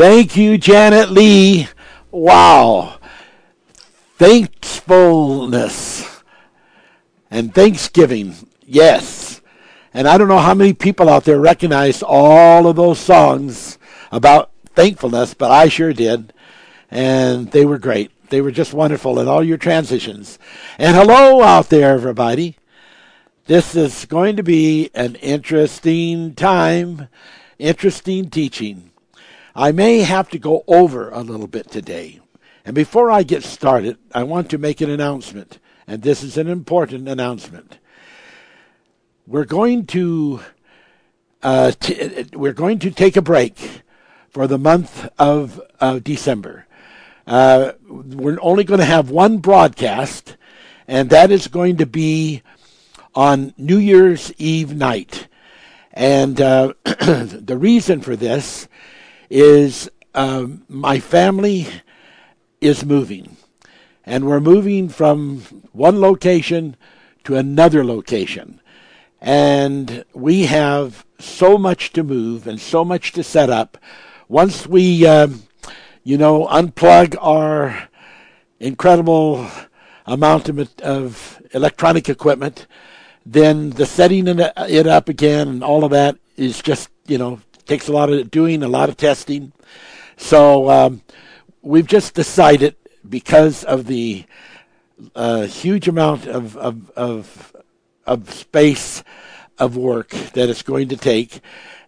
Thank 0.00 0.34
you, 0.34 0.56
Janet 0.56 1.10
Lee. 1.10 1.68
Wow. 2.10 2.98
Thankfulness 4.16 6.22
and 7.30 7.54
Thanksgiving. 7.54 8.34
Yes. 8.64 9.42
And 9.92 10.08
I 10.08 10.16
don't 10.16 10.28
know 10.28 10.38
how 10.38 10.54
many 10.54 10.72
people 10.72 11.10
out 11.10 11.24
there 11.24 11.38
recognize 11.38 12.02
all 12.02 12.66
of 12.66 12.76
those 12.76 12.98
songs 12.98 13.76
about 14.10 14.50
thankfulness, 14.74 15.34
but 15.34 15.50
I 15.50 15.68
sure 15.68 15.92
did. 15.92 16.32
And 16.90 17.50
they 17.50 17.66
were 17.66 17.76
great. 17.76 18.10
They 18.30 18.40
were 18.40 18.52
just 18.52 18.72
wonderful 18.72 19.20
in 19.20 19.28
all 19.28 19.44
your 19.44 19.58
transitions. 19.58 20.38
And 20.78 20.96
hello 20.96 21.42
out 21.42 21.68
there, 21.68 21.92
everybody. 21.92 22.56
This 23.44 23.76
is 23.76 24.06
going 24.06 24.36
to 24.36 24.42
be 24.42 24.88
an 24.94 25.16
interesting 25.16 26.34
time, 26.34 27.08
interesting 27.58 28.30
teaching. 28.30 28.89
I 29.54 29.72
may 29.72 30.00
have 30.00 30.28
to 30.30 30.38
go 30.38 30.64
over 30.66 31.10
a 31.10 31.20
little 31.20 31.46
bit 31.46 31.70
today. 31.70 32.20
And 32.64 32.74
before 32.74 33.10
I 33.10 33.22
get 33.22 33.42
started, 33.42 33.98
I 34.14 34.22
want 34.22 34.50
to 34.50 34.58
make 34.58 34.80
an 34.80 34.90
announcement. 34.90 35.58
And 35.86 36.02
this 36.02 36.22
is 36.22 36.36
an 36.36 36.46
important 36.46 37.08
announcement. 37.08 37.78
We're 39.26 39.44
going 39.44 39.86
to 39.86 40.40
uh, 41.42 41.72
t- 41.80 42.26
we're 42.34 42.52
going 42.52 42.78
to 42.80 42.90
take 42.90 43.16
a 43.16 43.22
break 43.22 43.82
for 44.28 44.46
the 44.46 44.58
month 44.58 45.08
of 45.18 45.60
December. 46.02 46.66
Uh, 47.26 47.72
we're 47.88 48.38
only 48.42 48.64
going 48.64 48.80
to 48.80 48.86
have 48.86 49.10
one 49.10 49.38
broadcast, 49.38 50.36
and 50.86 51.10
that 51.10 51.30
is 51.30 51.48
going 51.48 51.76
to 51.78 51.86
be 51.86 52.42
on 53.14 53.54
New 53.56 53.78
Year's 53.78 54.32
Eve 54.38 54.74
night. 54.74 55.28
And 55.92 56.40
uh, 56.40 56.74
the 56.84 57.56
reason 57.58 58.00
for 58.00 58.16
this 58.16 58.68
is 59.30 59.88
um, 60.14 60.64
my 60.68 60.98
family 60.98 61.66
is 62.60 62.84
moving. 62.84 63.36
And 64.04 64.26
we're 64.26 64.40
moving 64.40 64.88
from 64.88 65.40
one 65.72 66.00
location 66.00 66.76
to 67.24 67.36
another 67.36 67.84
location. 67.84 68.60
And 69.20 70.04
we 70.12 70.46
have 70.46 71.06
so 71.18 71.56
much 71.56 71.92
to 71.92 72.02
move 72.02 72.46
and 72.46 72.60
so 72.60 72.84
much 72.84 73.12
to 73.12 73.22
set 73.22 73.50
up. 73.50 73.78
Once 74.28 74.66
we, 74.66 75.06
um, 75.06 75.42
you 76.02 76.18
know, 76.18 76.46
unplug 76.46 77.16
our 77.20 77.88
incredible 78.58 79.46
amount 80.06 80.48
of, 80.48 80.70
of 80.80 81.42
electronic 81.52 82.08
equipment, 82.08 82.66
then 83.26 83.70
the 83.70 83.86
setting 83.86 84.26
it 84.26 84.86
up 84.86 85.08
again 85.08 85.48
and 85.48 85.62
all 85.62 85.84
of 85.84 85.90
that 85.90 86.16
is 86.36 86.62
just, 86.62 86.88
you 87.06 87.18
know, 87.18 87.40
takes 87.70 87.86
a 87.86 87.92
lot 87.92 88.10
of 88.10 88.32
doing, 88.32 88.64
a 88.64 88.68
lot 88.68 88.88
of 88.88 88.96
testing. 88.96 89.52
So 90.16 90.68
um, 90.68 91.02
we've 91.62 91.86
just 91.86 92.14
decided 92.14 92.74
because 93.08 93.62
of 93.62 93.86
the 93.86 94.24
uh, 95.14 95.42
huge 95.42 95.86
amount 95.86 96.26
of, 96.26 96.56
of, 96.56 96.90
of, 96.90 97.54
of 98.06 98.28
space 98.32 99.04
of 99.56 99.76
work 99.76 100.08
that 100.08 100.48
it's 100.48 100.62
going 100.62 100.88
to 100.88 100.96
take 100.96 101.40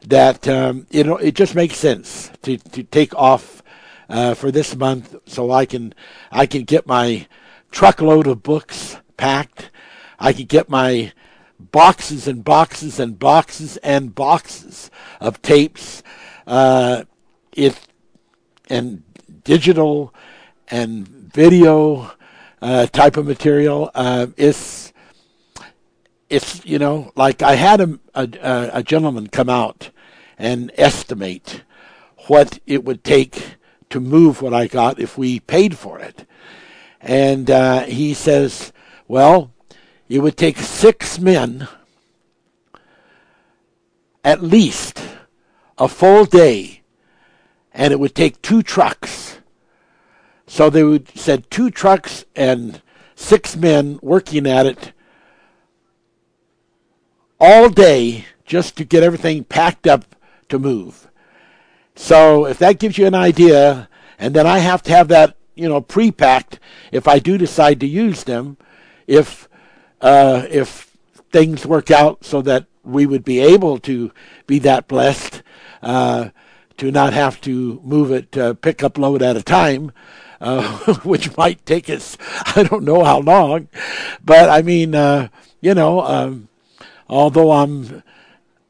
that 0.07 0.47
um, 0.47 0.87
you 0.91 1.03
know 1.03 1.17
it 1.17 1.35
just 1.35 1.55
makes 1.55 1.77
sense 1.77 2.31
to, 2.43 2.59
to 2.59 2.83
take 2.83 3.15
off 3.15 3.63
uh, 4.09 4.35
for 4.35 4.51
this 4.51 4.77
month 4.77 5.17
so 5.27 5.51
I 5.51 5.65
can 5.65 5.95
I 6.31 6.47
can 6.47 6.63
get 6.63 6.87
my 6.87 7.27
truckload 7.71 8.27
of 8.27 8.43
books 8.43 8.99
packed. 9.17 9.71
I 10.19 10.33
can 10.33 10.47
get 10.47 10.69
my 10.69 11.13
boxes 11.71 12.27
and 12.27 12.45
boxes 12.45 12.99
and 12.99 13.19
boxes 13.19 13.77
and 13.79 14.15
boxes 14.15 14.91
of 15.21 15.41
tapes, 15.43 16.03
uh, 16.47 17.05
it 17.53 17.79
and 18.69 19.03
digital 19.45 20.15
and 20.69 21.07
video 21.07 22.11
uh, 22.61 22.87
type 22.87 23.17
of 23.17 23.27
material. 23.27 23.91
Uh, 23.95 24.29
it's 24.37 24.93
it's 26.31 26.65
you 26.65 26.79
know 26.79 27.13
like 27.15 27.43
I 27.43 27.55
had 27.55 27.81
a, 27.81 27.99
a, 28.15 28.71
a 28.75 28.83
gentleman 28.83 29.29
come 29.29 29.51
out 29.51 29.91
and 30.39 30.73
estimate 30.77 31.63
what 32.29 32.59
it 32.67 32.85
would 32.85 33.05
take 33.05 33.57
to 33.91 34.01
move 34.01 34.41
what 34.41 34.55
I 34.55 34.67
got 34.67 34.99
if 34.99 35.19
we 35.19 35.41
paid 35.41 35.77
for 35.77 35.99
it, 35.99 36.27
and 37.01 37.51
uh, 37.51 37.83
he 37.83 38.15
says, 38.15 38.73
well, 39.07 39.52
it 40.13 40.19
would 40.19 40.37
take 40.37 40.59
six 40.59 41.19
men 41.19 41.67
at 44.23 44.43
least 44.43 45.03
a 45.79 45.89
full 45.89 46.27
day, 46.27 46.83
and 47.73 47.95
it 47.95 47.99
would 47.99 48.15
take 48.15 48.43
two 48.43 48.63
trucks. 48.63 49.39
So 50.47 50.69
they 50.69 50.85
would 50.85 51.09
send 51.17 51.51
two 51.51 51.71
trucks 51.71 52.27
and 52.37 52.83
six 53.15 53.57
men 53.57 53.99
working 54.03 54.47
at 54.47 54.67
it 54.67 54.93
all 57.41 57.71
day 57.71 58.27
just 58.45 58.77
to 58.77 58.85
get 58.85 59.03
everything 59.03 59.45
packed 59.45 59.87
up 59.87 60.15
to 60.51 60.59
move. 60.59 61.09
So 61.95 62.45
if 62.45 62.59
that 62.59 62.79
gives 62.79 62.99
you 62.99 63.07
an 63.07 63.15
idea, 63.15 63.89
and 64.19 64.35
then 64.35 64.47
I 64.47 64.59
have 64.59 64.83
to 64.83 64.91
have 64.91 65.09
that, 65.09 65.39
you 65.55 65.71
know, 65.71 65.81
pre-packed 65.81 66.61
if 66.93 67.09
I 67.09 67.19
do 67.19 67.39
decide 67.39 67.81
to 67.81 67.87
use 67.87 68.25
them, 68.25 68.59
if 69.07 69.49
uh, 70.03 70.47
if 70.51 70.97
things 71.31 71.65
work 71.65 71.91
out 71.91 72.25
so 72.25 72.43
that 72.43 72.67
we 72.85 73.07
would 73.07 73.25
be 73.25 73.41
able 73.41 73.79
to 73.79 74.13
be 74.47 74.59
that 74.59 74.89
blessed 74.89 75.43
uh, 75.83 76.29
to 76.77 76.91
not 76.91 77.13
have 77.13 77.41
to 77.41 77.81
move 77.85 78.11
it 78.11 78.37
uh, 78.37 78.55
pick 78.55 78.83
up 78.83 78.99
load 78.99 79.23
at 79.23 79.37
a 79.37 79.43
time, 79.43 79.93
uh, 80.41 80.95
which 81.05 81.37
might 81.37 81.65
take 81.65 81.89
us 81.89 82.19
I 82.57 82.65
don't 82.65 82.85
know 82.85 83.05
how 83.05 83.21
long, 83.21 83.69
but 84.25 84.51
I 84.51 84.63
mean 84.63 84.95
uh, 84.95 85.29
you 85.61 85.75
know 85.75 86.01
um, 86.03 86.49
although 87.09 87.53
I'm 87.53 88.03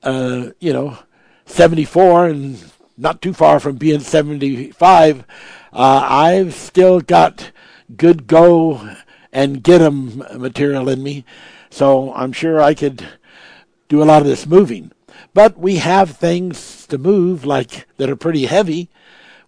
uh, 0.02 0.50
you 0.60 0.72
know 0.72 0.98
74 1.46 2.28
and 2.28 2.72
not 2.98 3.22
too 3.22 3.32
far 3.32 3.58
from 3.58 3.76
being 3.76 4.00
75, 4.00 5.24
I've 5.72 6.54
still 6.54 7.00
got 7.00 7.50
good 7.96 8.26
go 8.26 8.96
and 9.32 9.62
get 9.62 9.78
them 9.78 10.24
material 10.36 10.88
in 10.88 11.02
me. 11.02 11.24
So 11.70 12.12
I'm 12.14 12.32
sure 12.32 12.60
I 12.60 12.74
could 12.74 13.06
do 13.88 14.02
a 14.02 14.04
lot 14.04 14.20
of 14.20 14.28
this 14.28 14.46
moving. 14.46 14.92
But 15.34 15.58
we 15.58 15.76
have 15.76 16.10
things 16.10 16.86
to 16.88 16.98
move 16.98 17.44
like 17.44 17.86
that 17.96 18.10
are 18.10 18.16
pretty 18.16 18.46
heavy. 18.46 18.90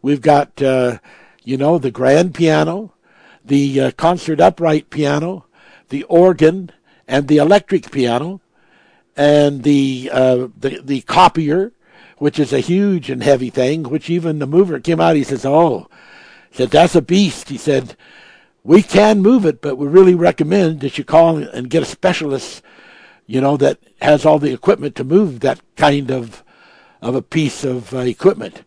We've 0.00 0.20
got, 0.20 0.60
uh, 0.62 0.98
you 1.42 1.56
know, 1.56 1.78
the 1.78 1.90
grand 1.90 2.34
piano, 2.34 2.94
the 3.44 3.80
uh, 3.80 3.90
concert 3.92 4.40
upright 4.40 4.90
piano, 4.90 5.46
the 5.90 6.04
organ, 6.04 6.70
and 7.06 7.28
the 7.28 7.36
electric 7.36 7.90
piano, 7.90 8.40
and 9.16 9.62
the 9.62 10.10
uh, 10.12 10.48
the 10.58 10.80
the 10.82 11.02
copier, 11.02 11.72
which 12.18 12.38
is 12.38 12.52
a 12.52 12.60
huge 12.60 13.10
and 13.10 13.22
heavy 13.22 13.50
thing. 13.50 13.84
Which 13.84 14.08
even 14.08 14.38
the 14.38 14.46
mover 14.46 14.80
came 14.80 15.00
out. 15.00 15.16
He 15.16 15.24
says, 15.24 15.44
"Oh," 15.44 15.88
he 16.50 16.56
said, 16.56 16.70
"That's 16.70 16.94
a 16.94 17.02
beast." 17.02 17.50
He 17.50 17.58
said, 17.58 17.96
we 18.64 18.82
can 18.82 19.20
move 19.20 19.44
it, 19.44 19.60
but 19.60 19.76
we 19.76 19.86
really 19.86 20.14
recommend 20.14 20.80
that 20.80 20.96
you 20.96 21.04
call 21.04 21.36
and 21.36 21.68
get 21.68 21.82
a 21.82 21.86
specialist, 21.86 22.62
you 23.26 23.40
know, 23.40 23.58
that 23.58 23.78
has 24.00 24.24
all 24.24 24.38
the 24.38 24.52
equipment 24.52 24.96
to 24.96 25.04
move 25.04 25.40
that 25.40 25.60
kind 25.76 26.10
of 26.10 26.42
of 27.02 27.14
a 27.14 27.22
piece 27.22 27.62
of 27.64 27.92
uh, 27.92 27.98
equipment. 27.98 28.64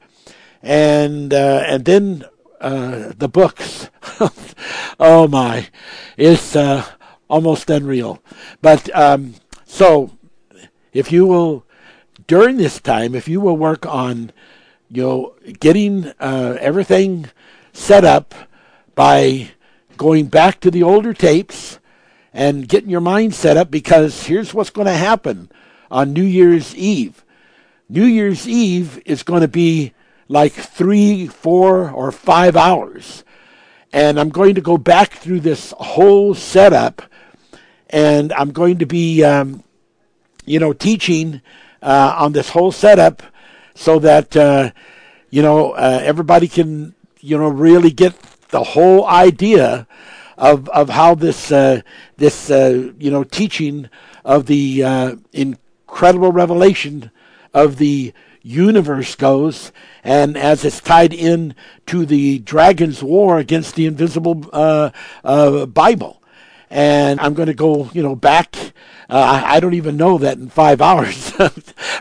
And 0.62 1.34
uh, 1.34 1.64
and 1.66 1.84
then 1.86 2.26
uh, 2.62 3.12
the 3.18 3.28
books. 3.28 3.90
oh 5.00 5.28
my, 5.28 5.68
it's 6.16 6.56
uh, 6.56 6.86
almost 7.28 7.70
unreal. 7.70 8.22
But 8.62 8.96
um, 8.96 9.34
so 9.66 10.12
if 10.94 11.12
you 11.12 11.26
will 11.26 11.66
during 12.28 12.58
this 12.58 12.80
time, 12.80 13.16
if 13.16 13.28
you 13.28 13.42
will 13.42 13.58
work 13.58 13.86
on, 13.86 14.32
you 14.90 15.02
know, 15.02 15.36
getting 15.60 16.08
uh, 16.20 16.58
everything 16.60 17.30
set 17.74 18.04
up 18.04 18.36
by 18.96 19.52
going 19.98 20.28
back 20.28 20.60
to 20.62 20.72
the 20.72 20.84
older 20.84 21.14
tapes 21.14 21.80
and 22.34 22.68
getting 22.68 22.90
your 22.90 23.02
mind 23.02 23.34
set 23.34 23.58
up 23.58 23.72
because 23.72 24.28
here's 24.28 24.54
what's 24.54 24.70
going 24.70 24.88
to 24.88 24.94
happen 24.94 25.50
on 25.90 26.14
New 26.14 26.24
Year's 26.24 26.76
Eve. 26.76 27.26
New 27.90 28.06
Year's 28.06 28.48
Eve 28.48 29.02
is 29.06 29.24
going 29.24 29.42
to 29.42 29.48
be 29.48 29.94
like 30.28 30.54
three, 30.54 31.28
four, 31.28 31.90
or 31.90 32.12
five 32.12 32.56
hours. 32.56 33.24
And 33.94 34.20
I'm 34.20 34.30
going 34.30 34.56
to 34.56 34.62
go 34.62 34.78
back 34.78 35.14
through 35.14 35.40
this 35.40 35.74
whole 35.78 36.34
setup 36.34 37.02
and 37.90 38.34
I'm 38.34 38.52
going 38.52 38.80
to 38.80 38.86
be, 38.86 39.24
um, 39.24 39.64
you 40.46 40.60
know, 40.60 40.74
teaching 40.74 41.42
uh, 41.82 42.16
on 42.18 42.34
this 42.34 42.50
whole 42.50 42.72
setup 42.72 43.24
so 43.76 44.00
that, 44.00 44.36
uh, 44.36 44.72
you 45.30 45.42
know, 45.42 45.72
uh, 45.72 46.02
everybody 46.04 46.48
can, 46.48 46.94
you 47.22 47.38
know, 47.38 47.48
really 47.48 47.92
get 47.92 48.14
the 48.50 48.64
whole 48.64 49.06
idea 49.08 49.88
of 50.38 50.70
of 50.70 50.90
how 50.90 51.16
this 51.16 51.52
uh, 51.52 51.82
this 52.18 52.50
uh, 52.50 52.92
you 53.00 53.12
know 53.12 53.24
teaching 53.24 53.90
of 54.24 54.46
the 54.46 54.84
uh, 54.84 55.16
incredible 55.34 56.32
revelation 56.32 57.12
of 57.54 57.78
the 57.78 58.14
universe 58.44 59.16
goes, 59.16 59.72
and 60.04 60.38
as 60.38 60.64
it's 60.64 60.80
tied 60.80 61.14
in 61.14 61.54
to 61.86 62.06
the 62.06 62.40
dragon's 62.40 63.04
war 63.04 63.40
against 63.40 63.76
the 63.76 63.86
invisible 63.86 64.46
uh, 64.54 64.92
uh, 65.24 65.66
Bible. 65.66 66.22
And 66.70 67.20
I'm 67.22 67.34
going 67.34 67.48
to 67.48 67.54
go, 67.54 67.90
you 67.94 68.04
know, 68.04 68.14
back. 68.14 68.54
Uh, 69.10 69.42
I 69.46 69.62
don't 69.62 69.74
even 69.74 69.96
know 69.96 70.18
that 70.18 70.38
in 70.38 70.50
five 70.50 70.82
hours. 70.90 71.32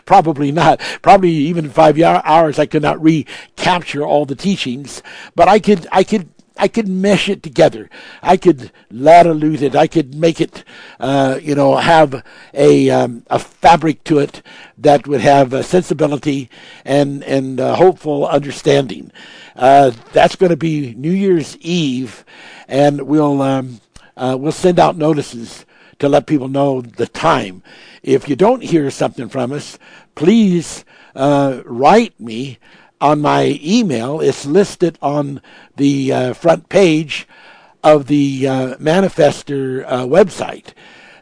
Probably 0.05 0.51
not. 0.51 0.81
Probably 1.03 1.31
even 1.31 1.67
in 1.67 1.71
five 1.71 2.01
hours, 2.01 2.59
I 2.59 2.67
could 2.67 2.83
not 2.83 3.01
recapture 3.01 4.05
all 4.05 4.27
the 4.27 4.35
teachings. 4.35 5.05
But 5.37 5.47
I 5.47 5.61
could, 5.61 5.87
I 5.93 6.03
could 6.03 6.29
I 6.59 6.69
could 6.69 6.89
mesh 6.89 7.29
it 7.29 7.43
together. 7.43 7.91
I 8.23 8.37
could 8.37 8.71
latitude 8.91 9.63
it. 9.63 9.77
I 9.77 9.87
could 9.87 10.15
make 10.15 10.41
it, 10.41 10.65
uh, 10.99 11.39
you 11.43 11.55
know, 11.55 11.77
have 11.77 12.25
a 12.55 12.91
um, 12.91 13.25
a 13.29 13.39
fabric 13.39 14.05
to 14.05 14.19
it 14.19 14.43
that 14.79 15.07
would 15.07 15.21
have 15.21 15.53
a 15.53 15.63
sensibility 15.63 16.49
and 16.85 17.23
and 17.25 17.59
hopeful 17.59 18.27
understanding. 18.27 19.13
Uh, 19.55 19.93
that's 20.13 20.37
going 20.37 20.51
to 20.51 20.57
be 20.57 20.95
New 20.95 21.13
Year's 21.13 21.57
Eve, 21.59 22.25
and 22.69 23.03
we'll 23.03 23.43
um, 23.43 23.81
uh, 24.17 24.37
we'll 24.39 24.53
send 24.53 24.79
out 24.79 24.97
notices 24.97 25.67
to 25.99 26.09
let 26.09 26.27
people 26.27 26.49
know 26.49 26.81
the 26.81 27.07
time. 27.07 27.63
If 28.03 28.29
you 28.29 28.37
don't 28.37 28.63
hear 28.63 28.91
something 28.91 29.29
from 29.29 29.53
us, 29.53 29.79
please 30.15 30.85
uh, 31.15 31.63
write 31.65 32.19
me 32.21 32.59
on 33.01 33.21
my 33.21 33.59
email. 33.63 34.21
It's 34.21 34.47
listed 34.47 34.99
on 35.03 35.41
the 35.77 36.13
uh, 36.13 36.35
front 36.35 36.69
page 36.69 37.27
of 37.83 38.07
the 38.07 38.49
uh, 38.49 38.77
Manifester 38.77 39.85
uh, 39.87 40.05
website 40.05 40.73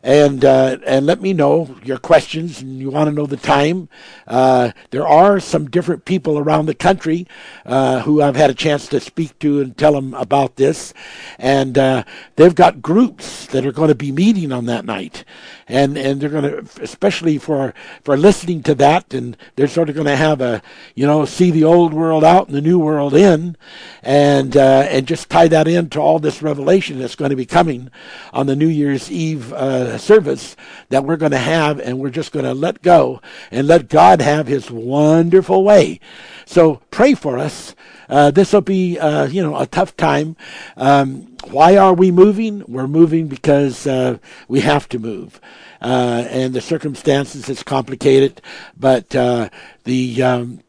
and 0.04 0.44
uh, 0.44 0.76
and 0.84 1.06
let 1.06 1.22
me 1.22 1.32
know 1.32 1.74
your 1.82 1.96
questions 1.96 2.60
and 2.60 2.78
you 2.78 2.90
want 2.90 3.08
to 3.08 3.14
know 3.14 3.24
the 3.24 3.38
time. 3.38 3.88
Uh, 4.26 4.70
there 4.90 5.06
are 5.06 5.40
some 5.40 5.70
different 5.70 6.04
people 6.04 6.38
around 6.38 6.66
the 6.66 6.74
country 6.74 7.26
uh, 7.64 8.00
who 8.02 8.20
I've 8.20 8.36
had 8.36 8.50
a 8.50 8.54
chance 8.54 8.86
to 8.88 9.00
speak 9.00 9.38
to 9.38 9.62
and 9.62 9.76
tell 9.76 9.94
them 9.94 10.12
about 10.12 10.56
this, 10.56 10.92
and 11.38 11.78
uh, 11.78 12.04
they've 12.36 12.54
got 12.54 12.82
groups 12.82 13.46
that 13.46 13.64
are 13.64 13.72
going 13.72 13.88
to 13.88 13.94
be 13.94 14.12
meeting 14.12 14.52
on 14.52 14.66
that 14.66 14.84
night, 14.84 15.24
and 15.66 15.96
and 15.96 16.20
they're 16.20 16.28
going 16.28 16.44
to 16.44 16.82
especially 16.82 17.38
for 17.38 17.72
for 18.02 18.18
listening 18.18 18.62
to 18.64 18.74
that, 18.74 19.14
and 19.14 19.38
they're 19.56 19.66
sort 19.66 19.88
of 19.88 19.94
going 19.94 20.06
to 20.06 20.16
have 20.16 20.42
a 20.42 20.60
you 20.94 21.06
know 21.06 21.24
see 21.24 21.50
the 21.50 21.64
old 21.64 21.94
world 21.94 22.24
out 22.24 22.46
and 22.46 22.54
the 22.54 22.60
new 22.60 22.78
world 22.78 23.14
in, 23.14 23.56
and 24.02 24.54
uh, 24.54 24.86
and 24.90 25.08
just 25.08 25.30
tie 25.30 25.48
that 25.48 25.66
into 25.66 25.98
all 25.98 26.18
this 26.18 26.42
revelation 26.42 26.98
that's 26.98 27.16
going 27.16 27.30
to 27.30 27.36
be 27.36 27.46
coming 27.46 27.90
on 28.34 28.46
the 28.46 28.56
New 28.56 28.68
Year's 28.68 29.10
Eve 29.10 29.50
uh, 29.54 29.93
service 29.98 30.56
that 30.88 31.04
we're 31.04 31.16
going 31.16 31.32
to 31.32 31.38
have, 31.38 31.80
and 31.80 31.98
we're 31.98 32.10
just 32.10 32.32
going 32.32 32.44
to 32.44 32.54
let 32.54 32.82
go 32.82 33.20
and 33.50 33.66
let 33.66 33.88
God 33.88 34.20
have 34.20 34.46
His 34.46 34.70
wonderful 34.70 35.64
way. 35.64 36.00
So 36.46 36.80
pray 36.90 37.14
for 37.14 37.38
us. 37.38 37.74
Uh, 38.08 38.30
this 38.30 38.52
will 38.52 38.60
be, 38.60 38.98
uh, 38.98 39.26
you 39.26 39.42
know, 39.42 39.56
a 39.58 39.66
tough 39.66 39.96
time. 39.96 40.36
Um, 40.76 41.36
why 41.50 41.76
are 41.76 41.94
we 41.94 42.10
moving? 42.10 42.62
We're 42.68 42.86
moving 42.86 43.28
because 43.28 43.86
uh, 43.86 44.18
we 44.48 44.60
have 44.60 44.88
to 44.90 44.98
move. 44.98 45.40
Uh, 45.80 46.26
and 46.30 46.54
the 46.54 46.60
circumstances 46.60 47.48
is 47.48 47.62
complicated, 47.62 48.40
but 48.76 49.14
uh, 49.14 49.50
the 49.84 50.22
um, 50.22 50.60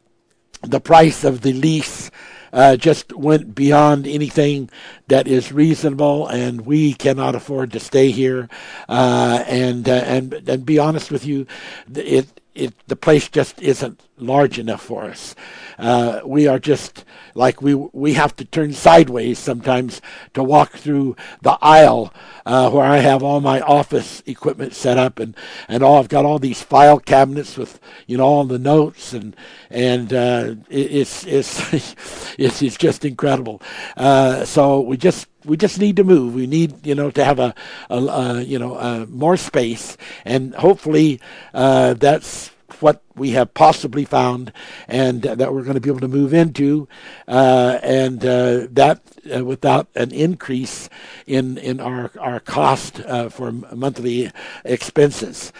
the 0.61 0.81
price 0.81 1.23
of 1.23 1.41
the 1.41 1.53
lease 1.53 2.09
uh, 2.55 2.77
just 2.77 3.13
went 3.13 3.53
beyond 3.53 4.07
anything 4.07 4.69
that 5.09 5.27
is 5.27 5.51
reasonable, 5.51 6.25
and 6.27 6.65
we 6.65 6.93
cannot 6.93 7.35
afford 7.35 7.71
to 7.73 7.79
stay 7.79 8.09
here. 8.11 8.49
Uh, 8.87 9.43
and 9.47 9.87
uh, 9.87 9.91
and 10.05 10.33
and 10.47 10.65
be 10.65 10.79
honest 10.79 11.11
with 11.11 11.25
you, 11.25 11.45
it 11.93 12.41
it 12.55 12.73
the 12.87 12.95
place 12.95 13.27
just 13.29 13.61
isn't 13.61 14.01
large 14.17 14.57
enough 14.57 14.81
for 14.81 15.03
us. 15.03 15.35
Uh, 15.77 16.21
we 16.25 16.47
are 16.47 16.57
just 16.57 17.03
like 17.35 17.61
we 17.61 17.75
we 17.75 18.13
have 18.13 18.35
to 18.37 18.45
turn 18.45 18.71
sideways 18.73 19.37
sometimes 19.37 20.01
to 20.33 20.41
walk 20.41 20.71
through 20.71 21.15
the 21.41 21.57
aisle 21.61 22.13
uh, 22.45 22.69
where 22.69 22.85
I 22.85 22.97
have 22.97 23.21
all 23.21 23.41
my 23.41 23.59
office 23.61 24.23
equipment 24.25 24.73
set 24.73 24.97
up 24.97 25.19
and 25.19 25.35
and 25.67 25.83
all 25.83 25.99
I've 25.99 26.09
got 26.09 26.25
all 26.25 26.39
these 26.39 26.61
file 26.61 26.99
cabinets 26.99 27.57
with 27.57 27.79
you 28.07 28.17
know 28.17 28.25
all 28.25 28.45
the 28.45 28.59
notes 28.59 29.13
and 29.13 29.35
and 29.69 30.13
uh, 30.13 30.55
it, 30.69 30.91
it's 30.91 31.25
it's 31.25 31.73
it's 32.39 32.61
it's 32.61 32.77
just 32.77 33.03
incredible. 33.03 33.61
Uh, 33.97 34.45
so 34.45 34.79
we 34.79 34.95
just 34.95 35.27
we 35.45 35.57
just 35.57 35.79
need 35.79 35.95
to 35.97 36.03
move. 36.03 36.33
We 36.33 36.47
need, 36.47 36.85
you 36.85 36.95
know, 36.95 37.11
to 37.11 37.23
have 37.23 37.39
a, 37.39 37.53
a, 37.89 37.97
a 37.97 38.41
you 38.41 38.59
know, 38.59 39.05
more 39.09 39.37
space, 39.37 39.97
and 40.25 40.53
hopefully 40.55 41.19
uh, 41.53 41.93
that's 41.93 42.51
what 42.81 43.01
we 43.15 43.31
have 43.31 43.53
possibly 43.53 44.05
found 44.05 44.51
and 44.87 45.21
that 45.21 45.53
we're 45.53 45.63
going 45.63 45.75
to 45.75 45.81
be 45.81 45.89
able 45.89 45.99
to 45.99 46.07
move 46.07 46.33
into, 46.33 46.87
uh, 47.27 47.79
and 47.81 48.25
uh, 48.25 48.67
that 48.71 49.01
uh, 49.33 49.43
without 49.43 49.87
an 49.95 50.11
increase 50.11 50.89
in 51.27 51.57
in 51.57 51.79
our 51.79 52.11
our 52.19 52.39
cost 52.39 52.99
uh, 53.01 53.29
for 53.29 53.51
monthly 53.51 54.31
expenses. 54.63 55.51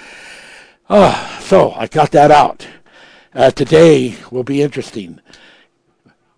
Oh, 0.89 1.39
so 1.41 1.71
I 1.71 1.87
got 1.87 2.11
that 2.11 2.31
out. 2.31 2.67
Today 3.55 4.15
will 4.31 4.43
be 4.43 4.61
interesting. 4.61 5.19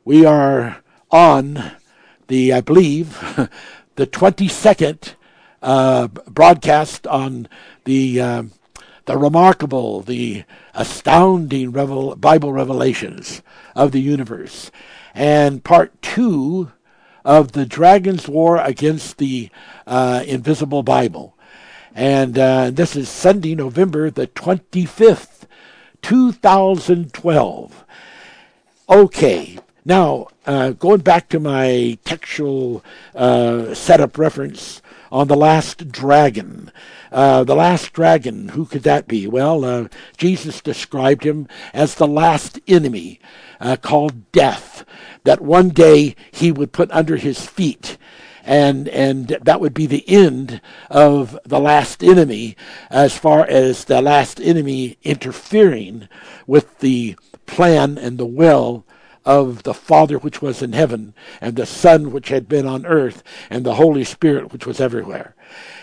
We 0.03 0.25
are 0.25 0.81
on 1.11 1.73
the, 2.27 2.53
I 2.53 2.61
believe, 2.61 3.19
the 3.95 4.07
22nd 4.07 5.13
uh, 5.61 6.07
broadcast 6.07 7.07
on 7.07 7.47
the 7.85 8.21
um, 8.21 8.51
the 9.07 9.17
remarkable, 9.17 10.01
the 10.01 10.43
astounding 10.75 11.71
revel- 11.71 12.15
Bible 12.17 12.53
revelations 12.53 13.41
of 13.73 13.93
the 13.93 14.01
universe. 14.01 14.69
And 15.15 15.63
part 15.63 15.99
two 16.01 16.71
of 17.25 17.53
the 17.53 17.65
Dragon's 17.65 18.27
War 18.27 18.57
against 18.57 19.17
the 19.17 19.49
uh, 19.87 20.23
Invisible 20.27 20.83
Bible. 20.83 21.37
And 21.95 22.37
uh, 22.37 22.69
this 22.69 22.95
is 22.95 23.09
Sunday, 23.09 23.55
November 23.55 24.11
the 24.11 24.27
25th, 24.27 25.47
2012. 26.01 27.85
Okay, 28.89 29.57
now 29.87 30.27
uh, 30.45 30.71
going 30.71 30.99
back 30.99 31.29
to 31.29 31.39
my 31.39 31.97
textual 32.03 32.83
uh, 33.15 33.73
setup 33.73 34.17
reference 34.17 34.81
on 35.11 35.29
the 35.29 35.35
last 35.35 35.89
dragon. 35.89 36.71
Uh, 37.09 37.45
the 37.45 37.55
last 37.55 37.93
dragon, 37.93 38.49
who 38.49 38.65
could 38.65 38.83
that 38.83 39.07
be? 39.07 39.25
Well, 39.25 39.63
uh, 39.63 39.87
Jesus 40.17 40.59
described 40.59 41.23
him 41.23 41.47
as 41.73 41.95
the 41.95 42.07
last 42.07 42.59
enemy, 42.67 43.21
uh, 43.61 43.77
called 43.77 44.29
death, 44.33 44.83
that 45.23 45.39
one 45.39 45.69
day 45.69 46.17
he 46.31 46.51
would 46.51 46.73
put 46.73 46.91
under 46.91 47.15
his 47.15 47.45
feet. 47.45 47.97
And, 48.43 48.89
and 48.89 49.37
that 49.41 49.61
would 49.61 49.73
be 49.73 49.85
the 49.85 50.07
end 50.09 50.59
of 50.89 51.37
the 51.45 51.59
last 51.59 52.03
enemy 52.03 52.57
as 52.89 53.17
far 53.17 53.45
as 53.45 53.85
the 53.85 54.01
last 54.01 54.41
enemy 54.41 54.97
interfering 55.03 56.09
with 56.45 56.79
the 56.79 57.15
plan 57.45 57.97
and 57.97 58.17
the 58.17 58.25
will 58.25 58.85
of 59.27 59.63
the 59.63 59.73
Father 59.73 60.17
which 60.17 60.41
was 60.41 60.61
in 60.63 60.71
heaven, 60.71 61.13
and 61.41 61.55
the 61.55 61.65
Son 61.65 62.11
which 62.11 62.29
had 62.29 62.47
been 62.47 62.65
on 62.65 62.85
earth, 62.85 63.21
and 63.49 63.65
the 63.65 63.75
Holy 63.75 64.05
Spirit 64.05 64.53
which 64.53 64.65
was 64.65 64.79
everywhere. 64.79 65.35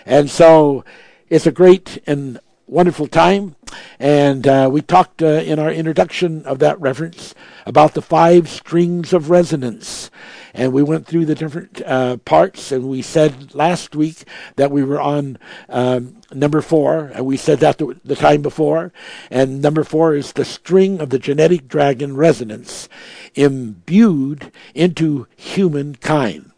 And 0.07 0.31
so 0.31 0.85
it's 1.29 1.47
a 1.47 1.53
great 1.53 2.03
and 2.07 2.41
wonderful 2.67 3.07
time. 3.07 3.57
And 3.99 4.47
uh, 4.47 4.71
we 4.73 4.81
talked 4.81 5.23
uh, 5.23 5.27
in 5.27 5.59
our 5.59 5.71
introduction 5.71 6.47
of 6.47 6.59
that 6.61 6.81
reference 6.81 7.35
about 7.67 7.93
the 7.93 8.03
five 8.03 8.49
strings 8.49 9.13
of 9.13 9.29
resonance. 9.29 10.11
And 10.55 10.73
we 10.73 10.85
went 10.85 11.07
through 11.07 11.27
the 11.27 11.35
different 11.35 11.83
uh, 11.85 12.19
parts, 12.19 12.71
and 12.71 12.89
we 12.89 13.03
said 13.03 13.55
last 13.55 13.97
week 13.97 14.25
that 14.55 14.71
we 14.71 14.85
were 14.85 15.01
on 15.01 15.37
um, 15.69 16.17
number 16.33 16.63
four, 16.63 17.11
and 17.13 17.27
we 17.27 17.37
said 17.37 17.59
that 17.59 17.79
the, 17.79 17.99
the 18.05 18.15
time 18.15 18.41
before. 18.41 18.93
And 19.31 19.61
number 19.61 19.83
four 19.83 20.15
is 20.15 20.33
the 20.33 20.45
string 20.45 21.01
of 21.01 21.11
the 21.11 21.19
genetic 21.19 21.67
dragon 21.67 22.17
resonance 22.17 22.89
imbued 23.35 24.53
into 24.75 25.27
humankind. 25.37 26.53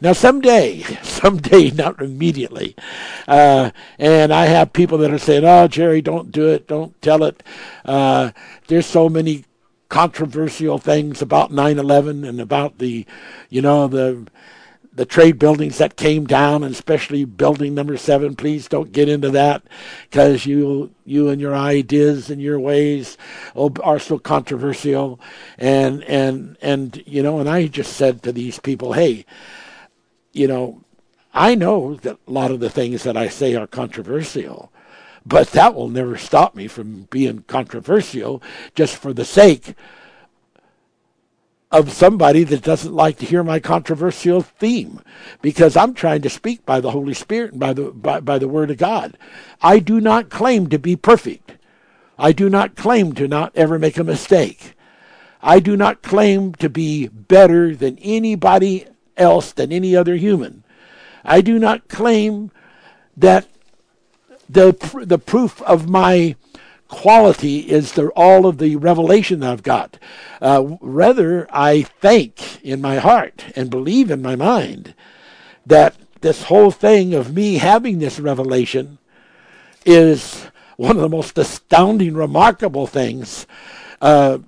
Now, 0.00 0.12
someday, 0.12 0.80
someday, 1.02 1.70
not 1.70 2.00
immediately, 2.00 2.74
uh, 3.28 3.70
and 3.98 4.32
I 4.32 4.46
have 4.46 4.72
people 4.72 4.98
that 4.98 5.12
are 5.12 5.18
saying, 5.18 5.44
"Oh, 5.44 5.68
Jerry, 5.68 6.02
don't 6.02 6.32
do 6.32 6.48
it, 6.48 6.66
don't 6.66 7.00
tell 7.02 7.22
it." 7.22 7.42
Uh, 7.84 8.32
there's 8.66 8.86
so 8.86 9.08
many 9.08 9.44
controversial 9.92 10.78
things 10.78 11.20
about 11.20 11.52
9/11 11.52 12.26
and 12.26 12.40
about 12.40 12.78
the, 12.78 13.04
you 13.50 13.60
know, 13.60 13.86
the 13.86 14.26
the 14.94 15.04
trade 15.04 15.38
buildings 15.38 15.76
that 15.76 15.96
came 15.96 16.24
down, 16.24 16.64
and 16.64 16.72
especially 16.72 17.26
building 17.26 17.74
number 17.74 17.98
seven. 17.98 18.34
Please 18.34 18.68
don't 18.68 18.90
get 18.90 19.10
into 19.10 19.28
that 19.28 19.62
because 20.10 20.46
you 20.46 20.90
you 21.04 21.28
and 21.28 21.42
your 21.42 21.54
ideas 21.54 22.30
and 22.30 22.40
your 22.40 22.58
ways 22.58 23.18
oh, 23.54 23.70
are 23.82 23.98
so 23.98 24.18
controversial, 24.18 25.20
and 25.58 26.02
and 26.04 26.56
and 26.62 27.02
you 27.06 27.22
know. 27.22 27.38
And 27.38 27.48
I 27.48 27.66
just 27.66 27.92
said 27.92 28.22
to 28.22 28.32
these 28.32 28.58
people, 28.58 28.94
hey, 28.94 29.26
you 30.32 30.48
know, 30.48 30.80
I 31.34 31.54
know 31.54 31.96
that 31.96 32.16
a 32.26 32.30
lot 32.30 32.50
of 32.50 32.60
the 32.60 32.70
things 32.70 33.02
that 33.02 33.18
I 33.18 33.28
say 33.28 33.54
are 33.56 33.66
controversial, 33.66 34.72
But 35.24 35.50
that 35.52 35.74
will 35.74 35.88
never 35.88 36.16
stop 36.16 36.54
me 36.54 36.66
from 36.68 37.02
being 37.10 37.44
controversial 37.46 38.42
just 38.74 38.96
for 38.96 39.12
the 39.12 39.24
sake 39.24 39.74
of 41.72 41.90
somebody 41.90 42.44
that 42.44 42.62
doesn't 42.62 42.94
like 42.94 43.16
to 43.16 43.26
hear 43.26 43.42
my 43.42 43.58
controversial 43.58 44.42
theme 44.42 45.00
because 45.40 45.74
I'm 45.74 45.94
trying 45.94 46.20
to 46.22 46.30
speak 46.30 46.66
by 46.66 46.80
the 46.80 46.90
Holy 46.90 47.14
Spirit 47.14 47.52
and 47.52 47.60
by 47.60 47.72
the 47.72 47.84
by, 47.84 48.20
by 48.20 48.38
the 48.38 48.46
word 48.46 48.70
of 48.70 48.76
God. 48.76 49.16
I 49.62 49.78
do 49.78 50.00
not 50.00 50.28
claim 50.28 50.68
to 50.68 50.78
be 50.78 50.96
perfect. 50.96 51.52
I 52.18 52.32
do 52.32 52.50
not 52.50 52.76
claim 52.76 53.14
to 53.14 53.26
not 53.26 53.52
ever 53.56 53.78
make 53.78 53.96
a 53.96 54.04
mistake. 54.04 54.74
I 55.42 55.60
do 55.60 55.76
not 55.76 56.02
claim 56.02 56.54
to 56.56 56.68
be 56.68 57.08
better 57.08 57.74
than 57.74 57.98
anybody 57.98 58.86
else 59.16 59.52
than 59.52 59.72
any 59.72 59.96
other 59.96 60.16
human. 60.16 60.62
I 61.24 61.40
do 61.40 61.58
not 61.58 61.88
claim 61.88 62.50
that 63.16 63.46
the 64.52 65.04
the 65.04 65.18
proof 65.18 65.62
of 65.62 65.88
my 65.88 66.36
quality 66.88 67.60
is 67.70 67.92
the, 67.92 68.08
all 68.08 68.44
of 68.44 68.58
the 68.58 68.76
revelation 68.76 69.40
that 69.40 69.50
I've 69.50 69.62
got. 69.62 69.98
Uh, 70.42 70.76
rather, 70.82 71.48
I 71.50 71.82
think 71.82 72.62
in 72.62 72.82
my 72.82 72.96
heart 72.96 73.46
and 73.56 73.70
believe 73.70 74.10
in 74.10 74.20
my 74.20 74.36
mind 74.36 74.94
that 75.64 75.96
this 76.20 76.44
whole 76.44 76.70
thing 76.70 77.14
of 77.14 77.34
me 77.34 77.54
having 77.54 77.98
this 77.98 78.20
revelation 78.20 78.98
is 79.86 80.46
one 80.76 80.96
of 80.96 81.02
the 81.02 81.08
most 81.08 81.38
astounding, 81.38 82.14
remarkable 82.14 82.86
things 82.86 83.46
uh, 84.02 84.38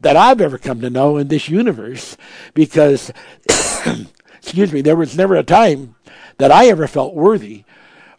that 0.00 0.16
I've 0.16 0.40
ever 0.40 0.56
come 0.56 0.80
to 0.80 0.90
know 0.90 1.18
in 1.18 1.28
this 1.28 1.50
universe. 1.50 2.16
Because, 2.54 3.12
excuse 4.38 4.72
me, 4.72 4.80
there 4.80 4.96
was 4.96 5.16
never 5.16 5.36
a 5.36 5.42
time 5.42 5.96
that 6.38 6.50
I 6.50 6.68
ever 6.68 6.86
felt 6.86 7.14
worthy, 7.14 7.64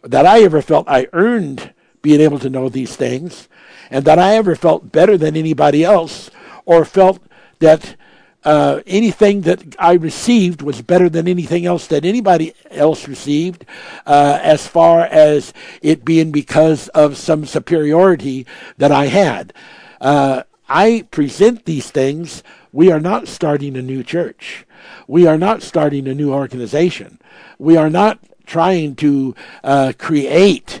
that 0.02 0.26
I 0.26 0.42
ever 0.42 0.62
felt 0.62 0.88
I 0.88 1.08
earned 1.12 1.72
being 2.02 2.20
able 2.20 2.38
to 2.40 2.50
know 2.50 2.68
these 2.68 2.96
things 2.96 3.48
and 3.90 4.04
that 4.04 4.18
I 4.18 4.36
ever 4.36 4.56
felt 4.56 4.90
better 4.90 5.16
than 5.16 5.36
anybody 5.36 5.84
else 5.84 6.30
or 6.64 6.84
felt 6.84 7.20
that 7.60 7.96
uh, 8.44 8.80
anything 8.86 9.42
that 9.42 9.76
I 9.78 9.94
received 9.94 10.62
was 10.62 10.82
better 10.82 11.08
than 11.08 11.28
anything 11.28 11.64
else 11.64 11.86
that 11.88 12.04
anybody 12.04 12.54
else 12.70 13.06
received, 13.06 13.64
uh, 14.06 14.38
as 14.42 14.66
far 14.66 15.02
as 15.02 15.52
it 15.80 16.04
being 16.04 16.32
because 16.32 16.88
of 16.88 17.16
some 17.16 17.46
superiority 17.46 18.46
that 18.78 18.90
I 18.90 19.06
had. 19.06 19.52
Uh, 20.00 20.42
I 20.68 21.06
present 21.10 21.66
these 21.66 21.90
things. 21.90 22.42
We 22.72 22.90
are 22.90 23.00
not 23.00 23.28
starting 23.28 23.76
a 23.76 23.82
new 23.82 24.02
church. 24.02 24.66
We 25.06 25.26
are 25.26 25.38
not 25.38 25.62
starting 25.62 26.08
a 26.08 26.14
new 26.14 26.32
organization. 26.32 27.20
We 27.58 27.76
are 27.76 27.90
not 27.90 28.18
trying 28.46 28.94
to 28.96 29.34
uh, 29.64 29.92
create 29.98 30.80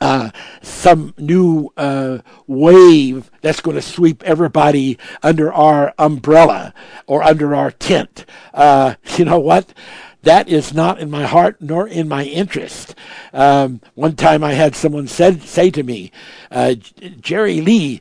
uh, 0.00 0.30
some 0.62 1.12
new 1.18 1.70
uh, 1.76 2.18
wave 2.46 3.30
that's 3.42 3.60
going 3.60 3.76
to 3.76 3.82
sweep 3.82 4.22
everybody 4.22 4.98
under 5.22 5.52
our 5.52 5.92
umbrella 5.98 6.72
or 7.06 7.22
under 7.22 7.54
our 7.54 7.70
tent. 7.70 8.24
Uh, 8.54 8.94
you 9.16 9.24
know 9.24 9.38
what? 9.38 9.74
That 10.22 10.48
is 10.48 10.74
not 10.74 11.00
in 11.00 11.10
my 11.10 11.24
heart 11.24 11.60
nor 11.60 11.88
in 11.88 12.06
my 12.06 12.24
interest. 12.24 12.94
Um, 13.32 13.80
one 13.94 14.16
time 14.16 14.44
I 14.44 14.52
had 14.52 14.76
someone 14.76 15.06
said 15.06 15.42
say 15.42 15.70
to 15.70 15.82
me, 15.82 16.12
uh, 16.50 16.74
Jerry 17.20 17.60
Lee, 17.60 18.00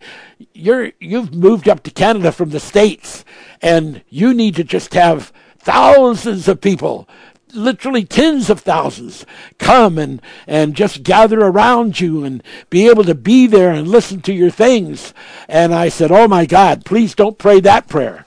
you're 0.53 0.91
you've 0.99 1.33
moved 1.33 1.69
up 1.69 1.81
to 1.83 1.91
Canada 1.91 2.33
from 2.33 2.49
the 2.49 2.59
states, 2.59 3.23
and 3.61 4.03
you 4.09 4.33
need 4.33 4.55
to 4.55 4.65
just 4.65 4.93
have 4.93 5.31
thousands 5.59 6.47
of 6.49 6.59
people 6.59 7.07
literally 7.53 8.05
tens 8.05 8.49
of 8.49 8.61
thousands 8.61 9.25
come 9.57 9.97
and, 9.97 10.21
and 10.47 10.75
just 10.75 11.03
gather 11.03 11.39
around 11.39 11.99
you 11.99 12.23
and 12.23 12.43
be 12.69 12.89
able 12.89 13.03
to 13.03 13.15
be 13.15 13.47
there 13.47 13.71
and 13.71 13.87
listen 13.87 14.21
to 14.21 14.33
your 14.33 14.51
things. 14.51 15.13
And 15.47 15.73
I 15.73 15.89
said, 15.89 16.11
Oh 16.11 16.27
my 16.27 16.45
God, 16.45 16.85
please 16.85 17.15
don't 17.15 17.37
pray 17.37 17.59
that 17.61 17.87
prayer. 17.87 18.25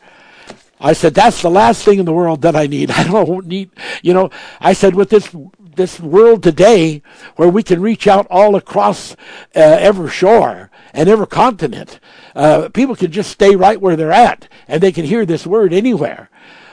I 0.80 0.92
said, 0.92 1.14
That's 1.14 1.42
the 1.42 1.50
last 1.50 1.84
thing 1.84 1.98
in 1.98 2.04
the 2.04 2.12
world 2.12 2.42
that 2.42 2.56
I 2.56 2.66
need. 2.66 2.90
I 2.92 3.04
don't 3.04 3.46
need, 3.46 3.70
you 4.02 4.12
know, 4.14 4.30
I 4.60 4.72
said, 4.72 4.94
with 4.94 5.10
this 5.10 5.34
this 5.76 5.98
world 5.98 6.42
today 6.42 7.02
where 7.36 7.48
we 7.48 7.62
can 7.62 7.80
reach 7.80 8.06
out 8.06 8.26
all 8.30 8.56
across 8.56 9.12
uh, 9.12 9.16
every 9.54 10.10
shore 10.10 10.70
and 10.92 11.08
every 11.08 11.26
continent. 11.26 11.98
Uh, 12.34 12.68
people 12.68 12.94
can 12.94 13.10
just 13.10 13.30
stay 13.30 13.56
right 13.56 13.80
where 13.80 13.96
they're 13.96 14.12
at 14.12 14.48
and 14.68 14.82
they 14.82 14.92
can 14.92 15.04
hear 15.04 15.24
this 15.24 15.46
word 15.46 15.72
anywhere. 15.72 16.28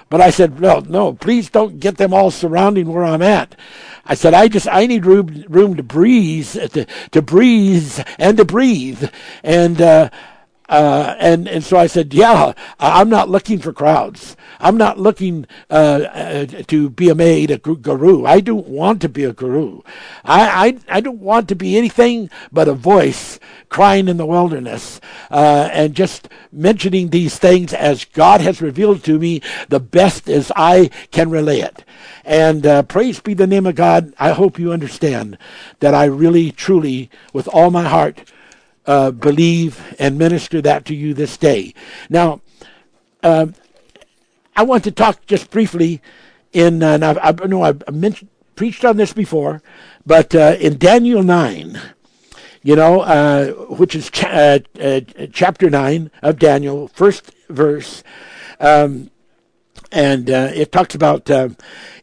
But 0.10 0.22
I 0.22 0.32
said, 0.32 0.60
no, 0.60 0.80
no, 0.80 1.14
please 1.14 1.50
don't 1.50 1.80
get 1.80 1.98
them 1.98 2.14
all 2.14 2.32
surrounding 2.32 2.92
where 2.92 3.04
I'm 3.04 3.22
at. 3.22 3.56
I 4.06 4.16
said, 4.16 4.34
I 4.34 4.48
just, 4.48 4.68
I 4.68 4.88
need 4.88 5.06
room, 5.06 5.46
room 5.48 5.76
to 5.76 5.84
breathe, 5.84 6.50
to, 6.50 6.88
to 7.12 7.22
breathe 7.22 8.00
and 8.18 8.38
to 8.38 8.46
breathe. 8.46 9.10
And, 9.44 9.82
uh, 9.82 10.10
uh, 10.70 11.16
and 11.20 11.48
and 11.48 11.64
so 11.64 11.78
I 11.78 11.88
said, 11.88 12.14
yeah, 12.14 12.54
I'm 12.80 13.10
not 13.10 13.28
looking 13.28 13.60
for 13.60 13.74
crowds. 13.74 14.38
I'm 14.60 14.78
not 14.78 15.00
looking 15.00 15.48
uh, 15.70 15.74
uh, 15.74 16.46
to 16.46 16.90
be 16.90 17.10
a 17.10 17.16
made 17.16 17.50
a 17.50 17.58
guru. 17.58 18.26
I 18.26 18.40
don't 18.40 18.68
want 18.68 19.02
to 19.02 19.10
be 19.10 19.24
a 19.24 19.34
guru. 19.34 19.82
I, 20.24 20.68
I 20.68 20.98
I 20.98 21.02
don't 21.02 21.20
want 21.20 21.48
to 21.50 21.56
be 21.56 21.78
anything 21.78 22.30
but 22.52 22.68
a 22.68 22.74
voice 22.74 23.40
crying 23.70 24.08
in 24.08 24.18
the 24.18 24.26
wilderness 24.26 25.02
uh, 25.32 25.70
and 25.72 25.96
just 25.96 26.30
mentioning 26.52 27.10
these 27.10 27.38
things 27.38 27.74
as 27.74 28.06
God 28.06 28.42
has 28.42 28.62
revealed 28.62 29.04
to 29.06 29.18
me 29.18 29.42
the 29.70 29.80
best 29.80 30.30
as 30.30 30.52
I 30.56 30.90
can 31.12 31.30
relay 31.30 31.62
it. 31.62 31.84
And 32.24 32.66
uh, 32.66 32.84
praise 32.84 33.20
be 33.20 33.34
the 33.34 33.48
name 33.48 33.66
of 33.66 33.76
God. 33.76 34.14
I 34.20 34.32
hope 34.32 34.60
you 34.60 34.72
understand 34.72 35.38
that 35.80 35.96
I 35.96 36.06
really, 36.06 36.52
truly, 36.52 37.10
with 37.34 37.48
all 37.48 37.72
my 37.72 37.84
heart 37.84 38.32
uh, 38.90 39.12
believe 39.12 39.96
and 40.00 40.18
minister 40.18 40.64
that 40.64 40.84
to 40.84 40.96
you 40.96 41.14
this 41.14 41.38
day. 41.38 41.76
Now, 42.10 42.42
uh, 43.22 43.46
I 44.56 44.64
want 44.64 44.84
to 44.86 44.92
talk 44.92 45.28
just 45.28 45.52
briefly 45.52 46.02
in, 46.54 46.82
uh, 46.82 46.94
and 46.94 47.06
I, 47.06 47.14
I 47.20 47.46
know 47.46 47.62
I've 47.62 47.84
mentioned, 47.94 48.32
preached 48.56 48.84
on 48.84 48.98
this 48.98 49.14
before, 49.14 49.62
but 50.08 50.34
uh, 50.34 50.58
in 50.60 50.80
Daniel 50.80 51.22
9, 51.22 51.80
you 52.64 52.76
know, 52.76 53.02
uh, 53.02 53.52
which 53.70 53.94
is 53.94 54.10
cha- 54.10 54.28
uh, 54.28 54.60
uh, 54.82 55.02
chapter 55.32 55.70
9 55.70 56.10
of 56.24 56.40
Daniel, 56.40 56.88
first 56.88 57.32
verse. 57.48 58.04
Um, 58.60 59.12
and 59.92 60.32
uh, 60.32 60.50
it 60.52 60.72
talks 60.72 60.96
about 60.96 61.30
uh, 61.30 61.50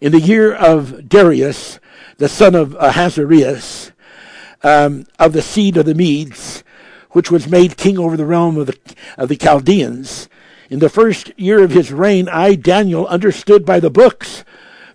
in 0.00 0.12
the 0.12 0.20
year 0.20 0.54
of 0.54 1.08
Darius, 1.08 1.80
the 2.18 2.28
son 2.28 2.54
of 2.54 2.76
Ahasuerus, 2.76 3.90
um, 4.62 5.04
of 5.18 5.32
the 5.32 5.42
seed 5.42 5.76
of 5.76 5.84
the 5.84 5.94
Medes, 5.94 6.62
which 7.10 7.30
was 7.30 7.48
made 7.48 7.76
king 7.76 7.98
over 7.98 8.16
the 8.16 8.26
realm 8.26 8.56
of 8.56 8.66
the, 8.66 8.78
of 9.16 9.28
the 9.28 9.36
Chaldeans. 9.36 10.28
In 10.68 10.80
the 10.80 10.88
first 10.88 11.32
year 11.38 11.62
of 11.62 11.70
his 11.70 11.92
reign, 11.92 12.28
I, 12.28 12.54
Daniel, 12.54 13.06
understood 13.06 13.64
by 13.64 13.80
the 13.80 13.90
books 13.90 14.44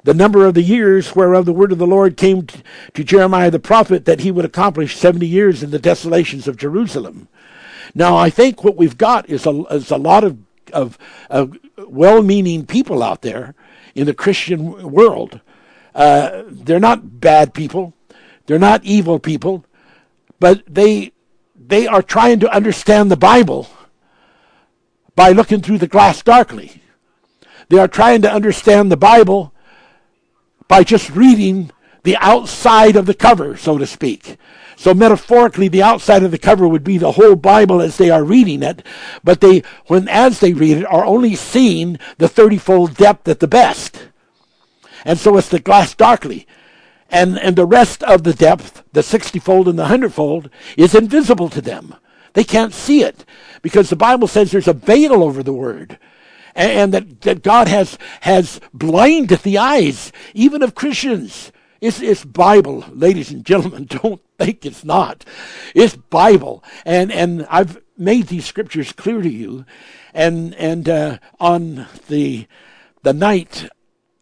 the 0.04 0.14
number 0.14 0.46
of 0.46 0.54
the 0.54 0.64
years 0.64 1.16
whereof 1.16 1.46
the 1.46 1.54
word 1.54 1.72
of 1.72 1.78
the 1.78 1.88
Lord 1.88 2.18
came 2.18 2.48
to, 2.48 3.04
Jeremiah 3.04 3.52
the 3.52 3.60
prophet 3.60 4.06
that 4.06 4.22
he 4.22 4.32
would 4.32 4.46
accomplish 4.46 4.98
70 4.98 5.28
years 5.28 5.64
in 5.64 5.72
the 5.72 5.80
desolations 5.80 6.48
of 6.48 6.58
Jerusalem. 6.58 7.28
Now, 7.94 8.16
I 8.16 8.30
think 8.30 8.64
what 8.64 8.78
we've 8.78 8.98
got 8.98 9.30
is 9.30 9.46
a, 9.46 9.64
is 9.66 9.92
a 9.92 9.98
lot 9.98 10.24
of, 10.24 10.38
of, 10.74 10.98
of 11.30 11.58
well 11.88 12.24
meaning 12.24 12.66
people 12.66 13.04
out 13.04 13.22
there 13.22 13.54
in 13.96 14.06
the 14.06 14.14
Christian 14.14 14.92
world. 14.92 15.42
Uh, 15.94 16.44
they're 16.48 16.80
not 16.80 17.20
bad 17.20 17.54
people, 17.54 17.94
they're 18.46 18.60
not 18.60 18.84
evil 18.84 19.20
people, 19.20 19.66
but 20.40 20.64
they 20.68 21.12
they 21.68 21.88
are 21.88 22.02
trying 22.02 22.40
to 22.40 22.54
understand 22.54 23.12
the 23.12 23.18
Bible 23.18 23.68
by 25.16 25.32
looking 25.32 25.62
through 25.62 25.78
the 25.78 25.88
glass 25.88 26.22
darkly. 26.22 26.82
They 27.70 27.78
are 27.78 27.88
trying 27.88 28.22
to 28.24 28.32
understand 28.32 28.92
the 28.92 28.98
Bible 28.98 29.54
by 30.68 30.84
just 30.84 31.10
reading 31.12 31.72
the 32.04 32.18
outside 32.18 32.96
of 32.96 33.06
the 33.06 33.14
cover, 33.14 33.56
so 33.56 33.78
to 33.78 33.86
speak. 33.86 34.38
So 34.76 34.94
metaphorically, 34.94 35.68
the 35.68 35.84
outside 35.84 36.24
of 36.24 36.32
the 36.32 36.40
cover 36.40 36.68
would 36.68 36.84
be 36.84 36.98
the 36.98 37.12
whole 37.12 37.36
Bible 37.36 37.82
as 37.82 37.98
they 37.98 38.10
are 38.10 38.24
reading 38.24 38.64
it, 38.64 38.84
but 39.24 39.42
they, 39.42 39.62
when 39.86 40.08
as 40.10 40.40
they 40.40 40.54
read 40.54 40.78
it, 40.78 40.86
are 40.86 41.06
only 41.06 41.36
seeing 41.36 42.00
the 42.18 42.28
thirtyfold 42.28 42.98
depth 42.98 43.28
at 43.28 43.40
the 43.40 43.48
best. 43.48 44.08
And 45.06 45.20
so 45.20 45.38
it's 45.38 45.50
the 45.50 45.60
glass 45.60 45.94
darkly 45.94 46.48
and, 47.12 47.38
and 47.38 47.56
the 47.56 47.66
rest 47.66 48.04
of 48.04 48.24
the 48.24 48.34
depth, 48.34 48.84
the 48.94 49.04
60 49.04 49.38
fold 49.40 49.68
and 49.68 49.78
the 49.78 49.84
100 49.84 50.14
fold, 50.14 50.50
is 50.78 50.96
invisible 50.96 51.50
to 51.50 51.62
them. 51.62 51.96
They 52.34 52.46
can't 52.46 52.74
see 52.74 53.04
it 53.04 53.26
because 53.62 53.90
the 53.90 53.98
Bible 53.98 54.28
says 54.28 54.52
there's 54.52 54.68
a 54.68 54.74
veil 54.74 55.22
over 55.22 55.44
the 55.44 55.54
word. 55.54 56.00
And, 56.56 56.72
and 56.72 56.94
that, 56.94 57.22
that 57.22 57.44
God 57.44 57.68
has, 57.68 57.98
has 58.22 58.62
blinded 58.74 59.40
the 59.40 59.58
eyes, 59.58 60.12
even 60.34 60.64
of 60.64 60.76
Christians. 60.76 61.52
It's, 61.82 62.02
it's 62.02 62.24
Bible, 62.24 62.86
ladies 62.92 63.32
and 63.32 63.46
gentlemen. 63.46 63.86
Don't 63.90 64.22
think 64.40 64.66
it's 64.66 64.86
not. 64.86 65.26
It's 65.76 65.96
Bible. 65.96 66.64
And, 66.86 67.12
and 67.12 67.46
I've 67.50 67.82
made 67.98 68.28
these 68.28 68.46
scriptures 68.46 68.94
clear 68.94 69.22
to 69.22 69.30
you. 69.30 69.66
And, 70.14 70.54
and 70.56 70.88
uh, 70.88 71.18
on 71.40 71.88
the, 72.08 72.48
the 73.04 73.14
night 73.14 73.68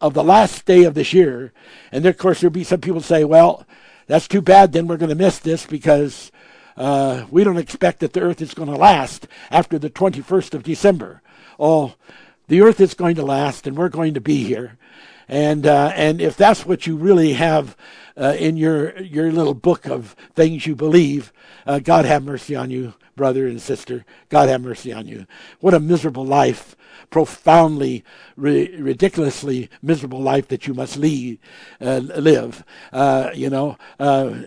of 0.01 0.13
the 0.13 0.23
last 0.23 0.65
day 0.65 0.83
of 0.83 0.93
this 0.93 1.13
year, 1.13 1.51
and 1.91 2.05
of 2.05 2.17
course 2.17 2.41
there'll 2.41 2.51
be 2.51 2.63
some 2.63 2.81
people 2.81 3.01
say, 3.01 3.23
well, 3.23 3.65
that's 4.07 4.27
too 4.27 4.41
bad. 4.41 4.71
Then 4.71 4.87
we're 4.87 4.97
going 4.97 5.09
to 5.09 5.15
miss 5.15 5.39
this 5.39 5.65
because 5.65 6.31
uh, 6.77 7.25
we 7.29 7.43
don't 7.43 7.57
expect 7.57 7.99
that 7.99 8.13
the 8.13 8.21
earth 8.21 8.41
is 8.41 8.53
going 8.53 8.69
to 8.69 8.75
last 8.75 9.27
after 9.51 9.77
the 9.77 9.89
21st 9.89 10.53
of 10.53 10.63
December. 10.63 11.21
Oh, 11.59 11.95
the 12.47 12.61
earth 12.61 12.79
is 12.79 12.93
going 12.93 13.15
to 13.15 13.23
last, 13.23 13.67
and 13.67 13.77
we're 13.77 13.89
going 13.89 14.13
to 14.15 14.21
be 14.21 14.43
here. 14.43 14.77
And 15.27 15.67
uh, 15.67 15.91
and 15.93 16.19
if 16.19 16.35
that's 16.35 16.65
what 16.65 16.87
you 16.87 16.95
really 16.95 17.33
have 17.33 17.77
uh, 18.17 18.35
in 18.39 18.57
your 18.57 18.99
your 18.99 19.31
little 19.31 19.53
book 19.53 19.85
of 19.85 20.15
things 20.33 20.65
you 20.65 20.75
believe, 20.75 21.31
uh, 21.67 21.77
God 21.77 22.05
have 22.05 22.23
mercy 22.23 22.55
on 22.55 22.71
you, 22.71 22.95
brother 23.15 23.45
and 23.45 23.61
sister. 23.61 24.05
God 24.29 24.49
have 24.49 24.61
mercy 24.61 24.91
on 24.91 25.07
you. 25.07 25.27
What 25.59 25.75
a 25.75 25.79
miserable 25.79 26.25
life 26.25 26.75
profoundly, 27.09 28.03
ri- 28.35 28.75
ridiculously 28.79 29.69
miserable 29.81 30.21
life 30.21 30.47
that 30.49 30.67
you 30.67 30.73
must 30.73 30.97
lead, 30.97 31.39
uh, 31.81 31.97
live. 31.97 32.63
Uh, 32.91 33.31
you 33.33 33.49
know, 33.49 33.77
uh, 33.99 34.41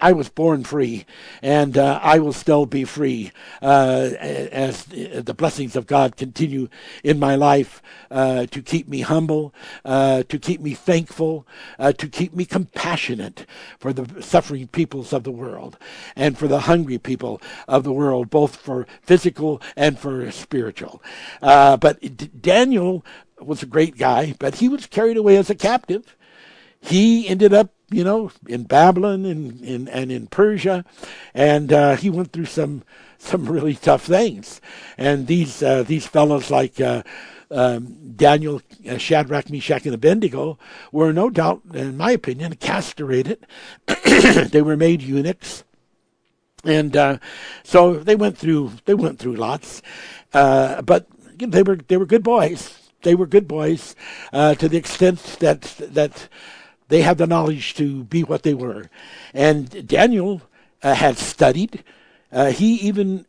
I 0.00 0.12
was 0.12 0.28
born 0.28 0.64
free, 0.64 1.04
and 1.42 1.76
uh, 1.76 2.00
I 2.02 2.18
will 2.18 2.32
still 2.32 2.66
be 2.66 2.84
free 2.84 3.30
uh, 3.60 4.10
as 4.20 4.84
the 4.84 5.34
blessings 5.36 5.76
of 5.76 5.86
God 5.86 6.16
continue 6.16 6.68
in 7.04 7.18
my 7.18 7.34
life 7.34 7.82
uh, 8.10 8.46
to 8.46 8.62
keep 8.62 8.88
me 8.88 9.02
humble, 9.02 9.54
uh, 9.84 10.22
to 10.24 10.38
keep 10.38 10.60
me 10.60 10.74
thankful, 10.74 11.46
uh, 11.78 11.92
to 11.92 12.08
keep 12.08 12.34
me 12.34 12.44
compassionate 12.44 13.46
for 13.78 13.92
the 13.92 14.22
suffering 14.22 14.66
peoples 14.68 15.12
of 15.12 15.24
the 15.24 15.30
world 15.30 15.78
and 16.14 16.38
for 16.38 16.48
the 16.48 16.60
hungry 16.60 16.98
people 16.98 17.40
of 17.68 17.84
the 17.84 17.92
world, 17.92 18.30
both 18.30 18.56
for 18.56 18.86
physical 19.02 19.60
and 19.76 19.98
for 19.98 20.30
spiritual. 20.30 21.02
Uh, 21.42 21.76
but 21.76 22.00
D- 22.00 22.30
Daniel 22.40 23.04
was 23.40 23.62
a 23.62 23.66
great 23.66 23.98
guy, 23.98 24.34
but 24.38 24.56
he 24.56 24.68
was 24.68 24.86
carried 24.86 25.16
away 25.16 25.36
as 25.36 25.50
a 25.50 25.54
captive. 25.54 26.15
He 26.86 27.28
ended 27.28 27.52
up 27.52 27.70
you 27.90 28.02
know, 28.02 28.32
in 28.48 28.64
Babylon 28.64 29.24
and 29.24 29.60
in, 29.60 29.88
and 29.88 30.10
in 30.10 30.26
Persia, 30.26 30.84
and 31.34 31.72
uh, 31.72 31.96
he 31.96 32.10
went 32.10 32.32
through 32.32 32.46
some 32.46 32.82
some 33.18 33.46
really 33.46 33.74
tough 33.74 34.04
things. 34.04 34.60
And 34.98 35.26
these 35.26 35.62
uh, 35.62 35.84
these 35.84 36.06
fellows 36.06 36.50
like 36.50 36.80
uh, 36.80 37.02
um, 37.50 38.14
Daniel, 38.16 38.60
uh, 38.88 38.98
Shadrach, 38.98 39.50
Meshach, 39.50 39.86
and 39.86 39.94
Abednego 39.94 40.58
were 40.90 41.12
no 41.12 41.30
doubt, 41.30 41.62
in 41.72 41.96
my 41.96 42.10
opinion, 42.10 42.56
castrated. 42.56 43.46
they 44.04 44.62
were 44.62 44.76
made 44.76 45.00
eunuchs, 45.00 45.62
and 46.64 46.96
uh, 46.96 47.18
so 47.62 47.94
they 47.94 48.16
went 48.16 48.36
through 48.36 48.72
they 48.84 48.94
went 48.94 49.20
through 49.20 49.36
lots, 49.36 49.80
uh, 50.34 50.82
but 50.82 51.06
they 51.38 51.62
were 51.62 51.76
they 51.76 51.96
were 51.96 52.06
good 52.06 52.24
boys. 52.24 52.80
They 53.02 53.14
were 53.14 53.26
good 53.26 53.46
boys 53.46 53.94
to 54.32 54.68
the 54.68 54.76
extent 54.76 55.20
that 55.38 55.62
that 55.78 56.28
they 56.88 57.02
had 57.02 57.18
the 57.18 57.26
knowledge 57.26 57.74
to 57.74 58.04
be 58.04 58.22
what 58.22 58.42
they 58.42 58.54
were. 58.54 58.88
And 59.34 59.86
Daniel 59.86 60.42
uh, 60.82 60.94
had 60.94 61.18
studied. 61.18 61.82
Uh, 62.30 62.50
he 62.50 62.74
even, 62.76 63.26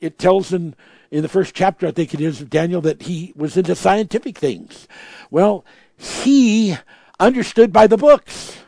it 0.00 0.18
tells 0.18 0.52
in, 0.52 0.74
in 1.10 1.22
the 1.22 1.28
first 1.28 1.54
chapter, 1.54 1.86
I 1.86 1.90
think 1.90 2.12
it 2.12 2.20
is, 2.20 2.40
of 2.40 2.50
Daniel, 2.50 2.80
that 2.82 3.02
he 3.02 3.32
was 3.34 3.56
into 3.56 3.74
scientific 3.74 4.36
things. 4.36 4.86
Well, 5.30 5.64
he 5.96 6.76
understood 7.18 7.72
by 7.72 7.86
the 7.86 7.96
books. 7.96 8.58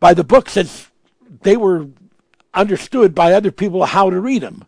By 0.00 0.12
the 0.12 0.24
books 0.24 0.56
as 0.56 0.88
they 1.42 1.56
were 1.56 1.88
understood 2.52 3.14
by 3.14 3.32
other 3.32 3.50
people 3.52 3.84
how 3.84 4.10
to 4.10 4.20
read 4.20 4.42
them. 4.42 4.64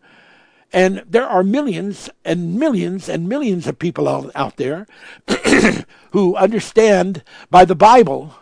And 0.73 1.03
there 1.09 1.27
are 1.27 1.43
millions 1.43 2.11
and 2.25 2.59
millions 2.59 3.09
and 3.09 3.29
millions 3.29 3.67
of 3.67 3.79
people 3.79 4.07
out, 4.07 4.31
out 4.35 4.57
there 4.57 4.87
who 6.13 6.37
understand 6.37 7.23
by 7.51 7.65
the 7.65 7.75
Bible 7.75 8.35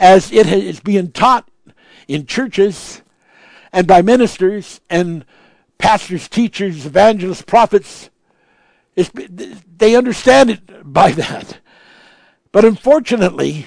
as 0.00 0.32
it 0.32 0.46
is 0.48 0.80
being 0.80 1.12
taught 1.12 1.48
in 2.08 2.26
churches 2.26 3.02
and 3.72 3.86
by 3.86 4.02
ministers 4.02 4.80
and 4.90 5.24
pastors, 5.78 6.28
teachers, 6.28 6.86
evangelists, 6.86 7.42
prophets. 7.42 8.10
It's, 8.96 9.10
they 9.14 9.94
understand 9.94 10.50
it 10.50 10.92
by 10.92 11.12
that. 11.12 11.60
But 12.50 12.64
unfortunately, 12.64 13.66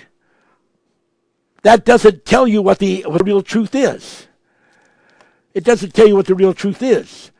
that 1.62 1.86
doesn't 1.86 2.26
tell 2.26 2.48
you 2.48 2.62
what 2.62 2.80
the, 2.80 3.04
what 3.04 3.20
the 3.20 3.24
real 3.24 3.44
truth 3.44 3.74
is. 3.74 4.28
It 5.54 5.64
doesn't 5.64 5.94
tell 5.94 6.08
you 6.08 6.16
what 6.16 6.26
the 6.26 6.36
real 6.36 6.54
truth 6.54 6.82
is. 6.82 7.32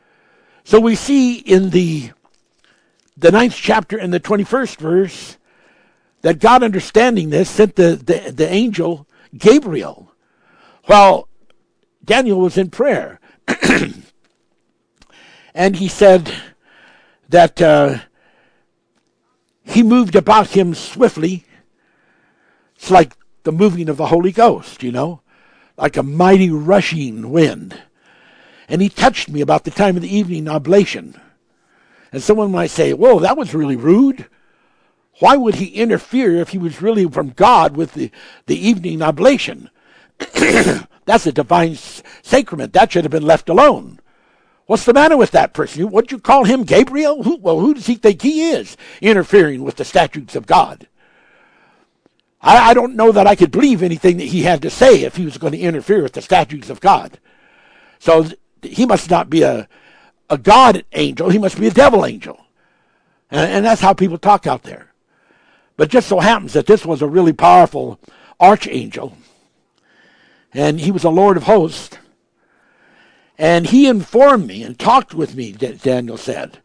So 0.62 0.80
we 0.80 0.94
see 0.94 1.36
in 1.36 1.70
the 1.70 2.12
the 3.16 3.30
ninth 3.30 3.54
chapter 3.54 3.96
and 3.96 4.12
the 4.12 4.18
21st 4.18 4.76
verse 4.78 5.36
that 6.24 6.38
God, 6.38 6.62
understanding 6.62 7.28
this, 7.28 7.50
sent 7.50 7.76
the, 7.76 7.96
the, 7.96 8.32
the 8.32 8.50
angel 8.50 9.06
Gabriel 9.36 10.10
while 10.84 11.28
Daniel 12.02 12.40
was 12.40 12.56
in 12.56 12.70
prayer. 12.70 13.20
and 15.54 15.76
he 15.76 15.86
said 15.86 16.32
that 17.28 17.60
uh, 17.60 17.98
he 19.64 19.82
moved 19.82 20.16
about 20.16 20.48
him 20.48 20.74
swiftly. 20.74 21.44
It's 22.76 22.90
like 22.90 23.14
the 23.42 23.52
moving 23.52 23.90
of 23.90 23.98
the 23.98 24.06
Holy 24.06 24.32
Ghost, 24.32 24.82
you 24.82 24.92
know, 24.92 25.20
like 25.76 25.98
a 25.98 26.02
mighty 26.02 26.48
rushing 26.48 27.32
wind. 27.32 27.82
And 28.66 28.80
he 28.80 28.88
touched 28.88 29.28
me 29.28 29.42
about 29.42 29.64
the 29.64 29.70
time 29.70 29.96
of 29.96 30.00
the 30.00 30.16
evening 30.16 30.48
oblation. 30.48 31.20
And 32.12 32.22
someone 32.22 32.50
might 32.50 32.70
say, 32.70 32.94
Whoa, 32.94 33.18
that 33.18 33.36
was 33.36 33.52
really 33.52 33.76
rude. 33.76 34.26
Why 35.20 35.36
would 35.36 35.56
he 35.56 35.66
interfere 35.66 36.36
if 36.36 36.50
he 36.50 36.58
was 36.58 36.82
really 36.82 37.08
from 37.08 37.30
God 37.30 37.76
with 37.76 37.94
the, 37.94 38.10
the 38.46 38.56
evening 38.56 39.00
oblation? 39.00 39.70
That's 40.18 41.26
a 41.26 41.32
divine 41.32 41.76
sacrament. 42.22 42.72
That 42.72 42.92
should 42.92 43.04
have 43.04 43.12
been 43.12 43.26
left 43.26 43.48
alone. 43.48 44.00
What's 44.66 44.84
the 44.84 44.94
matter 44.94 45.16
with 45.16 45.32
that 45.32 45.52
person? 45.52 45.90
What'd 45.90 46.10
you 46.10 46.18
call 46.18 46.44
him, 46.44 46.64
Gabriel? 46.64 47.22
Who, 47.22 47.36
well, 47.36 47.60
who 47.60 47.74
does 47.74 47.86
he 47.86 47.96
think 47.96 48.22
he 48.22 48.50
is, 48.50 48.76
interfering 49.02 49.62
with 49.62 49.76
the 49.76 49.84
statutes 49.84 50.34
of 50.34 50.46
God? 50.46 50.88
I, 52.40 52.70
I 52.70 52.74
don't 52.74 52.96
know 52.96 53.12
that 53.12 53.26
I 53.26 53.36
could 53.36 53.50
believe 53.50 53.82
anything 53.82 54.16
that 54.16 54.24
he 54.24 54.42
had 54.42 54.62
to 54.62 54.70
say 54.70 55.02
if 55.02 55.16
he 55.16 55.24
was 55.24 55.38
going 55.38 55.52
to 55.52 55.58
interfere 55.58 56.02
with 56.02 56.14
the 56.14 56.22
statutes 56.22 56.70
of 56.70 56.80
God. 56.80 57.18
So 57.98 58.26
he 58.62 58.86
must 58.86 59.10
not 59.10 59.28
be 59.28 59.42
a, 59.42 59.68
a 60.30 60.38
God 60.38 60.84
angel. 60.92 61.28
He 61.28 61.38
must 61.38 61.60
be 61.60 61.66
a 61.66 61.72
devil 61.72 62.06
angel. 62.06 62.40
And, 63.30 63.50
and 63.50 63.64
that's 63.64 63.82
how 63.82 63.92
people 63.92 64.18
talk 64.18 64.46
out 64.46 64.62
there. 64.62 64.93
But 65.76 65.90
just 65.90 66.08
so 66.08 66.20
happens 66.20 66.52
that 66.52 66.66
this 66.66 66.86
was 66.86 67.02
a 67.02 67.08
really 67.08 67.32
powerful 67.32 67.98
archangel, 68.40 69.16
and 70.52 70.80
he 70.80 70.90
was 70.90 71.04
a 71.04 71.10
Lord 71.10 71.36
of 71.36 71.44
hosts. 71.44 71.98
And 73.36 73.66
he 73.66 73.88
informed 73.88 74.46
me 74.46 74.62
and 74.62 74.78
talked 74.78 75.12
with 75.12 75.34
me, 75.34 75.50
Daniel 75.50 76.16
said, 76.16 76.58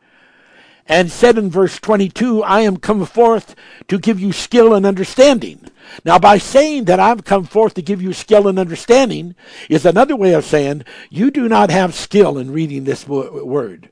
and 0.85 1.11
said 1.11 1.35
in 1.39 1.49
verse 1.49 1.79
22, 1.79 2.43
I 2.43 2.61
am 2.61 2.77
come 2.77 3.05
forth 3.05 3.55
to 3.87 3.97
give 3.97 4.19
you 4.19 4.31
skill 4.31 4.75
and 4.75 4.85
understanding. 4.85 5.65
Now, 6.05 6.19
by 6.19 6.37
saying 6.37 6.85
that 6.85 6.99
I've 6.99 7.25
come 7.25 7.45
forth 7.45 7.73
to 7.73 7.81
give 7.81 8.03
you 8.03 8.13
skill 8.13 8.47
and 8.47 8.59
understanding 8.59 9.33
is 9.67 9.83
another 9.83 10.15
way 10.15 10.33
of 10.33 10.45
saying 10.45 10.83
you 11.09 11.31
do 11.31 11.49
not 11.49 11.71
have 11.71 11.95
skill 11.95 12.37
in 12.37 12.53
reading 12.53 12.83
this 12.83 13.07
word, 13.07 13.89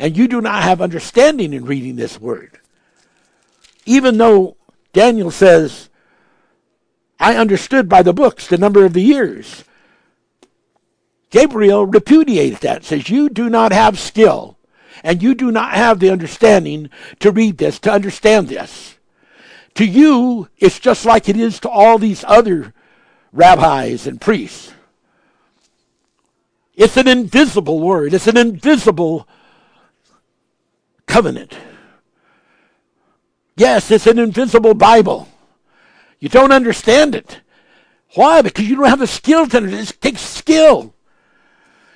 and 0.00 0.16
you 0.16 0.26
do 0.26 0.40
not 0.40 0.64
have 0.64 0.82
understanding 0.82 1.52
in 1.52 1.64
reading 1.64 1.94
this 1.94 2.20
word 2.20 2.58
even 3.86 4.18
though 4.18 4.56
Daniel 4.92 5.30
says, 5.30 5.88
I 7.18 7.36
understood 7.36 7.88
by 7.88 8.02
the 8.02 8.12
books 8.12 8.46
the 8.46 8.58
number 8.58 8.84
of 8.84 8.92
the 8.92 9.02
years. 9.02 9.64
Gabriel 11.30 11.86
repudiates 11.86 12.60
that, 12.60 12.84
says, 12.84 13.08
You 13.08 13.28
do 13.28 13.48
not 13.48 13.72
have 13.72 13.98
skill, 13.98 14.58
and 15.02 15.22
you 15.22 15.34
do 15.34 15.50
not 15.50 15.72
have 15.72 15.98
the 15.98 16.10
understanding 16.10 16.90
to 17.20 17.30
read 17.30 17.58
this, 17.58 17.78
to 17.80 17.92
understand 17.92 18.48
this. 18.48 18.96
To 19.74 19.84
you, 19.84 20.48
it's 20.58 20.78
just 20.78 21.04
like 21.04 21.28
it 21.28 21.36
is 21.36 21.60
to 21.60 21.68
all 21.68 21.98
these 21.98 22.24
other 22.26 22.72
rabbis 23.32 24.06
and 24.06 24.20
priests. 24.20 24.72
It's 26.74 26.96
an 26.96 27.08
invisible 27.08 27.80
word, 27.80 28.14
it's 28.14 28.26
an 28.26 28.36
invisible 28.36 29.26
covenant. 31.06 31.56
Yes, 33.56 33.90
it's 33.90 34.06
an 34.06 34.18
invisible 34.18 34.74
Bible. 34.74 35.28
You 36.20 36.28
don't 36.28 36.52
understand 36.52 37.14
it. 37.14 37.40
Why? 38.14 38.42
Because 38.42 38.68
you 38.68 38.76
don't 38.76 38.88
have 38.88 38.98
the 38.98 39.06
skill 39.06 39.46
to 39.46 39.64
it. 39.64 39.72
It 39.72 40.00
takes 40.00 40.20
skill. 40.20 40.94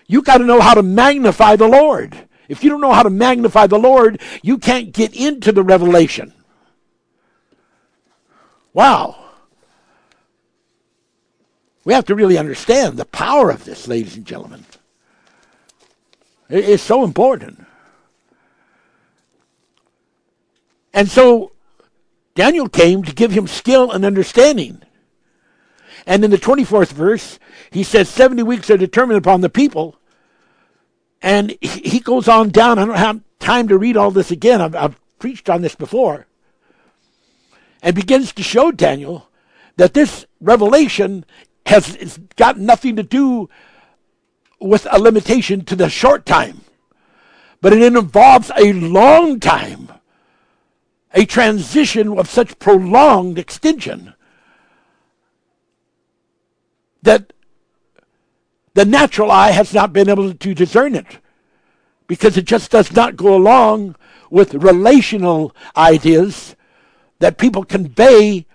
You 0.07 0.23
got 0.23 0.39
to 0.39 0.45
know 0.45 0.61
how 0.61 0.75
to 0.75 0.83
magnify 0.83 1.57
the 1.57 1.69
Lord. 1.69 2.27
If 2.49 2.65
you 2.65 2.71
don't 2.71 2.81
know 2.81 2.93
how 2.93 3.05
to 3.05 3.11
magnify 3.11 3.69
the 3.69 3.79
Lord, 3.79 4.21
you 4.43 4.59
can't 4.59 4.93
get 4.93 5.15
into 5.15 5.53
the 5.53 5.63
revelation. 5.63 6.33
Wow. 8.73 9.17
We 11.85 11.95
have 11.95 12.07
to 12.07 12.15
really 12.15 12.39
understand 12.39 12.97
the 12.99 13.05
power 13.05 13.51
of 13.51 13.65
this, 13.65 13.87
ladies 13.87 14.17
and 14.17 14.27
gentlemen. 14.27 14.65
It's 16.49 16.83
so 16.83 17.05
important. 17.05 17.65
And 20.93 21.09
so 21.09 21.53
Daniel 22.35 22.69
came 22.69 23.03
to 23.05 23.15
give 23.15 23.33
him 23.33 23.47
skill 23.47 23.91
and 23.91 24.05
understanding. 24.05 24.83
And 26.07 26.25
in 26.25 26.31
the 26.31 26.39
24th 26.39 26.93
verse, 26.93 27.39
he 27.71 27.83
says 27.83 28.09
70 28.09 28.43
weeks 28.43 28.71
are 28.71 28.77
determined 28.77 29.19
upon 29.19 29.41
the 29.41 29.51
people. 29.51 29.97
And 31.23 31.57
he 31.61 32.01
goes 32.01 32.29
on 32.29 32.49
down. 32.49 32.79
I 32.79 32.87
don't 32.87 32.95
have 32.97 33.21
time 33.39 33.69
to 33.69 33.79
read 33.79 33.97
all 33.97 34.11
this 34.11 34.31
again. 34.31 34.61
I've, 34.61 34.75
I've 34.75 35.19
preached 35.19 35.51
on 35.51 35.63
this 35.63 35.75
before. 35.75 36.27
And 37.83 37.95
begins 37.95 38.33
to 38.33 38.43
show 38.43 38.71
Daniel 38.71 39.29
that 39.77 39.95
this 39.95 40.27
revelation 40.41 41.25
has 41.67 42.19
got 42.37 42.59
nothing 42.59 42.97
to 42.97 43.03
do 43.03 43.49
with 44.61 44.87
a 44.91 44.99
limitation 44.99 45.65
to 45.65 45.77
the 45.77 45.89
short 45.89 46.27
time, 46.27 46.61
but 47.61 47.73
it 47.73 47.83
involves 47.83 48.51
a 48.59 48.73
long 48.73 49.41
time, 49.41 49.91
a 51.13 51.25
transition 51.25 52.17
of 52.19 52.29
such 52.29 52.59
prolonged 52.59 53.39
extension 53.39 54.15
that 57.03 57.33
the 58.75 58.85
natural 58.85 59.31
eye 59.31 59.51
has 59.51 59.75
not 59.75 59.93
been 59.93 60.09
able 60.09 60.33
to 60.33 60.55
discern 60.55 60.95
it 60.95 61.19
because 62.07 62.37
it 62.37 62.45
just 62.45 62.71
does 62.71 62.93
not 62.93 63.17
go 63.17 63.35
along 63.35 63.97
with 64.31 64.55
relational 64.55 65.55
ideas 65.77 66.55
that 67.19 67.39
people 67.39 67.65
convey 67.65 68.47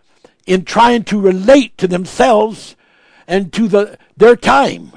in 0.45 0.63
trying 0.63 1.03
to 1.03 1.19
relate 1.19 1.77
to 1.77 1.87
themselves 1.87 2.75
and 3.27 3.51
to 3.53 3.67
the, 3.67 3.97
their 4.15 4.35
time. 4.35 4.91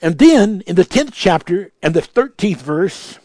And 0.00 0.18
then 0.18 0.62
in 0.66 0.76
the 0.76 0.84
10th 0.84 1.12
chapter 1.12 1.72
and 1.82 1.94
the 1.94 2.02
13th 2.02 2.58
verse, 2.58 3.18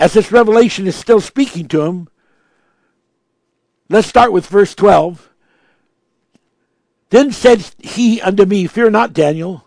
as 0.00 0.14
this 0.14 0.32
revelation 0.32 0.86
is 0.86 0.96
still 0.96 1.20
speaking 1.20 1.68
to 1.68 1.82
him, 1.82 2.08
let's 3.90 4.08
start 4.08 4.32
with 4.32 4.46
verse 4.46 4.74
12. 4.74 5.28
Then 7.10 7.30
said 7.30 7.70
he 7.78 8.18
unto 8.22 8.46
me, 8.46 8.66
Fear 8.66 8.90
not, 8.90 9.12
Daniel, 9.12 9.66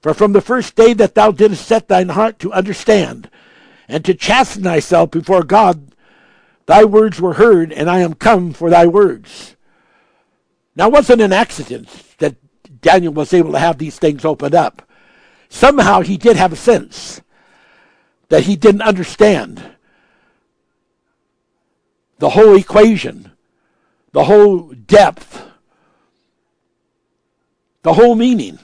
for 0.00 0.14
from 0.14 0.32
the 0.32 0.40
first 0.40 0.76
day 0.76 0.92
that 0.92 1.16
thou 1.16 1.32
didst 1.32 1.66
set 1.66 1.88
thine 1.88 2.10
heart 2.10 2.38
to 2.38 2.52
understand 2.52 3.28
and 3.88 4.04
to 4.04 4.14
chasten 4.14 4.62
thyself 4.62 5.10
before 5.10 5.42
God, 5.42 5.92
thy 6.66 6.84
words 6.84 7.20
were 7.20 7.34
heard, 7.34 7.72
and 7.72 7.90
I 7.90 7.98
am 7.98 8.14
come 8.14 8.52
for 8.52 8.70
thy 8.70 8.86
words. 8.86 9.56
Now, 10.76 10.86
it 10.86 10.92
wasn't 10.92 11.20
an 11.20 11.32
accident 11.32 11.88
that 12.18 12.36
Daniel 12.80 13.12
was 13.12 13.34
able 13.34 13.52
to 13.52 13.58
have 13.58 13.78
these 13.78 13.98
things 13.98 14.24
opened 14.24 14.54
up. 14.54 14.88
Somehow 15.48 16.02
he 16.02 16.16
did 16.16 16.36
have 16.36 16.52
a 16.52 16.56
sense 16.56 17.22
that 18.34 18.42
he 18.42 18.56
didn't 18.56 18.82
understand 18.82 19.62
the 22.18 22.30
whole 22.30 22.56
equation, 22.56 23.30
the 24.10 24.24
whole 24.24 24.72
depth, 24.72 25.40
the 27.82 27.92
whole 27.92 28.16
meaning. 28.16 28.58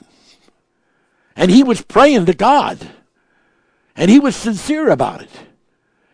And 1.37 1.49
he 1.49 1.63
was 1.63 1.81
praying 1.81 2.25
to 2.25 2.33
God. 2.33 2.85
And 3.95 4.11
he 4.11 4.19
was 4.19 4.35
sincere 4.35 4.89
about 4.89 5.21
it 5.21 5.31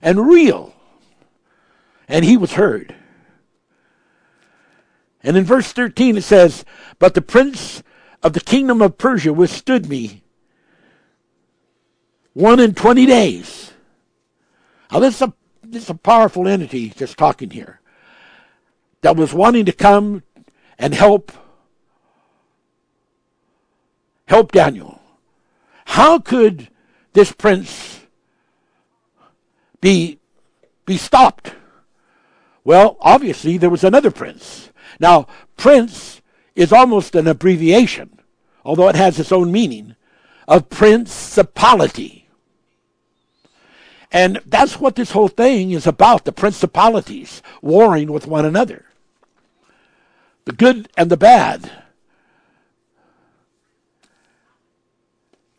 and 0.04 0.28
real. 0.28 0.76
And 2.08 2.24
he 2.24 2.38
was 2.38 2.54
heard. 2.54 2.94
And 5.24 5.36
in 5.36 5.46
verse 5.46 5.72
13 5.74 6.18
it 6.18 6.24
says, 6.24 6.64
But 7.00 7.16
the 7.16 7.24
prince 7.24 7.82
of 8.22 8.34
the 8.34 8.40
kingdom 8.40 8.84
of 8.84 9.00
Persia 9.00 9.34
withstood 9.34 9.90
me 9.90 10.22
one 12.38 12.60
in 12.60 12.76
20 12.76 13.08
days. 13.08 13.74
Now, 14.92 15.00
this 15.00 15.16
is, 15.16 15.22
a, 15.24 15.34
this 15.64 15.84
is 15.86 15.90
a 15.90 15.96
powerful 15.96 16.48
entity 16.48 16.90
just 16.90 17.18
talking 17.18 17.50
here 17.50 17.82
that 19.02 19.18
was 19.18 19.34
wanting 19.34 19.66
to 19.66 19.72
come 19.72 20.22
and 20.78 20.94
help 20.94 21.32
help 24.28 24.52
Daniel. 24.52 25.02
How 25.86 26.20
could 26.20 26.70
this 27.14 27.32
prince 27.32 28.02
be 29.82 30.20
be 30.86 30.98
stopped? 30.98 31.56
Well, 32.64 32.98
obviously 33.00 33.58
there 33.58 33.72
was 33.72 33.84
another 33.84 34.12
prince. 34.12 34.70
Now, 35.00 35.26
prince 35.56 36.22
is 36.56 36.72
almost 36.72 37.16
an 37.16 37.26
abbreviation, 37.26 38.20
although 38.64 38.90
it 38.90 38.96
has 38.96 39.20
its 39.20 39.32
own 39.32 39.52
meaning, 39.52 39.96
of 40.48 40.70
principality. 40.70 42.27
And 44.12 44.42
that's 44.46 44.80
what 44.80 44.96
this 44.96 45.12
whole 45.12 45.28
thing 45.28 45.72
is 45.72 45.86
about 45.86 46.26
the 46.26 46.32
principalities 46.32 47.42
warring 47.62 48.12
with 48.12 48.28
one 48.28 48.46
another. 48.46 48.86
The 50.46 50.54
good 50.54 50.90
and 50.96 51.10
the 51.10 51.18
bad. 51.18 51.70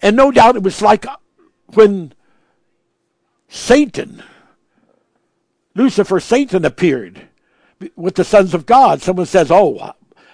And 0.01 0.17
no 0.17 0.31
doubt 0.31 0.57
it 0.57 0.63
was 0.63 0.81
like 0.81 1.05
when 1.75 2.15
Satan, 3.49 4.23
Lucifer, 5.75 6.21
Satan 6.21 6.65
appeared 6.65 7.29
with 7.97 8.15
the 8.15 8.25
sons 8.25 8.55
of 8.55 8.65
God. 8.65 9.03
Someone 9.03 9.27
says, 9.27 9.51
Oh, 9.51 9.93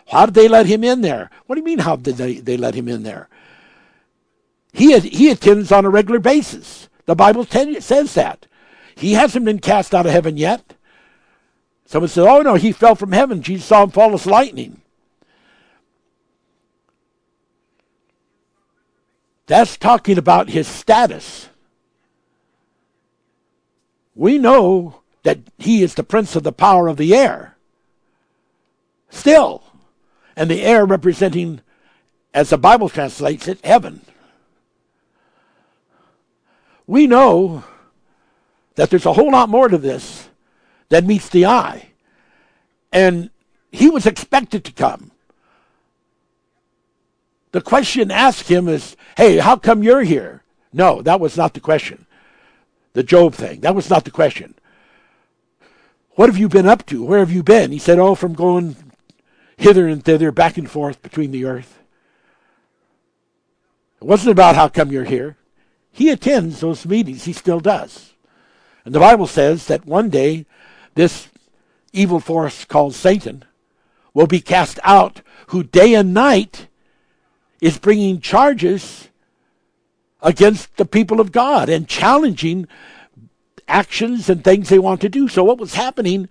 how 0.09 0.27
did 0.27 0.35
they 0.35 0.49
let 0.49 0.67
him 0.67 0.85
in 0.85 1.01
there? 1.01 1.31
What 1.47 1.57
do 1.57 1.61
you 1.61 1.65
mean, 1.65 1.81
how 1.81 1.97
did 1.97 2.17
they, 2.17 2.35
they 2.35 2.57
let 2.57 2.75
him 2.75 2.89
in 2.89 3.03
there? 3.03 3.29
He, 4.73 4.99
he 5.01 5.31
attends 5.31 5.73
on 5.73 5.85
a 5.85 5.91
regular 5.91 6.19
basis. 6.19 6.89
The 7.07 7.15
Bible 7.15 7.45
says 7.45 8.15
that. 8.15 8.47
He 8.97 9.13
hasn't 9.13 9.45
been 9.45 9.59
cast 9.59 9.95
out 9.95 10.07
of 10.07 10.13
heaven 10.13 10.37
yet. 10.37 10.75
Someone 11.85 12.09
says, 12.09 12.27
Oh, 12.27 12.43
no, 12.43 12.55
he 12.55 12.73
fell 12.73 12.95
from 12.95 13.13
heaven. 13.13 13.43
Jesus 13.43 13.67
saw 13.67 13.83
him 13.83 13.91
fall 13.91 14.15
as 14.15 14.27
lightning. 14.27 14.81
That's 19.47 19.77
talking 19.77 20.17
about 20.17 20.49
his 20.49 20.67
status. 20.67 21.49
We 24.15 24.39
know 24.39 25.01
that 25.23 25.41
he 25.59 25.83
is 25.83 25.95
the 25.95 26.05
prince 26.05 26.37
of 26.37 26.45
the 26.45 26.53
power 26.53 26.89
of 26.89 26.97
the 26.97 27.15
air. 27.15 27.57
Still. 29.11 29.63
And 30.37 30.51
the 30.51 30.63
air 30.63 30.87
representing, 30.87 31.61
as 32.33 32.51
the 32.51 32.59
Bible 32.59 32.89
translates 32.89 33.47
it, 33.49 33.65
heaven. 33.65 34.03
We 36.87 37.07
know 37.07 37.65
that 38.75 38.91
there's 38.91 39.07
a 39.07 39.13
whole 39.13 39.33
lot 39.33 39.49
more 39.49 39.69
to 39.69 39.79
this 39.79 40.29
than 40.89 41.07
meets 41.07 41.29
the 41.29 41.47
eye. 41.47 41.91
And 42.93 43.31
he 43.73 43.89
was 43.89 44.07
expected 44.07 44.65
to 44.65 44.73
come. 44.73 45.11
The 47.53 47.61
question 47.61 48.11
asked 48.11 48.49
him 48.49 48.69
is, 48.69 48.97
hey, 49.17 49.39
how 49.39 49.57
come 49.57 49.83
you're 49.83 50.03
here? 50.03 50.43
No, 50.73 51.03
that 51.03 51.21
was 51.21 51.37
not 51.37 51.55
the 51.55 51.61
question. 51.61 52.07
The 52.93 53.03
Job 53.03 53.35
thing, 53.35 53.61
that 53.61 53.75
was 53.75 53.89
not 53.89 54.05
the 54.05 54.11
question. 54.11 54.55
What 56.17 56.29
have 56.29 56.39
you 56.39 56.49
been 56.49 56.67
up 56.67 56.87
to? 56.87 57.05
Where 57.05 57.21
have 57.21 57.33
you 57.33 57.43
been? 57.43 57.73
He 57.73 57.79
said, 57.79 57.99
oh, 57.99 58.15
from 58.15 58.35
going 58.35 58.77
hither 59.57 59.89
and 59.89 60.05
thither, 60.05 60.31
back 60.33 60.59
and 60.59 60.71
forth 60.71 61.03
between 61.03 61.31
the 61.31 61.45
earth. 61.45 61.79
It 64.01 64.05
wasn't 64.05 64.33
about 64.33 64.55
how 64.55 64.69
come 64.69 64.93
you're 64.93 65.05
here. 65.05 65.37
He 65.95 66.11
attends 66.11 66.59
those 66.59 66.85
meetings, 66.85 67.25
he 67.25 67.33
still 67.33 67.61
does. 67.61 68.15
And 68.85 68.93
the 68.93 68.99
Bible 68.99 69.29
says 69.29 69.67
that 69.67 69.87
one 69.87 70.11
day 70.11 70.45
this 70.97 71.29
evil 71.93 72.19
force 72.19 72.65
called 72.65 72.97
Satan 72.97 73.45
will 74.13 74.27
be 74.27 74.41
cast 74.41 74.81
out, 74.83 75.23
who 75.49 75.63
day 75.63 75.95
and 75.95 76.13
night 76.13 76.67
is 77.61 77.79
bringing 77.79 78.21
charges 78.21 79.09
against 80.21 80.77
the 80.79 80.85
people 80.85 81.21
of 81.21 81.31
God 81.31 81.69
and 81.69 81.87
challenging 81.87 82.67
actions 83.69 84.29
and 84.29 84.43
things 84.43 84.71
they 84.71 84.81
want 84.81 85.01
to 85.03 85.09
do. 85.09 85.29
So 85.29 85.45
what 85.45 85.59
was 85.59 85.75
happening 85.75 86.29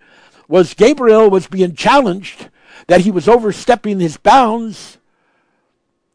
was 0.49 0.74
Gabriel 0.74 1.30
was 1.30 1.47
being 1.47 1.74
challenged 1.74 2.49
that 2.88 3.01
he 3.01 3.11
was 3.11 3.30
overstepping 3.30 4.01
his 4.01 4.18
bounds 4.18 4.97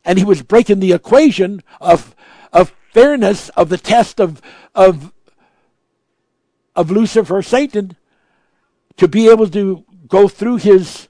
and 0.04 0.18
he 0.18 0.24
was 0.24 0.42
breaking 0.42 0.80
the 0.80 0.92
equation 0.92 1.62
of 1.80 2.14
of 2.52 2.72
fairness 2.92 3.48
of 3.50 3.68
the 3.68 3.78
test 3.78 4.20
of 4.20 4.40
of 4.74 5.12
of 6.74 6.90
Lucifer 6.90 7.42
Satan 7.42 7.96
to 8.96 9.08
be 9.08 9.28
able 9.28 9.48
to 9.48 9.84
go 10.06 10.28
through 10.28 10.56
his 10.56 11.08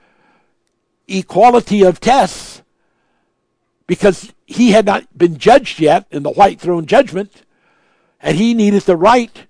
equality 1.07 1.83
of 1.83 2.01
tests 2.01 2.63
because 3.87 4.33
he 4.47 4.71
had 4.73 4.87
not 4.87 5.07
been 5.17 5.39
judged 5.39 5.81
yet 5.81 6.07
in 6.11 6.23
the 6.23 6.31
white 6.31 6.61
throne 6.61 6.87
judgment, 6.87 7.43
and 8.21 8.37
he 8.37 8.55
needed 8.55 8.83
the 8.83 8.97
right 8.97 9.47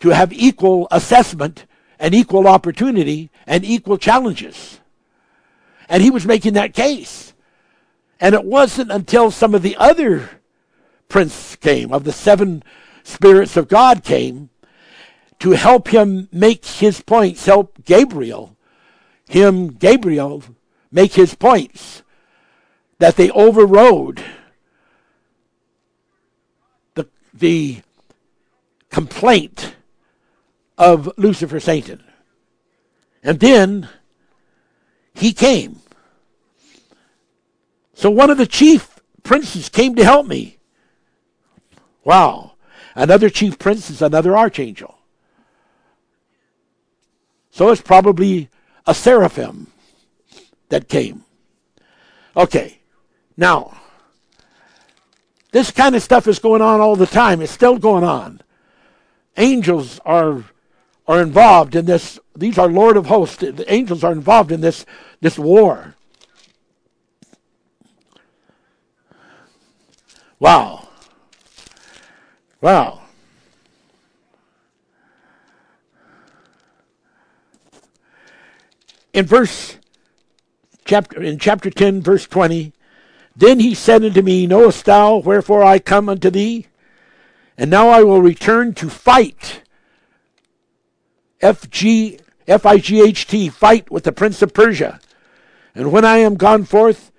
to 0.00 0.10
have 0.10 0.32
equal 0.32 0.88
assessment 0.90 1.64
and 1.98 2.14
equal 2.14 2.46
opportunity 2.46 3.30
and 3.46 3.64
equal 3.64 3.98
challenges. 3.98 4.80
And 5.88 6.02
he 6.02 6.10
was 6.10 6.26
making 6.26 6.54
that 6.54 6.74
case. 6.74 7.32
And 8.20 8.34
it 8.34 8.44
wasn't 8.44 8.90
until 8.90 9.30
some 9.30 9.54
of 9.54 9.62
the 9.62 9.76
other 9.76 10.30
prince 11.08 11.56
came, 11.56 11.92
of 11.92 12.04
the 12.04 12.12
seven 12.12 12.62
spirits 13.02 13.56
of 13.56 13.68
God 13.68 14.04
came, 14.04 14.50
to 15.38 15.52
help 15.52 15.88
him 15.88 16.28
make 16.32 16.64
his 16.64 17.00
points, 17.00 17.46
help 17.46 17.84
Gabriel, 17.84 18.56
him, 19.28 19.68
Gabriel, 19.68 20.42
make 20.90 21.14
his 21.14 21.34
points, 21.34 22.02
that 22.98 23.16
they 23.16 23.30
overrode 23.30 24.22
the, 26.94 27.08
the 27.32 27.82
complaint 28.90 29.76
of 30.76 31.10
Lucifer 31.16 31.60
Satan. 31.60 32.02
And 33.22 33.38
then 33.38 33.88
he 35.14 35.32
came. 35.32 35.80
So 37.98 38.12
one 38.12 38.30
of 38.30 38.38
the 38.38 38.46
chief 38.46 39.00
princes 39.24 39.68
came 39.68 39.96
to 39.96 40.04
help 40.04 40.24
me. 40.24 40.58
Wow. 42.04 42.52
Another 42.94 43.28
chief 43.28 43.58
prince 43.58 43.90
is 43.90 44.00
another 44.00 44.38
archangel. 44.38 45.00
So 47.50 47.70
it's 47.72 47.80
probably 47.80 48.50
a 48.86 48.94
seraphim 48.94 49.72
that 50.68 50.86
came. 50.88 51.24
Okay. 52.36 52.78
Now, 53.36 53.76
this 55.50 55.72
kind 55.72 55.96
of 55.96 56.02
stuff 56.04 56.28
is 56.28 56.38
going 56.38 56.62
on 56.62 56.80
all 56.80 56.94
the 56.94 57.04
time. 57.04 57.42
It's 57.42 57.50
still 57.50 57.78
going 57.78 58.04
on. 58.04 58.42
Angels 59.36 59.98
are 60.04 60.44
are 61.08 61.20
involved 61.20 61.74
in 61.74 61.86
this. 61.86 62.20
These 62.36 62.58
are 62.58 62.68
Lord 62.68 62.96
of 62.96 63.06
hosts. 63.06 63.38
The 63.38 63.64
angels 63.66 64.04
are 64.04 64.12
involved 64.12 64.52
in 64.52 64.60
this 64.60 64.86
this 65.20 65.36
war. 65.36 65.96
Wow. 70.38 70.88
Wow. 72.60 73.02
In 79.12 79.26
verse 79.26 79.78
chapter 80.88 81.22
in 81.22 81.38
chapter 81.38 81.68
10 81.68 82.00
verse 82.00 82.26
20 82.26 82.72
then 83.36 83.60
he 83.60 83.74
said 83.74 84.02
unto 84.02 84.22
me 84.22 84.46
knowest 84.46 84.86
thou 84.86 85.18
wherefore 85.18 85.62
i 85.62 85.78
come 85.78 86.08
unto 86.08 86.30
thee 86.30 86.66
and 87.58 87.70
now 87.70 87.90
i 87.90 88.02
will 88.02 88.22
return 88.22 88.72
to 88.72 88.88
fight 88.88 89.60
f-g 91.42 92.18
f-i-g-h-t 92.46 93.48
fight 93.50 93.90
with 93.90 94.04
the 94.04 94.12
prince 94.12 94.40
of 94.40 94.54
persia 94.54 94.98
and 95.74 95.92
when 95.92 96.06
i 96.06 96.16
am 96.16 96.36
gone 96.36 96.64
forth 96.64 97.12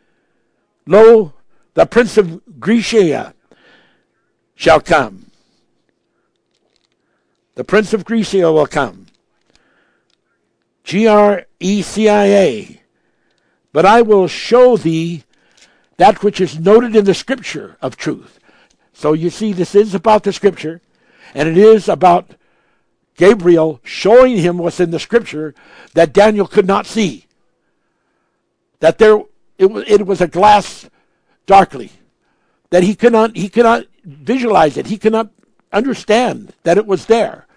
lo 0.88 1.34
the 1.80 1.86
prince 1.86 2.18
of 2.18 2.60
Grecia 2.60 3.34
shall 4.54 4.82
come. 4.82 5.32
The 7.56 7.64
prince 7.64 7.94
of 7.94 8.04
Grecia 8.04 8.52
will 8.52 8.66
come. 8.66 9.06
G 10.84 11.08
R 11.08 11.46
E 11.62 11.82
C 11.82 12.10
I 12.10 12.26
A. 12.26 12.82
But 13.72 13.86
I 13.86 14.02
will 14.02 14.28
show 14.28 14.76
thee 14.76 15.24
that 15.96 16.22
which 16.22 16.42
is 16.42 16.60
noted 16.60 16.98
in 16.98 17.06
the 17.06 17.14
scripture 17.14 17.78
of 17.82 17.96
truth. 17.96 18.42
So 18.92 19.14
you 19.14 19.30
see, 19.30 19.54
this 19.54 19.74
is 19.74 19.96
about 19.96 20.24
the 20.24 20.34
scripture, 20.34 20.82
and 21.34 21.48
it 21.48 21.58
is 21.58 21.88
about 21.88 22.32
Gabriel 23.16 23.80
showing 23.86 24.36
him 24.36 24.58
what's 24.58 24.82
in 24.82 24.92
the 24.92 25.00
scripture 25.00 25.56
that 25.94 26.12
Daniel 26.12 26.46
could 26.46 26.68
not 26.68 26.86
see. 26.86 27.28
That 28.82 28.98
there 28.98 29.22
it 29.58 29.72
was, 29.72 29.86
it 29.88 30.06
was 30.06 30.20
a 30.20 30.28
glass 30.28 30.90
darkly, 31.50 31.92
that 32.70 32.84
he 32.84 32.94
cannot 32.94 33.36
he 33.36 33.50
cannot 33.50 33.88
visualize 34.06 34.78
it. 34.78 34.86
He 34.86 35.00
cannot 35.00 35.32
understand 35.74 36.54
that 36.62 36.78
it 36.78 36.86
was 36.86 37.08
there. 37.08 37.48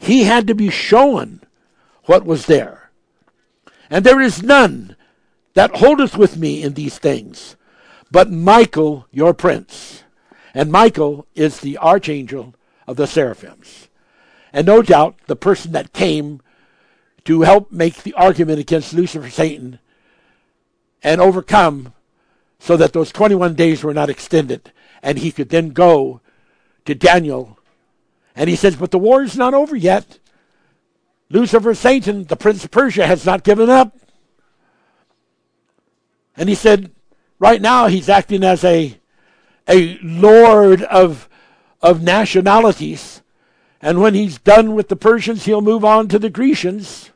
He 0.00 0.24
had 0.24 0.48
to 0.48 0.54
be 0.54 0.68
shown 0.68 1.42
what 2.06 2.26
was 2.26 2.46
there. 2.46 2.90
And 3.88 4.04
there 4.04 4.20
is 4.20 4.42
none 4.42 4.96
that 5.54 5.76
holdeth 5.76 6.16
with 6.16 6.36
me 6.36 6.60
in 6.60 6.74
these 6.74 6.98
things, 6.98 7.54
but 8.10 8.32
Michael 8.32 9.06
your 9.12 9.32
prince. 9.32 10.02
And 10.52 10.72
Michael 10.72 11.28
is 11.36 11.60
the 11.60 11.78
archangel 11.78 12.54
of 12.88 12.96
the 12.96 13.06
seraphims. 13.06 13.86
And 14.52 14.66
no 14.66 14.82
doubt 14.82 15.14
the 15.28 15.36
person 15.36 15.70
that 15.70 15.92
came 15.92 16.40
to 17.26 17.42
help 17.42 17.70
make 17.70 18.02
the 18.02 18.14
argument 18.14 18.58
against 18.58 18.92
Lucifer 18.92 19.30
Satan 19.30 19.78
and 21.00 21.20
overcome 21.20 21.92
so 22.58 22.76
that 22.76 22.92
those 22.92 23.12
21 23.12 23.54
days 23.54 23.82
were 23.82 23.94
not 23.94 24.10
extended. 24.10 24.72
And 25.02 25.18
he 25.18 25.30
could 25.30 25.48
then 25.48 25.70
go 25.70 26.20
to 26.84 26.94
Daniel. 26.94 27.58
And 28.34 28.50
he 28.50 28.56
says, 28.56 28.76
But 28.76 28.90
the 28.90 28.98
war 28.98 29.22
is 29.22 29.36
not 29.36 29.54
over 29.54 29.76
yet. 29.76 30.18
Lucifer, 31.30 31.74
Satan, 31.74 32.24
the 32.24 32.36
prince 32.36 32.64
of 32.64 32.70
Persia, 32.70 33.06
has 33.06 33.26
not 33.26 33.44
given 33.44 33.68
up. 33.68 33.96
And 36.36 36.48
he 36.48 36.54
said, 36.54 36.92
right 37.38 37.60
now 37.60 37.86
he's 37.86 38.08
acting 38.08 38.44
as 38.44 38.64
a, 38.64 38.98
a 39.66 39.98
lord 39.98 40.82
of, 40.82 41.28
of 41.82 42.02
nationalities. 42.02 43.22
And 43.82 44.00
when 44.00 44.14
he's 44.14 44.38
done 44.38 44.74
with 44.74 44.88
the 44.88 44.96
Persians, 44.96 45.44
he'll 45.44 45.60
move 45.60 45.84
on 45.84 46.08
to 46.08 46.18
the 46.18 46.30
Grecians. 46.30 47.10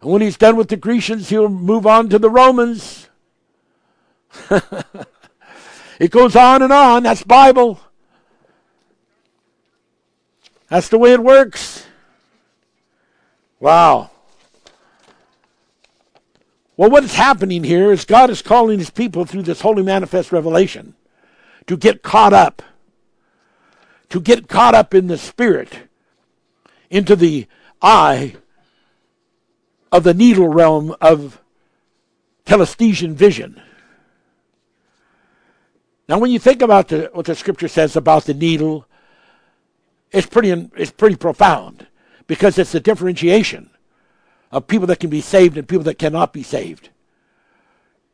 And 0.00 0.10
when 0.10 0.22
he's 0.22 0.36
done 0.36 0.56
with 0.56 0.68
the 0.68 0.76
Grecians, 0.76 1.28
he'll 1.28 1.48
move 1.48 1.86
on 1.86 2.08
to 2.10 2.18
the 2.18 2.30
Romans. 2.30 3.08
it 5.98 6.10
goes 6.10 6.36
on 6.36 6.62
and 6.62 6.72
on. 6.72 7.02
That's 7.02 7.22
Bible. 7.22 7.80
That's 10.68 10.88
the 10.88 10.98
way 10.98 11.12
it 11.12 11.22
works. 11.22 11.86
Wow. 13.60 14.10
Well, 16.76 16.90
what 16.90 17.04
is 17.04 17.14
happening 17.14 17.62
here 17.62 17.92
is 17.92 18.04
God 18.04 18.30
is 18.30 18.42
calling 18.42 18.78
his 18.78 18.90
people 18.90 19.24
through 19.24 19.42
this 19.42 19.60
holy 19.60 19.82
manifest 19.82 20.32
revelation 20.32 20.94
to 21.66 21.76
get 21.76 22.02
caught 22.02 22.32
up, 22.32 22.62
to 24.08 24.20
get 24.20 24.48
caught 24.48 24.74
up 24.74 24.94
in 24.94 25.06
the 25.06 25.18
spirit, 25.18 25.88
into 26.90 27.14
the 27.14 27.46
eye 27.80 28.36
of 29.92 30.04
the 30.04 30.14
needle 30.14 30.48
realm 30.48 30.96
of 31.00 31.40
telestesian 32.46 33.12
vision. 33.12 33.60
Now, 36.08 36.18
when 36.18 36.30
you 36.30 36.38
think 36.38 36.62
about 36.62 36.88
the, 36.88 37.10
what 37.12 37.26
the 37.26 37.34
scripture 37.34 37.68
says 37.68 37.96
about 37.96 38.24
the 38.24 38.34
needle, 38.34 38.86
it's 40.10 40.26
pretty, 40.26 40.50
it's 40.76 40.90
pretty 40.90 41.16
profound 41.16 41.86
because 42.26 42.58
it's 42.58 42.72
the 42.72 42.80
differentiation 42.80 43.70
of 44.50 44.66
people 44.66 44.86
that 44.88 45.00
can 45.00 45.10
be 45.10 45.20
saved 45.20 45.56
and 45.56 45.66
people 45.66 45.84
that 45.84 45.98
cannot 45.98 46.32
be 46.32 46.42
saved. 46.42 46.90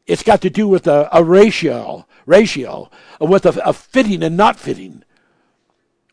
It's 0.06 0.22
got 0.22 0.40
to 0.42 0.50
do 0.50 0.68
with 0.68 0.86
a, 0.86 1.08
a 1.12 1.22
ratio, 1.22 2.06
ratio, 2.24 2.90
with 3.20 3.44
a, 3.44 3.60
a 3.64 3.72
fitting 3.72 4.22
and 4.22 4.36
not 4.36 4.58
fitting, 4.58 5.02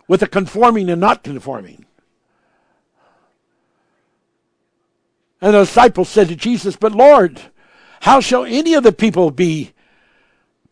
with 0.08 0.22
a 0.22 0.28
conforming 0.28 0.90
and 0.90 1.00
not 1.00 1.24
conforming. 1.24 1.86
And 5.40 5.54
the 5.54 5.60
disciples 5.60 6.10
said 6.10 6.30
to 6.30 6.36
Jesus, 6.36 6.76
But 6.76 6.94
Lord, 6.94 7.40
how 8.02 8.20
shall 8.20 8.46
any 8.46 8.74
of 8.74 8.84
the 8.84 8.92
people 8.92 9.30
be 9.30 9.72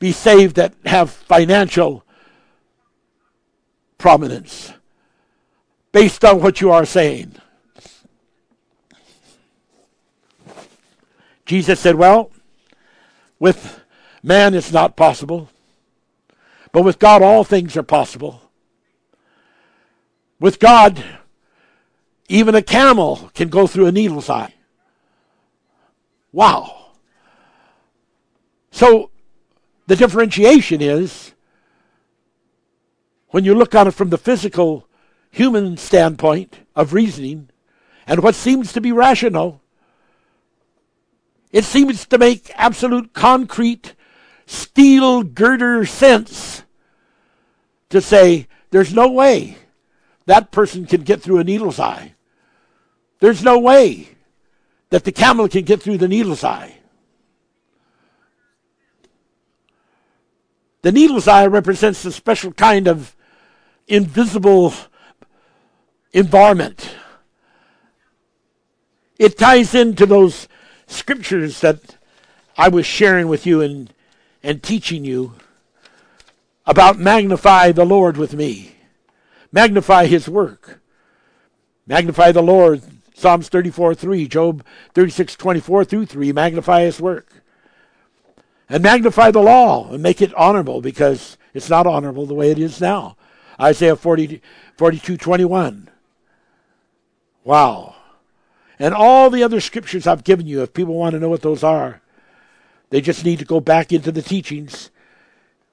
be 0.03 0.11
saved 0.11 0.57
that 0.57 0.73
have 0.85 1.09
financial 1.09 2.03
prominence 3.97 4.73
based 5.93 6.25
on 6.25 6.41
what 6.41 6.59
you 6.59 6.71
are 6.71 6.83
saying. 6.85 7.33
Jesus 11.45 11.79
said, 11.79 11.95
Well, 11.95 12.31
with 13.39 13.79
man 14.21 14.53
it's 14.53 14.73
not 14.73 14.97
possible, 14.97 15.47
but 16.73 16.83
with 16.83 16.99
God 16.99 17.21
all 17.21 17.45
things 17.45 17.77
are 17.77 17.81
possible. 17.81 18.41
With 20.37 20.59
God, 20.59 21.01
even 22.27 22.55
a 22.55 22.61
camel 22.61 23.31
can 23.33 23.47
go 23.47 23.67
through 23.67 23.85
a 23.85 23.93
needle's 23.93 24.29
eye. 24.29 24.53
Wow. 26.33 26.87
So 28.69 29.11
the 29.88 29.95
differentiation 29.95 30.81
is 30.81 31.34
when 33.29 33.43
you 33.43 33.55
look 33.55 33.75
at 33.75 33.88
it 33.88 33.91
from 33.91 34.09
the 34.09 34.17
physical 34.17 34.88
human 35.31 35.75
standpoint 35.77 36.59
of 36.75 36.93
reasoning 36.93 37.49
and 38.05 38.21
what 38.21 38.36
seems 38.36 38.73
to 38.73 38.81
be 38.81 38.91
rational, 38.91 39.61
it 41.51 41.65
seems 41.65 42.05
to 42.05 42.17
make 42.17 42.51
absolute 42.55 43.13
concrete 43.13 43.95
steel 44.45 45.23
girder 45.23 45.86
sense 45.86 46.63
to 47.89 48.01
say 48.01 48.47
there's 48.71 48.93
no 48.93 49.09
way 49.09 49.57
that 50.25 50.51
person 50.51 50.86
can 50.86 51.01
get 51.01 51.21
through 51.21 51.39
a 51.39 51.43
needle's 51.43 51.79
eye. 51.79 52.13
There's 53.19 53.43
no 53.43 53.59
way 53.59 54.09
that 54.89 55.03
the 55.03 55.11
camel 55.11 55.47
can 55.47 55.63
get 55.63 55.81
through 55.81 55.97
the 55.97 56.07
needle's 56.07 56.43
eye. 56.43 56.77
The 60.84 60.91
needle's 60.91 61.29
eye 61.29 61.47
represents 61.47 62.03
a 62.03 62.11
special 62.11 62.51
kind 62.51 62.89
of 62.89 63.15
invisible 63.88 64.73
environment. 66.11 66.95
It 69.17 69.38
ties 69.38 69.73
into 69.73 70.05
those 70.05 70.49
scriptures 70.86 71.61
that 71.61 71.97
I 72.57 72.67
was 72.67 72.86
sharing 72.86 73.29
with 73.29 73.45
you 73.45 73.61
and, 73.61 73.93
and 74.43 74.61
teaching 74.61 75.05
you 75.05 75.36
about 76.65 76.99
magnify 76.99 77.71
the 77.71 77.86
Lord 77.86 78.17
with 78.17 78.34
me. 78.34 78.75
Magnify 79.53 80.07
his 80.07 80.27
work. 80.27 80.81
Magnify 81.88 82.34
the 82.34 82.43
Lord. 82.43 82.84
Psalms 83.15 83.47
34 83.47 83.95
3, 83.95 84.27
Job 84.27 84.65
36 84.93 85.38
24 85.38 85.86
through 85.86 86.05
3. 86.07 86.34
Magnify 86.34 86.81
his 86.81 86.99
work. 86.99 87.42
And 88.70 88.82
magnify 88.82 89.32
the 89.32 89.41
law 89.41 89.91
and 89.91 90.01
make 90.01 90.22
it 90.22 90.34
honorable 90.36 90.82
because 90.82 91.38
it's 91.53 91.70
not 91.70 91.86
honorable 91.86 92.26
the 92.26 92.34
way 92.34 92.49
it 92.49 92.59
is 92.59 92.82
now. 92.82 93.18
Isaiah 93.59 93.95
40, 93.95 94.41
42 94.78 95.18
21. 95.18 95.89
Wow. 97.43 97.95
And 98.80 98.93
all 98.93 99.30
the 99.30 99.43
other 99.43 99.59
scriptures 99.59 100.07
I've 100.07 100.24
given 100.24 100.47
you, 100.47 100.61
if 100.61 100.74
people 100.74 100.95
want 100.95 101.14
to 101.14 101.20
know 101.20 101.30
what 101.30 101.41
those 101.41 101.64
are, 101.64 102.01
they 102.89 103.01
just 103.01 103.26
need 103.26 103.39
to 103.39 103.45
go 103.45 103.59
back 103.59 103.91
into 103.91 104.11
the 104.11 104.22
teachings 104.22 104.89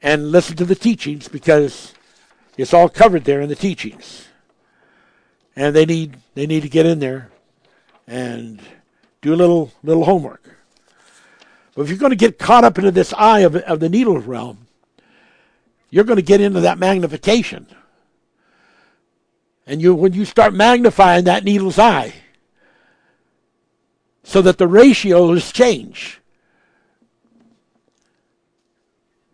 and 0.03 0.31
listen 0.31 0.57
to 0.57 0.65
the 0.65 0.75
teachings 0.75 1.29
because 1.29 1.95
it's 2.57 2.75
all 2.75 2.89
covered 2.89 3.25
there 3.25 3.41
in 3.41 3.49
the 3.49 3.55
teachings. 3.55 4.27
And 5.57 5.75
they 5.75 5.85
need 5.85 6.17
they 6.35 6.47
need 6.47 6.63
to 6.63 6.69
get 6.69 6.87
in 6.87 7.01
there 7.01 7.31
and 8.07 8.61
do 9.21 9.35
a 9.35 9.37
little 9.37 9.73
little 9.83 10.05
homework. 10.05 10.60
But 11.75 11.83
if 11.83 11.89
you're 11.89 11.99
going 11.99 12.11
to 12.11 12.17
get 12.17 12.39
caught 12.39 12.65
up 12.65 12.79
into 12.79 12.91
this 12.91 13.13
eye 13.13 13.41
of, 13.41 13.57
of 13.57 13.81
the 13.81 13.89
needle 13.89 14.19
realm, 14.19 14.67
you're 15.91 16.05
going 16.05 16.17
to 16.17 16.23
get 16.23 16.41
into 16.41 16.61
that 16.61 16.79
magnification. 16.79 17.67
And 19.67 19.81
you 19.81 19.95
when 19.95 20.13
you 20.13 20.25
start 20.25 20.53
magnifying 20.53 21.25
that 21.25 21.45
needle's 21.45 21.79
eye, 21.79 22.15
so 24.23 24.43
that 24.43 24.59
the 24.59 24.69
ratios 24.69 25.51
change. 25.53 26.21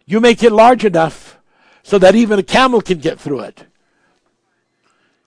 You 0.06 0.20
make 0.20 0.42
it 0.42 0.52
large 0.52 0.84
enough 0.84 1.38
so 1.82 1.98
that 1.98 2.14
even 2.14 2.38
a 2.38 2.42
camel 2.42 2.80
can 2.80 2.98
get 2.98 3.20
through 3.20 3.40
it. 3.40 3.64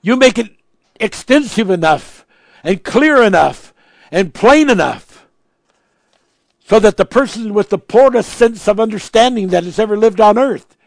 You 0.02 0.16
make 0.16 0.38
it 0.38 0.52
extensive 1.00 1.70
enough 1.70 2.26
and 2.64 2.84
clear 2.84 3.22
enough 3.22 3.74
and 4.12 4.34
plain 4.34 4.70
enough 4.70 5.09
so 6.70 6.80
that 6.80 6.98
the 6.98 7.06
person 7.06 7.52
with 7.56 7.70
the 7.70 7.80
poorest 7.80 8.30
sense 8.30 8.68
of 8.68 8.80
understanding 8.80 9.48
that 9.48 9.64
has 9.64 9.80
ever 9.80 9.98
lived 9.98 10.22
on 10.22 10.38
earth 10.38 10.78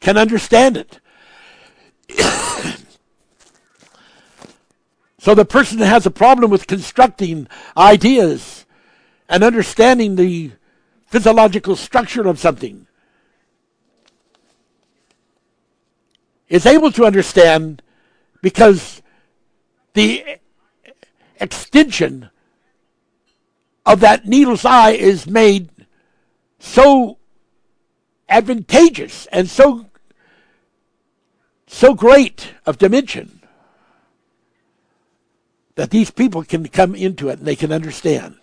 can 0.00 0.18
understand 0.18 0.76
it. 0.76 1.00
so 5.18 5.34
the 5.34 5.46
person 5.46 5.78
that 5.78 5.86
has 5.86 6.04
a 6.04 6.10
problem 6.10 6.50
with 6.50 6.66
constructing 6.66 7.48
ideas 7.74 8.66
and 9.30 9.42
understanding 9.42 10.16
the 10.16 10.50
physiological 11.06 11.74
structure 11.74 12.28
of 12.28 12.38
something 12.38 12.86
is 16.50 16.66
able 16.66 16.92
to 16.92 17.06
understand 17.06 17.80
because 18.42 19.00
the 19.94 20.36
extension 21.40 22.28
of 23.86 24.00
that 24.00 24.26
needle's 24.26 24.64
eye 24.64 24.92
is 24.92 25.26
made 25.26 25.68
so 26.58 27.18
advantageous 28.28 29.26
and 29.26 29.48
so 29.48 29.86
so 31.66 31.94
great 31.94 32.54
of 32.66 32.78
dimension 32.78 33.40
that 35.74 35.90
these 35.90 36.10
people 36.10 36.44
can 36.44 36.68
come 36.68 36.94
into 36.94 37.28
it 37.28 37.38
and 37.38 37.48
they 37.48 37.56
can 37.56 37.72
understand. 37.72 38.36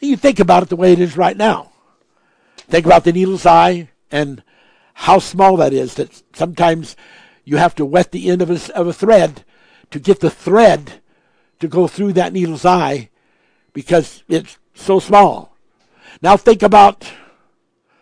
You 0.00 0.16
think 0.16 0.38
about 0.38 0.64
it 0.64 0.68
the 0.68 0.76
way 0.76 0.92
it 0.92 1.00
is 1.00 1.16
right 1.16 1.36
now. 1.36 1.72
Think 2.56 2.84
about 2.84 3.04
the 3.04 3.12
needle's 3.12 3.46
eye 3.46 3.88
and 4.10 4.42
how 4.94 5.18
small 5.18 5.56
that 5.56 5.72
is, 5.72 5.94
that 5.94 6.22
sometimes 6.34 6.94
you 7.44 7.56
have 7.56 7.74
to 7.76 7.84
wet 7.84 8.12
the 8.12 8.28
end 8.28 8.42
of 8.42 8.50
a, 8.50 8.74
of 8.74 8.86
a 8.86 8.92
thread 8.92 9.44
to 9.90 9.98
get 9.98 10.20
the 10.20 10.30
thread 10.30 10.99
to 11.60 11.68
go 11.68 11.86
through 11.86 12.14
that 12.14 12.32
needle's 12.32 12.64
eye 12.64 13.10
because 13.72 14.22
it's 14.28 14.58
so 14.74 14.98
small. 14.98 15.56
Now 16.20 16.36
think 16.36 16.62
about 16.62 17.10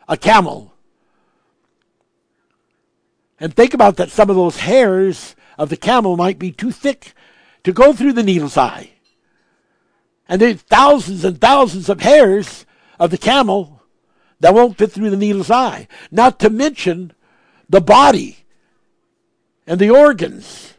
a 0.09 0.17
camel. 0.17 0.73
And 3.39 3.55
think 3.55 3.75
about 3.75 3.97
that 3.97 4.11
some 4.11 4.31
of 4.31 4.37
those 4.37 4.59
hairs 4.59 5.37
of 5.59 5.69
the 5.69 5.77
camel 5.77 6.17
might 6.17 6.39
be 6.39 6.51
too 6.51 6.73
thick 6.73 7.13
to 7.65 7.73
go 7.73 7.93
through 7.93 8.15
the 8.15 8.23
needle's 8.23 8.57
eye. 8.57 8.91
And 10.29 10.41
there's 10.41 10.63
thousands 10.63 11.25
and 11.25 11.41
thousands 11.41 11.89
of 11.89 12.01
hairs 12.01 12.67
of 12.99 13.11
the 13.11 13.19
camel 13.19 13.83
that 14.41 14.55
won't 14.55 14.79
fit 14.79 14.93
through 14.93 15.11
the 15.11 15.17
needle's 15.17 15.51
eye. 15.51 15.89
Not 16.11 16.39
to 16.41 16.51
mention 16.51 17.13
the 17.69 17.81
body 17.81 18.39
and 19.67 19.81
the 19.81 19.91
organs. 19.91 20.75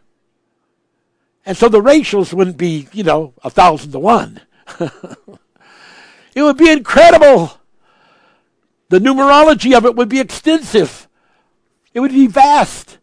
And 1.49 1.57
so 1.57 1.67
the 1.67 1.81
ratios 1.81 2.31
wouldn't 2.31 2.57
be, 2.57 2.87
you 2.93 3.03
know, 3.03 3.33
a 3.43 3.49
thousand 3.49 3.91
to 3.93 3.97
one. 3.97 4.39
it 4.79 6.43
would 6.43 6.57
be 6.57 6.69
incredible. 6.69 7.57
The 8.89 8.99
numerology 8.99 9.75
of 9.75 9.83
it 9.83 9.95
would 9.95 10.09
be 10.09 10.19
extensive. 10.19 11.07
It 11.91 12.01
would 12.01 12.11
be 12.11 12.27
vast 12.27 12.99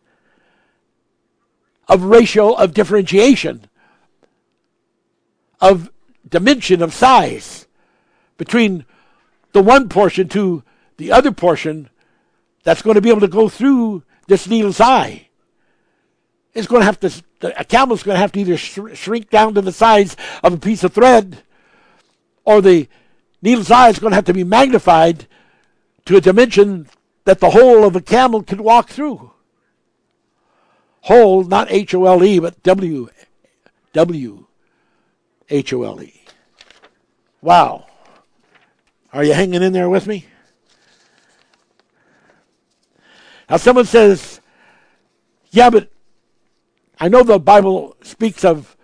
of 1.88 2.04
ratio 2.04 2.54
of 2.54 2.72
differentiation 2.72 3.68
of 5.60 5.90
dimension 6.28 6.82
of 6.82 6.94
size 6.94 7.66
between 8.36 8.84
the 9.54 9.62
one 9.62 9.88
portion 9.88 10.28
to 10.28 10.62
the 10.98 11.10
other 11.10 11.32
portion 11.32 11.90
that's 12.62 12.82
going 12.82 12.94
to 12.94 13.00
be 13.00 13.10
able 13.10 13.22
to 13.22 13.26
go 13.26 13.48
through 13.48 14.04
this 14.28 14.46
needle's 14.46 14.80
eye. 14.80 15.30
It's 16.54 16.68
going 16.68 16.82
to 16.82 16.86
have 16.86 17.00
to, 17.00 17.10
a 17.42 17.64
camel's 17.64 18.02
going 18.02 18.14
to 18.14 18.20
have 18.20 18.32
to 18.32 18.40
either 18.40 18.56
shrink 18.56 19.30
down 19.30 19.54
to 19.54 19.60
the 19.60 19.72
size 19.72 20.16
of 20.42 20.54
a 20.54 20.58
piece 20.58 20.84
of 20.84 20.92
thread 20.92 21.42
or 22.44 22.60
the 22.60 22.88
needle's 23.42 23.70
eye 23.70 23.90
is 23.90 23.98
going 23.98 24.12
to 24.12 24.16
have 24.16 24.24
to 24.24 24.34
be 24.34 24.44
magnified 24.44 25.26
to 26.06 26.16
a 26.16 26.20
dimension 26.20 26.88
that 27.24 27.40
the 27.40 27.50
whole 27.50 27.84
of 27.84 27.96
a 27.96 28.00
camel 28.00 28.42
can 28.42 28.62
walk 28.62 28.88
through. 28.88 29.32
Whole, 31.02 31.44
not 31.44 31.70
H 31.70 31.94
O 31.94 32.06
L 32.06 32.24
E, 32.24 32.38
but 32.38 32.62
W 32.62 33.08
W 33.92 34.46
H 35.50 35.72
O 35.72 35.82
L 35.82 36.02
E. 36.02 36.22
Wow. 37.42 37.86
Are 39.12 39.24
you 39.24 39.32
hanging 39.32 39.62
in 39.62 39.72
there 39.72 39.88
with 39.88 40.06
me? 40.06 40.26
Now, 43.48 43.56
someone 43.56 43.86
says, 43.86 44.40
yeah, 45.50 45.70
but 45.70 45.88
I 46.98 47.08
know 47.08 47.22
the 47.22 47.38
Bible 47.38 47.96
speaks 48.02 48.44
of 48.44 48.76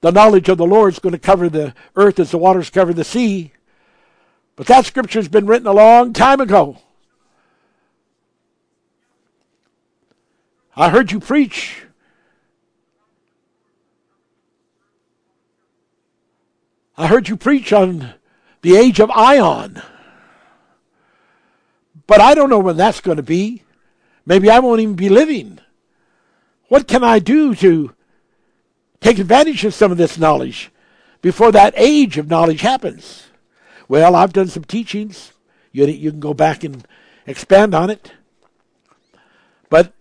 the 0.00 0.12
knowledge 0.12 0.48
of 0.48 0.58
the 0.58 0.66
Lord 0.66 0.92
is 0.92 0.98
going 0.98 1.12
to 1.12 1.18
cover 1.18 1.48
the 1.48 1.74
earth 1.96 2.20
as 2.20 2.30
the 2.30 2.38
waters 2.38 2.70
cover 2.70 2.94
the 2.94 3.04
sea. 3.04 3.52
But 4.54 4.66
that 4.66 4.86
scripture 4.86 5.18
has 5.18 5.28
been 5.28 5.46
written 5.46 5.66
a 5.66 5.72
long 5.72 6.12
time 6.12 6.40
ago. 6.40 6.78
I 10.76 10.90
heard 10.90 11.10
you 11.10 11.18
preach 11.18 11.82
I 16.98 17.06
heard 17.06 17.28
you 17.28 17.36
preach 17.36 17.72
on 17.72 18.14
the 18.62 18.74
age 18.74 18.98
of 18.98 19.08
Ion. 19.12 19.80
But 22.08 22.20
I 22.20 22.34
don't 22.34 22.50
know 22.50 22.58
when 22.58 22.76
that's 22.76 23.00
going 23.00 23.18
to 23.18 23.22
be. 23.22 23.62
Maybe 24.26 24.50
I 24.50 24.58
won't 24.58 24.80
even 24.80 24.96
be 24.96 25.08
living. 25.08 25.60
What 26.68 26.86
can 26.86 27.02
I 27.02 27.18
do 27.18 27.54
to 27.56 27.94
take 29.00 29.18
advantage 29.18 29.64
of 29.64 29.74
some 29.74 29.90
of 29.90 29.98
this 29.98 30.18
knowledge 30.18 30.70
before 31.22 31.50
that 31.52 31.74
age 31.76 32.18
of 32.18 32.28
knowledge 32.28 32.60
happens? 32.60 33.24
Well, 33.88 34.14
I've 34.14 34.34
done 34.34 34.48
some 34.48 34.64
teachings. 34.64 35.32
You, 35.72 35.86
you 35.86 36.10
can 36.10 36.20
go 36.20 36.34
back 36.34 36.62
and 36.62 36.86
expand 37.26 37.74
on 37.74 37.90
it. 37.90 38.12
But 39.70 39.92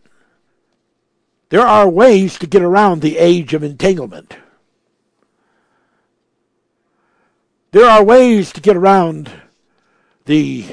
there 1.50 1.66
are 1.66 1.88
ways 1.88 2.38
to 2.40 2.48
get 2.48 2.62
around 2.62 3.02
the 3.02 3.18
age 3.18 3.54
of 3.54 3.64
entanglement. 3.64 4.36
There 7.72 7.90
are 7.90 8.04
ways 8.04 8.52
to 8.54 8.62
get 8.62 8.76
around 8.76 9.32
the, 10.26 10.66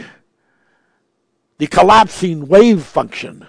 the 1.58 1.66
collapsing 1.68 2.48
wave 2.48 2.82
function. 2.82 3.46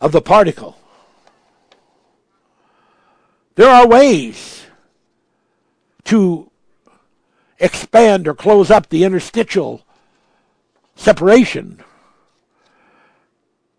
Of 0.00 0.12
the 0.12 0.20
particle. 0.20 0.76
There 3.56 3.68
are 3.68 3.88
ways 3.88 4.66
to 6.04 6.50
expand 7.58 8.28
or 8.28 8.34
close 8.34 8.70
up 8.70 8.88
the 8.88 9.02
interstitial 9.02 9.84
separation 10.94 11.82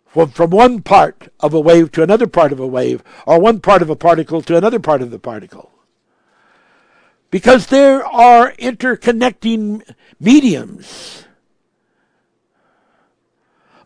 from, 0.05 0.31
from 0.31 0.49
one 0.49 0.81
part 0.81 1.31
of 1.39 1.53
a 1.53 1.59
wave 1.59 1.91
to 1.93 2.03
another 2.03 2.27
part 2.27 2.51
of 2.51 2.59
a 2.59 2.67
wave, 2.67 3.03
or 3.25 3.39
one 3.39 3.61
part 3.61 3.81
of 3.81 3.89
a 3.89 3.95
particle 3.95 4.41
to 4.41 4.57
another 4.57 4.79
part 4.79 5.01
of 5.01 5.11
the 5.11 5.19
particle. 5.19 5.71
Because 7.31 7.67
there 7.67 8.05
are 8.05 8.53
interconnecting 8.53 9.83
mediums 10.19 11.25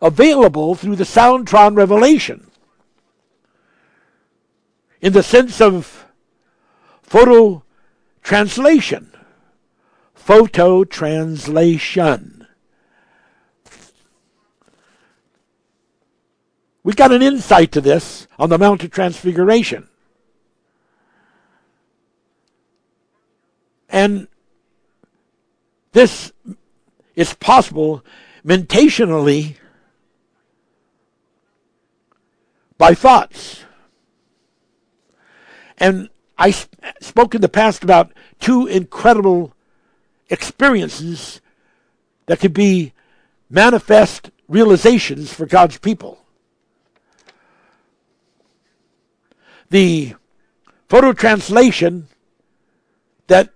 available 0.04 0.74
through 0.74 0.96
the 0.96 1.04
Soundtron 1.04 1.74
revelation 1.74 2.50
in 5.00 5.14
the 5.14 5.22
sense 5.22 5.62
of 5.62 6.06
photo 7.02 7.64
translation. 8.22 9.10
Photo 10.14 10.84
translation. 10.84 12.46
We 16.82 16.92
got 16.92 17.12
an 17.12 17.22
insight 17.22 17.72
to 17.72 17.80
this 17.80 18.28
on 18.38 18.50
the 18.50 18.58
Mount 18.58 18.84
of 18.84 18.90
Transfiguration. 18.90 19.88
And 23.88 24.28
this 25.92 26.32
is 27.14 27.32
possible 27.34 28.04
mentationally 28.44 29.56
by 32.78 32.94
thoughts. 32.94 33.64
And 35.78 36.08
I 36.38 36.50
spoke 37.00 37.34
in 37.34 37.40
the 37.40 37.48
past 37.48 37.84
about 37.84 38.12
two 38.40 38.66
incredible 38.66 39.52
experiences 40.30 41.40
that 42.26 42.40
could 42.40 42.54
be 42.54 42.92
manifest 43.50 44.30
realizations 44.48 45.32
for 45.32 45.46
God's 45.46 45.78
people. 45.78 46.18
The 49.70 50.14
photo 50.88 51.12
translation 51.12 52.08
that 53.26 53.52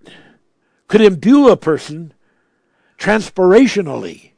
could 0.87 1.01
imbue 1.01 1.49
a 1.49 1.57
person 1.57 2.13
transpirationally. 2.97 4.28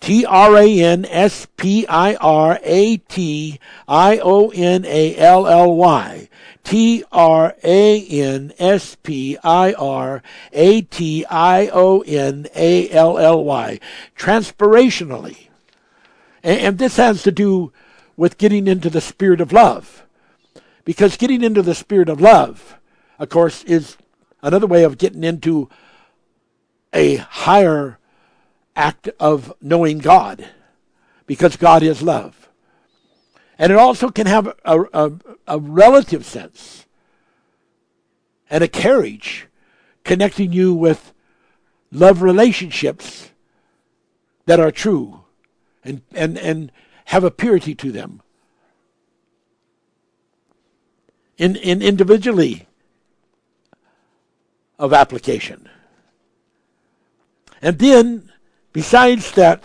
T 0.00 0.24
R 0.24 0.56
A 0.56 0.80
N 0.80 1.04
S 1.04 1.46
P 1.56 1.86
I 1.86 2.14
R 2.14 2.58
A 2.62 2.96
T 2.96 3.60
I 3.86 4.18
O 4.18 4.48
N 4.48 4.84
A 4.86 5.16
L 5.16 5.46
L 5.46 5.76
Y. 5.76 6.28
T 6.64 7.04
R 7.12 7.54
A 7.62 8.06
N 8.06 8.52
S 8.58 8.96
P 9.02 9.36
I 9.44 9.72
R 9.74 10.22
A 10.52 10.82
T 10.82 11.24
I 11.26 11.68
O 11.68 12.00
N 12.00 12.46
A 12.54 12.90
L 12.90 13.18
L 13.18 13.44
Y. 13.44 13.78
Transpirationally. 14.16 15.48
And 16.42 16.78
this 16.78 16.96
has 16.96 17.22
to 17.24 17.32
do 17.32 17.72
with 18.16 18.38
getting 18.38 18.66
into 18.66 18.88
the 18.88 19.00
spirit 19.00 19.40
of 19.40 19.52
love. 19.52 20.06
Because 20.84 21.18
getting 21.18 21.44
into 21.44 21.62
the 21.62 21.74
spirit 21.74 22.08
of 22.08 22.20
love, 22.20 22.76
of 23.18 23.28
course, 23.28 23.62
is 23.64 23.98
another 24.42 24.66
way 24.66 24.82
of 24.82 24.96
getting 24.96 25.24
into 25.24 25.68
a 26.92 27.16
higher 27.16 27.98
act 28.76 29.08
of 29.18 29.52
knowing 29.60 29.98
God, 29.98 30.48
because 31.26 31.56
God 31.56 31.82
is 31.82 32.02
love. 32.02 32.48
And 33.58 33.70
it 33.70 33.78
also 33.78 34.08
can 34.10 34.26
have 34.26 34.46
a, 34.64 34.84
a, 34.92 35.12
a 35.46 35.58
relative 35.58 36.24
sense 36.24 36.86
and 38.48 38.64
a 38.64 38.68
carriage 38.68 39.46
connecting 40.04 40.52
you 40.52 40.74
with 40.74 41.12
love 41.92 42.22
relationships 42.22 43.30
that 44.46 44.60
are 44.60 44.72
true 44.72 45.20
and, 45.84 46.02
and, 46.12 46.38
and 46.38 46.72
have 47.06 47.24
a 47.24 47.30
purity 47.30 47.74
to 47.74 47.92
them. 47.92 48.22
In, 51.36 51.56
in 51.56 51.80
individually 51.80 52.66
of 54.78 54.92
application. 54.92 55.68
And 57.62 57.78
then, 57.78 58.29
besides 58.72 59.32
that, 59.32 59.64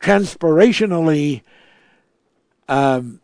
transpirationally 0.00 1.42
um, 2.68 3.20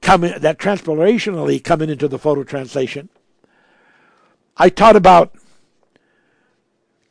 coming 0.00 0.34
that 0.38 0.58
transpirationally 0.58 1.62
coming 1.62 1.90
into 1.90 2.08
the 2.08 2.18
photo 2.18 2.44
translation. 2.44 3.08
I 4.56 4.68
taught 4.68 4.96
about 4.96 5.34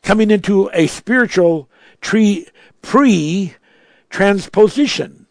coming 0.02 0.32
into 0.32 0.70
a 0.74 0.88
spiritual 0.88 1.70
tree 2.02 2.48
pre 2.82 3.56
transposition. 4.10 5.26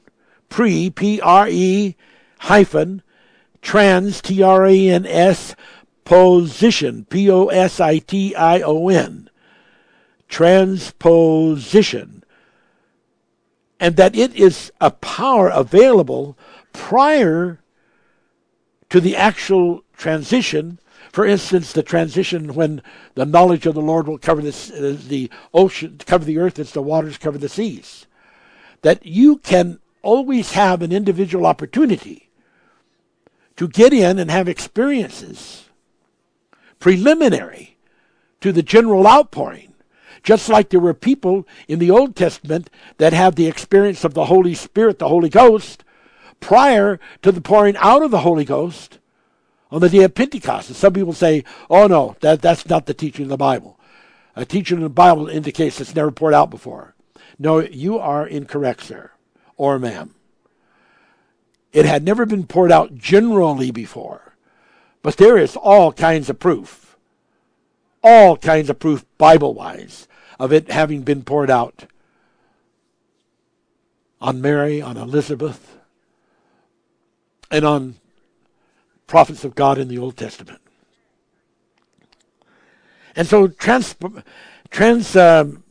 Pre 0.48 0.88
P 0.90 1.20
R 1.20 1.46
E 1.48 1.94
hyphen 2.40 3.02
trans 3.60 4.22
T 4.22 4.42
R 4.42 4.64
A 4.64 4.88
N 4.88 5.04
S 5.04 5.54
position 6.04 7.04
P 7.04 7.30
O 7.30 7.48
S 7.48 7.80
I 7.80 7.98
T 7.98 8.34
I 8.34 8.60
O 8.62 8.88
N 8.88 9.28
transposition 10.28 12.18
and 13.80 13.96
that 13.96 14.16
it 14.16 14.34
is 14.34 14.70
a 14.80 14.90
power 14.90 15.48
available 15.48 16.36
prior 16.72 17.60
to 18.90 19.00
the 19.00 19.16
actual 19.16 19.84
transition. 19.96 20.78
For 21.12 21.24
instance, 21.24 21.72
the 21.72 21.82
transition 21.82 22.54
when 22.54 22.82
the 23.14 23.26
knowledge 23.26 23.66
of 23.66 23.74
the 23.74 23.80
Lord 23.80 24.06
will 24.08 24.18
cover 24.18 24.42
this, 24.42 24.70
uh, 24.70 24.96
the 25.06 25.30
ocean, 25.54 25.98
cover 26.04 26.24
the 26.24 26.38
earth 26.38 26.58
as 26.58 26.72
the 26.72 26.82
waters 26.82 27.18
cover 27.18 27.38
the 27.38 27.48
seas. 27.48 28.06
That 28.82 29.04
you 29.06 29.38
can 29.38 29.80
always 30.02 30.52
have 30.52 30.82
an 30.82 30.92
individual 30.92 31.46
opportunity 31.46 32.30
to 33.56 33.68
get 33.68 33.92
in 33.92 34.18
and 34.18 34.30
have 34.30 34.48
experiences 34.48 35.64
preliminary 36.78 37.76
to 38.40 38.52
the 38.52 38.62
general 38.62 39.06
outpouring 39.06 39.67
just 40.28 40.50
like 40.50 40.68
there 40.68 40.78
were 40.78 40.92
people 40.92 41.48
in 41.68 41.78
the 41.78 41.90
Old 41.90 42.14
Testament 42.14 42.68
that 42.98 43.14
had 43.14 43.34
the 43.34 43.46
experience 43.46 44.04
of 44.04 44.12
the 44.12 44.26
Holy 44.26 44.52
Spirit, 44.52 44.98
the 44.98 45.08
Holy 45.08 45.30
Ghost, 45.30 45.84
prior 46.38 47.00
to 47.22 47.32
the 47.32 47.40
pouring 47.40 47.78
out 47.78 48.02
of 48.02 48.10
the 48.10 48.18
Holy 48.18 48.44
Ghost 48.44 48.98
on 49.70 49.80
the 49.80 49.88
day 49.88 50.02
of 50.02 50.14
Pentecost. 50.14 50.68
And 50.68 50.76
some 50.76 50.92
people 50.92 51.14
say, 51.14 51.44
oh 51.70 51.86
no, 51.86 52.14
that, 52.20 52.42
that's 52.42 52.68
not 52.68 52.84
the 52.84 52.92
teaching 52.92 53.22
of 53.22 53.30
the 53.30 53.38
Bible. 53.38 53.80
A 54.36 54.44
teaching 54.44 54.76
of 54.76 54.82
the 54.82 54.90
Bible 54.90 55.28
indicates 55.28 55.80
it's 55.80 55.94
never 55.94 56.10
poured 56.10 56.34
out 56.34 56.50
before. 56.50 56.94
No, 57.38 57.60
you 57.60 57.98
are 57.98 58.26
incorrect, 58.26 58.82
sir, 58.82 59.10
or 59.56 59.78
ma'am. 59.78 60.14
It 61.72 61.86
had 61.86 62.04
never 62.04 62.26
been 62.26 62.46
poured 62.46 62.70
out 62.70 62.94
generally 62.94 63.70
before, 63.70 64.34
but 65.02 65.16
there 65.16 65.38
is 65.38 65.56
all 65.56 65.90
kinds 65.90 66.28
of 66.28 66.38
proof, 66.38 66.98
all 68.02 68.36
kinds 68.36 68.68
of 68.68 68.78
proof 68.78 69.06
Bible 69.16 69.54
wise 69.54 70.06
of 70.38 70.52
it 70.52 70.70
having 70.70 71.02
been 71.02 71.22
poured 71.22 71.50
out 71.50 71.84
on 74.20 74.40
Mary, 74.40 74.80
on 74.82 74.96
Elizabeth, 74.96 75.76
and 77.50 77.64
on 77.64 77.96
prophets 79.06 79.44
of 79.44 79.54
God 79.54 79.78
in 79.78 79.88
the 79.88 79.98
Old 79.98 80.16
Testament. 80.16 80.60
And 83.16 83.26
so 83.26 83.48
trans, 83.48 83.96
trans 84.70 85.16
um, 85.16 85.64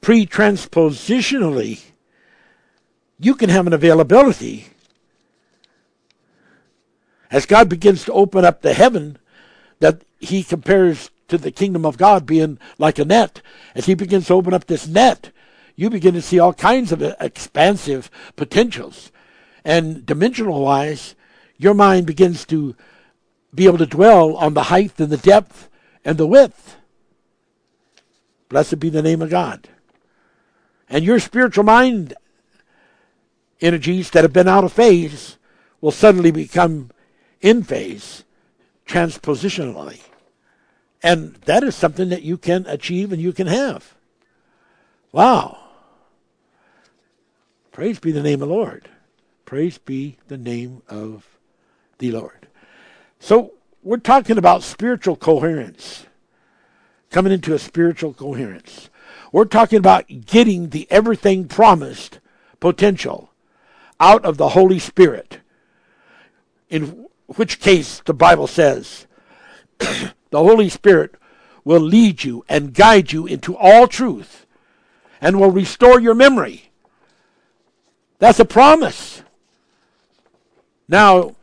pre-transpositionally, 0.00 1.80
you 3.18 3.34
can 3.34 3.50
have 3.50 3.66
an 3.66 3.72
availability 3.72 4.66
as 7.30 7.46
God 7.46 7.68
begins 7.68 8.04
to 8.04 8.12
open 8.12 8.44
up 8.44 8.62
the 8.62 8.74
heaven 8.74 9.16
that 9.78 10.02
he 10.18 10.42
compares 10.42 11.10
to 11.32 11.38
the 11.38 11.50
kingdom 11.50 11.84
of 11.84 11.98
God 11.98 12.24
being 12.26 12.58
like 12.78 12.98
a 12.98 13.04
net. 13.04 13.42
As 13.74 13.86
he 13.86 13.94
begins 13.94 14.26
to 14.26 14.34
open 14.34 14.54
up 14.54 14.66
this 14.66 14.86
net, 14.86 15.32
you 15.74 15.90
begin 15.90 16.14
to 16.14 16.22
see 16.22 16.38
all 16.38 16.52
kinds 16.52 16.92
of 16.92 17.02
expansive 17.02 18.10
potentials. 18.36 19.10
And 19.64 20.06
dimensional 20.06 20.60
wise, 20.60 21.14
your 21.56 21.74
mind 21.74 22.06
begins 22.06 22.44
to 22.46 22.76
be 23.54 23.66
able 23.66 23.78
to 23.78 23.86
dwell 23.86 24.36
on 24.36 24.54
the 24.54 24.64
height 24.64 25.00
and 25.00 25.10
the 25.10 25.16
depth 25.16 25.68
and 26.04 26.18
the 26.18 26.26
width. 26.26 26.76
Blessed 28.48 28.78
be 28.78 28.90
the 28.90 29.02
name 29.02 29.22
of 29.22 29.30
God. 29.30 29.68
And 30.88 31.04
your 31.04 31.18
spiritual 31.18 31.64
mind 31.64 32.14
energies 33.62 34.10
that 34.10 34.24
have 34.24 34.32
been 34.32 34.48
out 34.48 34.64
of 34.64 34.72
phase 34.72 35.38
will 35.80 35.90
suddenly 35.90 36.30
become 36.30 36.90
in 37.40 37.62
phase 37.62 38.24
transpositionally. 38.86 40.00
And 41.02 41.34
that 41.46 41.64
is 41.64 41.74
something 41.74 42.10
that 42.10 42.22
you 42.22 42.38
can 42.38 42.64
achieve 42.66 43.12
and 43.12 43.20
you 43.20 43.32
can 43.32 43.48
have. 43.48 43.94
Wow. 45.10 45.58
Praise 47.72 47.98
be 47.98 48.12
the 48.12 48.22
name 48.22 48.42
of 48.42 48.48
the 48.48 48.54
Lord. 48.54 48.88
Praise 49.44 49.78
be 49.78 50.18
the 50.28 50.38
name 50.38 50.82
of 50.88 51.26
the 51.98 52.12
Lord. 52.12 52.46
So 53.18 53.52
we're 53.82 53.96
talking 53.96 54.38
about 54.38 54.62
spiritual 54.62 55.16
coherence, 55.16 56.06
coming 57.10 57.32
into 57.32 57.54
a 57.54 57.58
spiritual 57.58 58.14
coherence. 58.14 58.88
We're 59.32 59.44
talking 59.46 59.78
about 59.78 60.06
getting 60.26 60.68
the 60.68 60.86
everything 60.90 61.48
promised 61.48 62.20
potential 62.60 63.30
out 63.98 64.24
of 64.24 64.36
the 64.36 64.50
Holy 64.50 64.78
Spirit. 64.78 65.38
In 66.68 67.06
which 67.26 67.60
case, 67.60 68.00
the 68.04 68.14
Bible 68.14 68.46
says, 68.46 69.06
the 70.30 70.38
Holy 70.38 70.68
Spirit 70.68 71.14
will 71.64 71.80
lead 71.80 72.24
you 72.24 72.44
and 72.48 72.74
guide 72.74 73.12
you 73.12 73.26
into 73.26 73.56
all 73.56 73.86
truth 73.86 74.46
and 75.20 75.38
will 75.38 75.50
restore 75.50 76.00
your 76.00 76.14
memory. 76.14 76.70
That's 78.18 78.40
a 78.40 78.44
promise. 78.44 79.22
Now, 80.88 81.36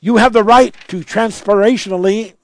you 0.00 0.16
have 0.16 0.32
the 0.32 0.44
right 0.44 0.74
to 0.88 1.00
transpirationally 1.00 2.34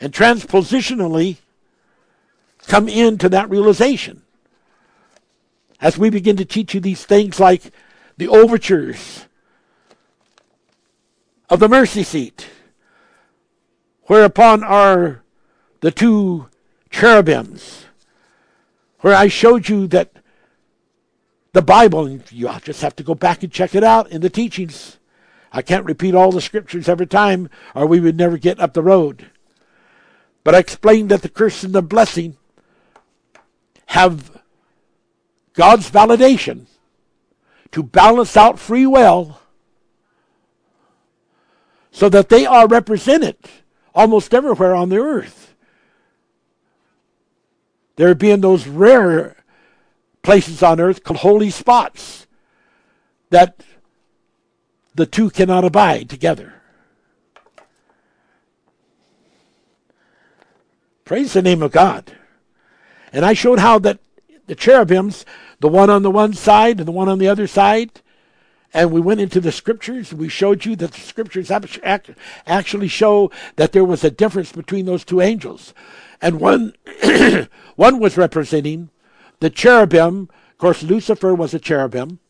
and 0.00 0.12
transpositionally 0.12 1.36
come 2.66 2.88
into 2.88 3.28
that 3.28 3.50
realization. 3.50 4.22
As 5.80 5.96
we 5.96 6.10
begin 6.10 6.36
to 6.36 6.44
teach 6.44 6.74
you 6.74 6.80
these 6.80 7.04
things 7.04 7.38
like 7.38 7.62
the 8.16 8.28
overtures 8.28 9.26
of 11.48 11.60
the 11.60 11.68
mercy 11.68 12.02
seat, 12.02 12.48
whereupon 14.10 14.64
are 14.64 15.22
the 15.82 15.92
two 15.92 16.48
cherubims, 16.90 17.84
where 19.02 19.14
I 19.14 19.28
showed 19.28 19.68
you 19.68 19.86
that 19.86 20.10
the 21.52 21.62
Bible, 21.62 22.06
and 22.06 22.32
you 22.32 22.50
just 22.64 22.82
have 22.82 22.96
to 22.96 23.04
go 23.04 23.14
back 23.14 23.44
and 23.44 23.52
check 23.52 23.72
it 23.72 23.84
out 23.84 24.10
in 24.10 24.20
the 24.20 24.28
teachings. 24.28 24.98
I 25.52 25.62
can't 25.62 25.84
repeat 25.84 26.16
all 26.16 26.32
the 26.32 26.40
scriptures 26.40 26.88
every 26.88 27.06
time, 27.06 27.50
or 27.72 27.86
we 27.86 28.00
would 28.00 28.16
never 28.16 28.36
get 28.36 28.58
up 28.58 28.74
the 28.74 28.82
road. 28.82 29.30
But 30.42 30.56
I 30.56 30.58
explained 30.58 31.12
that 31.12 31.22
the 31.22 31.28
curse 31.28 31.62
and 31.62 31.72
the 31.72 31.80
blessing 31.80 32.36
have 33.86 34.42
God's 35.52 35.88
validation 35.88 36.66
to 37.70 37.84
balance 37.84 38.36
out 38.36 38.58
free 38.58 38.86
will 38.86 39.38
so 41.92 42.08
that 42.08 42.28
they 42.28 42.44
are 42.44 42.66
represented 42.66 43.36
almost 44.00 44.32
everywhere 44.32 44.74
on 44.74 44.88
the 44.88 44.96
earth. 44.96 45.54
There 47.96 48.14
being 48.14 48.40
those 48.40 48.66
rare 48.66 49.36
places 50.22 50.62
on 50.62 50.80
earth 50.80 51.04
called 51.04 51.20
holy 51.20 51.50
spots 51.50 52.26
that 53.28 53.62
the 54.94 55.04
two 55.04 55.28
cannot 55.28 55.66
abide 55.66 56.08
together. 56.08 56.54
Praise 61.04 61.34
the 61.34 61.42
name 61.42 61.62
of 61.62 61.70
God. 61.70 62.16
And 63.12 63.22
I 63.26 63.34
showed 63.34 63.58
how 63.58 63.78
that 63.80 63.98
the 64.46 64.54
cherubims, 64.54 65.26
the 65.58 65.68
one 65.68 65.90
on 65.90 66.02
the 66.02 66.10
one 66.10 66.32
side 66.32 66.78
and 66.78 66.88
the 66.88 66.92
one 66.92 67.08
on 67.10 67.18
the 67.18 67.28
other 67.28 67.46
side, 67.46 68.00
and 68.72 68.92
we 68.92 69.00
went 69.00 69.20
into 69.20 69.40
the 69.40 69.52
scriptures. 69.52 70.14
We 70.14 70.28
showed 70.28 70.64
you 70.64 70.76
that 70.76 70.92
the 70.92 71.00
scriptures 71.00 71.50
actually 71.50 72.88
show 72.88 73.30
that 73.56 73.72
there 73.72 73.84
was 73.84 74.04
a 74.04 74.10
difference 74.10 74.52
between 74.52 74.86
those 74.86 75.04
two 75.04 75.20
angels, 75.20 75.74
and 76.20 76.40
one 76.40 76.74
one 77.76 77.98
was 77.98 78.16
representing 78.16 78.90
the 79.40 79.50
cherubim. 79.50 80.28
Of 80.52 80.58
course, 80.58 80.82
Lucifer 80.82 81.34
was 81.34 81.54
a 81.54 81.58
cherubim, 81.58 82.20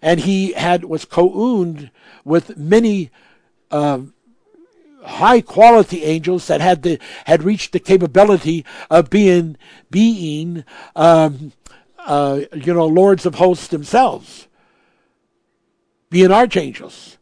and 0.00 0.20
he 0.20 0.52
had 0.52 0.84
was 0.84 1.04
co-owned 1.04 1.90
with 2.24 2.56
many. 2.56 3.10
Uh, 3.70 4.00
high 5.02 5.40
quality 5.40 6.04
angels 6.04 6.46
that 6.48 6.60
had 6.60 6.82
the 6.82 6.98
had 7.24 7.42
reached 7.42 7.72
the 7.72 7.80
capability 7.80 8.66
of 8.90 9.08
being 9.08 9.56
being 9.90 10.62
um, 10.94 11.52
uh, 12.00 12.40
you 12.52 12.74
know 12.74 12.86
lords 12.86 13.24
of 13.24 13.36
hosts 13.36 13.68
themselves 13.68 14.46
being 16.10 16.30
archangels. 16.30 17.16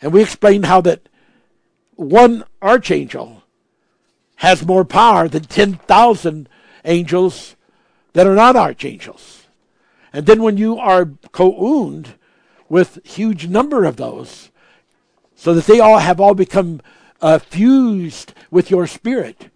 And 0.00 0.12
we 0.12 0.22
explained 0.22 0.66
how 0.66 0.80
that 0.82 1.08
one 1.96 2.44
archangel 2.62 3.42
has 4.36 4.64
more 4.64 4.84
power 4.84 5.26
than 5.26 5.44
10,000 5.44 6.48
angels 6.84 7.56
that 8.12 8.26
are 8.26 8.36
not 8.36 8.54
archangels. 8.54 9.46
And 10.12 10.26
then 10.26 10.42
when 10.42 10.56
you 10.56 10.78
are 10.78 11.10
co-owned 11.32 12.14
with 12.68 13.00
huge 13.04 13.48
number 13.48 13.84
of 13.84 13.96
those, 13.96 14.50
so 15.34 15.54
that 15.54 15.66
they 15.66 15.80
all 15.80 15.98
have 15.98 16.20
all 16.20 16.34
become 16.34 16.80
uh, 17.20 17.38
fused 17.38 18.32
with 18.50 18.70
your 18.70 18.86
spirit, 18.86 19.50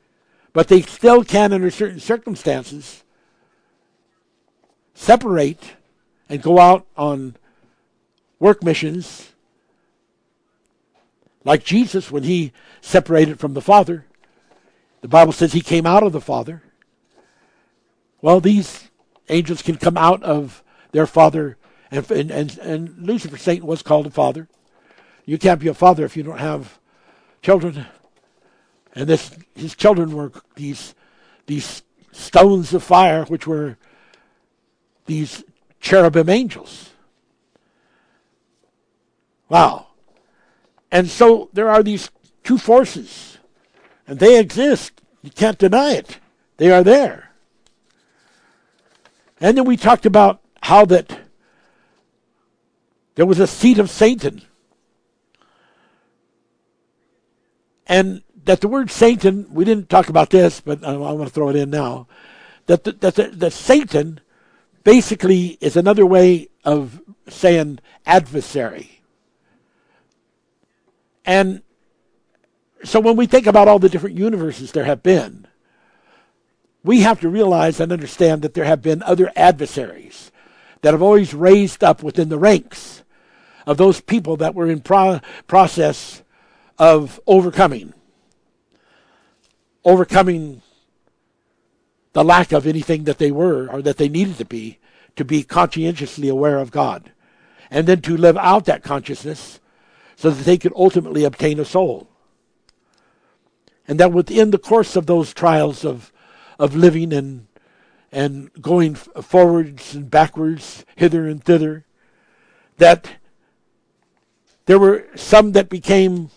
but 0.53 0.69
they 0.69 0.83
still 0.83 1.25
can, 1.25 1.53
under 1.53 1.71
certain 1.71 2.01
circumstances, 2.01 3.03
separate 4.95 5.75
and 6.29 6.43
go 6.43 6.59
out 6.59 6.87
on 6.97 7.37
work 8.43 8.65
missions 8.65 9.31
like 11.45 11.63
Jesus 11.63 12.11
when 12.11 12.25
he 12.25 12.53
separated 12.81 13.39
from 13.39 13.55
the 13.55 13.61
Father. 13.61 14.05
The 15.01 15.07
Bible 15.07 15.33
says 15.33 15.53
he 15.53 15.61
came 15.61 15.87
out 15.87 16.03
of 16.03 16.11
the 16.11 16.21
Father. 16.21 16.65
Well, 18.21 18.41
these 18.41 18.91
angels 19.29 19.63
can 19.63 19.77
come 19.77 19.97
out 19.97 20.25
of 20.25 20.65
their 20.91 21.07
Father, 21.07 21.57
and, 21.93 22.11
and, 22.11 22.31
and, 22.33 22.59
and 22.59 23.07
Lucifer, 23.07 23.37
Satan, 23.37 23.65
was 23.65 23.81
called 23.81 24.09
a 24.09 24.11
father. 24.11 24.49
You 25.25 25.39
can't 25.39 25.61
be 25.61 25.69
a 25.69 25.75
father 25.75 26.05
if 26.05 26.17
you 26.17 26.25
don't 26.25 26.39
have 26.39 26.81
children. 27.43 27.87
And 28.97 29.09
this, 29.09 29.37
his 29.55 29.77
children 29.77 30.17
were 30.17 30.33
these, 30.57 30.97
these 31.47 31.83
stones 32.11 32.75
of 32.75 32.83
fire, 32.83 33.25
which 33.25 33.47
were 33.47 33.77
these 35.07 35.45
cherubim 35.81 36.29
angels. 36.29 36.92
Wow. 39.53 39.89
And 40.91 41.11
so 41.11 41.51
there 41.53 41.69
are 41.69 41.83
these 41.83 42.11
two 42.43 42.57
forces, 42.57 43.37
and 44.07 44.19
they 44.19 44.41
exist. 44.41 45.03
You 45.21 45.31
can't 45.31 45.59
deny 45.59 45.93
it. 45.93 46.19
They 46.57 46.73
are 46.73 46.83
there. 46.83 47.33
And 49.43 49.59
then 49.59 49.67
we 49.67 49.77
talked 49.77 50.07
about 50.07 50.41
how 50.63 50.87
that 50.87 51.19
there 53.15 53.27
was 53.27 53.41
a 53.41 53.47
seat 53.47 53.79
of 53.79 53.91
Satan. 53.91 54.41
And 57.87 58.23
that 58.45 58.63
the 58.63 58.69
word 58.69 58.91
Satan, 58.91 59.53
we 59.53 59.67
didn't 59.67 59.91
talk 59.91 60.09
about 60.09 60.31
this, 60.31 60.63
but 60.63 60.83
I, 60.83 60.97
want 60.97 61.29
to 61.29 61.31
throw 61.31 61.51
it 61.51 61.57
in 61.57 61.69
now. 61.69 62.07
That, 62.67 62.85
the, 62.85 62.93
that, 62.93 63.17
the, 63.17 63.29
that 63.29 63.53
Satan 63.53 64.21
basically 64.83 65.59
is 65.61 65.77
another 65.77 66.07
way 66.07 66.49
of 66.65 67.03
saying 67.29 67.81
adversary. 68.07 69.02
And 71.25 71.63
so 72.85 73.01
when 73.01 73.17
we 73.17 73.27
think 73.27 73.47
about 73.47 73.69
all 73.69 73.79
the 73.79 73.89
different 73.89 74.19
universes 74.19 74.73
there 74.73 74.85
have 74.85 75.03
been, 75.03 75.47
we 76.85 77.03
have 77.03 77.21
to 77.21 77.29
realize 77.29 77.79
and 77.79 77.93
understand 77.93 78.43
that 78.43 78.55
there 78.55 78.65
have 78.65 78.83
been 78.83 79.03
other 79.03 79.31
adversaries 79.37 80.33
that 80.81 80.93
have 80.93 81.03
always 81.03 81.33
raised 81.33 81.85
up 81.85 82.03
within 82.03 82.29
the 82.29 82.39
ranks 82.39 83.05
of 83.67 83.77
those 83.77 84.01
people 84.01 84.37
that 84.37 84.55
were 84.55 84.69
in 84.69 84.81
pro- 84.81 85.21
process 85.47 86.23
of 86.79 87.21
overcoming. 87.27 87.95
Overcoming 89.85 90.63
the 92.13 92.25
lack 92.25 92.53
of 92.53 92.67
anything 92.67 93.05
that 93.05 93.19
they 93.19 93.31
were 93.31 93.69
or 93.69 93.81
that 93.83 93.97
they 93.97 94.09
needed 94.09 94.39
to 94.39 94.45
be 94.45 94.79
to 95.15 95.25
be 95.25 95.43
conscientiously 95.43 96.29
aware 96.29 96.59
of 96.59 96.71
God. 96.71 97.13
And 97.71 97.87
then 97.87 98.01
to 98.03 98.17
live 98.17 98.37
out 98.37 98.65
that 98.65 98.83
consciousness 98.83 99.61
so 100.23 100.31
that 100.31 100.45
they 100.45 100.57
could 100.57 100.73
ultimately 100.77 101.25
obtain 101.25 101.59
a 101.59 101.65
soul. 101.65 102.09
And 103.89 103.99
that 103.99 104.13
within 104.13 104.53
the 104.53 104.59
course 104.59 104.95
of 104.95 105.07
those 105.07 105.35
trials 105.35 105.85
of, 105.85 106.13
of 106.61 106.77
living 106.77 107.13
and, 107.13 107.49
and 108.13 108.53
going 108.63 108.95
forwards 108.95 109.97
and 109.97 110.09
backwards, 110.09 110.85
hither 110.95 111.27
and 111.27 111.43
thither, 111.43 111.87
that 112.77 113.17
there 114.67 114.79
were 114.79 115.09
some 115.17 115.51
that 115.53 115.69
became 115.69 116.31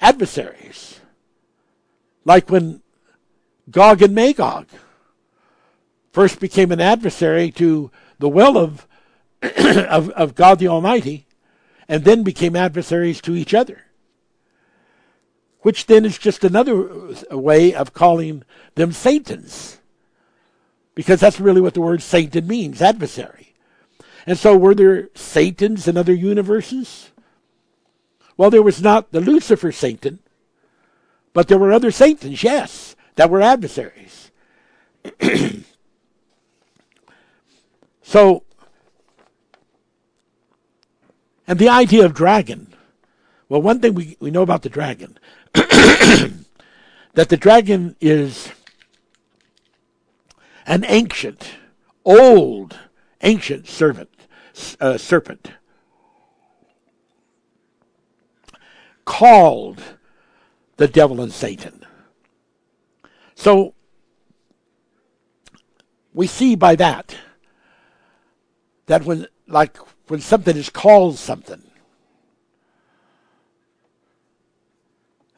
adversaries. 0.00 0.98
Like 2.24 2.50
when 2.50 2.82
Gog 3.70 4.02
and 4.02 4.12
Magog 4.12 4.66
first 6.10 6.40
became 6.40 6.72
an 6.72 6.80
adversary 6.80 7.52
to 7.52 7.92
the 8.18 8.28
will 8.28 8.58
of, 8.58 8.88
of, 9.40 10.10
of 10.10 10.34
God 10.34 10.58
the 10.58 10.66
Almighty, 10.66 11.25
and 11.88 12.04
then 12.04 12.22
became 12.22 12.56
adversaries 12.56 13.20
to 13.22 13.34
each 13.34 13.54
other. 13.54 13.82
Which 15.60 15.86
then 15.86 16.04
is 16.04 16.18
just 16.18 16.44
another 16.44 17.14
way 17.30 17.74
of 17.74 17.92
calling 17.92 18.44
them 18.74 18.92
Satans. 18.92 19.78
Because 20.94 21.20
that's 21.20 21.40
really 21.40 21.60
what 21.60 21.74
the 21.74 21.80
word 21.80 22.02
Satan 22.02 22.46
means 22.46 22.80
adversary. 22.80 23.54
And 24.26 24.38
so, 24.38 24.56
were 24.56 24.74
there 24.74 25.08
Satans 25.14 25.86
in 25.86 25.96
other 25.96 26.14
universes? 26.14 27.10
Well, 28.36 28.50
there 28.50 28.62
was 28.62 28.82
not 28.82 29.12
the 29.12 29.20
Lucifer 29.20 29.72
Satan, 29.72 30.18
but 31.32 31.48
there 31.48 31.58
were 31.58 31.72
other 31.72 31.90
Satans, 31.90 32.42
yes, 32.42 32.96
that 33.14 33.30
were 33.30 33.40
adversaries. 33.40 34.30
so, 38.02 38.42
and 41.46 41.58
the 41.58 41.68
idea 41.68 42.04
of 42.04 42.14
dragon. 42.14 42.74
Well, 43.48 43.62
one 43.62 43.80
thing 43.80 43.94
we, 43.94 44.16
we 44.20 44.30
know 44.30 44.42
about 44.42 44.62
the 44.62 44.68
dragon 44.68 45.18
that 45.54 46.34
the 47.14 47.36
dragon 47.36 47.96
is 48.00 48.50
an 50.66 50.84
ancient, 50.88 51.48
old, 52.04 52.76
ancient 53.22 53.68
servant, 53.68 54.10
uh, 54.80 54.98
serpent 54.98 55.52
called 59.06 59.82
the 60.76 60.88
devil 60.88 61.22
and 61.22 61.32
Satan. 61.32 61.86
So 63.34 63.74
we 66.12 66.26
see 66.26 66.54
by 66.54 66.76
that 66.76 67.16
that 68.86 69.04
when 69.04 69.26
like 69.46 69.78
when 70.08 70.20
something 70.20 70.56
is 70.56 70.70
called 70.70 71.18
something. 71.18 71.62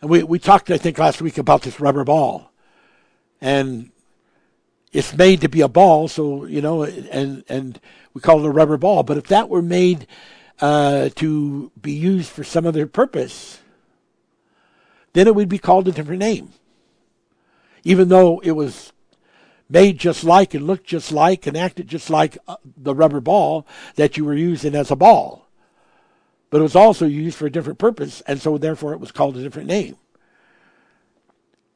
And 0.00 0.10
we, 0.10 0.22
we 0.22 0.38
talked 0.38 0.70
I 0.70 0.78
think 0.78 0.98
last 0.98 1.20
week 1.20 1.38
about 1.38 1.62
this 1.62 1.80
rubber 1.80 2.04
ball. 2.04 2.52
And 3.40 3.90
it's 4.92 5.14
made 5.14 5.40
to 5.42 5.48
be 5.48 5.60
a 5.60 5.68
ball 5.68 6.08
so 6.08 6.46
you 6.46 6.62
know 6.62 6.82
and 6.82 7.44
and 7.48 7.80
we 8.14 8.20
call 8.20 8.40
it 8.40 8.48
a 8.48 8.50
rubber 8.50 8.76
ball. 8.76 9.02
But 9.02 9.18
if 9.18 9.26
that 9.28 9.48
were 9.48 9.62
made 9.62 10.06
uh, 10.60 11.10
to 11.16 11.70
be 11.80 11.92
used 11.92 12.30
for 12.30 12.42
some 12.42 12.66
other 12.66 12.86
purpose 12.86 13.60
then 15.12 15.26
it 15.26 15.34
would 15.34 15.48
be 15.48 15.58
called 15.58 15.88
a 15.88 15.92
different 15.92 16.20
name. 16.20 16.52
Even 17.84 18.08
though 18.08 18.40
it 18.40 18.52
was 18.52 18.92
made 19.68 19.98
just 19.98 20.24
like 20.24 20.54
and 20.54 20.66
looked 20.66 20.86
just 20.86 21.12
like 21.12 21.46
and 21.46 21.56
acted 21.56 21.88
just 21.88 22.10
like 22.10 22.38
uh, 22.46 22.56
the 22.76 22.94
rubber 22.94 23.20
ball 23.20 23.66
that 23.96 24.16
you 24.16 24.24
were 24.24 24.34
using 24.34 24.74
as 24.74 24.90
a 24.90 24.96
ball. 24.96 25.46
But 26.50 26.58
it 26.58 26.62
was 26.62 26.76
also 26.76 27.06
used 27.06 27.36
for 27.36 27.46
a 27.46 27.52
different 27.52 27.78
purpose, 27.78 28.22
and 28.22 28.40
so 28.40 28.56
therefore 28.56 28.92
it 28.94 29.00
was 29.00 29.12
called 29.12 29.36
a 29.36 29.42
different 29.42 29.68
name. 29.68 29.96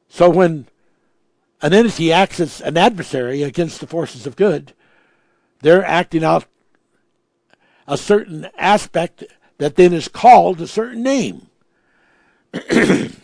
So 0.09 0.29
when 0.29 0.67
an 1.61 1.73
entity 1.73 2.11
acts 2.11 2.39
as 2.39 2.61
an 2.61 2.77
adversary 2.77 3.43
against 3.43 3.79
the 3.79 3.87
forces 3.87 4.25
of 4.25 4.35
good, 4.35 4.73
they're 5.61 5.85
acting 5.85 6.23
out 6.23 6.45
a 7.87 7.97
certain 7.97 8.47
aspect 8.57 9.23
that 9.59 9.75
then 9.75 9.93
is 9.93 10.07
called 10.07 10.59
a 10.59 10.67
certain 10.67 11.03
name. 11.03 11.47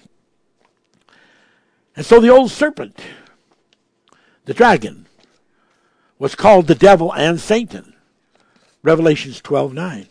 And 1.99 2.05
so 2.05 2.21
the 2.21 2.29
old 2.29 2.49
serpent, 2.49 2.97
the 4.49 4.55
dragon, 4.55 5.05
was 6.17 6.33
called 6.33 6.65
the 6.65 6.73
devil 6.73 7.13
and 7.13 7.39
Satan. 7.39 7.93
Revelations 8.81 9.41
12 9.41 9.75
9. 9.75 10.07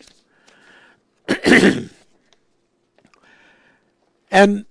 and 4.31 4.65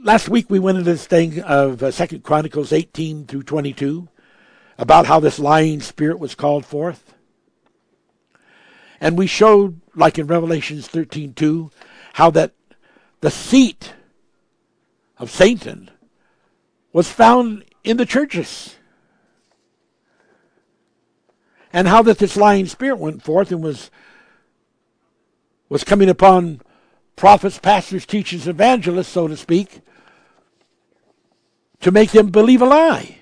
last 0.00 0.28
week 0.28 0.50
we 0.50 0.58
went 0.58 0.78
into 0.78 0.90
this 0.90 1.06
thing 1.06 1.40
of 1.42 1.80
uh, 1.80 1.92
Second 1.92 2.24
Chronicles 2.24 2.72
18 2.72 3.26
through 3.26 3.44
22 3.44 4.08
about 4.78 5.06
how 5.06 5.20
this 5.20 5.38
lying 5.38 5.80
spirit 5.80 6.18
was 6.18 6.34
called 6.34 6.66
forth. 6.66 7.14
And 9.00 9.16
we 9.16 9.28
showed, 9.28 9.80
like 9.94 10.18
in 10.18 10.26
Revelations 10.26 10.88
13 10.88 11.34
2, 11.34 11.70
how 12.14 12.30
that 12.30 12.50
the 13.20 13.30
seat 13.30 13.92
of 15.18 15.30
Satan 15.30 15.88
was 16.92 17.08
found 17.08 17.64
in 17.84 17.96
the 17.96 18.04
churches. 18.04 18.74
And 21.72 21.88
how 21.88 22.02
that 22.02 22.18
this 22.18 22.36
lying 22.36 22.66
spirit 22.66 22.98
went 22.98 23.22
forth 23.22 23.52
and 23.52 23.62
was 23.62 23.90
was 25.68 25.84
coming 25.84 26.08
upon 26.08 26.62
prophets, 27.14 27.58
pastors, 27.58 28.06
teachers, 28.06 28.48
evangelists, 28.48 29.08
so 29.08 29.28
to 29.28 29.36
speak, 29.36 29.82
to 31.80 31.90
make 31.90 32.10
them 32.12 32.30
believe 32.30 32.62
a 32.62 32.64
lie. 32.64 33.18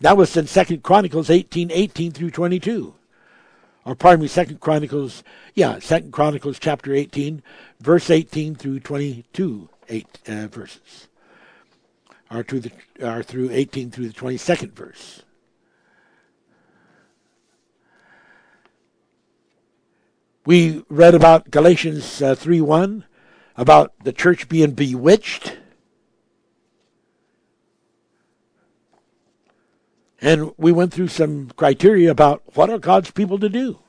That 0.00 0.16
was 0.16 0.36
in 0.36 0.48
Second 0.48 0.82
Chronicles 0.82 1.30
18, 1.30 1.70
18 1.70 2.10
through 2.10 2.32
22 2.32 2.94
or 3.84 3.94
pardon 3.94 4.22
me, 4.22 4.28
Second 4.28 4.60
Chronicles, 4.60 5.24
yeah, 5.54 5.78
Second 5.78 6.12
Chronicles 6.12 6.58
chapter 6.58 6.94
18, 6.94 7.42
verse 7.80 8.10
18 8.10 8.54
through 8.54 8.80
22, 8.80 9.68
eight 9.88 10.18
uh, 10.28 10.46
verses, 10.46 11.08
are 12.32 12.42
through 12.42 12.60
the 12.60 12.72
are 13.02 13.22
through 13.22 13.50
18 13.50 13.90
through 13.90 14.08
the 14.08 14.14
22nd 14.14 14.72
verse. 14.72 15.22
We 20.44 20.84
read 20.88 21.14
about 21.14 21.50
Galatians 21.50 22.20
uh, 22.20 22.34
3 22.34 22.60
1, 22.60 23.04
about 23.56 23.92
the 24.02 24.12
church 24.12 24.48
being 24.48 24.72
bewitched. 24.72 25.58
And 30.20 30.52
we 30.56 30.72
went 30.72 30.92
through 30.92 31.08
some 31.08 31.50
criteria 31.56 32.10
about 32.10 32.42
what 32.54 32.70
are 32.70 32.78
God's 32.78 33.10
people 33.10 33.38
to 33.40 33.48
do. 33.48 33.80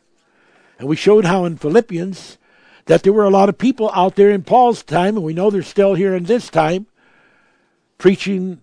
And 0.77 0.87
we 0.87 0.95
showed 0.95 1.25
how 1.25 1.45
in 1.45 1.57
Philippians 1.57 2.37
that 2.85 3.03
there 3.03 3.13
were 3.13 3.23
a 3.23 3.29
lot 3.29 3.49
of 3.49 3.57
people 3.57 3.89
out 3.93 4.15
there 4.15 4.31
in 4.31 4.43
Paul's 4.43 4.83
time, 4.83 5.15
and 5.15 5.23
we 5.23 5.33
know 5.33 5.49
they're 5.49 5.61
still 5.61 5.93
here 5.93 6.15
in 6.15 6.25
this 6.25 6.49
time, 6.49 6.87
preaching 8.03 8.59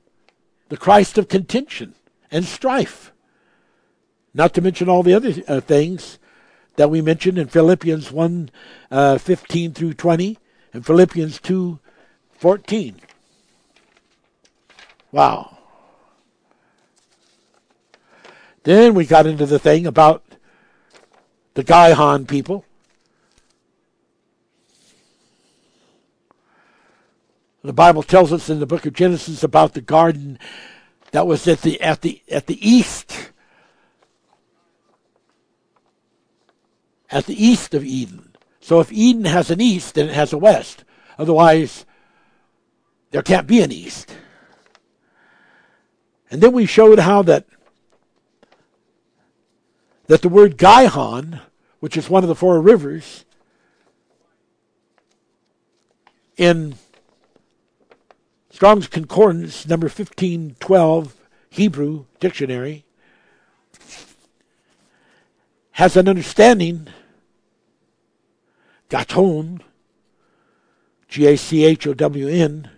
the 0.69 0.77
Christ 0.77 1.17
of 1.17 1.27
contention 1.27 1.95
and 2.31 2.45
strife. 2.45 3.11
Not 4.35 4.53
to 4.53 4.61
mention 4.61 4.87
all 4.87 5.03
the 5.03 5.15
other 5.15 5.33
uh, 5.49 5.61
things 5.61 6.19
that 6.77 6.91
we 6.91 7.01
mentioned 7.01 7.39
in 7.39 7.49
Philippians 7.49 8.13
1 8.13 8.51
uh, 8.91 9.17
15 9.17 9.73
through 9.73 9.95
20 9.95 10.39
and 10.75 10.85
Philippians 10.85 11.41
2 11.41 11.79
14. 12.33 13.01
Wow. 15.11 15.57
Then 18.65 18.93
we 18.93 19.07
got 19.07 19.27
into 19.27 19.47
the 19.47 19.59
thing 19.59 19.87
about 19.87 20.23
the 21.55 21.65
Gihon 21.65 22.27
people. 22.27 22.67
The 27.63 27.73
Bible 27.75 28.03
tells 28.03 28.33
us 28.33 28.49
in 28.49 28.59
the 28.59 28.67
book 28.67 28.87
of 28.87 28.95
Genesis 28.95 29.43
about 29.43 29.75
the 29.75 29.83
garden 29.83 30.39
that 31.13 31.27
was 31.27 31.47
at 31.47 31.61
the 31.61 31.81
at 31.81 32.01
the 32.01 32.23
at 32.31 32.47
the 32.47 32.69
east 32.69 33.31
at 37.11 37.27
the 37.27 37.45
east 37.45 37.75
of 37.75 37.85
Eden. 37.85 38.35
So 38.61 38.81
if 38.81 38.93
Eden 38.93 39.25
has 39.27 39.51
an 39.51 39.61
east, 39.61 39.95
then 39.95 40.09
it 40.09 40.15
has 40.15 40.33
a 40.33 40.39
west. 40.39 40.85
Otherwise, 41.19 41.85
there 43.11 43.23
can't 43.23 43.47
be 43.47 43.61
an 43.61 43.73
east. 43.73 44.15
And 46.31 46.41
then 46.41 46.53
we 46.53 46.65
showed 46.65 47.01
how 47.01 47.23
that 47.23 47.47
that 50.07 50.23
the 50.23 50.29
word 50.29 50.57
Gihon, 50.57 51.41
which 51.81 51.97
is 51.97 52.09
one 52.09 52.25
of 52.25 52.29
the 52.29 52.35
four 52.35 52.61
rivers, 52.61 53.25
in 56.37 56.75
Strong's 58.61 58.89
Concordance, 58.89 59.67
number 59.67 59.87
1512, 59.87 61.17
Hebrew 61.49 62.05
dictionary, 62.19 62.85
has 65.71 65.97
an 65.97 66.07
understanding, 66.07 66.87
Gachown, 68.91 69.63
G 71.09 71.27
A 71.27 71.39
C 71.39 71.65
H 71.65 71.87
O 71.87 71.95
W 71.95 72.29
N, 72.29 72.69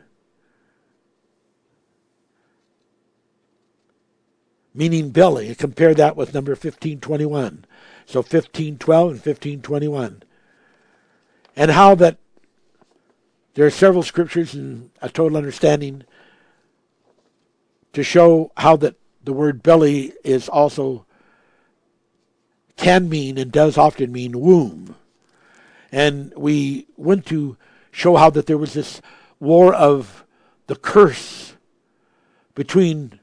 meaning 4.73 5.11
belly. 5.11 5.53
Compare 5.57 5.95
that 5.95 6.17
with 6.17 6.33
number 6.33 6.53
1521. 6.53 7.65
So 8.07 8.21
1512 8.21 9.03
and 9.09 9.17
1521. 9.17 10.23
And 11.57 11.73
how 11.73 11.97
that 11.97 12.19
there 13.55 13.67
are 13.67 13.71
several 13.71 14.03
scriptures 14.03 14.55
and 14.55 14.91
a 15.01 15.09
total 15.09 15.37
understanding 15.37 16.05
to 17.93 18.03
show 18.03 18.51
how 18.57 18.77
that 18.77 18.97
the 19.25 19.33
word 19.33 19.63
belly 19.63 20.13
is 20.25 20.49
also 20.49 21.05
can 22.77 23.09
mean 23.09 23.37
and 23.37 23.53
does 23.53 23.77
often 23.77 24.11
mean 24.11 24.41
womb. 24.41 24.97
And 25.91 26.33
we 26.37 26.87
went 26.97 27.27
to 27.27 27.57
show 27.91 28.17
how 28.17 28.31
that 28.31 28.47
there 28.47 28.59
was 28.59 28.73
this 28.73 29.03
war 29.39 29.75
of 29.75 30.25
the 30.67 30.77
curse 30.77 31.55
between 32.55 33.21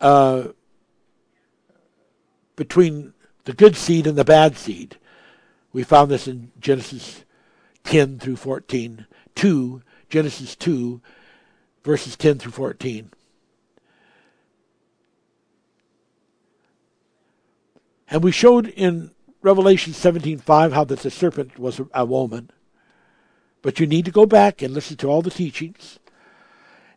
uh, 0.00 0.48
between 2.54 3.14
the 3.44 3.54
good 3.54 3.76
seed 3.76 4.06
and 4.06 4.18
the 4.18 4.24
bad 4.24 4.56
seed. 4.56 4.98
We 5.72 5.82
found 5.82 6.10
this 6.10 6.28
in 6.28 6.52
Genesis 6.60 7.24
10 7.86 8.18
through 8.18 8.36
14. 8.36 9.06
2, 9.34 9.82
Genesis 10.08 10.56
2, 10.56 11.00
verses 11.84 12.16
10 12.16 12.38
through 12.38 12.52
14. 12.52 13.10
And 18.08 18.22
we 18.22 18.30
showed 18.32 18.68
in 18.68 19.10
Revelation 19.42 19.92
17:5 19.92 20.72
how 20.72 20.84
that 20.84 21.00
the 21.00 21.10
serpent 21.10 21.58
was 21.58 21.80
a 21.92 22.04
woman. 22.04 22.50
But 23.62 23.80
you 23.80 23.86
need 23.86 24.04
to 24.04 24.10
go 24.10 24.26
back 24.26 24.62
and 24.62 24.72
listen 24.72 24.96
to 24.98 25.08
all 25.08 25.22
the 25.22 25.30
teachings. 25.30 25.98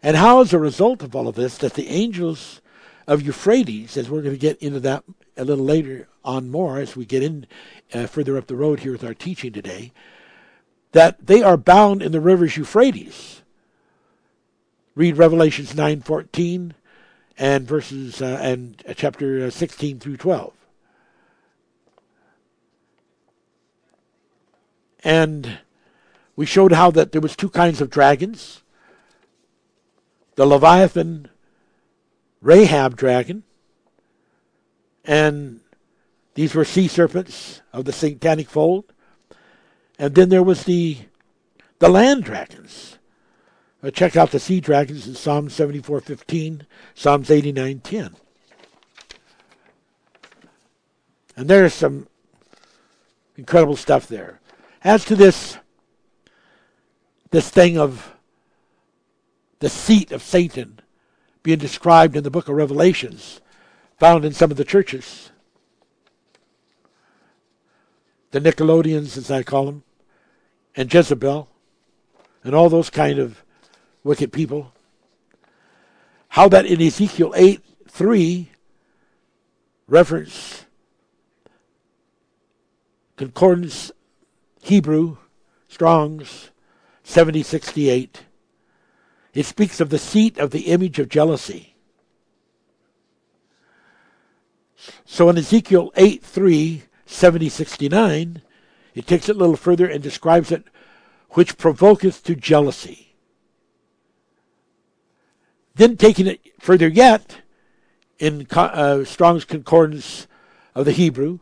And 0.02 0.16
how, 0.16 0.42
as 0.42 0.54
a 0.54 0.60
result 0.60 1.04
of 1.04 1.16
all 1.16 1.28
of 1.28 1.36
this, 1.36 1.58
that 1.58 1.74
the 1.74 1.90
angels 1.90 2.62
of 3.06 3.22
Euphrates, 3.22 3.98
as 3.98 4.10
we're 4.10 4.22
going 4.22 4.36
to 4.36 4.40
get 4.40 4.62
into 4.62 4.80
that 4.82 5.04
a 5.36 5.44
little 5.44 5.66
later 5.66 6.08
on 6.24 6.50
more 6.50 6.80
as 6.80 6.96
we 6.96 7.06
get 7.06 7.24
in 7.24 7.48
uh, 7.94 8.06
further 8.06 8.38
up 8.38 8.48
the 8.48 8.56
road 8.56 8.82
here 8.82 8.92
with 8.92 9.04
our 9.04 9.14
teaching 9.14 9.52
today, 9.52 9.92
that 10.92 11.26
they 11.26 11.44
are 11.44 11.58
bound 11.58 12.02
in 12.02 12.12
the 12.12 12.22
rivers 12.22 12.58
Euphrates. 12.58 13.42
Read 14.96 15.18
Revelations 15.18 15.74
9:14 15.74 16.74
and 17.38 17.68
verses 17.68 18.22
uh, 18.22 18.40
and 18.42 18.84
chapter 18.96 19.46
uh, 19.46 19.50
16 19.50 20.00
through 20.00 20.18
12. 20.18 20.54
And 25.04 25.60
we 26.36 26.46
showed 26.46 26.74
how 26.74 26.92
that 26.92 27.14
there 27.14 27.22
was 27.22 27.36
two 27.36 27.50
kinds 27.50 27.80
of 27.80 27.90
dragons. 27.90 28.62
The 30.36 30.46
Leviathan 30.46 31.30
Rahab 32.42 32.98
dragon 32.98 33.44
and 35.10 35.60
these 36.36 36.54
were 36.54 36.66
sea 36.66 36.88
serpents 36.88 37.62
of 37.74 37.86
the 37.86 37.92
satanic 37.92 38.48
fold. 38.48 38.86
And 40.00 40.16
then 40.16 40.30
there 40.30 40.42
was 40.42 40.64
the 40.64 40.98
the 41.80 41.90
land 41.90 42.24
dragons. 42.24 42.98
Uh, 43.84 43.92
check 43.92 44.16
out 44.16 44.32
the 44.32 44.40
sea 44.40 44.60
dragons 44.60 45.08
in 45.08 45.16
Psalm 45.16 45.50
74:15, 45.50 46.66
Psalms 46.96 47.30
89:10. 47.30 48.16
And 51.36 51.50
there's 51.50 51.74
some 51.74 52.08
incredible 53.36 53.76
stuff 53.76 54.08
there. 54.08 54.40
As 54.84 55.04
to 55.06 55.16
this 55.16 55.58
this 57.32 57.50
thing 57.50 57.78
of 57.78 58.14
the 59.60 59.70
seat 59.70 60.12
of 60.12 60.24
Satan 60.24 60.80
being 61.44 61.60
described 61.60 62.16
in 62.16 62.24
the 62.24 62.32
book 62.32 62.48
of 62.48 62.56
Revelations, 62.56 63.42
found 63.98 64.24
in 64.24 64.34
some 64.34 64.52
of 64.52 64.58
the 64.58 64.66
churches, 64.66 65.32
the 68.32 68.40
Nicolaitans, 68.40 69.18
as 69.18 69.30
I 69.30 69.44
call 69.44 69.66
them, 69.66 69.84
and 70.80 70.92
Jezebel, 70.94 71.50
and 72.42 72.56
all 72.56 72.70
those 72.70 72.90
kind 72.90 73.20
of 73.20 73.44
wicked 74.02 74.32
people. 74.32 74.72
How 76.30 76.48
that 76.48 76.66
in 76.66 76.82
Ezekiel 76.82 77.34
8 77.36 77.62
3, 77.90 78.50
reference 79.90 80.66
Concordance 83.18 83.92
Hebrew, 84.62 85.18
Strong's 85.68 86.52
7068, 87.04 88.24
it 89.34 89.46
speaks 89.46 89.82
of 89.82 89.90
the 89.90 90.00
seat 90.00 90.38
of 90.38 90.52
the 90.52 90.68
image 90.68 90.98
of 90.98 91.10
jealousy. 91.10 91.76
So 95.04 95.28
in 95.28 95.38
Ezekiel 95.38 95.92
8 95.98 96.24
3, 96.24 96.84
70, 97.06 97.50
69, 98.94 99.04
it 99.04 99.08
takes 99.08 99.30
it 99.30 99.36
a 99.36 99.40
little 99.40 99.56
further 99.56 99.88
and 99.88 100.02
describes 100.02 100.52
it, 100.52 100.64
which 101.32 101.58
provoketh 101.58 102.24
to 102.24 102.36
jealousy. 102.36 103.16
Then 105.76 105.98
taking 105.98 106.28
it 106.28 106.42
further 106.60 106.88
yet, 106.88 107.42
in 108.18 108.48
uh, 108.52 109.06
Strong's 109.06 109.46
Concordance 109.46 110.28
of 110.76 110.86
the 110.86 110.92
Hebrew, 110.92 111.40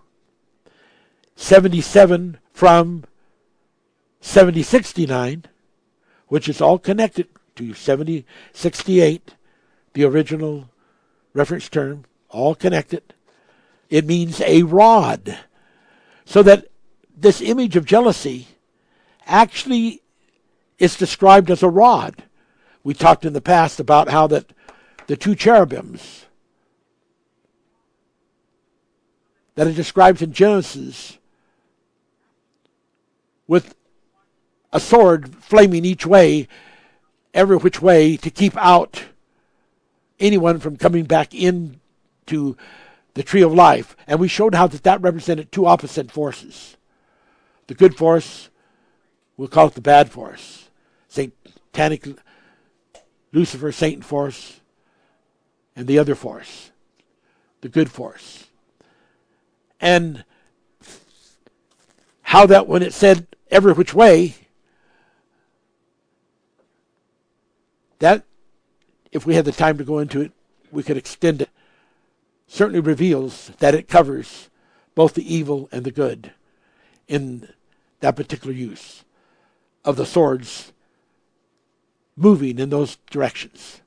77 1.35 2.37
from 2.51 3.05
7069, 4.21 5.45
which 6.27 6.47
is 6.47 6.61
all 6.61 6.77
connected 6.77 7.27
to 7.55 7.73
7068, 7.73 9.35
the 9.93 10.03
original 10.03 10.69
reference 11.33 11.69
term, 11.69 12.05
all 12.29 12.53
connected. 12.53 13.13
It 13.89 14.05
means 14.05 14.41
a 14.41 14.63
rod. 14.63 15.39
So 16.25 16.43
that 16.43 16.67
this 17.17 17.41
image 17.41 17.75
of 17.75 17.85
jealousy 17.85 18.47
actually 19.25 20.01
is 20.77 20.95
described 20.95 21.49
as 21.49 21.63
a 21.63 21.69
rod. 21.69 22.23
We 22.83 22.93
talked 22.93 23.25
in 23.25 23.33
the 23.33 23.41
past 23.41 23.79
about 23.79 24.09
how 24.09 24.27
that 24.27 24.53
the 25.07 25.17
two 25.17 25.35
cherubims 25.35 26.25
that 29.55 29.67
are 29.67 29.73
described 29.73 30.21
in 30.21 30.31
Genesis 30.31 31.17
with 33.47 33.75
a 34.71 34.79
sword 34.79 35.35
flaming 35.35 35.85
each 35.85 36.05
way, 36.05 36.47
every 37.33 37.57
which 37.57 37.81
way, 37.81 38.15
to 38.17 38.29
keep 38.29 38.55
out 38.57 39.05
anyone 40.19 40.59
from 40.59 40.77
coming 40.77 41.05
back 41.05 41.33
into 41.33 42.55
the 43.15 43.23
tree 43.23 43.41
of 43.41 43.53
life. 43.53 43.95
And 44.05 44.19
we 44.19 44.27
showed 44.27 44.53
how 44.53 44.67
that, 44.67 44.83
that 44.83 45.01
represented 45.01 45.51
two 45.51 45.65
opposite 45.65 46.11
forces. 46.11 46.76
The 47.67 47.75
good 47.75 47.95
force, 47.95 48.49
we'll 49.35 49.47
call 49.47 49.67
it 49.67 49.73
the 49.73 49.81
bad 49.81 50.09
force. 50.09 50.69
Satanic, 51.09 52.07
Lucifer, 53.31 53.71
Satan 53.71 54.01
force, 54.01 54.59
and 55.75 55.87
the 55.87 55.99
other 55.99 56.15
force, 56.15 56.71
the 57.61 57.69
good 57.69 57.91
force. 57.91 58.47
And 59.79 60.23
how 62.23 62.45
that 62.45 62.67
when 62.67 62.81
it 62.81 62.93
said 62.93 63.27
every 63.51 63.73
which 63.73 63.93
way, 63.93 64.35
that, 67.99 68.23
if 69.11 69.25
we 69.25 69.35
had 69.35 69.45
the 69.45 69.51
time 69.51 69.77
to 69.77 69.83
go 69.83 69.99
into 69.99 70.21
it, 70.21 70.31
we 70.71 70.83
could 70.83 70.97
extend 70.97 71.41
it 71.41 71.49
certainly 72.47 72.79
reveals 72.79 73.51
that 73.59 73.75
it 73.75 73.87
covers 73.87 74.49
both 74.95 75.13
the 75.13 75.33
evil 75.33 75.69
and 75.71 75.83
the 75.83 75.91
good 75.91 76.31
in 77.07 77.49
that 77.99 78.15
particular 78.15 78.53
use 78.53 79.03
of 79.83 79.95
the 79.95 80.05
swords 80.05 80.71
moving 82.15 82.59
in 82.59 82.69
those 82.69 82.97
directions. 83.09 83.81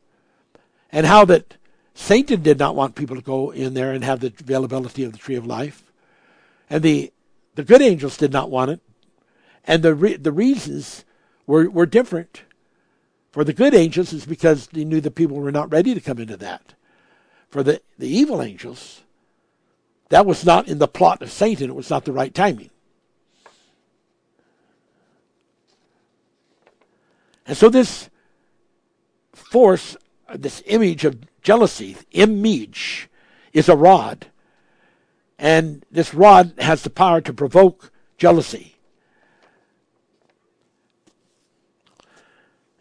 And 0.93 1.07
how 1.07 1.25
that 1.27 1.57
Satan 1.95 2.43
did 2.43 2.59
not 2.59 2.75
want 2.75 2.95
people 2.95 3.17
to 3.17 3.23
go 3.23 3.51
in 3.51 3.75
there 3.75 3.93
and 3.93 4.03
have 4.03 4.21
the 4.21 4.33
availability 4.41 5.05
of 5.05 5.13
the 5.13 5.19
tree 5.19 5.37
of 5.37 5.47
life. 5.47 5.93
And 6.69 6.83
the 6.83 7.13
the 7.57 7.65
good 7.65 7.83
angels 7.83 8.17
did 8.17 8.33
not 8.33 8.51
want 8.51 8.71
it. 8.71 8.81
And 9.65 9.83
the 9.83 9.95
re- 9.95 10.17
the 10.17 10.33
reasons 10.33 11.05
were 11.47 11.69
were 11.69 11.87
different. 11.87 12.43
For 13.33 13.45
the 13.45 13.53
good 13.53 13.75
angels 13.75 14.13
is 14.13 14.27
because 14.27 14.69
they 14.69 14.85
knew 14.85 15.01
the 15.01 15.11
people 15.11 15.37
were 15.37 15.53
not 15.53 15.71
ready 15.71 15.95
to 15.95 16.01
come 16.01 16.19
into 16.19 16.37
that 16.39 16.75
for 17.51 17.63
the, 17.63 17.83
the 17.99 18.09
evil 18.09 18.41
angels, 18.41 19.03
that 20.09 20.25
was 20.25 20.45
not 20.45 20.69
in 20.69 20.79
the 20.79 20.89
plot 20.89 21.21
of 21.21 21.31
Satan. 21.31 21.69
It 21.69 21.77
was 21.77 21.91
not 21.91 22.05
the 22.05 22.13
right 22.13 22.33
timing. 22.33 22.71
And 27.51 27.57
so 27.57 27.69
this 27.69 28.09
force, 29.33 29.97
uh, 30.29 30.37
this 30.39 30.63
image 30.67 31.05
of 31.05 31.19
jealousy, 31.43 31.97
image, 32.13 33.11
is 33.53 33.69
a 33.69 33.75
rod. 33.75 34.29
And 35.37 35.85
this 35.91 36.15
rod 36.15 36.53
has 36.59 36.85
the 36.85 36.91
power 36.91 37.21
to 37.23 37.33
provoke 37.33 37.91
jealousy. 38.17 38.77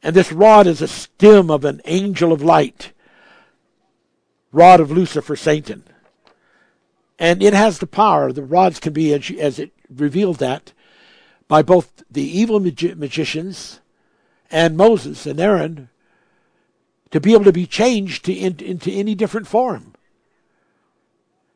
And 0.03 0.15
this 0.15 0.31
rod 0.31 0.67
is 0.67 0.83
a 0.83 0.87
stem 0.87 1.49
of 1.49 1.65
an 1.65 1.81
angel 1.85 2.31
of 2.31 2.43
light 2.43 2.93
rod 4.51 4.79
of 4.79 4.91
Lucifer, 4.91 5.35
Satan. 5.35 5.83
And 7.17 7.41
it 7.41 7.55
has 7.55 7.79
the 7.79 7.87
power. 7.87 8.31
The 8.31 8.43
rods 8.43 8.79
can 8.79 8.93
be, 8.93 9.15
as, 9.15 9.31
as 9.31 9.57
it 9.57 9.71
revealed 9.89 10.37
that, 10.37 10.73
by 11.47 11.63
both 11.63 12.03
the 12.07 12.21
evil 12.21 12.59
magi- 12.59 12.93
magicians 12.93 13.79
and 14.51 14.77
Moses 14.77 15.25
and 15.25 15.39
Aaron 15.39 15.89
to 17.11 17.19
be 17.19 17.33
able 17.33 17.45
to 17.45 17.51
be 17.51 17.65
changed 17.65 18.25
to, 18.25 18.33
in, 18.33 18.59
into 18.59 18.91
any 18.91 19.15
different 19.15 19.47
form. 19.47 19.93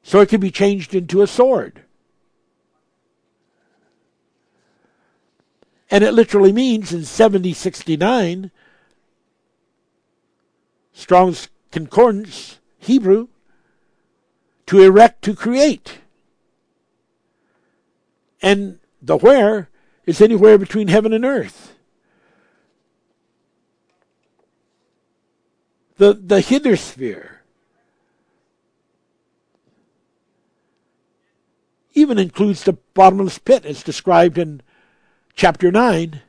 So 0.02 0.20
it 0.20 0.30
can 0.30 0.42
be 0.42 0.52
changed 0.52 0.94
into 0.94 1.22
a 1.22 1.28
sword. 1.28 1.82
And 5.90 6.04
it 6.04 6.14
literally 6.14 6.52
means 6.52 6.92
in 6.92 7.06
7069, 7.06 8.52
Strong's 10.92 11.50
Concordance, 11.72 12.60
Hebrew, 12.80 13.28
to 14.66 14.82
erect, 14.82 15.24
to 15.24 15.36
create. 15.36 16.00
And 18.42 18.80
the 19.02 19.18
where 19.18 19.70
is 20.06 20.20
anywhere 20.20 20.58
between 20.58 20.88
heaven 20.88 21.14
and 21.14 21.24
earth. 21.24 21.73
The, 25.98 26.14
the 26.14 26.42
hither 26.42 26.76
sphere. 26.76 27.42
Even 31.94 32.18
includes 32.18 32.64
the 32.64 32.74
bottomless 32.94 33.38
pit 33.38 33.66
as 33.66 33.84
described 33.84 34.38
in 34.38 34.62
chapter 35.36 35.72
9 35.72 36.22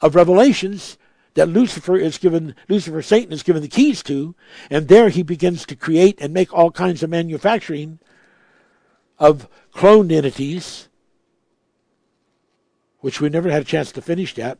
of 0.00 0.14
Revelations 0.14 0.98
that 1.34 1.48
Lucifer 1.48 1.96
is 1.96 2.18
given, 2.18 2.54
Lucifer, 2.68 3.02
Satan 3.02 3.32
is 3.32 3.42
given 3.42 3.62
the 3.62 3.68
keys 3.68 4.02
to, 4.04 4.34
and 4.70 4.88
there 4.88 5.08
he 5.08 5.22
begins 5.22 5.64
to 5.66 5.76
create 5.76 6.20
and 6.20 6.32
make 6.32 6.52
all 6.52 6.70
kinds 6.70 7.02
of 7.02 7.10
manufacturing 7.10 7.98
of 9.18 9.48
cloned 9.72 10.12
entities, 10.12 10.88
which 13.00 13.20
we 13.20 13.28
never 13.28 13.50
had 13.50 13.62
a 13.62 13.66
chance 13.66 13.92
to 13.92 14.02
finish 14.02 14.34
that 14.34 14.58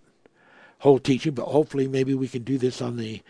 whole 0.84 0.98
teaching, 0.98 1.32
but 1.32 1.46
hopefully 1.46 1.88
maybe 1.88 2.12
we 2.12 2.28
can 2.28 2.42
do 2.42 2.58
this 2.58 2.82
on 2.82 2.98
the 2.98 3.22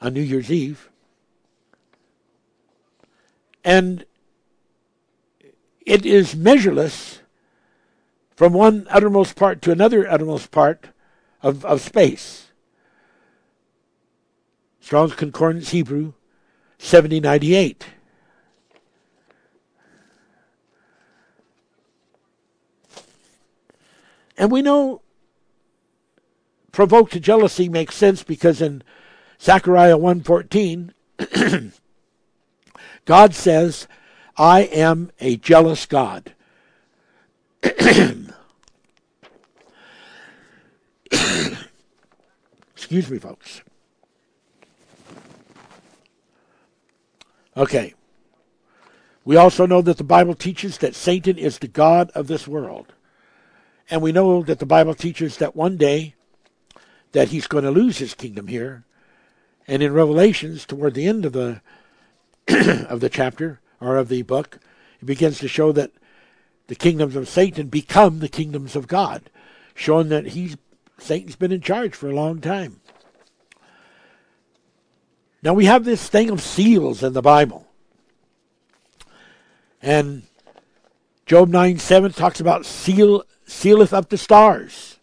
on 0.00 0.12
New 0.12 0.20
Year's 0.20 0.50
Eve. 0.50 0.90
And 3.64 4.04
it 5.82 6.04
is 6.04 6.34
measureless 6.34 7.20
from 8.34 8.52
one 8.52 8.88
uttermost 8.90 9.36
part 9.36 9.62
to 9.62 9.70
another 9.70 10.10
uttermost 10.10 10.50
part 10.50 10.88
of, 11.44 11.64
of 11.64 11.80
space. 11.80 12.48
Strong's 14.80 15.14
Concordance 15.14 15.70
Hebrew 15.70 16.12
7098. 16.78 17.86
And 24.36 24.50
we 24.50 24.60
know 24.60 25.02
provoked 26.76 27.12
to 27.14 27.18
jealousy 27.18 27.68
makes 27.70 27.96
sense 27.96 28.22
because 28.22 28.60
in 28.60 28.82
Zechariah 29.40 29.96
1:14 29.96 30.92
God 33.06 33.34
says, 33.34 33.88
"I 34.36 34.64
am 34.64 35.10
a 35.18 35.38
jealous 35.38 35.86
God." 35.86 36.34
Excuse 37.62 38.28
me, 43.10 43.18
folks. 43.20 43.62
Okay. 47.56 47.94
We 49.24 49.36
also 49.36 49.64
know 49.64 49.80
that 49.80 49.96
the 49.96 50.04
Bible 50.04 50.34
teaches 50.34 50.76
that 50.78 50.94
Satan 50.94 51.38
is 51.38 51.58
the 51.58 51.68
God 51.68 52.10
of 52.14 52.26
this 52.26 52.46
world. 52.46 52.92
And 53.88 54.02
we 54.02 54.12
know 54.12 54.42
that 54.42 54.58
the 54.58 54.66
Bible 54.66 54.94
teaches 54.94 55.38
that 55.38 55.56
one 55.56 55.78
day 55.78 56.16
that 57.16 57.28
he's 57.28 57.46
going 57.46 57.64
to 57.64 57.70
lose 57.70 57.96
his 57.96 58.12
kingdom 58.12 58.46
here. 58.46 58.84
And 59.66 59.82
in 59.82 59.94
Revelations, 59.94 60.66
toward 60.66 60.92
the 60.92 61.06
end 61.06 61.24
of 61.24 61.32
the 61.32 61.62
of 62.90 63.00
the 63.00 63.08
chapter 63.08 63.58
or 63.80 63.96
of 63.96 64.10
the 64.10 64.20
book, 64.20 64.58
it 65.00 65.06
begins 65.06 65.38
to 65.38 65.48
show 65.48 65.72
that 65.72 65.92
the 66.66 66.74
kingdoms 66.74 67.16
of 67.16 67.26
Satan 67.26 67.68
become 67.68 68.18
the 68.18 68.28
kingdoms 68.28 68.76
of 68.76 68.86
God, 68.86 69.30
showing 69.74 70.10
that 70.10 70.26
he's 70.26 70.58
Satan's 70.98 71.36
been 71.36 71.52
in 71.52 71.62
charge 71.62 71.94
for 71.94 72.10
a 72.10 72.14
long 72.14 72.38
time. 72.42 72.82
Now 75.42 75.54
we 75.54 75.64
have 75.64 75.86
this 75.86 76.10
thing 76.10 76.28
of 76.28 76.42
seals 76.42 77.02
in 77.02 77.14
the 77.14 77.22
Bible. 77.22 77.66
And 79.80 80.24
Job 81.24 81.48
9 81.48 81.78
7 81.78 82.12
talks 82.12 82.40
about 82.40 82.66
seal 82.66 83.24
sealeth 83.46 83.94
up 83.94 84.10
the 84.10 84.18
stars. 84.18 84.95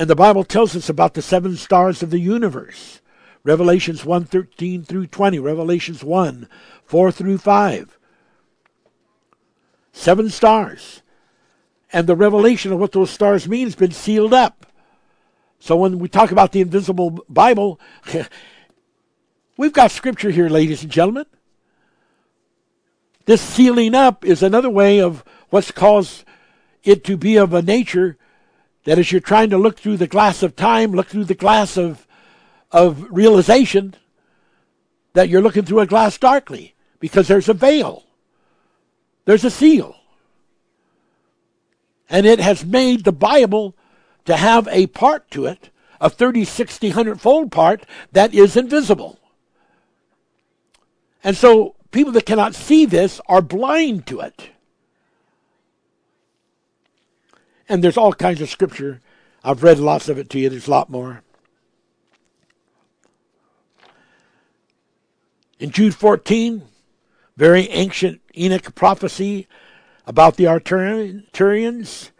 And 0.00 0.08
the 0.08 0.16
Bible 0.16 0.44
tells 0.44 0.74
us 0.74 0.88
about 0.88 1.12
the 1.12 1.20
seven 1.20 1.56
stars 1.56 2.02
of 2.02 2.08
the 2.08 2.20
universe. 2.20 3.02
Revelations 3.44 4.02
1 4.02 4.24
13 4.24 4.82
through 4.82 5.08
20, 5.08 5.38
Revelations 5.38 6.02
1 6.02 6.48
4 6.86 7.12
through 7.12 7.36
5. 7.36 7.98
Seven 9.92 10.30
stars 10.30 11.02
and 11.92 12.06
the 12.06 12.16
revelation 12.16 12.72
of 12.72 12.78
what 12.78 12.92
those 12.92 13.10
stars 13.10 13.46
mean 13.46 13.66
has 13.66 13.74
been 13.74 13.90
sealed 13.90 14.32
up. 14.32 14.64
So 15.58 15.76
when 15.76 15.98
we 15.98 16.08
talk 16.08 16.32
about 16.32 16.52
the 16.52 16.62
invisible 16.62 17.22
Bible, 17.28 17.78
we've 19.58 19.74
got 19.74 19.90
scripture 19.90 20.30
here, 20.30 20.48
ladies 20.48 20.82
and 20.82 20.90
gentlemen. 20.90 21.26
This 23.26 23.42
sealing 23.42 23.94
up 23.94 24.24
is 24.24 24.42
another 24.42 24.70
way 24.70 24.98
of 24.98 25.22
what's 25.50 25.70
caused 25.70 26.24
it 26.84 27.04
to 27.04 27.18
be 27.18 27.36
of 27.36 27.52
a 27.52 27.60
nature 27.60 28.16
that 28.84 28.98
as 28.98 29.12
you're 29.12 29.20
trying 29.20 29.50
to 29.50 29.58
look 29.58 29.78
through 29.78 29.96
the 29.96 30.06
glass 30.06 30.42
of 30.42 30.56
time, 30.56 30.92
look 30.92 31.08
through 31.08 31.24
the 31.24 31.34
glass 31.34 31.76
of, 31.76 32.06
of 32.70 33.06
realization, 33.10 33.94
that 35.12 35.28
you're 35.28 35.42
looking 35.42 35.64
through 35.64 35.80
a 35.80 35.86
glass 35.86 36.16
darkly 36.18 36.74
because 36.98 37.28
there's 37.28 37.48
a 37.48 37.54
veil, 37.54 38.04
there's 39.24 39.44
a 39.44 39.50
seal. 39.50 39.96
And 42.08 42.26
it 42.26 42.40
has 42.40 42.64
made 42.64 43.04
the 43.04 43.12
Bible 43.12 43.76
to 44.24 44.36
have 44.36 44.66
a 44.68 44.86
part 44.88 45.30
to 45.32 45.46
it, 45.46 45.70
a 46.00 46.10
30, 46.10 46.44
60, 46.44 46.88
100 46.88 47.20
fold 47.20 47.52
part 47.52 47.84
that 48.12 48.34
is 48.34 48.56
invisible. 48.56 49.18
And 51.22 51.36
so 51.36 51.76
people 51.90 52.12
that 52.12 52.26
cannot 52.26 52.54
see 52.54 52.86
this 52.86 53.20
are 53.26 53.42
blind 53.42 54.06
to 54.06 54.20
it. 54.20 54.50
And 57.70 57.84
there's 57.84 57.96
all 57.96 58.12
kinds 58.12 58.40
of 58.40 58.50
scripture. 58.50 59.00
I've 59.44 59.62
read 59.62 59.78
lots 59.78 60.08
of 60.08 60.18
it 60.18 60.28
to 60.30 60.40
you. 60.40 60.48
There's 60.48 60.66
a 60.66 60.72
lot 60.72 60.90
more. 60.90 61.22
In 65.60 65.70
Jude 65.70 65.94
14, 65.94 66.62
very 67.36 67.68
ancient 67.68 68.20
Enoch 68.36 68.74
prophecy 68.74 69.46
about 70.04 70.34
the 70.34 70.44
Arcturians, 70.46 72.10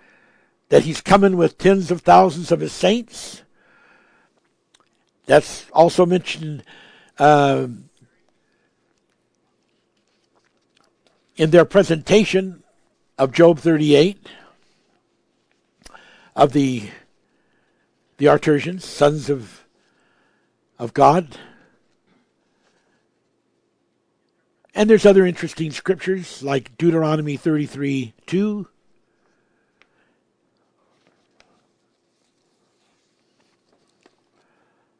that 0.69 0.85
he's 0.85 1.01
coming 1.01 1.37
with 1.37 1.59
tens 1.59 1.91
of 1.91 2.03
thousands 2.03 2.53
of 2.53 2.61
his 2.61 2.73
saints. 2.73 3.43
That's 5.27 5.67
also 5.73 6.07
mentioned 6.07 6.63
uh, 7.19 7.67
in 11.37 11.51
their 11.51 11.65
presentation 11.65 12.63
of 13.19 13.33
Job 13.33 13.59
38 13.59 14.29
of 16.35 16.53
the 16.53 16.91
the 18.19 18.27
Arcturians, 18.27 18.83
sons 18.83 19.31
of 19.31 19.65
of 20.79 20.95
God. 20.95 21.37
And 24.75 24.89
there's 24.89 25.07
other 25.07 25.27
interesting 25.27 25.73
scriptures 25.73 26.43
like 26.43 26.77
Deuteronomy 26.79 27.37
33 27.37 28.15
2. 28.27 28.69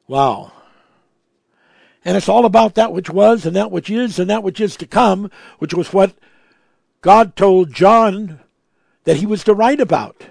Wow. 0.07 0.53
And 2.05 2.17
it's 2.17 2.29
all 2.29 2.45
about 2.45 2.75
that 2.75 2.93
which 2.93 3.11
was 3.11 3.47
and 3.47 3.55
that 3.55 3.71
which 3.71 3.89
is 3.91 4.19
and 4.19 4.29
that 4.29 4.43
which 4.43 4.61
is 4.61 4.77
to 4.77 4.87
come, 4.87 5.31
which 5.59 5.73
was 5.73 5.93
what 5.93 6.15
God 7.01 7.37
told 7.37 7.73
John 7.73 8.41
that 9.05 9.19
he 9.19 9.27
was 9.27 9.45
to 9.45 9.55
write 9.55 9.81
about. 9.81 10.25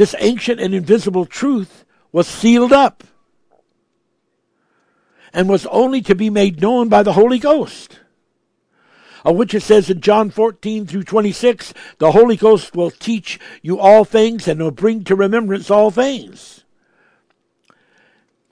This 0.00 0.14
ancient 0.18 0.62
and 0.62 0.74
invisible 0.74 1.26
truth 1.26 1.84
was 2.10 2.26
sealed 2.26 2.72
up 2.72 3.04
and 5.30 5.46
was 5.46 5.66
only 5.66 6.00
to 6.00 6.14
be 6.14 6.30
made 6.30 6.62
known 6.62 6.88
by 6.88 7.02
the 7.02 7.12
Holy 7.12 7.38
Ghost. 7.38 8.00
Of 9.26 9.36
which 9.36 9.52
it 9.52 9.60
says 9.60 9.90
in 9.90 10.00
John 10.00 10.30
14 10.30 10.86
through 10.86 11.02
26, 11.02 11.74
the 11.98 12.12
Holy 12.12 12.36
Ghost 12.36 12.74
will 12.74 12.90
teach 12.90 13.38
you 13.60 13.78
all 13.78 14.06
things 14.06 14.48
and 14.48 14.58
will 14.58 14.70
bring 14.70 15.04
to 15.04 15.14
remembrance 15.14 15.70
all 15.70 15.90
things. 15.90 16.64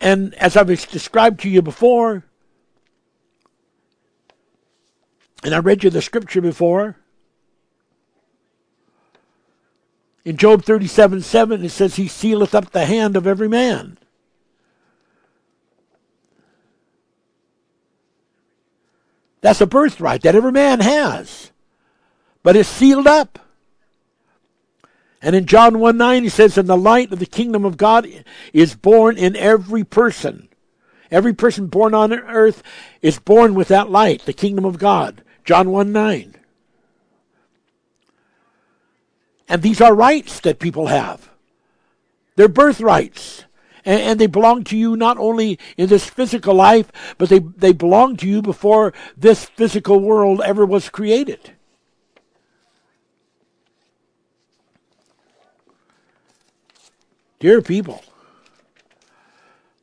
And 0.02 0.34
as 0.34 0.54
I've 0.54 0.66
described 0.66 1.40
to 1.40 1.48
you 1.48 1.62
before, 1.62 2.24
and 5.42 5.54
I 5.54 5.60
read 5.60 5.82
you 5.82 5.88
the 5.88 6.02
scripture 6.02 6.42
before, 6.42 6.98
In 10.28 10.36
Job 10.36 10.62
37 10.62 11.22
7, 11.22 11.64
it 11.64 11.70
says, 11.70 11.96
He 11.96 12.06
sealeth 12.06 12.54
up 12.54 12.70
the 12.70 12.84
hand 12.84 13.16
of 13.16 13.26
every 13.26 13.48
man. 13.48 13.96
That's 19.40 19.62
a 19.62 19.66
birthright 19.66 20.20
that 20.24 20.34
every 20.34 20.52
man 20.52 20.80
has, 20.80 21.50
but 22.42 22.56
it's 22.56 22.68
sealed 22.68 23.06
up. 23.06 23.38
And 25.22 25.34
in 25.34 25.46
John 25.46 25.78
1 25.78 25.96
9, 25.96 26.24
he 26.24 26.28
says, 26.28 26.58
And 26.58 26.68
the 26.68 26.76
light 26.76 27.10
of 27.10 27.20
the 27.20 27.24
kingdom 27.24 27.64
of 27.64 27.78
God 27.78 28.06
is 28.52 28.76
born 28.76 29.16
in 29.16 29.34
every 29.34 29.82
person. 29.82 30.50
Every 31.10 31.32
person 31.32 31.68
born 31.68 31.94
on 31.94 32.12
earth 32.12 32.62
is 33.00 33.18
born 33.18 33.54
with 33.54 33.68
that 33.68 33.88
light, 33.88 34.26
the 34.26 34.34
kingdom 34.34 34.66
of 34.66 34.78
God. 34.78 35.24
John 35.46 35.70
1 35.70 35.90
9. 35.90 36.37
And 39.48 39.62
these 39.62 39.80
are 39.80 39.94
rights 39.94 40.40
that 40.40 40.58
people 40.58 40.86
have. 40.86 41.30
They're 42.36 42.48
birthrights. 42.48 43.44
And, 43.84 44.00
and, 44.00 44.20
they 44.20 44.26
belong 44.26 44.64
to 44.64 44.76
you 44.76 44.96
not 44.96 45.16
only 45.18 45.58
in 45.76 45.88
this 45.88 46.04
physical 46.04 46.54
life, 46.54 46.92
but 47.16 47.28
they, 47.30 47.38
they 47.38 47.72
belong 47.72 48.16
to 48.18 48.28
you 48.28 48.42
before 48.42 48.92
this 49.16 49.46
physical 49.46 50.00
world 50.00 50.42
ever 50.44 50.66
was 50.66 50.90
created. 50.90 51.52
Dear 57.38 57.62
people, 57.62 58.02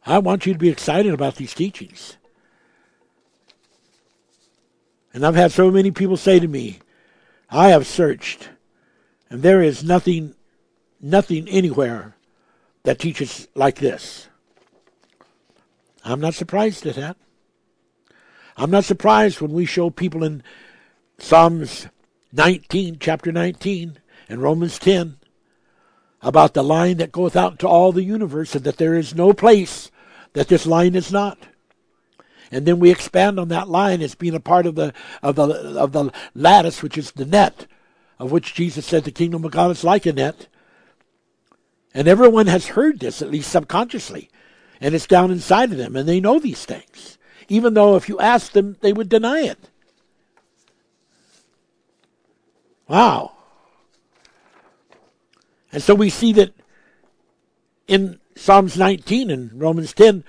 I 0.06 0.20
want 0.20 0.46
you 0.46 0.54
to 0.54 0.60
be 0.60 0.70
excited 0.70 1.14
about 1.14 1.38
these 1.38 1.54
teachings. 1.54 2.18
And 5.14 5.26
I've 5.26 5.36
had 5.36 5.54
so 5.54 5.72
many 5.72 5.92
people 5.92 6.18
say 6.18 6.40
to 6.40 6.48
me, 6.48 6.80
I 7.50 7.70
have 7.70 7.88
searched, 7.88 8.50
and 9.30 9.42
there 9.42 9.62
is 9.62 9.84
nothing, 9.84 10.36
nothing 11.02 11.48
anywhere 11.48 12.16
that 12.84 13.00
teaches 13.00 13.48
like 13.56 13.78
this. 13.78 14.28
I'm 16.04 16.20
not 16.20 16.36
surprised 16.36 16.86
at 16.86 16.96
that. 16.96 17.18
I'm 18.58 18.72
not 18.72 18.86
surprised 18.86 19.42
when 19.42 19.52
we 19.52 19.66
show 19.66 19.90
people 19.90 20.24
in 20.24 20.44
Psalms 21.18 21.88
19, 22.32 22.98
chapter 23.00 23.32
19, 23.32 23.98
and 24.30 24.42
Romans 24.42 24.80
10 24.80 25.18
about 26.22 26.54
the 26.54 26.64
line 26.64 26.98
that 26.98 27.12
goeth 27.12 27.36
out 27.36 27.60
to 27.60 27.68
all 27.68 27.92
the 27.92 28.04
universe 28.04 28.56
and 28.56 28.64
that 28.66 28.78
there 28.78 28.96
is 28.96 29.14
no 29.14 29.34
place 29.34 29.92
that 30.34 30.48
this 30.48 30.66
line 30.66 30.96
is 30.96 31.12
not. 31.12 31.38
And 32.52 32.66
then 32.66 32.80
we 32.80 32.92
expand 32.92 33.40
on 33.40 33.50
that 33.50 33.70
line 33.70 34.02
as 34.02 34.16
being 34.16 34.36
a 34.36 34.40
part 34.40 34.66
of 34.66 34.76
the 34.76 34.94
of 35.22 35.36
the 35.36 35.44
of 35.44 35.92
the 35.92 36.12
lattice, 36.34 36.84
which 36.84 36.98
is 36.98 37.12
the 37.12 37.26
net, 37.26 37.68
of 38.20 38.32
which 38.32 38.54
Jesus 38.54 38.86
said 38.86 39.04
the 39.04 39.12
kingdom 39.12 39.44
of 39.44 39.52
God 39.52 39.72
is 39.72 39.84
like 39.84 40.06
a 40.06 40.14
net. 40.14 40.48
And 41.94 42.08
everyone 42.08 42.48
has 42.48 42.68
heard 42.68 43.00
this, 43.00 43.22
at 43.22 43.32
least 43.32 43.52
subconsciously. 43.52 44.30
And 44.82 44.94
it's 44.94 45.08
down 45.08 45.32
inside 45.32 45.72
of 45.72 45.78
them, 45.78 45.96
and 45.96 46.08
they 46.08 46.20
know 46.20 46.40
these 46.40 46.66
things. 46.66 47.18
Even 47.48 47.74
though 47.74 47.96
if 47.96 48.10
you 48.10 48.20
ask 48.20 48.52
them, 48.52 48.78
they 48.82 48.92
would 48.92 49.10
deny 49.10 49.42
it. 49.42 49.70
Wow. 52.88 53.34
And 55.72 55.82
so 55.82 55.96
we 55.96 56.10
see 56.10 56.34
that 56.34 56.54
in 57.88 58.20
Psalms 58.36 58.78
19 58.78 59.30
and 59.30 59.60
Romans 59.60 59.94
10, 59.94 60.24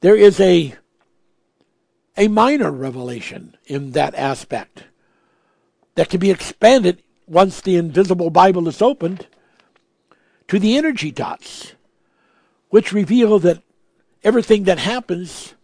there 0.00 0.16
is 0.16 0.40
a, 0.40 0.74
a 2.16 2.28
minor 2.28 2.70
revelation 2.70 3.56
in 3.66 3.92
that 3.92 4.14
aspect 4.14 4.84
that 5.94 6.08
can 6.08 6.20
be 6.20 6.30
expanded 6.30 7.02
once 7.26 7.60
the 7.60 7.76
invisible 7.76 8.30
Bible 8.30 8.68
is 8.68 8.82
opened 8.82 9.26
to 10.48 10.58
the 10.58 10.76
energy 10.76 11.10
dots, 11.10 11.74
which 12.68 12.92
reveal 12.92 13.38
that 13.38 13.62
everything 14.24 14.64
that 14.64 14.78
happens 14.78 15.54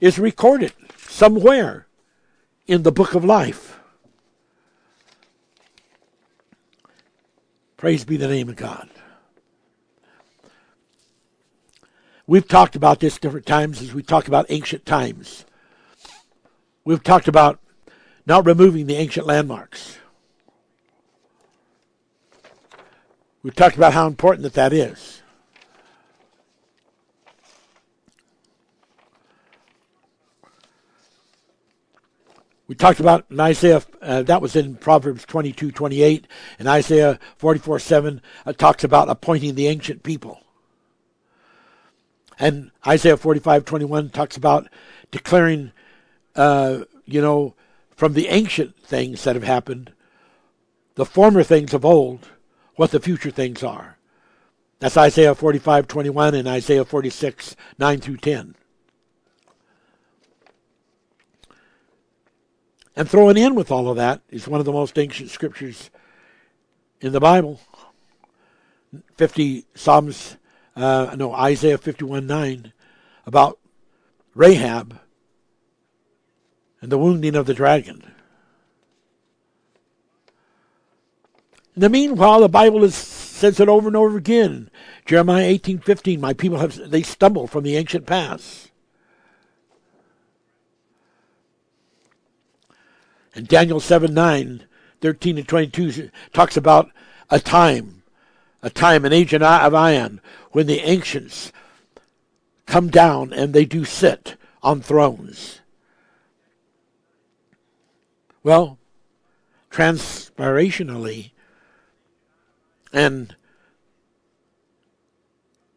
is 0.00 0.18
recorded 0.18 0.72
somewhere 0.96 1.86
in 2.66 2.82
the 2.82 2.92
book 2.92 3.14
of 3.14 3.24
life. 3.24 3.78
Praise 7.76 8.04
be 8.04 8.16
the 8.16 8.28
name 8.28 8.48
of 8.48 8.56
God. 8.56 8.88
We've 12.26 12.46
talked 12.46 12.76
about 12.76 13.00
this 13.00 13.18
different 13.18 13.46
times 13.46 13.82
as 13.82 13.92
we 13.92 14.02
talk 14.02 14.28
about 14.28 14.46
ancient 14.48 14.86
times. 14.86 15.44
We've 16.84 17.02
talked 17.02 17.28
about 17.28 17.60
not 18.26 18.46
removing 18.46 18.86
the 18.86 18.96
ancient 18.96 19.26
landmarks. 19.26 19.98
We've 23.42 23.54
talked 23.54 23.76
about 23.76 23.92
how 23.92 24.06
important 24.06 24.44
that 24.44 24.54
that 24.54 24.72
is. 24.72 25.22
We 32.68 32.76
talked 32.76 33.00
about 33.00 33.26
in 33.28 33.38
Isaiah, 33.38 33.82
uh, 34.00 34.22
that 34.22 34.40
was 34.40 34.56
in 34.56 34.76
Proverbs 34.76 35.26
22, 35.26 35.72
28, 35.72 36.26
and 36.58 36.68
Isaiah 36.68 37.18
44, 37.36 37.78
7 37.78 38.22
uh, 38.46 38.52
talks 38.54 38.82
about 38.82 39.10
appointing 39.10 39.56
the 39.56 39.66
ancient 39.66 40.02
people. 40.02 40.40
And 42.38 42.70
Isaiah 42.86 43.18
45, 43.18 43.66
21 43.66 44.08
talks 44.08 44.38
about 44.38 44.68
declaring, 45.10 45.72
uh, 46.34 46.84
you 47.04 47.20
know, 47.20 47.54
from 48.02 48.14
the 48.14 48.26
ancient 48.26 48.76
things 48.80 49.22
that 49.22 49.36
have 49.36 49.44
happened, 49.44 49.92
the 50.96 51.04
former 51.04 51.44
things 51.44 51.72
of 51.72 51.84
old, 51.84 52.30
what 52.74 52.90
the 52.90 52.98
future 52.98 53.30
things 53.30 53.62
are. 53.62 53.96
That's 54.80 54.96
Isaiah 54.96 55.36
45, 55.36 55.86
21 55.86 56.34
and 56.34 56.48
Isaiah 56.48 56.84
46, 56.84 57.54
9 57.78 58.00
through 58.00 58.16
10. 58.16 58.56
And 62.96 63.08
thrown 63.08 63.36
in 63.36 63.54
with 63.54 63.70
all 63.70 63.88
of 63.88 63.96
that 63.98 64.20
is 64.30 64.48
one 64.48 64.58
of 64.58 64.66
the 64.66 64.72
most 64.72 64.98
ancient 64.98 65.30
scriptures 65.30 65.88
in 67.00 67.12
the 67.12 67.20
Bible. 67.20 67.60
50 69.16 69.66
Psalms, 69.76 70.38
uh, 70.74 71.14
no, 71.16 71.32
Isaiah 71.34 71.78
51, 71.78 72.26
9, 72.26 72.72
about 73.26 73.60
Rahab 74.34 74.98
and 76.82 76.92
the 76.92 76.98
wounding 76.98 77.36
of 77.36 77.46
the 77.46 77.54
dragon. 77.54 78.02
In 81.74 81.80
the 81.80 81.88
meanwhile, 81.88 82.40
the 82.40 82.48
Bible 82.48 82.84
is, 82.84 82.94
says 82.94 83.58
it 83.58 83.68
over 83.68 83.88
and 83.88 83.96
over 83.96 84.18
again. 84.18 84.68
Jeremiah 85.06 85.44
eighteen 85.44 85.78
fifteen. 85.78 86.20
My 86.20 86.34
people 86.34 86.58
have 86.58 86.90
they 86.90 87.02
stumble 87.02 87.46
from 87.46 87.64
the 87.64 87.76
ancient 87.76 88.04
past. 88.04 88.70
And 93.34 93.48
Daniel 93.48 93.80
7 93.80 94.12
9, 94.12 94.66
13 95.00 95.38
and 95.38 95.48
22 95.48 96.10
talks 96.34 96.54
about 96.54 96.90
a 97.30 97.40
time, 97.40 98.02
a 98.62 98.68
time, 98.68 99.06
an 99.06 99.12
age 99.14 99.32
of 99.32 99.42
iron, 99.42 100.20
when 100.50 100.66
the 100.66 100.80
ancients 100.80 101.50
come 102.66 102.90
down 102.90 103.32
and 103.32 103.54
they 103.54 103.64
do 103.64 103.86
sit 103.86 104.36
on 104.62 104.82
thrones. 104.82 105.61
Well, 108.42 108.78
transpirationally 109.70 111.30
and 112.92 113.36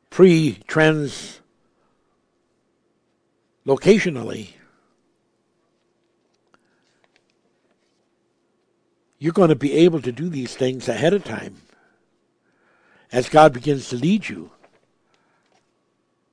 pre-trans 0.10 1.42
locationally, 3.66 4.50
you're 9.20 9.34
going 9.34 9.50
to 9.50 9.56
be 9.56 9.74
able 9.74 10.02
to 10.02 10.12
do 10.12 10.30
these 10.30 10.56
things 10.56 10.90
ahead 10.90 11.14
of 11.14 11.24
time 11.24 11.62
as 13.12 13.30
God 13.30 13.54
begins 13.54 13.90
to 13.90 13.96
lead 13.96 14.28
you 14.28 14.52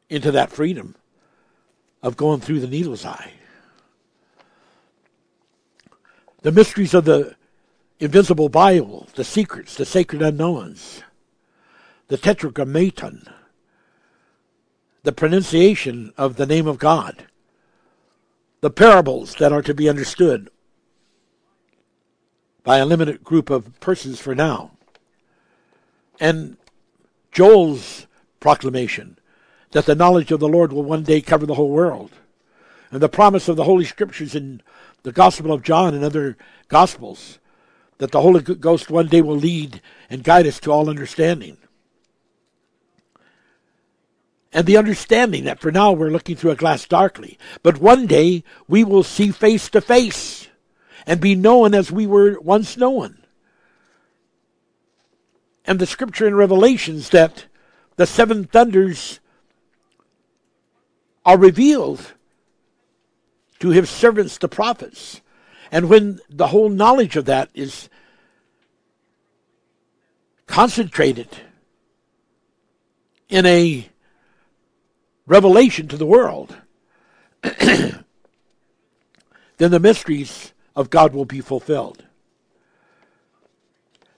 into 0.09 0.31
that 0.33 0.51
freedom 0.51 0.95
of 2.03 2.17
going 2.17 2.41
through 2.41 2.61
the 2.61 2.67
needle's 2.67 3.05
eye. 3.05 3.33
The 6.43 6.52
mysteries 6.52 6.93
of 6.93 7.05
the 7.05 7.36
invisible 8.01 8.48
Bible, 8.48 9.06
the 9.14 9.23
secrets, 9.23 9.77
the 9.77 9.85
sacred 9.85 10.23
unknowns, 10.23 11.02
the 12.09 12.16
tetragrammaton, 12.16 13.28
the 15.05 15.12
pronunciation 15.12 16.12
of 16.19 16.36
the 16.36 16.47
name 16.47 16.66
of 16.66 16.78
God, 16.78 17.27
the 18.60 18.70
parables 18.70 19.36
that 19.36 19.52
are 19.52 19.62
to 19.62 19.73
be 19.73 19.89
understood 19.89 20.51
by 22.64 22.78
a 22.78 22.86
limited 22.86 23.23
group 23.23 23.48
of 23.48 23.78
persons 23.78 24.20
for 24.20 24.35
now, 24.35 24.73
and 26.19 26.56
Joel's 27.31 28.09
proclamation 28.40 29.16
that 29.70 29.86
the 29.86 29.94
knowledge 29.94 30.32
of 30.32 30.40
the 30.40 30.48
Lord 30.48 30.73
will 30.73 30.82
one 30.82 31.05
day 31.05 31.20
cover 31.20 31.47
the 31.47 31.55
whole 31.55 31.70
world, 31.70 32.10
and 32.90 33.01
the 33.01 33.09
promise 33.09 33.48
of 33.48 33.55
the 33.55 33.64
Holy 33.64 33.85
Scriptures 33.85 34.35
in 34.35 34.60
the 35.03 35.12
Gospel 35.12 35.53
of 35.53 35.62
John 35.62 35.95
and 35.95 36.05
other 36.05 36.37
Gospels 36.69 37.39
that 37.99 38.11
the 38.11 38.20
Holy 38.20 38.41
Ghost 38.41 38.91
one 38.91 39.09
day 39.09 39.23
will 39.23 39.37
lead 39.37 39.81
and 40.11 40.24
guide 40.24 40.47
us 40.47 40.61
to 40.61 40.73
all 40.73 40.89
understanding. 40.89 41.57
And 44.53 44.66
the 44.66 44.77
understanding 44.77 45.45
that 45.45 45.61
for 45.61 45.73
now 45.73 45.93
we're 45.93 46.11
looking 46.11 46.37
through 46.37 46.51
a 46.51 46.57
glass 46.57 46.87
darkly, 46.87 47.39
but 47.62 47.81
one 47.81 48.07
day 48.07 48.45
we 48.69 48.85
will 48.85 49.03
see 49.03 49.31
face 49.31 49.69
to 49.70 49.81
face 49.81 50.49
and 51.07 51.20
be 51.20 51.35
known 51.35 51.74
as 51.74 51.91
we 51.91 52.07
were 52.07 52.39
once 52.41 52.77
known. 52.77 53.19
And 55.65 55.79
the 55.79 55.87
scripture 55.87 56.27
in 56.27 56.35
Revelations 56.35 57.11
that 57.11 57.47
the 57.97 58.07
seven 58.07 58.45
thunders 58.45 59.20
are 61.24 61.39
revealed 61.39 62.12
to 63.63 63.71
his 63.71 63.89
servants, 63.89 64.39
the 64.39 64.49
prophets, 64.49 65.21
And 65.71 65.89
when 65.89 66.19
the 66.29 66.49
whole 66.49 66.69
knowledge 66.69 67.15
of 67.15 67.27
that 67.27 67.49
is 67.55 67.89
concentrated 70.49 71.29
in 73.29 73.47
a 73.47 73.89
revelation 75.27 75.87
to 75.87 75.97
the 75.97 76.07
world, 76.07 76.57
then 77.43 78.05
the 79.59 79.79
mysteries 79.79 80.53
of 80.75 80.91
God 80.91 81.15
will 81.15 81.25
be 81.25 81.41
fulfilled. 81.41 82.05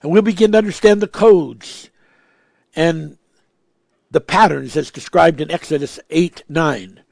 And 0.01 0.11
we'll 0.11 0.23
begin 0.23 0.53
to 0.53 0.57
understand 0.57 1.01
the 1.01 1.07
codes 1.07 1.91
and 2.75 3.19
the 4.09 4.21
patterns 4.21 4.75
as 4.75 4.89
described 4.89 5.39
in 5.39 5.51
Exodus 5.51 5.99
8 6.09 6.45
9. 6.49 7.04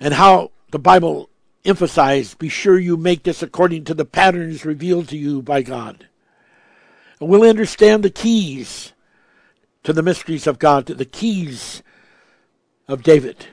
And 0.00 0.14
how 0.14 0.52
the 0.70 0.78
Bible 0.78 1.28
emphasized 1.64 2.38
be 2.38 2.48
sure 2.48 2.78
you 2.78 2.96
make 2.96 3.22
this 3.22 3.42
according 3.42 3.84
to 3.84 3.94
the 3.94 4.04
patterns 4.04 4.64
revealed 4.64 5.08
to 5.08 5.18
you 5.18 5.42
by 5.42 5.62
God. 5.62 6.06
And 7.20 7.28
we'll 7.28 7.48
understand 7.48 8.02
the 8.02 8.10
keys 8.10 8.92
to 9.82 9.92
the 9.92 10.02
mysteries 10.02 10.46
of 10.46 10.58
God, 10.58 10.86
to 10.86 10.94
the 10.94 11.04
keys 11.04 11.82
of 12.86 13.02
David. 13.02 13.46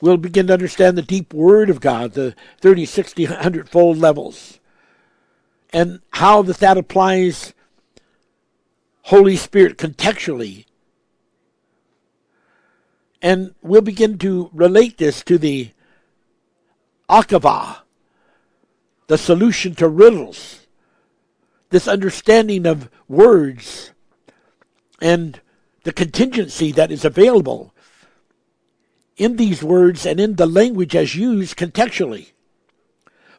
We'll 0.00 0.16
begin 0.16 0.46
to 0.46 0.54
understand 0.54 0.96
the 0.96 1.02
deep 1.02 1.34
word 1.34 1.68
of 1.68 1.80
God, 1.80 2.12
the 2.12 2.34
30, 2.60 2.86
60, 2.86 3.26
100 3.26 3.68
fold 3.68 3.98
levels, 3.98 4.60
and 5.72 6.00
how 6.10 6.42
that, 6.42 6.58
that 6.58 6.78
applies 6.78 7.52
Holy 9.02 9.36
Spirit 9.36 9.76
contextually. 9.76 10.64
And 13.22 13.54
we'll 13.62 13.82
begin 13.82 14.18
to 14.18 14.50
relate 14.52 14.98
this 14.98 15.22
to 15.24 15.36
the 15.36 15.70
Akava, 17.08 17.78
the 19.08 19.18
solution 19.18 19.74
to 19.74 19.88
riddles, 19.88 20.66
this 21.70 21.86
understanding 21.86 22.66
of 22.66 22.88
words 23.08 23.92
and 25.00 25.40
the 25.82 25.92
contingency 25.92 26.72
that 26.72 26.90
is 26.90 27.04
available 27.04 27.74
in 29.16 29.36
these 29.36 29.62
words 29.62 30.06
and 30.06 30.18
in 30.18 30.36
the 30.36 30.46
language 30.46 30.96
as 30.96 31.14
used 31.14 31.56
contextually 31.56 32.32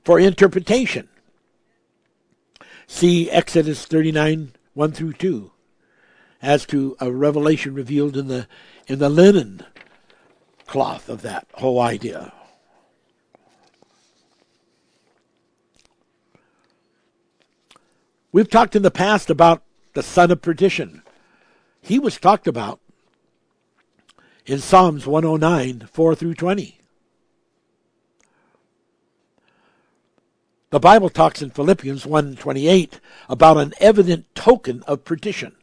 for 0.04 0.20
interpretation. 0.20 1.08
See 2.88 3.32
Exodus 3.32 3.86
39, 3.86 4.54
1 4.74 4.92
through 4.92 5.14
2, 5.14 5.52
as 6.42 6.66
to 6.68 6.96
a 7.00 7.12
revelation 7.12 7.74
revealed 7.74 8.18
in 8.18 8.28
the, 8.28 8.48
in 8.88 9.00
the 9.00 9.10
linen 9.10 9.64
cloth 10.66 11.10
of 11.10 11.22
that 11.22 11.48
whole 11.56 11.80
idea. 11.80 12.34
We've 18.32 18.50
talked 18.50 18.76
in 18.76 18.82
the 18.82 18.92
past 18.92 19.30
about 19.30 19.64
the 19.94 20.04
son 20.04 20.32
of 20.32 20.42
perdition. 20.42 21.04
He 21.82 22.00
was 22.00 22.18
talked 22.18 22.48
about 22.48 22.80
in 24.46 24.60
Psalms 24.60 25.06
109, 25.06 25.88
4 25.92 26.16
through 26.16 26.36
20. 26.36 26.80
The 30.70 30.80
Bible 30.80 31.10
talks 31.10 31.42
in 31.42 31.50
Philippians 31.50 32.06
1:28 32.06 33.02
about 33.28 33.58
an 33.58 33.74
evident 33.82 34.34
token 34.36 34.84
of 34.84 35.04
perdition. 35.04 35.58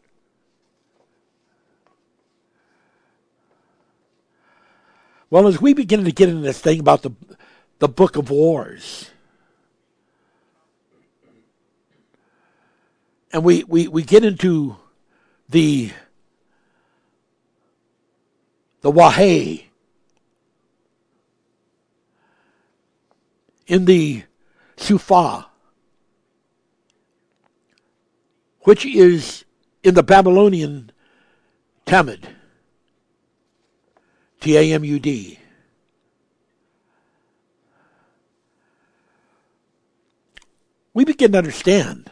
Well, 5.31 5.47
as 5.47 5.61
we 5.61 5.75
begin 5.75 6.05
to 6.05 6.13
get 6.13 6.29
into 6.29 6.43
this 6.43 6.61
thing 6.61 6.81
about 6.81 7.03
the 7.03 7.11
the 7.79 7.89
book 7.89 8.17
of 8.17 8.31
wars, 8.31 9.11
and 13.33 13.45
we, 13.45 13.63
we, 13.65 13.87
we 13.89 14.03
get 14.03 14.25
into 14.25 14.77
the 15.49 15.93
the 18.81 18.91
Wahe 18.91 19.65
in 23.67 23.85
the 23.85 24.23
Suphah, 24.77 25.47
which 28.63 28.87
is 28.87 29.45
in 29.83 29.95
the 29.95 30.03
Babylonian 30.03 30.91
Tamud, 31.87 32.25
T 34.41 34.57
A 34.57 34.73
M 34.73 34.85
U 34.85 34.99
D. 34.99 35.39
We 40.95 41.05
begin 41.05 41.33
to 41.33 41.39
understand 41.39 42.11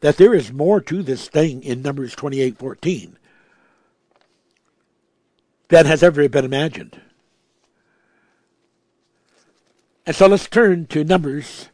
that 0.00 0.16
there 0.16 0.34
is 0.34 0.52
more 0.52 0.80
to 0.82 1.02
this 1.02 1.28
thing 1.28 1.62
in 1.62 1.82
Numbers 1.82 2.14
28:14 2.14 3.16
than 5.68 5.86
has 5.86 6.02
ever 6.02 6.28
been 6.28 6.44
imagined. 6.44 7.00
And 10.06 10.16
so 10.16 10.26
let's 10.26 10.48
turn 10.48 10.86
to 10.86 11.04
Numbers, 11.04 11.68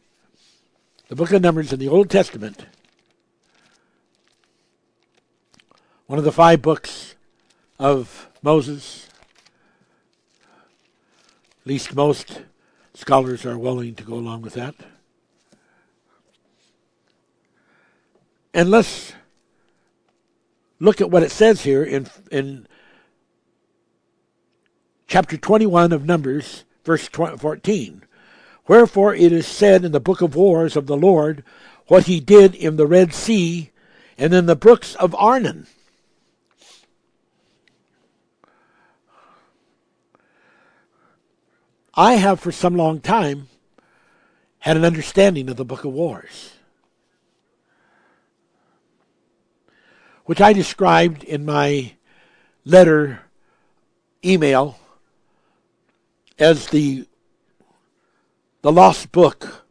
the 1.07 1.15
book 1.15 1.31
of 1.31 1.41
Numbers 1.41 1.73
in 1.73 1.79
the 1.79 1.87
Old 1.87 2.09
Testament, 2.09 2.65
one 6.05 6.19
of 6.19 6.25
the 6.25 6.31
five 6.31 6.61
books 6.61 7.15
of 7.79 8.29
Moses. 8.41 9.06
Least 11.67 11.93
most 11.93 12.43
scholars 12.93 13.45
are 13.45 13.57
willing 13.57 13.93
to 13.95 14.03
go 14.05 14.13
along 14.13 14.41
with 14.41 14.53
that. 14.53 14.73
And 18.53 18.71
let's 18.71 19.11
look 20.79 21.01
at 21.01 21.11
what 21.11 21.23
it 21.23 21.31
says 21.31 21.63
here 21.63 21.83
in, 21.83 22.07
in 22.31 22.67
chapter 25.07 25.35
21 25.35 25.91
of 25.91 26.05
Numbers, 26.05 26.63
verse 26.85 27.05
14. 27.09 28.03
Wherefore 28.69 29.13
it 29.13 29.33
is 29.33 29.45
said 29.45 29.83
in 29.83 29.91
the 29.91 29.99
book 29.99 30.21
of 30.21 30.37
wars 30.37 30.77
of 30.77 30.87
the 30.87 30.95
Lord 30.95 31.43
what 31.87 32.05
he 32.05 32.21
did 32.21 32.55
in 32.55 32.77
the 32.77 32.87
Red 32.87 33.13
Sea 33.13 33.71
and 34.17 34.33
in 34.33 34.45
the 34.45 34.55
brooks 34.55 34.95
of 34.95 35.13
Arnon. 35.15 35.67
I 41.97 42.13
have 42.13 42.39
for 42.39 42.53
some 42.53 42.77
long 42.77 43.01
time 43.01 43.49
had 44.59 44.77
an 44.77 44.85
understanding 44.85 45.49
of 45.49 45.57
the 45.57 45.65
book 45.65 45.83
of 45.83 45.91
wars. 45.91 46.51
which 50.27 50.41
I 50.41 50.51
described 50.51 51.23
in 51.23 51.45
my 51.45 51.93
letter 52.65 53.21
email 54.23 54.77
as 56.37 56.67
the 56.67 57.07
the 58.61 58.71
lost 58.71 59.13
book 59.13 59.65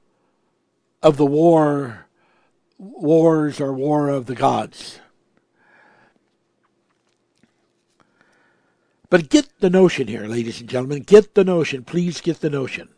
of 1.02 1.18
the 1.18 1.26
war 1.26 2.06
wars 2.78 3.60
or 3.60 3.72
war 3.74 4.08
of 4.08 4.24
the 4.24 4.34
gods. 4.34 4.98
But 9.08 9.28
get 9.28 9.60
the 9.60 9.70
notion 9.70 10.08
here, 10.08 10.26
ladies 10.26 10.60
and 10.60 10.68
gentlemen. 10.68 11.02
Get 11.02 11.34
the 11.34 11.44
notion. 11.44 11.84
Please 11.84 12.20
get 12.20 12.40
the 12.40 12.50
notion. 12.50 12.88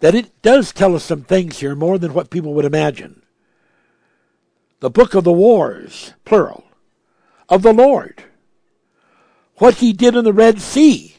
That 0.00 0.14
it 0.14 0.42
does 0.42 0.72
tell 0.72 0.94
us 0.94 1.04
some 1.04 1.22
things 1.22 1.60
here 1.60 1.74
more 1.74 1.98
than 1.98 2.14
what 2.14 2.30
people 2.30 2.54
would 2.54 2.64
imagine 2.64 3.22
the 4.80 4.90
book 4.90 5.14
of 5.14 5.24
the 5.24 5.32
wars, 5.32 6.14
plural, 6.24 6.64
of 7.48 7.62
the 7.62 7.72
Lord. 7.72 8.24
What 9.56 9.76
he 9.76 9.92
did 9.92 10.16
in 10.16 10.24
the 10.24 10.32
Red 10.32 10.58
Sea. 10.58 11.16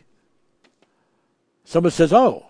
Someone 1.64 1.92
says, 1.92 2.12
oh, 2.12 2.48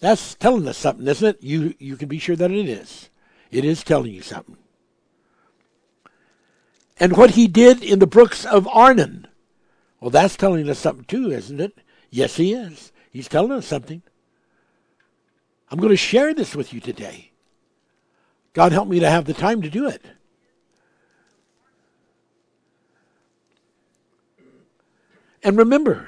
that's 0.00 0.34
telling 0.34 0.66
us 0.66 0.78
something, 0.78 1.06
isn't 1.06 1.36
it? 1.36 1.42
You, 1.42 1.74
you 1.78 1.96
can 1.96 2.08
be 2.08 2.18
sure 2.18 2.34
that 2.34 2.50
it 2.50 2.66
is. 2.66 3.10
It 3.50 3.64
is 3.64 3.84
telling 3.84 4.12
you 4.12 4.22
something. 4.22 4.56
And 7.00 7.16
what 7.16 7.30
he 7.30 7.48
did 7.48 7.82
in 7.82 7.98
the 7.98 8.06
brooks 8.06 8.44
of 8.44 8.68
Arnon. 8.68 9.26
Well, 10.00 10.10
that's 10.10 10.36
telling 10.36 10.68
us 10.68 10.78
something 10.78 11.06
too, 11.06 11.30
isn't 11.30 11.60
it? 11.60 11.78
Yes, 12.10 12.36
he 12.36 12.52
is. 12.52 12.92
He's 13.10 13.26
telling 13.26 13.52
us 13.52 13.66
something. 13.66 14.02
I'm 15.70 15.78
going 15.78 15.90
to 15.90 15.96
share 15.96 16.34
this 16.34 16.54
with 16.54 16.74
you 16.74 16.80
today. 16.80 17.30
God 18.52 18.72
help 18.72 18.88
me 18.88 19.00
to 19.00 19.08
have 19.08 19.24
the 19.24 19.32
time 19.32 19.62
to 19.62 19.70
do 19.70 19.88
it. 19.88 20.04
And 25.42 25.56
remember, 25.56 26.06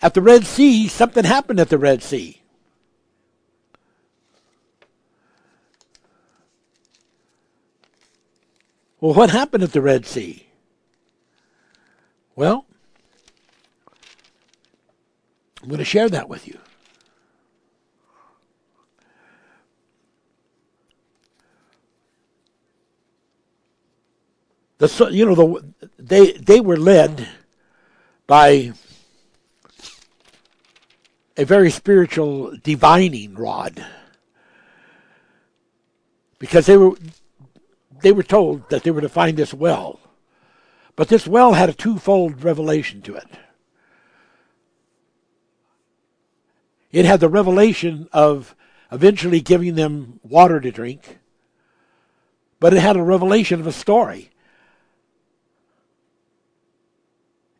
at 0.00 0.14
the 0.14 0.22
Red 0.22 0.46
Sea, 0.46 0.86
something 0.86 1.24
happened 1.24 1.58
at 1.58 1.68
the 1.68 1.78
Red 1.78 2.02
Sea. 2.02 2.39
Well, 9.00 9.14
what 9.14 9.30
happened 9.30 9.62
at 9.62 9.72
the 9.72 9.80
Red 9.80 10.04
Sea? 10.04 10.46
Well, 12.36 12.66
I'm 15.62 15.68
going 15.68 15.78
to 15.78 15.84
share 15.84 16.08
that 16.08 16.28
with 16.28 16.46
you. 16.46 16.58
The, 24.78 25.08
you 25.10 25.26
know, 25.26 25.34
the, 25.34 25.64
they, 25.98 26.32
they 26.32 26.60
were 26.60 26.78
led 26.78 27.28
by 28.26 28.72
a 31.36 31.44
very 31.44 31.70
spiritual 31.70 32.56
divining 32.62 33.34
rod 33.34 33.84
because 36.38 36.64
they 36.64 36.78
were 36.78 36.92
they 38.02 38.12
were 38.12 38.22
told 38.22 38.68
that 38.70 38.82
they 38.82 38.90
were 38.90 39.00
to 39.00 39.08
find 39.08 39.36
this 39.36 39.54
well 39.54 40.00
but 40.96 41.08
this 41.08 41.26
well 41.26 41.54
had 41.54 41.68
a 41.68 41.74
twofold 41.74 42.42
revelation 42.42 43.02
to 43.02 43.14
it 43.14 43.28
it 46.92 47.04
had 47.04 47.20
the 47.20 47.28
revelation 47.28 48.08
of 48.12 48.54
eventually 48.92 49.40
giving 49.40 49.74
them 49.74 50.20
water 50.22 50.60
to 50.60 50.70
drink 50.70 51.18
but 52.58 52.74
it 52.74 52.80
had 52.80 52.96
a 52.96 53.02
revelation 53.02 53.60
of 53.60 53.66
a 53.66 53.72
story 53.72 54.30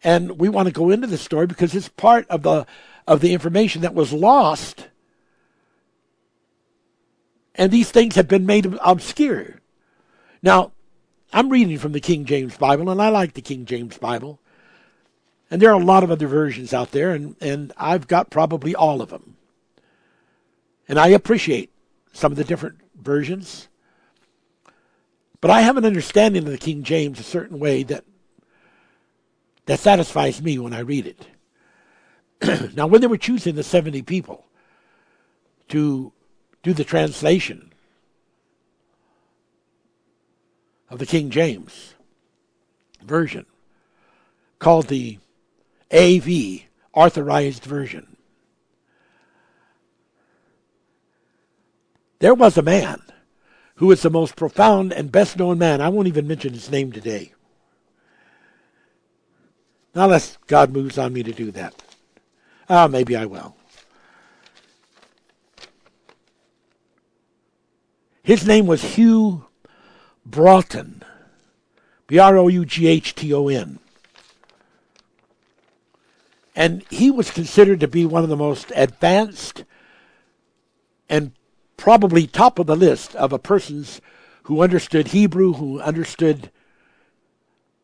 and 0.03 0.39
we 0.39 0.49
want 0.49 0.67
to 0.67 0.73
go 0.73 0.91
into 0.91 1.07
the 1.07 1.19
story 1.19 1.47
because 1.47 1.75
it's 1.75 1.89
part 1.89 2.27
of 2.29 2.43
the 2.43 2.67
of 3.07 3.21
the 3.21 3.33
information 3.33 3.83
that 3.83 3.95
was 3.95 4.13
lost. 4.13 4.89
And 7.55 7.73
these 7.73 7.91
things 7.91 8.15
have 8.15 8.29
been 8.29 8.47
made 8.47 8.79
obscure. 8.83 9.60
Now, 10.43 10.73
I'm 11.33 11.49
reading 11.49 11.79
from 11.79 11.93
the 11.93 12.01
King 12.01 12.25
James 12.25 12.57
Bible, 12.57 12.91
and 12.91 13.01
I 13.01 13.09
like 13.09 13.35
the 13.35 13.43
King 13.43 13.65
James 13.65 13.99
Bible. 13.99 14.41
And 15.51 15.61
there 15.61 15.71
are 15.71 15.81
a 15.81 15.85
lot 15.85 16.03
of 16.03 16.11
other 16.11 16.27
versions 16.27 16.73
out 16.73 16.93
there, 16.93 17.13
and, 17.13 17.37
and 17.41 17.73
I've 17.77 18.09
got 18.09 18.31
probably 18.31 18.75
all 18.75 19.03
of 19.03 19.11
them. 19.11 19.37
And 20.89 20.99
I 20.99 21.09
appreciate 21.09 21.71
some 22.13 22.33
of 22.33 22.37
the 22.37 22.45
different 22.45 22.79
versions. 22.95 23.69
But 25.41 25.51
I 25.51 25.61
have 25.63 25.77
an 25.77 25.85
understanding 25.85 26.45
of 26.45 26.51
the 26.51 26.59
King 26.59 26.83
James 26.83 27.21
a 27.21 27.25
certain 27.25 27.59
way 27.59 27.83
that 27.85 28.05
that 29.67 29.79
satisfies 29.79 30.43
me 30.43 30.59
when 30.59 30.73
I 30.73 30.81
read 30.81 31.07
it. 31.07 32.75
now, 32.77 32.89
when 32.89 33.01
they 33.01 33.07
were 33.07 33.17
choosing 33.17 33.55
the 33.55 33.63
70 33.63 34.03
people 34.03 34.47
to 35.69 36.13
do 36.65 36.73
the 36.73 36.83
translation 36.83 37.70
of 40.91 40.99
the 40.99 41.07
King 41.07 41.31
James 41.31 41.95
version, 43.03 43.47
called 44.59 44.89
the 44.89 45.19
AV, 45.93 46.63
Authorized 46.93 47.65
Version, 47.65 48.17
there 52.19 52.35
was 52.35 52.59
a 52.59 52.63
man 52.63 53.01
who 53.77 53.87
was 53.87 54.03
the 54.03 54.11
most 54.11 54.37
profound 54.37 54.93
and 54.93 55.11
best 55.11 55.39
known 55.39 55.59
man. 55.59 55.81
I 55.81 55.89
won't 55.89 56.09
even 56.09 56.29
mention 56.29 56.53
his 56.53 56.71
name 56.71 56.93
today. 56.93 57.33
Now, 59.95 60.05
unless 60.05 60.37
God 60.47 60.71
moves 60.71 60.99
on 60.99 61.13
me 61.13 61.23
to 61.23 61.33
do 61.33 61.51
that. 61.53 61.75
Ah, 62.69 62.87
maybe 62.87 63.17
I 63.17 63.25
will. 63.25 63.57
His 68.23 68.47
name 68.47 68.67
was 68.67 68.83
Hugh 68.83 69.47
Broughton. 70.25 71.03
B 72.07 72.19
R 72.19 72.37
O 72.37 72.49
U 72.49 72.65
G 72.65 72.87
H 72.87 73.15
T 73.15 73.33
O 73.33 73.49
N. 73.49 73.79
And 76.57 76.85
he 76.91 77.11
was 77.11 77.31
considered 77.31 77.81
to 77.81 77.89
be 77.89 78.05
one 78.05 78.23
of 78.23 78.29
the 78.29 78.37
most 78.37 78.73
advanced 78.75 79.65
and 81.09 81.33
probably 81.77 82.27
top 82.27 82.59
of 82.59 82.67
the 82.67 82.77
list 82.77 83.15
of 83.17 83.33
a 83.33 83.39
persons 83.39 84.01
who 84.45 84.63
understood 84.63 85.09
Hebrew, 85.09 85.55
who 85.55 85.81
understood 85.81 86.51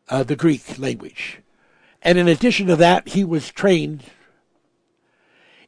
uh, 0.09 0.23
the 0.23 0.35
Greek 0.35 0.77
language. 0.77 1.39
And 2.01 2.17
in 2.17 2.27
addition 2.27 2.67
to 2.67 2.75
that, 2.75 3.09
he 3.09 3.23
was 3.23 3.51
trained 3.51 4.03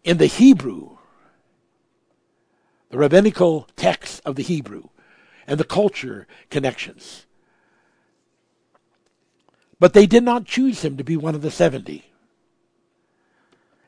in 0.03 0.17
the 0.17 0.27
Hebrew, 0.27 0.97
the 2.89 2.97
rabbinical 2.97 3.67
text 3.75 4.21
of 4.25 4.35
the 4.35 4.43
Hebrew, 4.43 4.89
and 5.49 5.59
the 5.59 5.65
culture 5.65 6.27
connections. 6.51 7.25
But 9.79 9.93
they 9.93 10.05
did 10.05 10.23
not 10.23 10.45
choose 10.45 10.85
him 10.85 10.95
to 10.97 11.03
be 11.03 11.17
one 11.17 11.33
of 11.33 11.41
the 11.41 11.49
70. 11.49 12.05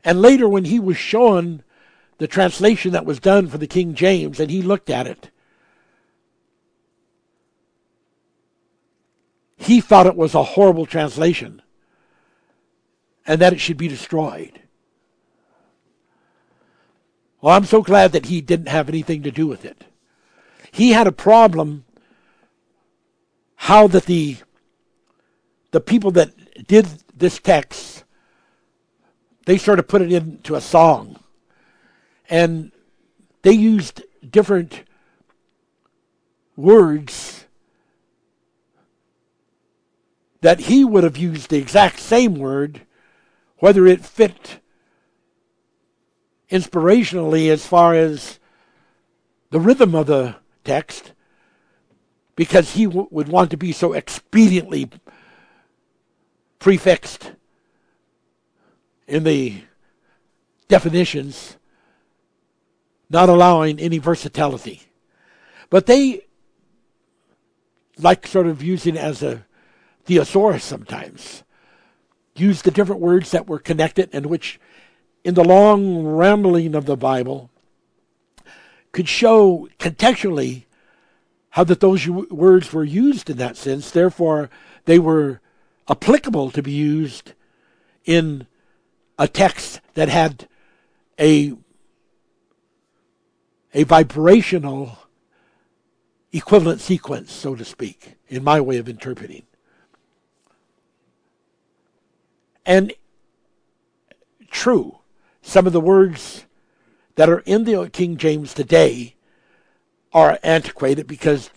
And 0.04 0.22
later, 0.22 0.50
when 0.50 0.66
he 0.66 0.80
was 0.80 0.98
shown 0.98 1.62
the 2.18 2.28
translation 2.28 2.94
that 2.94 3.06
was 3.06 3.20
done 3.20 3.48
for 3.48 3.60
the 3.60 3.68
King 3.68 3.94
James 3.94 4.40
and 4.40 4.50
he 4.50 4.64
looked 4.64 4.90
at 4.90 5.06
it, 5.06 5.30
he 9.56 9.80
thought 9.80 10.08
it 10.08 10.16
was 10.16 10.34
a 10.34 10.42
horrible 10.42 10.88
translation 10.88 11.62
and 13.28 13.40
that 13.40 13.54
it 13.54 13.60
should 13.60 13.78
be 13.78 13.88
destroyed. 13.88 14.60
Well, 17.40 17.56
I'm 17.56 17.66
so 17.66 17.84
glad 17.84 18.14
that 18.14 18.26
he 18.26 18.42
didn't 18.42 18.70
have 18.70 18.90
anything 18.90 19.22
to 19.24 19.32
do 19.32 19.46
with 19.46 19.64
it. 19.64 19.84
He 20.72 20.91
had 20.91 21.07
a 21.07 21.11
problem 21.11 21.85
how 23.56 23.88
that 23.88 24.06
the 24.06 24.38
the 25.72 25.81
people 25.81 26.11
that 26.11 26.31
did 26.68 26.88
this 27.15 27.39
text 27.39 28.03
they 29.45 29.57
sort 29.57 29.80
of 29.80 29.88
put 29.88 30.02
it 30.02 30.11
into 30.11 30.56
a 30.56 30.61
song. 30.61 31.19
And 32.30 32.72
they 33.41 33.52
used 33.52 34.03
different 34.30 34.84
words 36.56 37.45
that 40.41 40.61
he 40.61 40.85
would 40.85 41.03
have 41.03 41.18
used 41.18 41.49
the 41.49 41.57
exact 41.57 41.99
same 41.99 42.35
word 42.35 42.81
whether 43.57 43.85
it 43.85 44.03
fit 44.03 44.60
inspirationally 46.49 47.49
as 47.49 47.65
far 47.65 47.93
as 47.93 48.39
the 49.52 49.60
rhythm 49.60 49.93
of 49.93 50.07
the 50.07 50.35
text 50.64 51.14
because 52.36 52.74
he 52.74 52.86
w- 52.86 53.08
would 53.12 53.28
want 53.28 53.52
to 53.52 53.58
be 53.58 53.72
so 53.72 53.94
expediently 53.94 54.92
prefixed 56.60 57.34
in 59.08 59.24
the 59.24 59.62
definitions, 60.68 61.58
not 63.10 63.30
allowing 63.30 63.80
any 63.80 63.98
versatility. 63.98 64.84
But 65.70 65.86
they 65.86 66.22
like 68.00 68.26
sort 68.26 68.48
of 68.48 68.64
using 68.64 68.98
as 68.98 69.22
a 69.22 69.46
thesaurus 70.06 70.64
sometimes, 70.64 71.44
use 72.36 72.62
the 72.62 72.72
different 72.72 73.02
words 73.02 73.32
that 73.32 73.48
were 73.48 73.60
connected 73.60 74.10
and 74.14 74.26
which 74.26 74.60
in 75.24 75.36
the 75.36 75.44
long 75.44 76.04
rambling 76.04 76.74
of 76.74 76.86
the 76.86 76.98
Bible 76.98 77.51
could 78.91 79.07
show 79.07 79.68
contextually 79.80 80.65
how 81.51 81.63
that 81.63 81.80
those 81.80 82.07
words 82.07 82.72
were 82.72 82.84
used 82.84 83.30
in 83.30 83.38
that 83.38 83.57
sense. 83.57 83.91
Therefore, 83.91 84.49
they 84.85 84.99
were 84.99 85.41
applicable 85.89 86.51
to 86.51 86.61
be 86.61 86.72
used 86.72 87.34
in 88.05 88.47
a 89.18 89.27
text 89.27 89.81
that 89.93 90.09
had 90.09 90.47
a 91.19 91.53
a 93.73 93.84
vibrational 93.84 94.97
equivalent 96.34 96.81
sequence, 96.81 97.31
so 97.31 97.55
to 97.55 97.63
speak, 97.63 98.15
in 98.27 98.43
my 98.43 98.59
way 98.59 98.77
of 98.77 98.89
interpreting. 98.89 99.43
And 102.65 102.93
true, 104.49 104.99
some 105.41 105.68
of 105.68 105.73
the 105.73 105.81
words 105.81 106.45
that 107.16 107.30
are 107.30 107.40
in 107.46 107.64
the 107.64 107.90
King 107.92 108.18
James 108.18 108.54
today 108.54 109.16
are 110.14 110.40
antiquated 110.44 111.08
because 111.08 111.50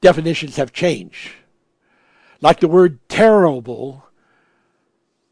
definitions 0.00 0.56
have 0.56 0.72
changed. 0.72 1.32
Like 2.40 2.60
the 2.60 2.68
word 2.68 2.98
terrible 3.08 4.06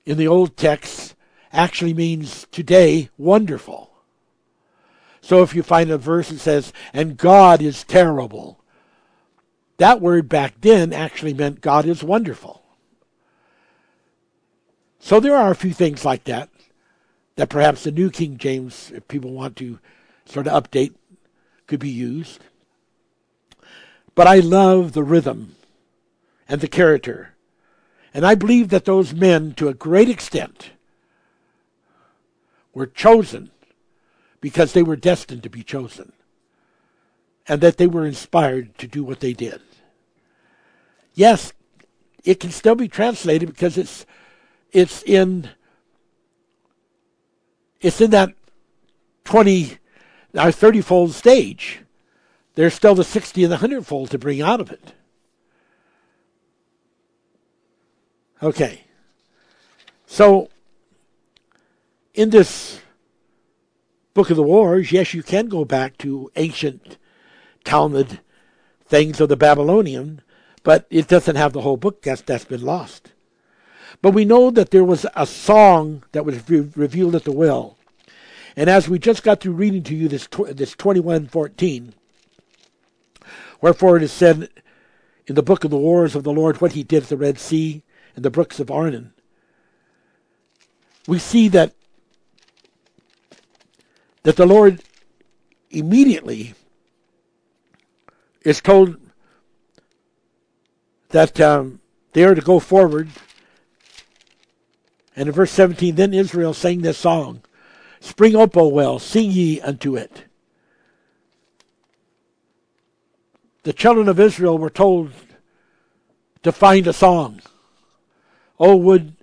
in 0.06 0.16
the 0.16 0.28
old 0.28 0.56
text 0.56 1.14
actually 1.52 1.94
means 1.94 2.46
today 2.50 3.10
wonderful. 3.18 3.90
So 5.20 5.42
if 5.42 5.54
you 5.54 5.62
find 5.62 5.90
a 5.90 5.98
verse 5.98 6.30
that 6.30 6.38
says, 6.38 6.72
and 6.92 7.16
God 7.16 7.60
is 7.60 7.84
terrible, 7.84 8.60
that 9.76 10.00
word 10.00 10.28
back 10.28 10.54
then 10.60 10.92
actually 10.92 11.34
meant 11.34 11.60
God 11.60 11.86
is 11.86 12.02
wonderful. 12.02 12.62
So 14.98 15.20
there 15.20 15.36
are 15.36 15.50
a 15.50 15.56
few 15.56 15.72
things 15.72 16.04
like 16.04 16.24
that 16.24 16.48
that 17.40 17.48
perhaps 17.48 17.84
the 17.84 17.90
New 17.90 18.10
King 18.10 18.36
James, 18.36 18.92
if 18.94 19.08
people 19.08 19.32
want 19.32 19.56
to 19.56 19.78
sort 20.26 20.46
of 20.46 20.62
update, 20.62 20.92
could 21.66 21.80
be 21.80 21.88
used. 21.88 22.38
But 24.14 24.26
I 24.26 24.40
love 24.40 24.92
the 24.92 25.02
rhythm 25.02 25.56
and 26.50 26.60
the 26.60 26.68
character. 26.68 27.30
And 28.12 28.26
I 28.26 28.34
believe 28.34 28.68
that 28.68 28.84
those 28.84 29.14
men, 29.14 29.54
to 29.54 29.68
a 29.68 29.72
great 29.72 30.10
extent, 30.10 30.72
were 32.74 32.84
chosen 32.84 33.50
because 34.42 34.74
they 34.74 34.82
were 34.82 34.94
destined 34.94 35.42
to 35.44 35.48
be 35.48 35.62
chosen 35.62 36.12
and 37.48 37.62
that 37.62 37.78
they 37.78 37.86
were 37.86 38.04
inspired 38.04 38.76
to 38.76 38.86
do 38.86 39.02
what 39.02 39.20
they 39.20 39.32
did. 39.32 39.62
Yes, 41.14 41.54
it 42.22 42.38
can 42.38 42.50
still 42.50 42.74
be 42.74 42.86
translated 42.86 43.48
because 43.48 43.78
it's 43.78 44.04
it's 44.72 45.02
in 45.04 45.48
it's 47.80 48.00
in 48.00 48.10
that 48.10 48.34
20 49.24 49.78
uh, 50.36 50.46
or 50.46 50.52
30 50.52 50.80
fold 50.80 51.12
stage. 51.12 51.80
There's 52.54 52.74
still 52.74 52.94
the 52.94 53.04
60 53.04 53.44
and 53.44 53.52
the 53.52 53.56
100 53.56 53.86
fold 53.86 54.10
to 54.10 54.18
bring 54.18 54.42
out 54.42 54.60
of 54.60 54.70
it. 54.70 54.92
Okay. 58.42 58.82
So, 60.06 60.48
in 62.14 62.30
this 62.30 62.80
book 64.14 64.30
of 64.30 64.36
the 64.36 64.42
wars, 64.42 64.92
yes, 64.92 65.14
you 65.14 65.22
can 65.22 65.48
go 65.48 65.64
back 65.64 65.96
to 65.98 66.30
ancient 66.36 66.98
Talmud 67.64 68.20
things 68.84 69.20
of 69.20 69.28
the 69.28 69.36
Babylonian, 69.36 70.22
but 70.62 70.86
it 70.90 71.06
doesn't 71.06 71.36
have 71.36 71.52
the 71.52 71.60
whole 71.60 71.76
book. 71.76 72.02
That's, 72.02 72.22
that's 72.22 72.44
been 72.44 72.62
lost. 72.62 73.12
But 74.02 74.12
we 74.14 74.24
know 74.24 74.50
that 74.50 74.70
there 74.70 74.84
was 74.84 75.06
a 75.14 75.26
song 75.26 76.04
that 76.12 76.24
was 76.24 76.48
re- 76.48 76.70
revealed 76.74 77.14
at 77.14 77.24
the 77.24 77.32
well. 77.32 77.76
And 78.56 78.70
as 78.70 78.88
we 78.88 78.98
just 78.98 79.22
got 79.22 79.40
through 79.40 79.52
reading 79.52 79.82
to 79.84 79.94
you 79.94 80.08
this, 80.08 80.26
tw- 80.26 80.56
this 80.56 80.74
2114, 80.74 81.94
wherefore 83.60 83.96
it 83.96 84.02
is 84.02 84.12
said 84.12 84.48
in 85.26 85.34
the 85.34 85.42
book 85.42 85.64
of 85.64 85.70
the 85.70 85.78
wars 85.78 86.16
of 86.16 86.24
the 86.24 86.32
Lord 86.32 86.60
what 86.60 86.72
he 86.72 86.82
did 86.82 87.04
at 87.04 87.08
the 87.08 87.16
Red 87.16 87.38
Sea 87.38 87.82
and 88.16 88.24
the 88.24 88.30
brooks 88.30 88.58
of 88.58 88.70
Arnon, 88.70 89.12
we 91.06 91.18
see 91.18 91.48
that 91.48 91.74
that 94.22 94.36
the 94.36 94.46
Lord 94.46 94.82
immediately 95.70 96.54
is 98.42 98.60
told 98.60 98.96
that 101.10 101.40
um, 101.40 101.80
they 102.12 102.24
are 102.24 102.34
to 102.34 102.40
go 102.40 102.58
forward. 102.58 103.08
And 105.20 105.28
in 105.28 105.34
verse 105.34 105.50
17, 105.50 105.96
then 105.96 106.14
Israel 106.14 106.54
sang 106.54 106.80
this 106.80 106.96
song 106.96 107.42
Spring 108.00 108.34
up, 108.34 108.56
O 108.56 108.68
well, 108.68 108.98
sing 108.98 109.30
ye 109.30 109.60
unto 109.60 109.94
it. 109.94 110.24
The 113.64 113.74
children 113.74 114.08
of 114.08 114.18
Israel 114.18 114.56
were 114.56 114.70
told 114.70 115.12
to 116.42 116.50
find 116.50 116.86
a 116.86 116.94
song. 116.94 117.42
Oh, 118.58 118.76
would 118.76 119.14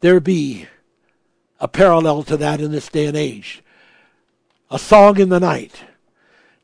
there 0.00 0.18
be 0.18 0.66
a 1.60 1.68
parallel 1.68 2.24
to 2.24 2.36
that 2.38 2.60
in 2.60 2.72
this 2.72 2.88
day 2.88 3.06
and 3.06 3.16
age? 3.16 3.62
A 4.68 4.80
song 4.80 5.20
in 5.20 5.28
the 5.28 5.38
night, 5.38 5.84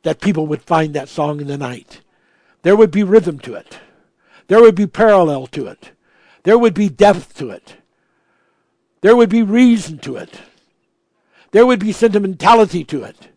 that 0.02 0.20
people 0.20 0.48
would 0.48 0.62
find 0.62 0.92
that 0.94 1.08
song 1.08 1.40
in 1.40 1.46
the 1.46 1.56
night. 1.56 2.00
There 2.62 2.74
would 2.74 2.90
be 2.90 3.04
rhythm 3.04 3.38
to 3.40 3.54
it. 3.54 3.78
There 4.48 4.60
would 4.60 4.74
be 4.74 4.88
parallel 4.88 5.46
to 5.46 5.68
it. 5.68 5.92
There 6.42 6.58
would 6.58 6.74
be 6.74 6.88
depth 6.88 7.36
to 7.38 7.50
it. 7.50 7.76
There 9.00 9.16
would 9.16 9.28
be 9.28 9.42
reason 9.42 9.98
to 10.00 10.16
it. 10.16 10.40
There 11.50 11.66
would 11.66 11.80
be 11.80 11.92
sentimentality 11.92 12.84
to 12.84 13.04
it. 13.04 13.28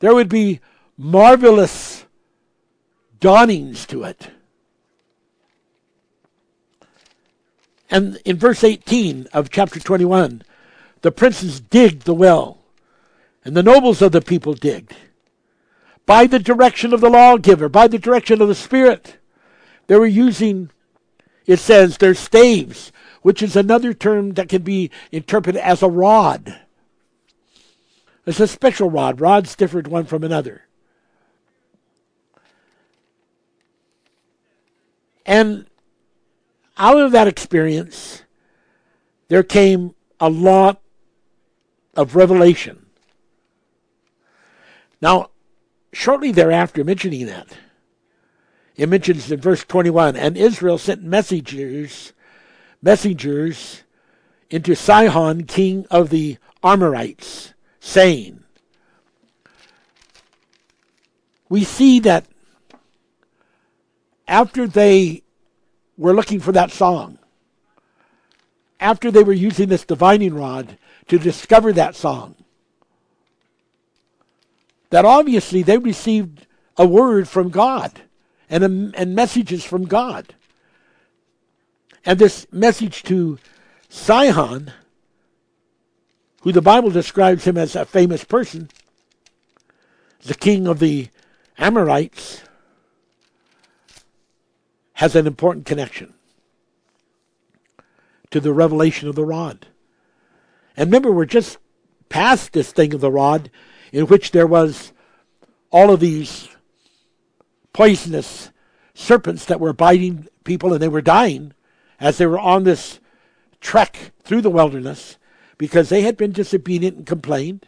There 0.00 0.14
would 0.14 0.28
be 0.28 0.60
marvelous 0.96 2.04
dawnings 3.20 3.86
to 3.86 4.04
it. 4.04 4.30
And 7.90 8.18
in 8.24 8.38
verse 8.38 8.62
18 8.62 9.28
of 9.32 9.50
chapter 9.50 9.80
21, 9.80 10.42
the 11.02 11.10
princes 11.10 11.60
digged 11.60 12.02
the 12.02 12.14
well, 12.14 12.58
and 13.44 13.56
the 13.56 13.62
nobles 13.62 14.00
of 14.00 14.12
the 14.12 14.20
people 14.20 14.54
digged 14.54 14.94
by 16.06 16.26
the 16.26 16.38
direction 16.38 16.92
of 16.92 17.00
the 17.00 17.10
lawgiver, 17.10 17.68
by 17.68 17.86
the 17.86 17.98
direction 17.98 18.42
of 18.42 18.48
the 18.48 18.54
Spirit. 18.54 19.16
They 19.86 19.96
were 19.96 20.06
using, 20.06 20.70
it 21.50 21.58
says, 21.58 21.98
their 21.98 22.14
staves, 22.14 22.92
which 23.22 23.42
is 23.42 23.56
another 23.56 23.92
term 23.92 24.34
that 24.34 24.48
can 24.48 24.62
be 24.62 24.88
interpreted 25.10 25.60
as 25.60 25.82
a 25.82 25.88
rod. 25.88 26.60
It's 28.24 28.38
a 28.38 28.46
special 28.46 28.88
rod. 28.88 29.20
Rods 29.20 29.56
different 29.56 29.88
one 29.88 30.04
from 30.04 30.22
another. 30.22 30.62
And 35.26 35.66
out 36.78 37.00
of 37.00 37.10
that 37.10 37.26
experience, 37.26 38.22
there 39.26 39.42
came 39.42 39.96
a 40.20 40.30
lot 40.30 40.80
of 41.96 42.14
revelation. 42.14 42.86
Now, 45.02 45.30
shortly 45.92 46.30
thereafter, 46.30 46.84
mentioning 46.84 47.26
that, 47.26 47.48
it 48.80 48.88
mentions 48.88 49.30
in 49.30 49.38
verse 49.38 49.62
21 49.62 50.16
and 50.16 50.38
Israel 50.38 50.78
sent 50.78 51.02
messengers, 51.02 52.14
messengers 52.80 53.82
into 54.48 54.74
Sihon, 54.74 55.44
king 55.44 55.86
of 55.90 56.08
the 56.08 56.38
Amorites, 56.62 57.52
saying, 57.78 58.42
We 61.50 61.62
see 61.62 62.00
that 62.00 62.24
after 64.26 64.66
they 64.66 65.24
were 65.98 66.14
looking 66.14 66.40
for 66.40 66.52
that 66.52 66.70
song, 66.70 67.18
after 68.80 69.10
they 69.10 69.22
were 69.22 69.34
using 69.34 69.68
this 69.68 69.84
divining 69.84 70.32
rod 70.32 70.78
to 71.08 71.18
discover 71.18 71.74
that 71.74 71.94
song, 71.94 72.34
that 74.88 75.04
obviously 75.04 75.62
they 75.62 75.76
received 75.76 76.46
a 76.78 76.86
word 76.86 77.28
from 77.28 77.50
God 77.50 78.00
and, 78.50 78.64
um, 78.64 78.92
and 78.96 79.14
messages 79.14 79.64
from 79.64 79.86
God. 79.86 80.34
And 82.04 82.18
this 82.18 82.46
message 82.50 83.04
to 83.04 83.38
Sihon, 83.88 84.72
who 86.42 86.52
the 86.52 86.60
Bible 86.60 86.90
describes 86.90 87.44
him 87.44 87.56
as 87.56 87.76
a 87.76 87.84
famous 87.84 88.24
person, 88.24 88.68
the 90.24 90.34
king 90.34 90.66
of 90.66 90.80
the 90.80 91.08
Amorites, 91.56 92.42
has 94.94 95.14
an 95.14 95.26
important 95.26 95.64
connection 95.64 96.12
to 98.30 98.40
the 98.40 98.52
revelation 98.52 99.08
of 99.08 99.14
the 99.14 99.24
rod. 99.24 99.66
And 100.76 100.88
remember, 100.88 101.10
we're 101.10 101.24
just 101.24 101.58
past 102.08 102.52
this 102.52 102.72
thing 102.72 102.92
of 102.94 103.00
the 103.00 103.10
rod 103.10 103.50
in 103.92 104.06
which 104.06 104.30
there 104.30 104.46
was 104.46 104.92
all 105.70 105.90
of 105.90 106.00
these 106.00 106.48
poisonous 107.72 108.50
serpents 108.94 109.44
that 109.46 109.60
were 109.60 109.72
biting 109.72 110.28
people 110.44 110.72
and 110.72 110.82
they 110.82 110.88
were 110.88 111.00
dying 111.00 111.52
as 111.98 112.18
they 112.18 112.26
were 112.26 112.38
on 112.38 112.64
this 112.64 113.00
trek 113.60 114.12
through 114.22 114.40
the 114.40 114.50
wilderness 114.50 115.16
because 115.58 115.88
they 115.88 116.02
had 116.02 116.16
been 116.16 116.32
disobedient 116.32 116.96
and 116.96 117.06
complained. 117.06 117.66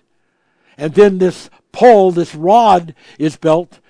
And 0.77 0.95
then 0.95 1.19
this 1.19 1.51
pole, 1.73 2.11
this 2.11 2.35
rod 2.35 2.95
is 3.19 3.37
built, 3.37 3.81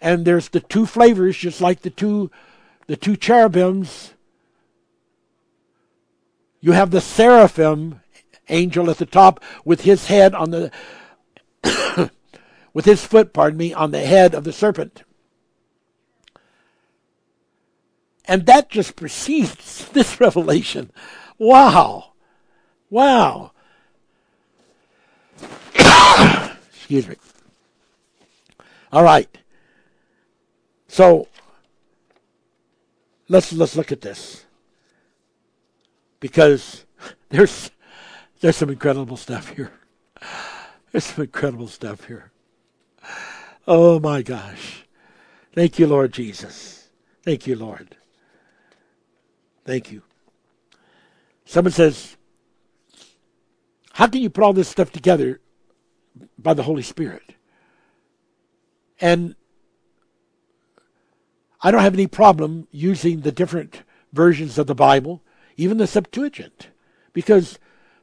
and 0.00 0.24
there's 0.24 0.48
the 0.48 0.60
two 0.60 0.86
flavors, 0.86 1.36
just 1.36 1.60
like 1.60 1.82
the 1.82 1.90
two 1.90 2.30
the 2.88 2.96
two 2.96 3.16
cherubims. 3.16 4.14
You 6.60 6.72
have 6.72 6.90
the 6.90 7.00
seraphim 7.00 8.00
angel 8.48 8.90
at 8.90 8.98
the 8.98 9.06
top 9.06 9.42
with 9.64 9.82
his 9.82 10.06
head 10.06 10.34
on 10.34 10.50
the 10.50 10.70
with 12.74 12.84
his 12.84 13.06
foot, 13.06 13.32
pardon 13.32 13.58
me, 13.58 13.72
on 13.72 13.92
the 13.92 14.00
head 14.00 14.34
of 14.34 14.42
the 14.42 14.52
serpent. 14.52 15.04
And 18.24 18.46
that 18.46 18.70
just 18.70 18.96
precedes 18.96 19.88
this 19.92 20.20
revelation. 20.20 20.90
Wow. 21.38 22.12
Wow. 22.90 23.52
Excuse 26.74 27.08
me. 27.08 27.16
All 28.92 29.02
right. 29.02 29.28
So 30.88 31.26
let's 33.28 33.52
let's 33.52 33.76
look 33.76 33.90
at 33.92 34.02
this. 34.02 34.44
Because 36.20 36.84
there's 37.30 37.70
there's 38.40 38.56
some 38.56 38.70
incredible 38.70 39.16
stuff 39.16 39.48
here. 39.50 39.72
There's 40.92 41.04
some 41.04 41.24
incredible 41.24 41.68
stuff 41.68 42.04
here. 42.04 42.32
Oh 43.66 43.98
my 43.98 44.20
gosh. 44.20 44.84
Thank 45.54 45.78
you, 45.78 45.86
Lord 45.86 46.12
Jesus. 46.12 46.90
Thank 47.24 47.46
you, 47.46 47.56
Lord. 47.56 47.96
Thank 49.64 49.92
you. 49.92 50.02
Someone 51.44 51.72
says, 51.72 52.16
How 53.92 54.06
can 54.06 54.22
you 54.22 54.30
put 54.30 54.44
all 54.44 54.52
this 54.52 54.68
stuff 54.68 54.90
together 54.90 55.40
by 56.38 56.54
the 56.54 56.62
Holy 56.62 56.82
Spirit? 56.82 57.34
And 59.00 59.34
I 61.60 61.70
don't 61.70 61.82
have 61.82 61.94
any 61.94 62.06
problem 62.06 62.66
using 62.70 63.20
the 63.20 63.32
different 63.32 63.82
versions 64.12 64.58
of 64.58 64.66
the 64.66 64.74
Bible, 64.74 65.22
even 65.56 65.78
the 65.78 65.86
Septuagint, 65.86 66.68
because 67.12 67.58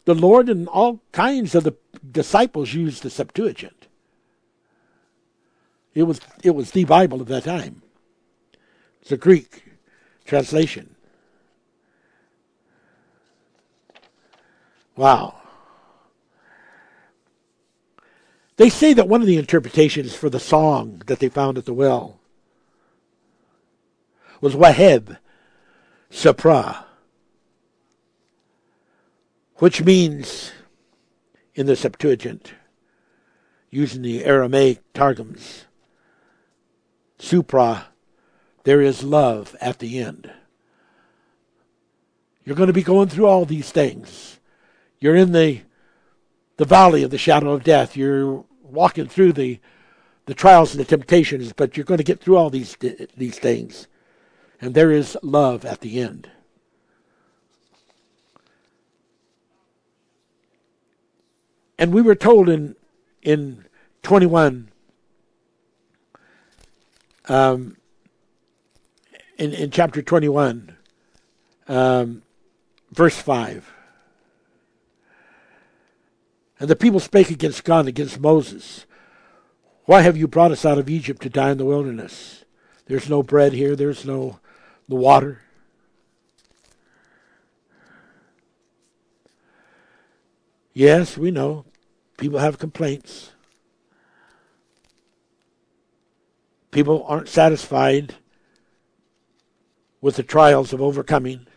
the 0.06 0.16
Lord 0.16 0.50
and 0.50 0.68
all 0.68 1.02
kinds 1.12 1.56
of 1.56 1.64
the 1.64 1.76
disciples 2.10 2.74
used 2.74 3.04
the 3.04 3.10
Septuagint. 3.10 3.88
It 5.94 6.04
was 6.04 6.22
it 6.44 6.52
was 6.52 6.72
the 6.72 6.86
Bible 6.86 7.22
of 7.22 7.28
that 7.28 7.44
time. 7.44 7.82
It's 9.02 9.12
a 9.12 9.18
Greek 9.18 9.64
translation. 10.26 10.96
Wow. 15.00 15.36
They 18.58 18.68
say 18.68 18.92
that 18.92 19.08
one 19.08 19.22
of 19.22 19.28
the 19.28 19.38
interpretations 19.38 20.14
for 20.14 20.30
the 20.30 20.42
song 20.42 21.04
that 21.06 21.20
they 21.20 21.30
found 21.30 21.58
at 21.58 21.64
the 21.64 21.74
well 21.74 22.20
was 24.42 24.56
Waheb 24.56 25.18
Suphah, 26.10 26.84
which 29.60 29.82
means 29.82 30.52
in 31.56 31.66
the 31.66 31.78
Septuagint, 31.78 32.52
using 33.70 34.02
the 34.02 34.26
Aramaic 34.26 34.82
Targums, 34.94 35.64
Supra, 37.18 37.88
there 38.66 38.82
is 38.82 39.02
love 39.02 39.56
at 39.62 39.80
the 39.80 39.98
end. 39.98 40.30
You're 42.44 42.58
going 42.58 42.68
to 42.68 42.74
be 42.74 42.84
going 42.84 43.08
through 43.08 43.28
all 43.28 43.46
these 43.46 43.72
things. 43.72 44.39
You're 45.00 45.16
in 45.16 45.32
the 45.32 45.62
the 46.58 46.66
valley 46.66 47.04
of 47.04 47.12
the 47.12 47.18
shadow 47.18 47.52
of 47.52 47.64
death. 47.64 47.96
You're 47.96 48.44
walking 48.62 49.08
through 49.08 49.34
the 49.34 49.60
the 50.26 50.34
trials 50.34 50.72
and 50.72 50.80
the 50.80 50.86
temptations, 50.86 51.54
but 51.54 51.76
you're 51.76 51.86
going 51.86 51.98
to 52.00 52.04
get 52.04 52.20
through 52.20 52.38
all 52.38 52.50
these 52.50 52.78
these 53.16 53.40
things, 53.40 53.88
and 54.62 54.74
there 54.74 54.92
is 54.92 55.18
love 55.22 55.66
at 55.66 55.82
the 55.82 56.00
end. 56.00 56.30
And 61.78 61.94
we 61.94 62.02
were 62.02 62.16
told 62.16 62.50
in 62.50 62.76
in 63.22 63.66
21 64.04 64.70
um, 67.30 67.78
in, 69.38 69.54
in 69.54 69.72
chapter 69.72 70.02
21, 70.02 70.76
um, 71.68 72.24
verse 72.92 73.16
5. 73.16 73.72
And 76.60 76.70
the 76.70 76.76
people 76.76 77.00
spake 77.00 77.30
against 77.30 77.64
God, 77.64 77.88
against 77.88 78.20
Moses. 78.20 78.86
Why 79.86 80.02
have 80.02 80.18
you 80.18 80.28
brought 80.28 80.52
us 80.52 80.66
out 80.66 80.78
of 80.78 80.90
Egypt 80.90 81.22
to 81.22 81.30
die 81.30 81.52
in 81.52 81.58
the 81.58 81.66
wilderness? 81.66 82.44
There's 82.86 83.10
no 83.10 83.24
bread 83.24 83.54
here, 83.54 83.76
there's 83.76 84.06
no 84.06 84.40
the 84.88 84.96
water. 84.96 85.42
Yes, 90.74 91.18
we 91.18 91.32
know. 91.32 91.66
People 92.18 92.40
have 92.40 92.58
complaints. 92.58 93.32
People 96.72 97.04
aren't 97.08 97.30
satisfied 97.30 98.16
with 100.02 100.16
the 100.16 100.24
trials 100.24 100.74
of 100.74 100.82
overcoming. 100.82 101.48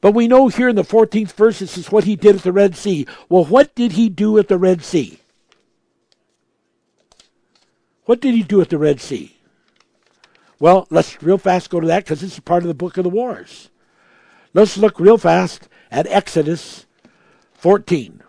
But 0.00 0.14
we 0.14 0.28
know 0.28 0.48
here 0.48 0.68
in 0.68 0.76
the 0.76 0.82
14th 0.82 1.32
verse, 1.32 1.58
this 1.58 1.76
is 1.76 1.92
what 1.92 2.04
he 2.04 2.16
did 2.16 2.36
at 2.36 2.42
the 2.42 2.52
Red 2.52 2.74
Sea. 2.74 3.06
Well, 3.28 3.44
what 3.44 3.74
did 3.74 3.92
he 3.92 4.08
do 4.08 4.38
at 4.38 4.48
the 4.48 4.58
Red 4.58 4.82
Sea? 4.82 5.20
What 8.06 8.20
did 8.20 8.34
he 8.34 8.42
do 8.42 8.60
at 8.60 8.70
the 8.70 8.78
Red 8.78 9.00
Sea? 9.00 9.36
Well, 10.58 10.86
let's 10.90 11.22
real 11.22 11.38
fast 11.38 11.70
go 11.70 11.80
to 11.80 11.86
that 11.86 12.04
because 12.04 12.20
this 12.20 12.34
is 12.34 12.40
part 12.40 12.62
of 12.62 12.68
the 12.68 12.74
book 12.74 12.96
of 12.96 13.04
the 13.04 13.10
wars. 13.10 13.70
Let's 14.52 14.76
look 14.76 14.98
real 14.98 15.18
fast 15.18 15.68
at 15.90 16.06
Exodus 16.06 16.86
14. 17.54 18.22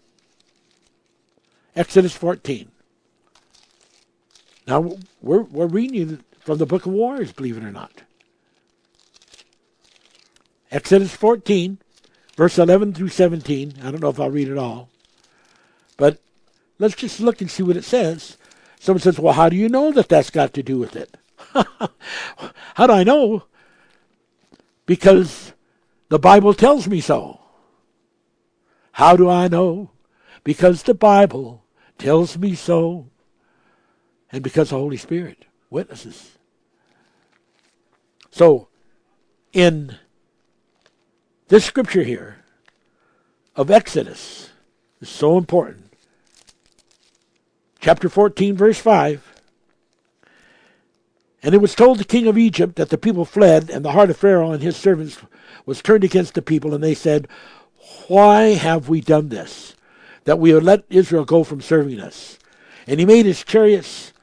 Exodus 1.76 2.14
14. 2.14 2.69
Now, 4.68 4.93
we're, 5.22 5.41
we're 5.41 5.68
reading 5.68 6.23
from 6.39 6.57
the 6.57 6.65
book 6.65 6.85
of 6.85 6.91
Wars, 6.91 7.31
believe 7.31 7.57
it 7.57 7.64
or 7.64 7.72
not. 7.72 8.03
Exodus 10.72 11.14
14, 11.15 11.80
verse 12.38 12.57
11 12.57 12.93
through 12.93 13.10
17. 13.10 13.76
I 13.84 13.91
don't 13.91 14.02
know 14.02 14.10
if 14.10 14.19
I'll 14.19 14.31
read 14.31 14.48
it 14.48 14.57
all. 14.57 14.89
But 15.98 16.19
let's 16.80 16.95
just 16.95 17.19
look 17.19 17.41
and 17.41 17.52
see 17.52 17.64
what 17.64 17.77
it 17.77 17.84
says. 17.84 18.38
Someone 18.80 19.02
says, 19.02 19.19
well, 19.19 19.34
how 19.34 19.49
do 19.49 19.56
you 19.56 19.69
know 19.69 19.91
that 19.91 20.10
that's 20.10 20.30
got 20.30 20.53
to 20.53 20.64
do 20.64 20.80
with 20.80 20.95
it? 20.95 21.18
how 22.76 22.88
do 22.88 22.93
I 22.93 23.03
know? 23.03 23.43
Because 24.85 25.53
the 26.10 26.19
Bible 26.19 26.53
tells 26.53 26.88
me 26.88 27.02
so. 27.02 27.39
How 28.93 29.15
do 29.15 29.30
I 29.30 29.48
know? 29.48 29.91
Because 30.43 30.84
the 30.84 30.93
Bible 30.93 31.64
tells 31.98 32.38
me 32.38 32.56
so 32.56 33.11
and 34.31 34.43
because 34.43 34.69
the 34.69 34.77
Holy 34.77 34.98
Spirit 34.98 35.45
witnesses. 35.69 36.38
So, 38.31 38.69
in 39.53 39.98
this 41.52 41.65
scripture 41.65 42.03
here 42.03 42.38
of 43.57 43.69
Exodus 43.69 44.52
is 45.02 45.10
so 45.10 45.38
important. 45.38 45.91
Chapter 47.82 48.07
14, 48.07 48.56
verse 48.56 48.80
5. 48.80 49.22
And 51.44 51.53
it 51.53 51.57
was 51.57 51.76
told 51.76 51.98
the 51.98 52.06
king 52.06 52.26
of 52.26 52.38
Egypt 52.38 52.78
that 52.78 52.88
the 52.88 52.98
people 52.98 53.26
fled, 53.26 53.69
and 53.69 53.84
the 53.84 53.91
heart 53.91 54.10
of 54.10 54.15
Pharaoh 54.15 54.53
and 54.53 54.64
his 54.64 54.78
servants 54.78 55.18
was 55.65 55.82
turned 55.82 56.06
against 56.06 56.36
the 56.36 56.41
people, 56.41 56.73
and 56.73 56.82
they 56.82 56.95
said, 56.95 57.28
Why 58.07 58.53
have 58.53 58.88
we 58.88 59.02
done 59.02 59.28
this? 59.28 59.76
That 60.23 60.40
we 60.40 60.52
have 60.52 60.64
let 60.64 60.86
Israel 60.90 61.26
go 61.26 61.44
from 61.44 61.60
serving 61.60 61.99
us. 61.99 62.40
And 62.88 62.98
he 62.98 63.06
made 63.06 63.26
his 63.26 63.44
chariots 63.44 64.14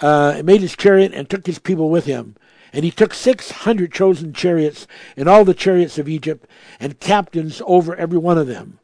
uh, 0.00 0.42
made 0.44 0.60
his 0.60 0.76
chariot 0.76 1.12
and 1.12 1.28
took 1.28 1.46
his 1.46 1.58
people 1.58 1.90
with 1.90 2.04
him. 2.04 2.36
And 2.72 2.84
he 2.84 2.90
took 2.90 3.14
six 3.14 3.50
hundred 3.50 3.92
chosen 3.92 4.32
chariots 4.32 4.86
and 5.16 5.28
all 5.28 5.44
the 5.44 5.54
chariots 5.54 5.98
of 5.98 6.08
Egypt, 6.08 6.46
and 6.78 7.00
captains 7.00 7.62
over 7.66 7.94
every 7.96 8.18
one 8.18 8.38
of 8.38 8.46
them. 8.46 8.78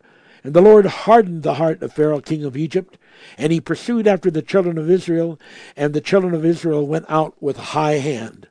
And 0.44 0.54
the 0.54 0.62
Lord 0.62 0.86
hardened 0.86 1.42
the 1.42 1.54
heart 1.54 1.82
of 1.82 1.92
Pharaoh, 1.92 2.20
king 2.20 2.44
of 2.44 2.56
Egypt, 2.56 2.98
and 3.38 3.52
he 3.52 3.60
pursued 3.60 4.06
after 4.06 4.30
the 4.30 4.42
children 4.42 4.78
of 4.78 4.90
Israel, 4.90 5.38
and 5.76 5.94
the 5.94 6.00
children 6.00 6.34
of 6.34 6.44
Israel 6.44 6.86
went 6.86 7.06
out 7.08 7.40
with 7.40 7.58
a 7.58 7.62
high 7.62 7.98
hand. 7.98 8.48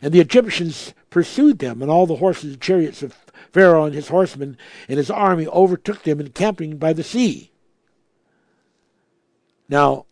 And 0.00 0.12
the 0.12 0.20
Egyptians 0.20 0.94
pursued 1.10 1.58
them, 1.58 1.82
and 1.82 1.90
all 1.90 2.06
the 2.06 2.16
horses 2.16 2.52
and 2.52 2.60
chariots 2.60 3.02
of 3.02 3.16
Pharaoh 3.52 3.84
and 3.84 3.94
his 3.94 4.08
horsemen 4.08 4.56
and 4.88 4.98
his 4.98 5.10
army 5.10 5.46
overtook 5.46 6.02
them 6.02 6.20
encamping 6.20 6.76
by 6.76 6.92
the 6.92 7.02
sea. 7.02 7.50
Now, 9.68 10.06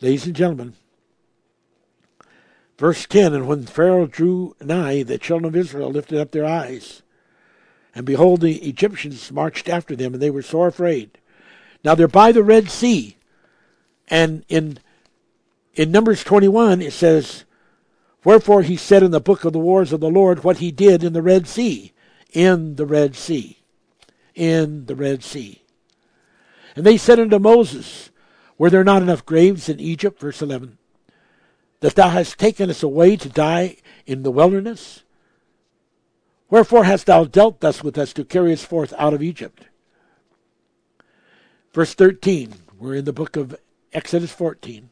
Ladies 0.00 0.26
and 0.26 0.36
gentlemen, 0.36 0.74
verse 2.78 3.04
10 3.06 3.34
And 3.34 3.46
when 3.46 3.66
Pharaoh 3.66 4.06
drew 4.06 4.56
nigh, 4.60 5.02
the 5.02 5.18
children 5.18 5.48
of 5.48 5.56
Israel 5.56 5.90
lifted 5.90 6.18
up 6.18 6.30
their 6.30 6.46
eyes. 6.46 7.02
And 7.94 8.06
behold, 8.06 8.40
the 8.40 8.56
Egyptians 8.58 9.30
marched 9.30 9.68
after 9.68 9.94
them, 9.94 10.14
and 10.14 10.22
they 10.22 10.30
were 10.30 10.42
sore 10.42 10.68
afraid. 10.68 11.18
Now 11.84 11.94
they're 11.94 12.08
by 12.08 12.32
the 12.32 12.42
Red 12.42 12.70
Sea. 12.70 13.16
And 14.08 14.44
in, 14.48 14.78
in 15.74 15.90
Numbers 15.90 16.24
21, 16.24 16.80
it 16.80 16.92
says, 16.92 17.44
Wherefore 18.24 18.62
he 18.62 18.76
said 18.76 19.02
in 19.02 19.10
the 19.10 19.20
book 19.20 19.44
of 19.44 19.52
the 19.52 19.58
wars 19.58 19.92
of 19.92 20.00
the 20.00 20.10
Lord 20.10 20.44
what 20.44 20.58
he 20.58 20.70
did 20.70 21.04
in 21.04 21.12
the 21.12 21.22
Red 21.22 21.46
Sea. 21.46 21.92
In 22.32 22.76
the 22.76 22.86
Red 22.86 23.16
Sea. 23.16 23.58
In 24.34 24.86
the 24.86 24.94
Red 24.94 25.22
Sea. 25.22 25.62
And 26.76 26.86
they 26.86 26.96
said 26.96 27.18
unto 27.18 27.38
Moses, 27.38 28.10
were 28.58 28.70
there 28.70 28.84
not 28.84 29.02
enough 29.02 29.24
graves 29.24 29.68
in 29.68 29.80
Egypt? 29.80 30.20
Verse 30.20 30.42
11. 30.42 30.77
That 31.80 31.94
thou 31.94 32.08
hast 32.08 32.38
taken 32.38 32.70
us 32.70 32.82
away 32.82 33.16
to 33.16 33.28
die 33.28 33.76
in 34.06 34.22
the 34.22 34.30
wilderness? 34.30 35.04
Wherefore 36.50 36.84
hast 36.84 37.06
thou 37.06 37.24
dealt 37.24 37.60
thus 37.60 37.84
with 37.84 37.98
us 37.98 38.12
to 38.14 38.24
carry 38.24 38.52
us 38.52 38.64
forth 38.64 38.92
out 38.98 39.14
of 39.14 39.22
Egypt? 39.22 39.64
Verse 41.72 41.94
13. 41.94 42.54
We're 42.78 42.96
in 42.96 43.04
the 43.04 43.12
book 43.12 43.36
of 43.36 43.56
Exodus 43.92 44.32
14. 44.32 44.90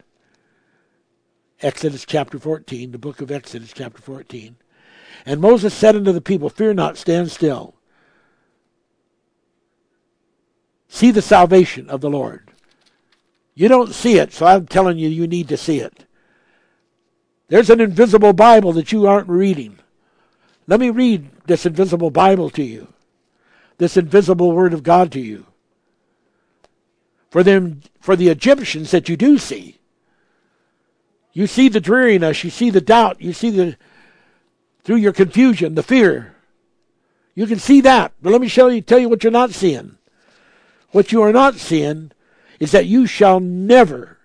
Exodus 1.63 2.05
chapter 2.05 2.39
14, 2.39 2.93
the 2.93 2.99
book 2.99 3.21
of 3.21 3.31
Exodus 3.31 3.73
chapter 3.73 4.03
14. 4.03 4.57
And 5.25 5.41
Moses 5.41 5.73
said 5.73 5.97
unto 5.97 6.13
the 6.13 6.21
people, 6.21 6.51
Fear 6.51 6.75
not, 6.75 6.99
stand 6.99 7.31
still. 7.31 7.75
See 10.89 11.11
the 11.11 11.23
salvation 11.23 11.89
of 11.89 12.01
the 12.01 12.11
Lord. 12.11 12.51
You 13.55 13.69
don't 13.69 13.95
see 13.95 14.19
it, 14.19 14.33
so 14.33 14.47
I'm 14.47 14.67
telling 14.67 14.99
you, 14.99 15.09
you 15.09 15.27
need 15.27 15.49
to 15.49 15.57
see 15.57 15.81
it. 15.81 16.06
There's 17.49 17.71
an 17.71 17.81
invisible 17.81 18.33
Bible 18.33 18.73
that 18.73 18.93
you 18.93 19.07
aren't 19.07 19.29
reading. 19.29 19.79
Let 20.67 20.81
me 20.81 20.91
read 20.91 21.31
this 21.47 21.65
invisible 21.65 22.11
Bible 22.11 22.51
to 22.51 22.63
you, 22.63 22.89
this 23.79 23.97
invisible 23.97 24.53
Word 24.53 24.75
of 24.75 24.83
God 24.83 25.13
to 25.13 25.21
you. 25.21 25.47
For 27.31 27.43
them, 27.43 27.83
for 28.01 28.17
the 28.17 28.29
Egyptians 28.29 28.91
that 28.91 29.09
you 29.09 29.17
do 29.17 29.39
see, 29.39 29.79
you 31.33 31.47
see 31.47 31.69
the 31.69 31.81
dreariness, 31.81 32.43
you 32.43 32.51
see 32.51 32.71
the 32.71 32.81
doubt, 32.81 33.21
you 33.21 33.33
see 33.33 33.51
the 33.51 33.77
through 34.83 34.97
your 34.97 35.13
confusion, 35.13 35.75
the 35.75 35.83
fear. 35.83 36.35
You 37.35 37.47
can 37.47 37.59
see 37.59 37.81
that, 37.83 38.13
but 38.23 38.31
let 38.31 38.41
me 38.41 38.49
show 38.49 38.69
you, 38.69 38.81
tell 38.81 38.99
you 38.99 39.09
what 39.09 39.23
you're 39.23 39.33
not 39.33 39.51
seeing. 39.51 39.99
What 40.93 41.13
you 41.13 41.23
are 41.23 41.33
not 41.33 41.57
seeing 41.57 42.13
is 42.59 42.71
that 42.73 42.87
you 42.87 43.07
shall 43.07 43.41
never 43.41 44.16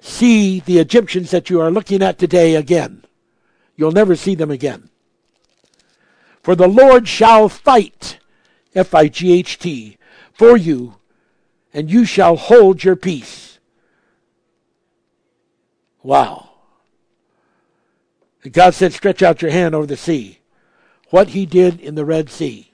see 0.00 0.60
the 0.60 0.78
Egyptians 0.78 1.30
that 1.30 1.50
you 1.50 1.60
are 1.60 1.70
looking 1.70 2.02
at 2.02 2.18
today 2.18 2.54
again. 2.54 3.04
You'll 3.76 3.92
never 3.92 4.16
see 4.16 4.34
them 4.34 4.50
again. 4.50 4.90
For 6.42 6.54
the 6.54 6.68
Lord 6.68 7.06
shall 7.06 7.48
fight, 7.48 8.18
F 8.74 8.94
I 8.94 9.08
G 9.08 9.32
H 9.32 9.58
T, 9.58 9.98
for 10.32 10.56
you, 10.56 10.96
and 11.72 11.90
you 11.90 12.04
shall 12.04 12.36
hold 12.36 12.82
your 12.82 12.96
peace. 12.96 13.58
Wow. 16.02 16.50
And 18.42 18.52
God 18.52 18.74
said, 18.74 18.92
Stretch 18.92 19.22
out 19.22 19.42
your 19.42 19.50
hand 19.50 19.74
over 19.74 19.86
the 19.86 19.96
sea. 19.96 20.38
What 21.10 21.28
he 21.28 21.44
did 21.44 21.80
in 21.80 21.94
the 21.94 22.04
Red 22.04 22.30
Sea. 22.30 22.72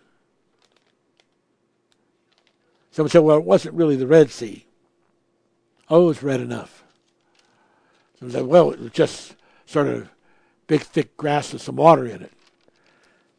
Someone 2.90 3.10
said, 3.10 3.20
Well, 3.20 3.38
it 3.38 3.44
wasn't 3.44 3.74
really 3.74 3.96
the 3.96 4.06
Red 4.06 4.30
Sea. 4.30 4.66
Oh, 5.88 6.04
it 6.04 6.06
was 6.06 6.22
red 6.22 6.40
enough. 6.40 6.84
Someone 8.18 8.32
said, 8.32 8.46
Well, 8.46 8.70
it 8.70 8.80
was 8.80 8.92
just 8.92 9.34
sort 9.66 9.88
of 9.88 10.08
big, 10.66 10.82
thick 10.82 11.16
grass 11.16 11.52
with 11.52 11.62
some 11.62 11.76
water 11.76 12.06
in 12.06 12.22
it. 12.22 12.32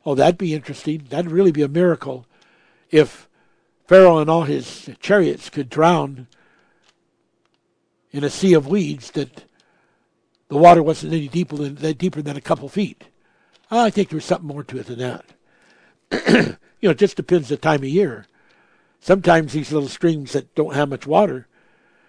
Oh, 0.05 0.15
that'd 0.15 0.37
be 0.37 0.53
interesting. 0.53 1.07
That'd 1.09 1.31
really 1.31 1.51
be 1.51 1.63
a 1.63 1.67
miracle 1.67 2.25
if 2.91 3.27
Pharaoh 3.87 4.19
and 4.19 4.29
all 4.29 4.43
his 4.43 4.89
chariots 4.99 5.49
could 5.49 5.69
drown 5.69 6.27
in 8.11 8.23
a 8.23 8.29
sea 8.29 8.53
of 8.53 8.67
weeds 8.67 9.11
that 9.11 9.45
the 10.47 10.57
water 10.57 10.81
wasn't 10.81 11.13
any 11.13 11.27
deeper 11.27 11.55
than, 11.57 11.75
deeper 11.93 12.21
than 12.21 12.37
a 12.37 12.41
couple 12.41 12.69
feet. 12.69 13.05
I 13.69 13.89
think 13.89 14.09
there's 14.09 14.25
something 14.25 14.47
more 14.47 14.63
to 14.63 14.79
it 14.79 14.87
than 14.87 14.99
that. 14.99 15.25
you 16.81 16.87
know, 16.87 16.91
it 16.91 16.97
just 16.97 17.17
depends 17.17 17.49
the 17.49 17.57
time 17.57 17.83
of 17.83 17.89
year. 17.89 18.25
Sometimes 19.01 19.53
these 19.53 19.71
little 19.71 19.89
streams 19.89 20.33
that 20.33 20.55
don't 20.55 20.73
have 20.73 20.89
much 20.89 21.05
water, 21.05 21.47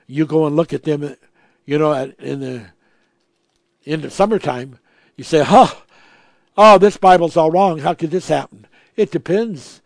you 0.06 0.24
go 0.24 0.46
and 0.46 0.56
look 0.56 0.72
at 0.72 0.84
them, 0.84 1.16
you 1.68 1.78
know, 1.78 1.92
in 2.18 2.40
the 2.40 2.64
in 3.84 4.00
the 4.00 4.10
summertime, 4.10 4.78
you 5.16 5.24
say, 5.24 5.44
"Huh, 5.44 5.68
oh, 6.56 6.78
this 6.78 6.96
Bible's 6.96 7.36
all 7.36 7.50
wrong. 7.50 7.80
How 7.80 7.92
could 7.92 8.10
this 8.10 8.28
happen? 8.28 8.66
It 8.96 9.10
depends. 9.10 9.82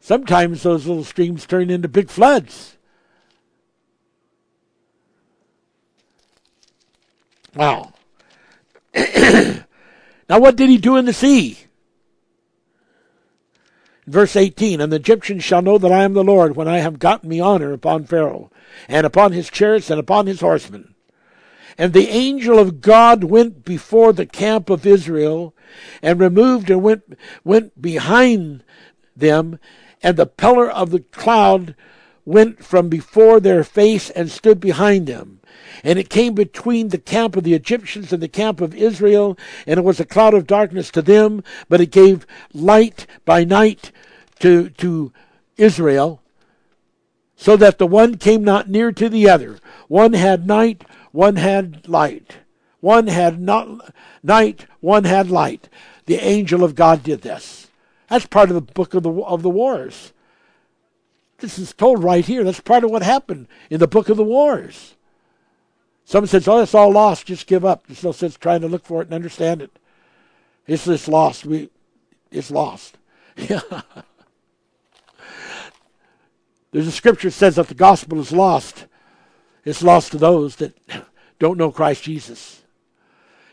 Sometimes 0.00 0.64
those 0.64 0.84
little 0.84 1.04
streams 1.04 1.46
turn 1.46 1.70
into 1.70 1.86
big 1.86 2.10
floods. 2.10 2.76
Wow. 7.54 7.92
now, 8.92 9.60
what 10.40 10.56
did 10.56 10.70
he 10.70 10.76
do 10.76 10.96
in 10.96 11.04
the 11.04 11.12
sea? 11.12 11.56
Verse 14.08 14.34
18 14.34 14.80
And 14.80 14.90
the 14.90 14.96
Egyptians 14.96 15.44
shall 15.44 15.62
know 15.62 15.78
that 15.78 15.92
I 15.92 16.02
am 16.02 16.14
the 16.14 16.24
Lord 16.24 16.56
when 16.56 16.66
I 16.66 16.78
have 16.78 16.98
gotten 16.98 17.28
me 17.28 17.38
honor 17.38 17.72
upon 17.72 18.06
Pharaoh, 18.06 18.50
and 18.88 19.06
upon 19.06 19.30
his 19.30 19.48
chariots, 19.48 19.88
and 19.88 20.00
upon 20.00 20.26
his 20.26 20.40
horsemen. 20.40 20.92
And 21.78 21.92
the 21.92 22.08
angel 22.08 22.58
of 22.58 22.80
God 22.80 23.24
went 23.24 23.64
before 23.64 24.12
the 24.12 24.26
camp 24.26 24.70
of 24.70 24.86
Israel, 24.86 25.54
and 26.02 26.20
removed 26.20 26.70
and 26.70 26.82
went, 26.82 27.18
went 27.44 27.80
behind 27.80 28.62
them, 29.16 29.58
and 30.02 30.16
the 30.16 30.26
pillar 30.26 30.70
of 30.70 30.90
the 30.90 31.00
cloud 31.00 31.74
went 32.24 32.64
from 32.64 32.88
before 32.88 33.40
their 33.40 33.64
face 33.64 34.10
and 34.10 34.30
stood 34.30 34.60
behind 34.60 35.06
them. 35.06 35.40
And 35.82 35.98
it 35.98 36.10
came 36.10 36.34
between 36.34 36.88
the 36.88 36.98
camp 36.98 37.36
of 37.36 37.44
the 37.44 37.54
Egyptians 37.54 38.12
and 38.12 38.22
the 38.22 38.28
camp 38.28 38.60
of 38.60 38.74
Israel, 38.74 39.38
and 39.66 39.78
it 39.78 39.84
was 39.84 39.98
a 39.98 40.04
cloud 40.04 40.34
of 40.34 40.46
darkness 40.46 40.90
to 40.92 41.02
them, 41.02 41.42
but 41.68 41.80
it 41.80 41.90
gave 41.90 42.26
light 42.52 43.06
by 43.24 43.44
night 43.44 43.90
to, 44.40 44.70
to 44.70 45.12
Israel, 45.56 46.20
so 47.36 47.56
that 47.56 47.78
the 47.78 47.86
one 47.86 48.16
came 48.16 48.44
not 48.44 48.68
near 48.68 48.92
to 48.92 49.08
the 49.08 49.28
other. 49.28 49.58
One 49.88 50.12
had 50.12 50.46
night, 50.46 50.84
one 51.12 51.36
had 51.36 51.88
light. 51.88 52.38
One 52.80 53.06
had 53.06 53.40
not 53.40 53.94
night, 54.22 54.66
one 54.80 55.04
had 55.04 55.30
light. 55.30 55.68
The 56.06 56.16
angel 56.16 56.64
of 56.64 56.74
God 56.74 57.04
did 57.04 57.22
this. 57.22 57.68
That's 58.08 58.26
part 58.26 58.50
of 58.50 58.56
the 58.56 58.60
book 58.60 58.94
of 58.94 59.04
the 59.04 59.12
of 59.12 59.42
the 59.42 59.50
wars. 59.50 60.12
This 61.38 61.58
is 61.58 61.72
told 61.72 62.02
right 62.02 62.24
here. 62.24 62.42
That's 62.42 62.60
part 62.60 62.82
of 62.84 62.90
what 62.90 63.02
happened 63.02 63.46
in 63.70 63.78
the 63.78 63.86
book 63.86 64.08
of 64.08 64.16
the 64.16 64.24
wars. 64.24 64.96
Someone 66.04 66.28
says, 66.28 66.48
"Oh, 66.48 66.60
it's 66.60 66.74
all 66.74 66.90
lost. 66.90 67.26
Just 67.26 67.46
give 67.46 67.64
up." 67.64 67.86
There's 67.86 68.02
no 68.02 68.12
sense 68.12 68.36
trying 68.36 68.62
to 68.62 68.68
look 68.68 68.84
for 68.84 69.00
it 69.00 69.06
and 69.06 69.14
understand 69.14 69.62
it. 69.62 69.70
It's 70.66 70.84
just 70.84 71.08
lost. 71.08 71.46
We, 71.46 71.70
it's 72.30 72.50
lost. 72.50 72.98
There's 73.36 73.66
a 76.86 76.92
scripture 76.92 77.28
that 77.28 77.32
says 77.32 77.56
that 77.56 77.68
the 77.68 77.74
gospel 77.74 78.20
is 78.20 78.32
lost. 78.32 78.86
It's 79.64 79.82
lost 79.82 80.12
to 80.12 80.18
those 80.18 80.56
that 80.56 80.76
don't 81.38 81.58
know 81.58 81.70
Christ 81.70 82.04
Jesus. 82.04 82.62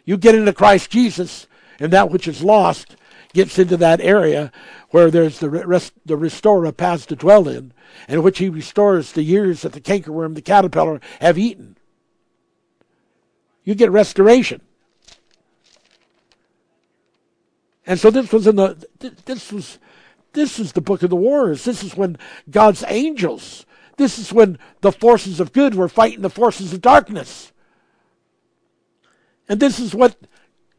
You 0.06 0.18
get 0.18 0.36
into 0.36 0.54
Christ 0.54 0.90
Jesus, 0.90 1.48
and 1.80 1.94
that 1.94 2.10
which 2.10 2.28
is 2.28 2.44
lost 2.44 2.96
gets 3.34 3.60
into 3.60 3.78
that 3.78 4.02
area 4.02 4.52
where 4.90 5.12
there's 5.12 5.40
the 5.40 5.50
rest, 5.50 5.94
the 6.06 6.18
restorer 6.18 6.72
paths 6.72 7.06
to 7.08 7.16
dwell 7.16 7.48
in, 7.48 7.74
and 8.08 8.24
which 8.24 8.40
he 8.40 8.50
restores 8.50 9.12
the 9.12 9.22
years 9.22 9.62
that 9.62 9.74
the 9.74 9.82
cankerworm, 9.82 10.34
the 10.34 10.42
caterpillar 10.42 11.00
have 11.22 11.38
eaten. 11.38 11.78
You 13.64 13.76
get 13.76 13.92
restoration. 13.92 14.62
And 17.86 18.00
so 18.00 18.10
this 18.10 18.32
was 18.32 18.48
in 18.48 18.56
the 18.56 18.88
this 19.26 19.52
was 19.52 19.80
this 20.34 20.60
is 20.60 20.74
the 20.74 20.82
book 20.82 21.04
of 21.04 21.10
the 21.10 21.16
wars. 21.16 21.66
This 21.66 21.84
is 21.84 21.96
when 21.96 22.18
God's 22.50 22.84
angels. 22.88 23.66
This 24.00 24.18
is 24.18 24.32
when 24.32 24.58
the 24.80 24.94
forces 24.94 25.42
of 25.42 25.52
good 25.52 25.76
were 25.76 25.90
fighting 25.90 26.22
the 26.22 26.30
forces 26.30 26.72
of 26.72 26.80
darkness. 26.80 27.52
And 29.50 29.60
this 29.60 29.78
is 29.78 29.94
what 29.94 30.16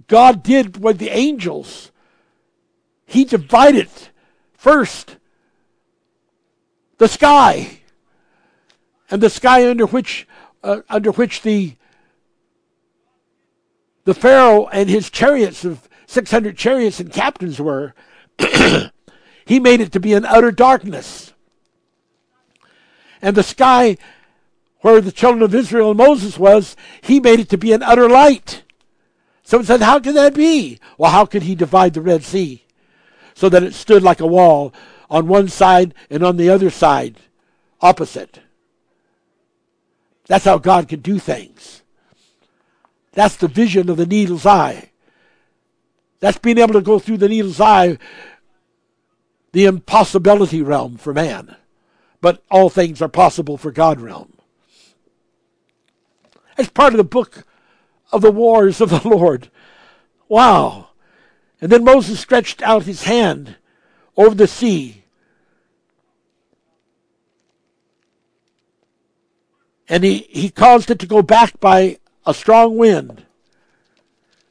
God 0.08 0.42
did 0.42 0.82
with 0.82 0.96
the 0.96 1.10
angels. 1.10 1.92
He 3.04 3.24
divided 3.24 3.90
first 4.54 5.18
the 6.96 7.08
sky 7.08 7.80
and 9.10 9.22
the 9.22 9.28
sky 9.28 9.68
under 9.68 9.84
which 9.84 10.26
uh, 10.64 10.80
under 10.88 11.12
which 11.12 11.42
the 11.42 11.74
the 14.04 14.14
pharaoh 14.14 14.66
and 14.68 14.88
his 14.88 15.10
chariots 15.10 15.62
of 15.62 15.90
600 16.06 16.56
chariots 16.56 17.00
and 17.00 17.12
captains 17.12 17.60
were 17.60 17.92
he 19.44 19.60
made 19.60 19.82
it 19.82 19.92
to 19.92 20.00
be 20.00 20.14
an 20.14 20.24
utter 20.24 20.50
darkness 20.50 21.29
and 23.22 23.36
the 23.36 23.42
sky 23.42 23.96
where 24.80 25.00
the 25.00 25.12
children 25.12 25.42
of 25.42 25.54
Israel 25.54 25.90
and 25.90 25.98
Moses 25.98 26.38
was, 26.38 26.74
he 27.02 27.20
made 27.20 27.40
it 27.40 27.48
to 27.50 27.58
be 27.58 27.72
an 27.72 27.82
utter 27.82 28.08
light. 28.08 28.62
Someone 29.42 29.66
said, 29.66 29.82
How 29.82 29.98
can 30.00 30.14
that 30.14 30.34
be? 30.34 30.78
Well, 30.96 31.10
how 31.10 31.26
could 31.26 31.42
he 31.42 31.54
divide 31.54 31.94
the 31.94 32.00
Red 32.00 32.22
Sea 32.22 32.64
so 33.34 33.48
that 33.48 33.62
it 33.62 33.74
stood 33.74 34.02
like 34.02 34.20
a 34.20 34.26
wall 34.26 34.72
on 35.10 35.26
one 35.26 35.48
side 35.48 35.94
and 36.08 36.22
on 36.22 36.36
the 36.36 36.48
other 36.48 36.70
side, 36.70 37.16
opposite? 37.80 38.40
That's 40.26 40.44
how 40.44 40.58
God 40.58 40.88
could 40.88 41.02
do 41.02 41.18
things. 41.18 41.82
That's 43.12 43.36
the 43.36 43.48
vision 43.48 43.90
of 43.90 43.96
the 43.96 44.06
needle's 44.06 44.46
eye. 44.46 44.90
That's 46.20 46.38
being 46.38 46.58
able 46.58 46.74
to 46.74 46.80
go 46.80 46.98
through 46.98 47.16
the 47.16 47.28
needle's 47.28 47.60
eye, 47.60 47.98
the 49.52 49.64
impossibility 49.64 50.62
realm 50.62 50.96
for 50.96 51.12
man. 51.12 51.56
But 52.20 52.42
all 52.50 52.68
things 52.68 53.00
are 53.00 53.08
possible 53.08 53.56
for 53.56 53.70
God 53.70 54.00
realm. 54.00 54.34
As 56.58 56.68
part 56.68 56.92
of 56.92 56.98
the 56.98 57.04
book 57.04 57.44
of 58.12 58.20
the 58.20 58.32
wars 58.32 58.80
of 58.80 58.90
the 58.90 59.00
Lord. 59.08 59.50
Wow. 60.28 60.88
And 61.60 61.70
then 61.70 61.84
Moses 61.84 62.20
stretched 62.20 62.62
out 62.62 62.84
his 62.84 63.04
hand 63.04 63.56
over 64.16 64.34
the 64.34 64.46
sea. 64.46 65.04
And 69.88 70.04
he, 70.04 70.28
he 70.30 70.50
caused 70.50 70.90
it 70.90 71.00
to 71.00 71.06
go 71.06 71.20
back 71.20 71.58
by 71.58 71.98
a 72.24 72.32
strong 72.32 72.76
wind. 72.76 73.26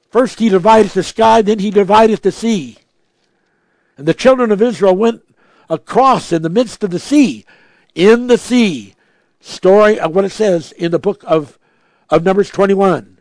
First 0.09 0.39
he 0.39 0.49
divided 0.49 0.91
the 0.91 1.03
sky, 1.03 1.41
then 1.41 1.59
he 1.59 1.71
divided 1.71 2.21
the 2.21 2.31
sea. 2.31 2.77
And 3.95 4.07
the 4.07 4.13
children 4.13 4.51
of 4.51 4.61
Israel 4.61 4.95
went 4.95 5.23
across 5.69 6.31
in 6.31 6.41
the 6.41 6.49
midst 6.49 6.83
of 6.83 6.89
the 6.89 6.99
sea, 6.99 7.45
in 7.95 8.27
the 8.27 8.37
sea. 8.37 8.95
Story 9.41 9.99
of 9.99 10.13
what 10.13 10.25
it 10.25 10.31
says 10.31 10.71
in 10.73 10.91
the 10.91 10.99
book 10.99 11.23
of 11.25 11.57
of 12.09 12.23
Numbers 12.23 12.49
21. 12.49 13.19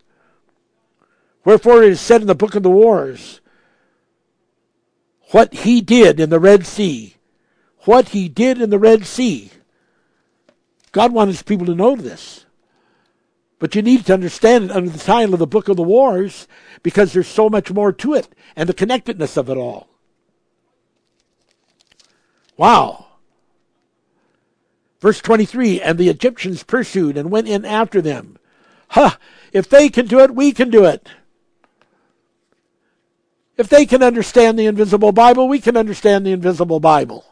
Wherefore 1.45 1.83
it 1.83 1.93
is 1.93 2.01
said 2.01 2.21
in 2.21 2.27
the 2.27 2.35
book 2.35 2.55
of 2.55 2.63
the 2.63 2.71
wars, 2.71 3.41
what 5.31 5.53
he 5.53 5.81
did 5.81 6.19
in 6.21 6.31
the 6.31 6.41
Red 6.41 6.67
Sea, 6.67 7.17
what 7.81 8.11
he 8.11 8.29
did 8.29 8.61
in 8.61 8.71
the 8.71 8.79
Red 8.79 9.07
Sea. 9.07 9.51
God 10.93 11.13
wanted 11.13 11.45
people 11.45 11.67
to 11.67 11.75
know 11.75 11.97
this. 11.97 12.47
But 13.59 13.75
you 13.75 13.83
need 13.83 14.07
to 14.07 14.15
understand 14.15 14.67
it 14.67 14.71
under 14.71 14.89
the 14.89 14.99
title 14.99 15.35
of 15.35 15.41
the 15.41 15.47
book 15.47 15.69
of 15.69 15.77
the 15.77 15.83
wars 15.83 16.47
because 16.83 17.13
there's 17.13 17.27
so 17.27 17.51
much 17.51 17.73
more 17.73 17.93
to 17.93 18.15
it 18.15 18.29
and 18.55 18.69
the 18.69 18.75
connectedness 18.75 19.37
of 19.37 19.51
it 19.51 19.57
all. 19.57 19.89
Wow. 22.57 23.08
Verse 25.01 25.21
23 25.21 25.81
And 25.81 25.99
the 25.99 26.09
Egyptians 26.09 26.63
pursued 26.63 27.17
and 27.17 27.31
went 27.31 27.49
in 27.49 27.65
after 27.65 28.01
them. 28.01 28.39
Huh! 28.89 29.17
If 29.53 29.69
they 29.69 29.89
can 29.89 30.07
do 30.07 30.21
it, 30.21 30.35
we 30.35 30.53
can 30.53 30.71
do 30.71 30.85
it. 30.85 31.09
If 33.57 33.69
they 33.69 33.87
can 33.87 34.03
understand 34.03 34.59
the 34.59 34.67
invisible 34.67 35.13
Bible, 35.13 35.49
we 35.49 35.61
can 35.61 35.77
understand 35.77 36.25
the 36.25 36.33
invisible 36.33 36.81
Bible. 36.81 37.25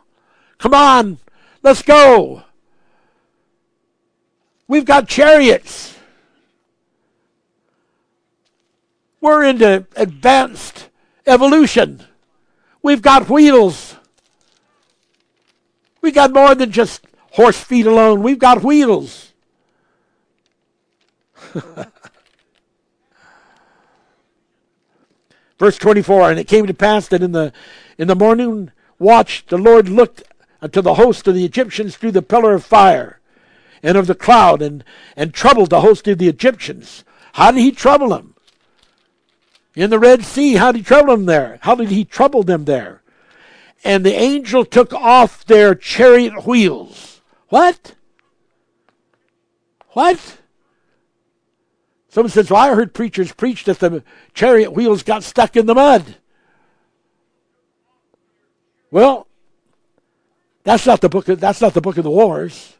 Come 0.58 0.74
on, 0.74 1.18
let's 1.62 1.82
go. 1.82 2.42
We've 4.66 4.84
got 4.84 5.08
chariots. 5.08 5.96
We're 9.20 9.44
into 9.44 9.86
advanced 9.94 10.88
evolution. 11.26 12.02
We've 12.82 13.02
got 13.02 13.28
wheels. 13.28 13.96
We 16.00 16.10
got 16.10 16.32
more 16.32 16.54
than 16.54 16.72
just 16.72 17.05
horse 17.36 17.62
feet 17.62 17.86
alone. 17.86 18.22
We've 18.22 18.38
got 18.38 18.64
wheels. 18.64 19.34
Verse 25.58 25.76
24, 25.78 26.30
and 26.30 26.40
it 26.40 26.48
came 26.48 26.66
to 26.66 26.74
pass 26.74 27.08
that 27.08 27.22
in 27.22 27.32
the 27.32 27.52
in 27.98 28.08
the 28.08 28.14
morning 28.14 28.70
watch 28.98 29.46
the 29.46 29.56
Lord 29.58 29.88
looked 29.88 30.22
unto 30.60 30.82
the 30.82 30.94
host 30.94 31.28
of 31.28 31.34
the 31.34 31.44
Egyptians 31.44 31.96
through 31.96 32.12
the 32.12 32.22
pillar 32.22 32.54
of 32.54 32.64
fire 32.64 33.20
and 33.82 33.96
of 33.96 34.06
the 34.06 34.14
cloud 34.14 34.62
and, 34.62 34.84
and 35.16 35.32
troubled 35.32 35.70
the 35.70 35.82
host 35.82 36.08
of 36.08 36.18
the 36.18 36.28
Egyptians. 36.28 37.04
How 37.34 37.50
did 37.50 37.60
he 37.60 37.72
trouble 37.72 38.08
them? 38.08 38.34
In 39.74 39.90
the 39.90 39.98
Red 39.98 40.24
Sea, 40.24 40.54
how 40.54 40.72
did 40.72 40.78
he 40.78 40.84
trouble 40.84 41.14
them 41.16 41.26
there? 41.26 41.58
How 41.62 41.74
did 41.74 41.90
he 41.90 42.04
trouble 42.04 42.42
them 42.42 42.64
there? 42.64 43.02
And 43.84 44.04
the 44.04 44.14
angel 44.14 44.64
took 44.64 44.92
off 44.94 45.44
their 45.44 45.74
chariot 45.74 46.46
wheels. 46.46 47.15
What? 47.56 47.94
What? 49.92 50.38
Someone 52.10 52.30
says, 52.30 52.50
Well, 52.50 52.60
I 52.60 52.74
heard 52.74 52.92
preachers 52.92 53.32
preach 53.32 53.64
that 53.64 53.78
the 53.78 54.04
chariot 54.34 54.74
wheels 54.74 55.02
got 55.02 55.22
stuck 55.22 55.56
in 55.56 55.64
the 55.64 55.74
mud. 55.74 56.16
Well, 58.90 59.26
that's 60.64 60.84
not 60.84 61.00
the 61.00 61.08
book 61.08 61.30
of, 61.30 61.40
that's 61.40 61.62
not 61.62 61.72
the 61.72 61.80
book 61.80 61.96
of 61.96 62.04
the 62.04 62.10
wars. 62.10 62.74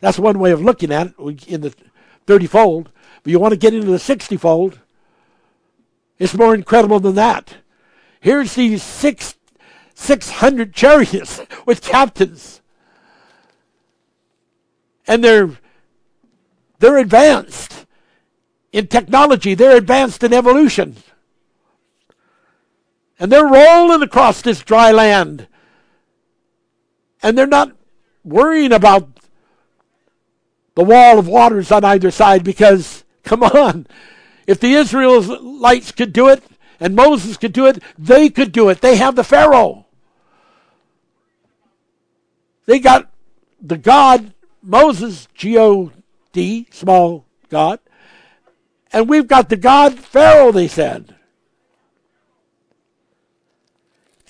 That's 0.00 0.18
one 0.18 0.40
way 0.40 0.50
of 0.50 0.60
looking 0.60 0.90
at 0.90 1.14
it 1.16 1.46
in 1.46 1.60
the 1.60 1.72
30 2.26 2.48
fold. 2.48 2.90
But 3.22 3.30
you 3.30 3.38
want 3.38 3.52
to 3.52 3.58
get 3.58 3.74
into 3.74 3.92
the 3.92 4.00
60 4.00 4.36
fold, 4.38 4.80
it's 6.18 6.34
more 6.34 6.56
incredible 6.56 6.98
than 6.98 7.14
that. 7.14 7.58
Here's 8.18 8.56
these 8.56 8.82
six, 8.82 9.36
600 9.94 10.74
chariots 10.74 11.42
with 11.64 11.80
captains. 11.80 12.59
And 15.10 15.24
they're, 15.24 15.50
they're 16.78 16.98
advanced 16.98 17.84
in 18.70 18.86
technology, 18.86 19.54
they're 19.54 19.76
advanced 19.76 20.22
in 20.22 20.32
evolution. 20.32 20.98
And 23.18 23.32
they're 23.32 23.44
rolling 23.44 24.02
across 24.02 24.40
this 24.40 24.62
dry 24.62 24.92
land. 24.92 25.48
And 27.24 27.36
they're 27.36 27.48
not 27.48 27.72
worrying 28.22 28.70
about 28.70 29.08
the 30.76 30.84
wall 30.84 31.18
of 31.18 31.26
waters 31.26 31.72
on 31.72 31.84
either 31.84 32.12
side 32.12 32.44
because, 32.44 33.02
come 33.24 33.42
on, 33.42 33.88
if 34.46 34.60
the 34.60 34.74
Israelites 34.74 35.90
could 35.90 36.12
do 36.12 36.28
it 36.28 36.40
and 36.78 36.94
Moses 36.94 37.36
could 37.36 37.52
do 37.52 37.66
it, 37.66 37.82
they 37.98 38.28
could 38.28 38.52
do 38.52 38.68
it. 38.68 38.80
They 38.80 38.94
have 38.94 39.16
the 39.16 39.24
Pharaoh. 39.24 39.86
They 42.66 42.78
got 42.78 43.10
the 43.60 43.76
God, 43.76 44.34
Moses, 44.62 45.28
G 45.34 45.58
O 45.58 45.92
D, 46.32 46.66
small 46.70 47.24
God, 47.48 47.80
and 48.92 49.08
we've 49.08 49.28
got 49.28 49.48
the 49.48 49.56
God 49.56 49.98
Pharaoh, 49.98 50.52
they 50.52 50.68
said. 50.68 51.14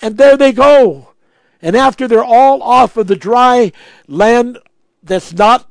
And 0.01 0.17
there 0.17 0.37
they 0.37 0.51
go. 0.51 1.09
And 1.61 1.75
after 1.75 2.07
they're 2.07 2.23
all 2.23 2.63
off 2.63 2.97
of 2.97 3.07
the 3.07 3.15
dry 3.15 3.71
land 4.07 4.57
that's 5.03 5.31
not 5.33 5.69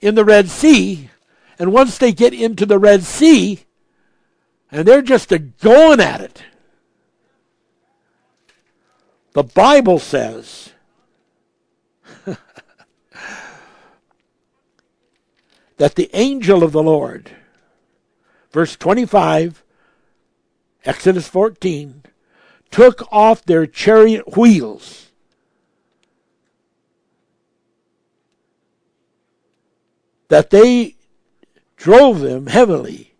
in 0.00 0.14
the 0.14 0.24
Red 0.24 0.48
Sea, 0.48 1.10
and 1.58 1.72
once 1.72 1.98
they 1.98 2.12
get 2.12 2.32
into 2.32 2.64
the 2.64 2.78
Red 2.78 3.02
Sea, 3.02 3.60
and 4.70 4.86
they're 4.86 5.02
just 5.02 5.30
a 5.32 5.38
going 5.38 6.00
at 6.00 6.20
it, 6.20 6.42
the 9.32 9.42
Bible 9.44 9.98
says 9.98 10.71
that 15.82 15.96
the 15.96 16.10
angel 16.12 16.62
of 16.62 16.70
the 16.70 16.80
Lord, 16.80 17.32
verse 18.52 18.76
25, 18.76 19.64
Exodus 20.84 21.26
14, 21.26 22.04
took 22.70 23.02
off 23.12 23.44
their 23.44 23.66
chariot 23.66 24.36
wheels 24.36 25.10
that 30.28 30.50
they 30.50 30.94
drove 31.76 32.20
them 32.20 32.46
heavily. 32.46 33.14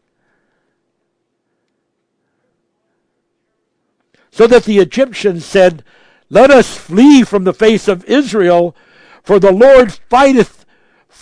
So 4.30 4.46
that 4.46 4.62
the 4.62 4.78
Egyptians 4.78 5.44
said, 5.44 5.82
Let 6.30 6.52
us 6.52 6.76
flee 6.76 7.24
from 7.24 7.42
the 7.42 7.52
face 7.52 7.88
of 7.88 8.04
Israel, 8.04 8.76
for 9.24 9.40
the 9.40 9.50
Lord 9.50 9.90
fighteth 9.90 10.61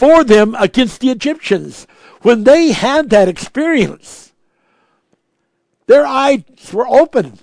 for 0.00 0.24
them 0.24 0.56
against 0.58 1.00
the 1.00 1.10
Egyptians. 1.10 1.86
When 2.22 2.44
they 2.44 2.72
had 2.72 3.10
that 3.10 3.28
experience, 3.28 4.32
their 5.88 6.06
eyes 6.06 6.42
were 6.72 6.88
open. 6.88 7.38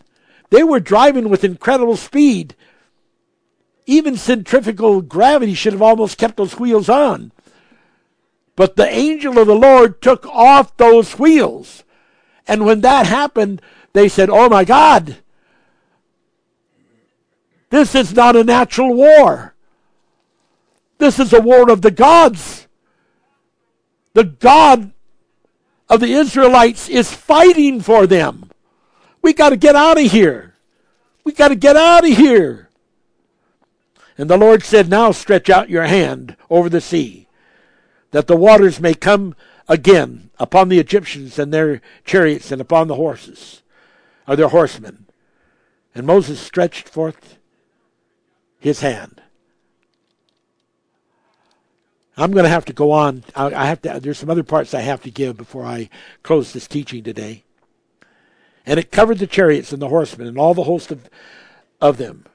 They 0.50 0.64
were 0.64 0.80
driving 0.80 1.30
with 1.30 1.44
incredible 1.44 1.98
speed. 1.98 2.56
Even 3.86 4.18
centrifugal 4.18 5.02
gravity 5.04 5.54
should 5.54 5.74
have 5.74 5.84
almost 5.84 6.18
kept 6.18 6.38
those 6.38 6.58
wheels 6.58 6.90
on. 6.90 7.32
But 8.56 8.76
the 8.76 8.90
angel 8.90 9.38
of 9.38 9.46
the 9.46 9.54
Lord 9.54 10.02
took 10.02 10.26
off 10.26 10.76
those 10.78 11.20
wheels. 11.20 11.84
And 12.48 12.66
when 12.66 12.82
that 12.82 13.06
happened, 13.06 13.62
they 13.94 14.10
said, 14.10 14.32
Oh 14.32 14.50
my 14.50 14.66
God, 14.66 15.18
this 17.70 17.94
is 17.94 18.16
not 18.16 18.36
a 18.36 18.44
natural 18.44 18.96
war. 18.96 19.54
This 20.98 21.20
is 21.20 21.34
a 21.34 21.42
war 21.42 21.70
of 21.70 21.82
the 21.82 21.92
gods. 21.92 22.68
The 24.14 24.24
God 24.24 24.92
of 25.90 26.00
the 26.00 26.12
Israelites 26.14 26.90
is 26.90 27.14
fighting 27.14 27.82
for 27.82 28.08
them. 28.08 28.50
We 29.22 29.34
got 29.34 29.50
to 29.50 29.58
get 29.58 29.76
out 29.76 30.00
of 30.00 30.12
here. 30.12 30.56
We 31.24 31.34
got 31.34 31.50
to 31.50 31.56
get 31.56 31.76
out 31.76 32.10
of 32.10 32.18
here. 32.18 32.70
And 34.18 34.30
the 34.30 34.38
Lord 34.38 34.64
said, 34.64 34.90
Now 34.90 35.12
stretch 35.12 35.50
out 35.50 35.70
your 35.70 35.84
hand 35.84 36.36
over 36.50 36.70
the 36.70 36.82
sea 36.82 37.28
that 38.12 38.28
the 38.28 38.38
waters 38.38 38.80
may 38.80 38.94
come 38.94 39.36
again 39.68 40.30
upon 40.40 40.70
the 40.70 40.80
Egyptians 40.80 41.38
and 41.38 41.54
their 41.54 41.82
chariots 42.06 42.52
and 42.52 42.62
upon 42.62 42.88
the 42.88 42.96
horses, 42.96 43.62
or 44.28 44.36
their 44.36 44.48
horsemen. 44.48 45.06
And 45.94 46.08
Moses 46.08 46.40
stretched 46.40 46.88
forth 46.88 47.38
his 48.60 48.82
hand. 48.82 49.22
I'm 52.18 52.32
going 52.32 52.46
to 52.46 52.50
have 52.50 52.66
to 52.66 52.74
go 52.74 52.92
on. 52.92 53.24
I 53.36 53.68
have 53.68 53.82
to. 53.84 54.00
There's 54.00 54.18
some 54.18 54.30
other 54.30 54.44
parts 54.44 54.74
I 54.74 54.82
have 54.82 55.04
to 55.04 55.12
give 55.12 55.38
before 55.38 55.66
I 55.66 55.90
close 56.24 56.52
this 56.52 56.68
teaching 56.68 57.04
today. 57.04 57.44
And 58.66 58.80
it 58.80 58.92
covered 58.92 59.20
the 59.20 59.28
chariots 59.28 59.72
and 59.72 59.82
the 59.82 59.90
horsemen 59.90 60.28
and 60.28 60.38
all 60.38 60.56
the 60.56 60.64
host 60.64 60.92
of, 60.92 61.08
of 61.80 61.98
them. 61.98 62.26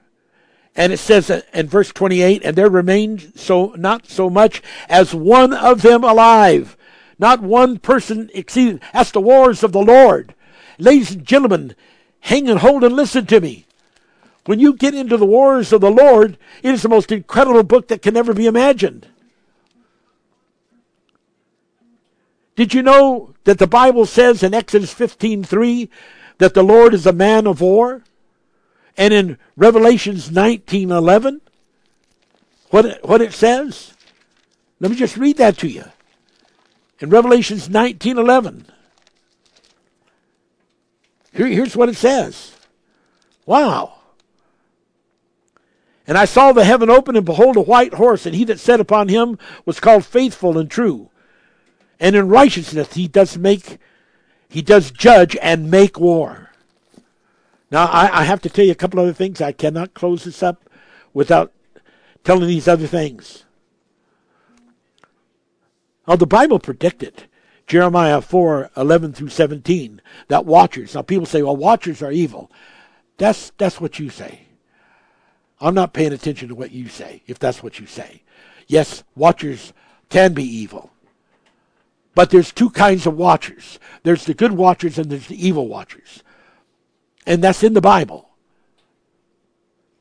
And 0.75 0.93
it 0.93 0.99
says 0.99 1.31
in 1.53 1.69
verse 1.69 1.93
28, 1.93 2.43
and 2.45 2.57
there 2.57 2.71
remained 2.71 3.33
so 3.35 3.75
not 3.77 4.07
so 4.07 4.31
much 4.31 4.63
as 4.89 5.15
one 5.15 5.53
of 5.53 5.83
them 5.83 6.05
alive. 6.05 6.77
Not 7.19 7.43
one 7.43 7.79
person 7.79 8.31
exceeded. 8.33 8.81
That's 8.93 9.11
the 9.11 9.21
wars 9.21 9.63
of 9.63 9.73
the 9.73 9.83
Lord. 9.83 10.35
Ladies 10.79 11.11
and 11.11 11.25
gentlemen, 11.25 11.75
hang 12.21 12.49
and 12.49 12.61
hold 12.61 12.85
and 12.85 12.97
listen 12.97 13.27
to 13.27 13.41
me. 13.41 13.67
When 14.47 14.59
you 14.59 14.75
get 14.75 14.95
into 14.95 15.17
the 15.17 15.27
wars 15.27 15.73
of 15.73 15.81
the 15.83 15.91
Lord, 15.91 16.39
it 16.63 16.73
is 16.73 16.83
the 16.83 16.89
most 16.89 17.13
incredible 17.13 17.63
book 17.63 17.89
that 17.89 18.03
can 18.03 18.17
ever 18.17 18.33
be 18.33 18.47
imagined. 18.47 19.07
Did 22.63 22.75
you 22.75 22.83
know 22.85 23.35
that 23.43 23.59
the 23.59 23.67
Bible 23.67 24.07
says 24.07 24.45
in 24.45 24.55
Exodus 24.55 24.95
15:3 24.95 25.89
that 26.39 26.55
the 26.55 26.63
Lord 26.63 26.95
is 26.95 27.05
a 27.07 27.13
man 27.13 27.49
of 27.49 27.61
war? 27.61 28.05
And 28.97 29.13
in 29.13 29.37
Revelations 29.57 30.31
19:11, 30.31 31.41
what 32.71 32.85
it, 32.87 33.05
what 33.05 33.21
it 33.21 33.33
says? 33.33 33.95
Let 34.79 34.93
me 34.93 34.97
just 34.97 35.17
read 35.17 35.39
that 35.39 35.59
to 35.59 35.67
you. 35.67 35.87
In 37.01 37.11
Revelations 37.11 37.69
19:11, 37.69 38.67
here, 41.33 41.49
here's 41.49 41.75
what 41.75 41.89
it 41.89 41.97
says. 41.97 42.53
Wow. 43.45 43.95
And 46.07 46.17
I 46.17 46.27
saw 46.27 46.53
the 46.53 46.65
heaven 46.65 46.89
open, 46.91 47.17
and 47.17 47.27
behold, 47.27 47.57
a 47.57 47.61
white 47.61 47.95
horse, 47.95 48.25
and 48.25 48.37
he 48.37 48.45
that 48.45 48.61
sat 48.61 48.79
upon 48.79 49.09
him 49.09 49.37
was 49.67 49.81
called 49.81 50.05
faithful 50.05 50.57
and 50.57 50.71
true. 50.71 51.09
And 52.03 52.17
in 52.17 52.29
righteousness 52.29 52.95
he 52.95 53.07
does 53.07 53.39
make, 53.39 53.79
he 54.49 54.61
does 54.61 54.91
judge 54.91 55.37
and 55.41 55.71
make 55.71 56.01
war. 56.01 56.51
Now, 57.71 57.87
I, 57.87 58.23
I 58.23 58.25
have 58.25 58.43
to 58.43 58.51
tell 58.51 58.65
you 58.65 58.73
a 58.73 58.75
couple 58.75 58.99
other 58.99 59.13
things. 59.13 59.41
I 59.41 59.53
cannot 59.53 59.95
close 59.95 60.25
this 60.25 60.43
up 60.43 60.69
without 61.15 61.53
telling 62.25 62.49
these 62.49 62.67
other 62.67 62.89
things. 62.89 63.45
Now, 66.09 66.17
the 66.17 66.27
Bible 66.27 66.59
predicted 66.59 67.29
Jeremiah 67.69 68.21
4 68.21 68.73
11 68.77 69.13
through 69.13 69.29
17 69.29 70.03
that 70.27 70.45
watchers. 70.45 70.97
Now, 70.97 71.03
people 71.03 71.25
say, 71.25 71.41
well, 71.41 71.57
watchers 71.57 72.03
are 72.03 72.11
evil. 72.11 72.51
That's, 73.17 73.53
that's 73.59 73.81
what 73.81 74.01
you 74.01 74.11
say. 74.11 74.49
I'm 75.61 75.75
not 75.75 75.93
paying 75.93 76.13
attention 76.13 76.49
to 76.49 76.57
what 76.57 76.73
you 76.73 76.89
say, 76.89 77.23
if 77.29 77.39
that's 77.39 77.63
what 77.63 77.79
you 77.79 77.87
say. 77.87 78.25
Yes, 78.67 79.05
watchers 79.15 79.73
can 80.09 80.33
be 80.35 80.43
evil. 80.43 80.91
But 82.15 82.31
there's 82.31 82.53
two 82.53 82.71
kinds 82.71 83.07
of 83.07 83.17
watchers. 83.17 83.79
There's 84.03 84.25
the 84.25 84.35
good 84.35 84.53
watchers 84.53 84.99
and 84.99 85.11
there's 85.11 85.29
the 85.29 85.47
evil 85.47 85.69
watchers. 85.69 86.23
And 87.27 87.43
that's 87.43 87.63
in 87.63 87.75
the 87.75 87.81
Bible. 87.81 88.29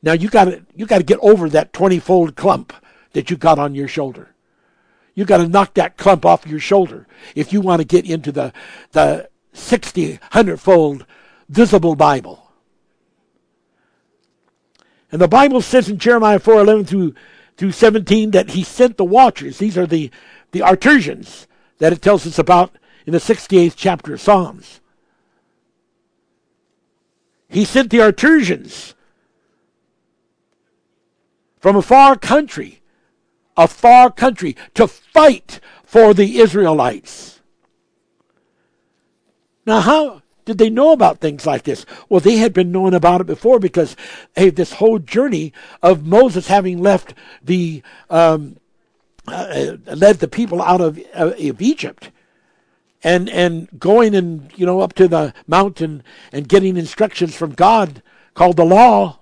Now 0.02 0.12
you 0.12 0.28
got 0.28 0.46
to 0.46 0.64
you 0.74 0.86
got 0.86 0.98
to 0.98 1.04
get 1.04 1.20
over 1.22 1.48
that 1.48 1.72
20-fold 1.72 2.36
clump 2.36 2.72
that 3.12 3.30
you 3.30 3.36
got 3.36 3.58
on 3.58 3.74
your 3.74 3.88
shoulder. 3.88 4.34
You 5.14 5.24
got 5.24 5.38
to 5.38 5.48
knock 5.48 5.74
that 5.74 5.96
clump 5.96 6.26
off 6.26 6.46
your 6.46 6.58
shoulder 6.58 7.06
if 7.34 7.52
you 7.52 7.60
want 7.60 7.80
to 7.80 7.86
get 7.86 8.08
into 8.08 8.32
the 8.32 8.52
the 8.90 9.28
60 9.52 10.18
100-fold 10.18 11.06
visible 11.48 11.94
Bible. 11.94 12.50
And 15.12 15.20
the 15.20 15.28
Bible 15.28 15.60
says 15.60 15.88
in 15.88 15.98
Jeremiah 15.98 16.40
4:11 16.40 16.86
through, 16.86 17.14
through 17.56 17.72
17 17.72 18.30
that 18.32 18.50
he 18.50 18.64
sent 18.64 18.96
the 18.96 19.04
watchers. 19.04 19.58
These 19.58 19.76
are 19.76 19.86
the, 19.86 20.10
the 20.52 20.62
artisans 20.62 21.46
that 21.82 21.92
it 21.92 22.00
tells 22.00 22.24
us 22.28 22.38
about 22.38 22.70
in 23.06 23.12
the 23.12 23.18
68th 23.18 23.74
chapter 23.74 24.14
of 24.14 24.20
Psalms. 24.20 24.80
He 27.48 27.64
sent 27.64 27.90
the 27.90 28.00
artisans 28.00 28.94
from 31.58 31.74
a 31.74 31.82
far 31.82 32.14
country, 32.14 32.82
a 33.56 33.66
far 33.66 34.12
country, 34.12 34.54
to 34.74 34.86
fight 34.86 35.58
for 35.82 36.14
the 36.14 36.38
Israelites. 36.38 37.40
Now, 39.66 39.80
how 39.80 40.22
did 40.44 40.58
they 40.58 40.70
know 40.70 40.92
about 40.92 41.18
things 41.18 41.46
like 41.46 41.64
this? 41.64 41.84
Well, 42.08 42.20
they 42.20 42.36
had 42.36 42.52
been 42.52 42.70
knowing 42.70 42.94
about 42.94 43.22
it 43.22 43.26
before 43.26 43.58
because, 43.58 43.96
hey, 44.36 44.50
this 44.50 44.74
whole 44.74 45.00
journey 45.00 45.52
of 45.82 46.06
Moses 46.06 46.46
having 46.46 46.80
left 46.80 47.14
the 47.42 47.82
um, 48.08 48.58
uh, 49.28 49.76
led 49.86 50.18
the 50.18 50.28
people 50.28 50.60
out 50.60 50.80
of, 50.80 50.98
uh, 51.14 51.32
of 51.38 51.62
Egypt, 51.62 52.10
and 53.04 53.28
and 53.28 53.68
going 53.78 54.14
and 54.14 54.52
you 54.56 54.66
know 54.66 54.80
up 54.80 54.94
to 54.94 55.08
the 55.08 55.34
mountain 55.46 56.02
and 56.32 56.48
getting 56.48 56.76
instructions 56.76 57.34
from 57.34 57.52
God 57.52 58.02
called 58.34 58.56
the 58.56 58.64
law. 58.64 59.20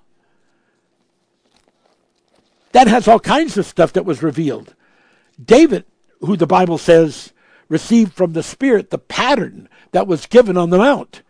That 2.72 2.86
has 2.86 3.08
all 3.08 3.20
kinds 3.20 3.58
of 3.58 3.66
stuff 3.66 3.92
that 3.94 4.04
was 4.04 4.22
revealed. 4.22 4.74
David, 5.42 5.84
who 6.20 6.36
the 6.36 6.46
Bible 6.46 6.78
says 6.78 7.32
received 7.68 8.12
from 8.12 8.32
the 8.32 8.42
Spirit 8.42 8.90
the 8.90 8.98
pattern 8.98 9.68
that 9.92 10.06
was 10.06 10.26
given 10.26 10.56
on 10.56 10.70
the 10.70 10.78
Mount. 10.78 11.22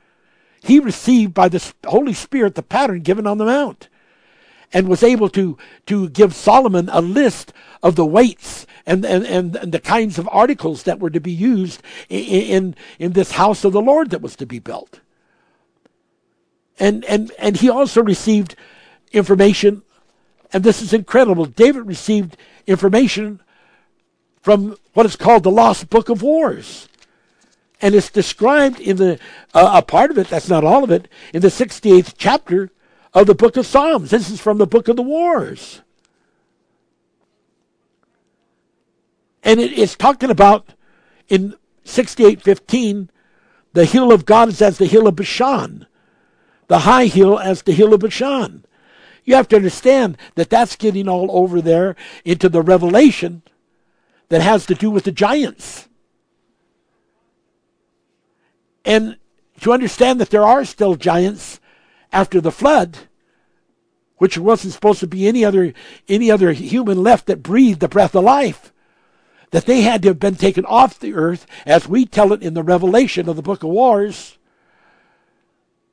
He 0.63 0.79
received 0.79 1.33
by 1.33 1.49
the 1.49 1.73
Holy 1.87 2.13
Spirit 2.13 2.55
the 2.55 2.63
pattern 2.63 3.01
given 3.01 3.27
on 3.27 3.39
the 3.39 3.47
Mount 3.47 3.89
and 4.73 4.89
was 4.89 5.03
able 5.03 5.29
to, 5.31 5.59
to 5.87 6.09
give 6.11 6.35
Solomon 6.35 6.89
a 6.93 7.01
list 7.01 7.53
of 7.83 7.97
the 7.97 8.07
weights 8.07 8.67
and, 8.87 9.05
and, 9.05 9.25
and, 9.27 9.73
the 9.73 9.81
kinds 9.81 10.19
of 10.19 10.29
articles 10.33 10.85
that 10.85 11.01
were 11.01 11.11
to 11.11 11.21
be 11.21 11.33
used 11.33 11.83
in, 12.09 12.25
in, 12.25 12.77
in 12.99 13.13
this 13.13 13.33
house 13.33 13.65
of 13.65 13.73
the 13.73 13.81
Lord 13.81 14.11
that 14.11 14.23
was 14.23 14.37
to 14.37 14.47
be 14.47 14.59
built. 14.59 15.01
And, 16.79 17.05
and, 17.05 17.31
and 17.39 17.57
he 17.57 17.69
also 17.69 18.03
received 18.03 18.57
information, 19.13 19.83
and 20.53 20.65
this 20.65 20.81
is 20.81 20.93
incredible. 20.93 21.45
David 21.45 21.87
received 21.87 22.37
information 22.67 23.41
from 24.41 24.77
what 24.95 25.07
is 25.07 25.17
called 25.17 25.43
the 25.43 25.51
Lost 25.51 25.91
Book 25.91 26.09
of 26.09 26.23
Wars. 26.23 26.89
And 27.83 27.95
it's 27.95 28.11
described 28.11 28.81
in 28.81 28.97
the, 28.97 29.19
uh, 29.55 29.73
a 29.75 29.83
part 29.83 30.11
of 30.11 30.19
it, 30.19 30.29
that's 30.29 30.49
not 30.49 30.65
all 30.65 30.85
of 30.85 30.91
it, 30.91 31.09
in 31.33 31.43
the 31.43 31.49
68th 31.49 32.15
chapter 32.17 32.71
of 33.13 33.27
the 33.27 33.35
book 33.35 33.57
of 33.57 33.67
Psalms. 33.67 34.11
This 34.11 34.31
is 34.31 34.41
from 34.41 34.59
the 34.59 34.67
book 34.67 34.89
of 34.89 34.97
the 34.97 35.03
wars. 35.03 35.83
And 39.43 39.59
it 39.59 39.73
is 39.73 39.97
talking 39.97 40.31
about 40.31 40.75
in 41.29 41.55
68:15 41.85 43.11
the 43.73 43.85
hill 43.85 44.13
of 44.13 44.25
God 44.25 44.49
is 44.49 44.61
as 44.61 44.79
the 44.79 44.87
hill 44.87 45.07
of 45.07 45.17
Bashan, 45.17 45.87
the 46.67 46.81
high 46.81 47.07
hill 47.07 47.39
as 47.39 47.63
the 47.63 47.73
hill 47.73 47.95
of 47.95 48.01
Bashan. 48.01 48.65
You 49.25 49.35
have 49.37 49.49
to 49.49 49.57
understand 49.57 50.17
that 50.35 50.51
that's 50.51 50.77
getting 50.77 51.09
all 51.09 51.29
over 51.31 51.61
there 51.61 51.95
into 52.25 52.49
the 52.49 52.63
revelation 52.63 53.43
that 54.29 54.41
has 54.41 54.67
to 54.67 54.75
do 54.75 54.91
with 54.91 55.05
the 55.05 55.13
giants. 55.13 55.89
And 58.85 59.19
to 59.61 59.73
understand 59.73 60.21
that 60.21 60.31
there 60.31 60.45
are 60.45 60.65
still 60.65 60.95
giants 60.95 61.60
after 62.13 62.41
the 62.41 62.53
flood, 62.53 62.99
which 64.19 64.37
wasn't 64.37 64.73
supposed 64.73 65.01
to 65.01 65.07
be 65.07 65.27
any 65.27 65.45
other 65.45 65.73
any 66.09 66.31
other 66.31 66.53
human 66.53 67.03
left 67.03 67.27
that 67.27 67.43
breathed 67.43 67.81
the 67.81 67.89
breath 67.89 68.15
of 68.15 68.25
life, 68.25 68.73
that 69.51 69.67
they 69.67 69.83
had 69.83 70.03
to 70.03 70.09
have 70.09 70.21
been 70.21 70.37
taken 70.37 70.65
off 70.65 70.99
the 70.99 71.15
earth, 71.15 71.47
as 71.67 71.89
we 71.89 72.05
tell 72.05 72.33
it 72.33 72.43
in 72.43 72.55
the 72.55 72.63
Revelation 72.63 73.29
of 73.29 73.37
the 73.37 73.43
Book 73.43 73.63
of 73.63 73.71
Wars. 73.71 74.39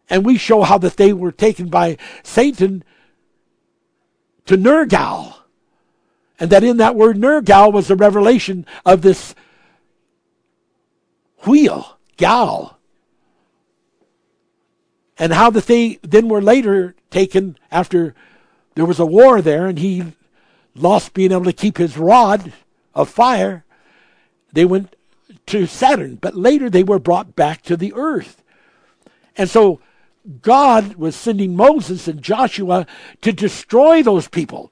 And 0.10 0.26
we 0.26 0.38
show 0.38 0.61
how 0.61 0.77
that 0.77 0.98
they 0.98 1.11
were 1.11 1.34
taken 1.34 1.68
by 1.68 1.98
Satan 2.23 2.84
to 4.45 4.57
Nergal. 4.57 5.35
And 6.39 6.49
that 6.49 6.64
in 6.64 6.77
that 6.77 6.95
word 6.95 7.18
Nergal 7.18 7.73
was 7.73 7.88
the 7.88 7.95
revelation 7.95 8.65
of 8.85 9.02
this 9.02 9.35
wheel, 11.45 11.98
gal. 12.15 12.77
And 15.19 15.34
how 15.34 15.49
that 15.52 15.65
they 15.65 15.99
then 16.03 16.30
were 16.30 16.41
later 16.41 16.95
taken 17.10 17.57
after 17.72 18.14
there 18.76 18.85
was 18.85 18.99
a 18.99 19.06
war 19.06 19.41
there 19.41 19.65
and 19.65 19.80
he 19.80 20.14
lost 20.76 21.14
being 21.14 21.31
able 21.31 21.45
to 21.45 21.53
keep 21.53 21.77
his 21.77 21.98
rod 21.98 22.53
of 22.94 23.10
fire. 23.10 23.65
They 24.53 24.65
went 24.65 24.95
to 25.48 25.65
Saturn, 25.65 26.15
but 26.15 26.35
later 26.35 26.69
they 26.69 26.84
were 26.84 26.99
brought 26.99 27.35
back 27.35 27.64
to 27.64 27.76
the 27.77 27.94
earth. 27.95 28.44
And 29.35 29.49
so 29.49 29.80
God 30.41 30.95
was 30.95 31.15
sending 31.15 31.56
Moses 31.56 32.07
and 32.07 32.22
Joshua 32.22 32.85
to 33.22 33.31
destroy 33.31 34.03
those 34.03 34.27
people 34.27 34.72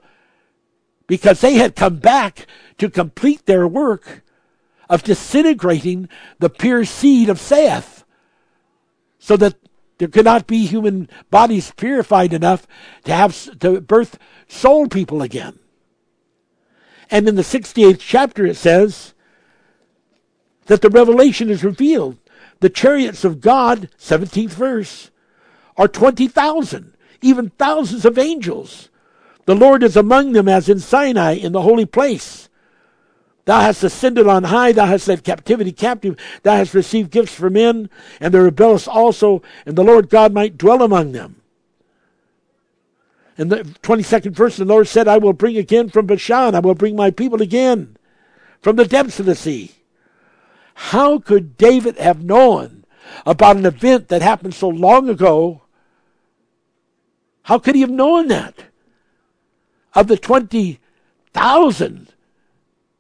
because 1.08 1.42
they 1.42 1.56
had 1.56 1.76
come 1.76 1.98
back 1.98 2.48
to 2.78 2.90
complete 2.90 3.46
their 3.46 3.68
work 3.68 4.24
of 4.90 5.04
disintegrating 5.04 6.10
the 6.40 6.50
pure 6.50 6.86
seed 6.86 7.30
of 7.30 7.40
Seth 7.40 8.04
so 9.18 9.38
that 9.38 9.56
there 9.98 10.08
could 10.08 10.26
not 10.26 10.48
be 10.48 10.66
human 10.66 11.10
bodies 11.30 11.72
purified 11.78 12.34
enough 12.34 12.68
to 13.06 13.14
have 13.14 13.60
to 13.60 13.82
birth 13.82 14.18
soul 14.48 14.88
people 14.88 15.22
again. 15.22 15.60
And 17.10 17.28
in 17.28 17.36
the 17.36 17.42
68th 17.42 18.00
chapter 18.00 18.46
it 18.46 18.56
says 18.56 19.14
that 20.66 20.82
the 20.82 20.90
revelation 20.90 21.50
is 21.50 21.64
revealed. 21.64 22.18
The 22.60 22.70
chariots 22.70 23.24
of 23.24 23.42
God, 23.42 23.90
17th 24.00 24.52
verse, 24.52 25.12
are 25.78 25.88
20,000, 25.88 26.94
even 27.22 27.50
thousands 27.52 28.06
of 28.06 28.18
angels 28.18 28.90
the 29.46 29.56
Lord 29.56 29.84
is 29.84 29.96
among 29.96 30.34
them 30.34 30.50
as 30.50 30.68
in 30.68 30.80
Sinai 30.80 31.34
in 31.34 31.52
the 31.52 31.62
holy 31.62 31.86
place. 31.86 32.50
Thou 33.46 33.62
hast 33.62 33.84
ascended 33.84 34.28
on 34.28 34.46
high, 34.46 34.72
thou 34.72 34.88
hast 34.88 35.08
led 35.08 35.24
captivity 35.24 35.72
captive, 35.72 36.18
thou 36.44 36.56
hast 36.56 36.74
received 36.74 37.12
gifts 37.12 37.34
from 37.34 37.54
men, 37.54 37.90
and 38.20 38.34
the 38.34 38.42
rebellious 38.42 38.88
also, 38.88 39.42
and 39.66 39.76
the 39.76 39.84
Lord 39.84 40.10
God 40.10 40.34
might 40.34 40.58
dwell 40.58 40.82
among 40.82 41.12
them. 41.12 41.42
In 43.38 43.50
the 43.50 43.58
22nd 43.58 44.32
verse, 44.32 44.58
the 44.58 44.66
Lord 44.66 44.88
said, 44.88 45.08
I 45.08 45.18
will 45.18 45.34
bring 45.34 45.58
again 45.58 45.90
from 45.90 46.08
Bashan, 46.08 46.56
I 46.56 46.60
will 46.60 46.74
bring 46.74 46.96
my 46.96 47.12
people 47.12 47.42
again 47.42 47.98
from 48.62 48.78
the 48.78 48.86
depths 48.86 49.20
of 49.20 49.26
the 49.26 49.36
sea. 49.36 49.72
How 50.76 51.20
could 51.20 51.58
David 51.58 51.98
have 51.98 52.24
known 52.24 52.86
about 53.26 53.58
an 53.58 53.66
event 53.66 54.08
that 54.08 54.22
happened 54.22 54.56
so 54.56 54.70
long 54.70 55.08
ago? 55.10 55.62
How 57.44 57.60
could 57.60 57.76
he 57.76 57.82
have 57.82 57.92
known 57.92 58.28
that? 58.30 58.66
of 59.96 60.08
the 60.08 60.18
20,000 60.18 62.14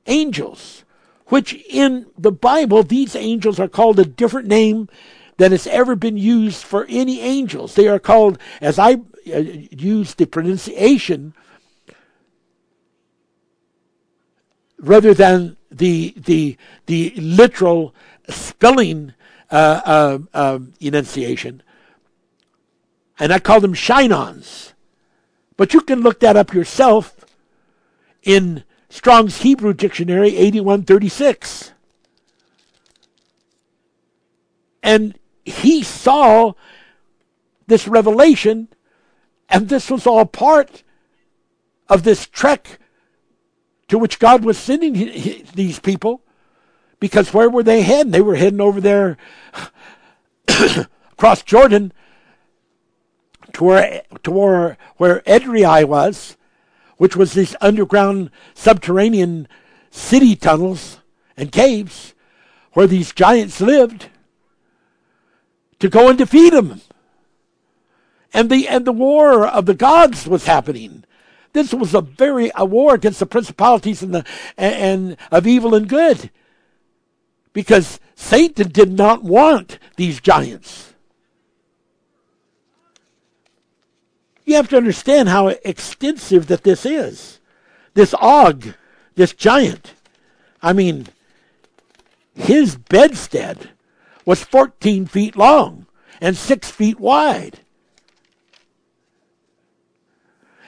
angels, 0.06 0.84
which 1.27 1.53
in 1.69 2.06
the 2.18 2.32
Bible, 2.32 2.84
these 2.84 3.15
angels 3.15 3.60
are 3.60 3.68
called 3.68 3.99
a 3.99 4.06
different 4.06 4.48
name 4.48 4.90
than 5.38 5.52
has 5.52 5.68
ever 5.68 5.95
been 5.95 6.18
used 6.18 6.64
for 6.64 6.86
any 6.88 7.19
angels. 7.19 7.76
They 7.76 7.88
are 7.88 7.99
called, 7.99 8.38
as 8.61 8.80
I 8.80 9.02
uh, 9.34 9.40
use 9.72 10.14
the 10.14 10.26
pronunciation, 10.26 11.34
rather 14.80 15.14
than 15.14 15.57
the 15.72 16.14
the 16.15 16.57
the 16.86 17.14
literal 17.18 17.94
spelling 18.30 19.14
uh, 19.52 19.82
uh, 19.86 20.19
uh, 20.34 20.60
enunciation, 20.80 21.64
and 23.19 23.34
I 23.34 23.40
call 23.40 23.60
them 23.60 23.73
shinons. 23.73 24.73
But 25.57 25.73
you 25.73 25.82
can 25.82 26.02
look 26.02 26.19
that 26.19 26.36
up 26.36 26.53
yourself 26.53 27.15
in 28.23 28.64
Strong's 28.95 29.41
Hebrew 29.41 29.73
Dictionary 29.73 30.38
8136. 30.38 31.73
And 34.81 35.19
he 35.43 35.84
saw 35.84 36.53
this 37.67 37.89
revelation, 37.89 38.69
and 39.49 39.67
this 39.67 39.91
was 39.91 40.07
all 40.07 40.26
part 40.26 40.84
of 41.89 42.03
this 42.03 42.26
trek 42.26 42.80
to 43.89 43.97
which 43.97 44.17
God 44.17 44.45
was 44.45 44.57
sending 44.57 44.93
these 45.53 45.80
people. 45.80 46.22
Because 47.01 47.34
where 47.34 47.49
were 47.49 47.63
they 47.63 47.81
heading? 47.81 48.13
They 48.13 48.22
were 48.22 48.35
heading 48.35 48.61
over 48.61 48.80
there 48.80 49.17
across 51.11 51.43
Jordan 51.43 51.91
to 53.51 53.63
where, 53.65 54.03
to 54.23 54.31
where, 54.31 54.77
where 54.95 55.19
Edrei 55.27 55.84
was, 55.84 56.38
which 56.97 57.15
was 57.15 57.34
these 57.34 57.55
underground 57.61 58.30
subterranean 58.53 59.47
city 59.89 60.35
tunnels 60.35 60.99
and 61.38 61.51
caves 61.51 62.13
where 62.73 62.88
these 62.88 63.13
giants 63.13 63.61
lived, 63.61 64.09
to 65.80 65.89
go 65.89 66.09
and 66.09 66.17
defeat 66.17 66.51
them. 66.51 66.81
And 68.34 68.49
the, 68.49 68.67
and 68.67 68.85
the 68.85 68.91
war 68.91 69.47
of 69.47 69.65
the 69.65 69.73
gods 69.73 70.27
was 70.27 70.45
happening. 70.45 71.05
This 71.53 71.73
was 71.73 71.93
a 71.93 72.01
very 72.01 72.51
a 72.53 72.65
war 72.65 72.93
against 72.93 73.19
the 73.19 73.26
principalities 73.26 74.03
and 74.03 74.13
the 74.13 74.26
and, 74.57 74.76
and 74.76 75.17
of 75.31 75.47
evil 75.47 75.73
and 75.73 75.88
good. 75.88 76.30
Because 77.53 78.01
Satan 78.15 78.69
did 78.69 78.91
not 78.91 79.23
want 79.23 79.80
these 79.95 80.19
giants. 80.19 80.94
You 84.45 84.55
have 84.55 84.69
to 84.69 84.77
understand 84.77 85.30
how 85.30 85.47
extensive 85.47 86.47
that 86.47 86.63
this 86.63 86.85
is. 86.85 87.39
This 87.95 88.13
Og, 88.19 88.73
this 89.15 89.34
giant. 89.34 89.93
I 90.61 90.72
mean, 90.72 91.07
his 92.35 92.76
bedstead 92.76 93.72
was 94.26 94.43
14 94.43 95.07
feet 95.07 95.35
long 95.35 95.88
and 96.22 96.38
6 96.38 96.72
feet 96.72 96.99
wide. 96.99 97.59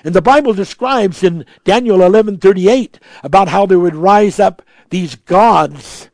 And 0.03 0.15
the 0.15 0.21
Bible 0.21 0.53
describes 0.53 1.23
in 1.23 1.45
Daniel 1.63 1.97
11:38 1.99 2.99
about 3.23 3.49
how 3.49 3.65
there 3.65 3.79
would 3.79 3.95
rise 3.95 4.39
up 4.39 4.61
these 4.89 5.15
gods 5.15 6.09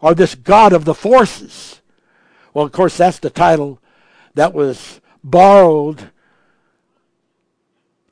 or 0.00 0.14
this 0.14 0.34
god 0.34 0.72
of 0.72 0.84
the 0.84 0.94
forces. 0.94 1.80
Well, 2.52 2.64
of 2.64 2.72
course, 2.72 2.96
that's 2.96 3.18
the 3.18 3.30
title 3.30 3.80
that 4.34 4.54
was 4.54 5.00
borrowed 5.22 6.10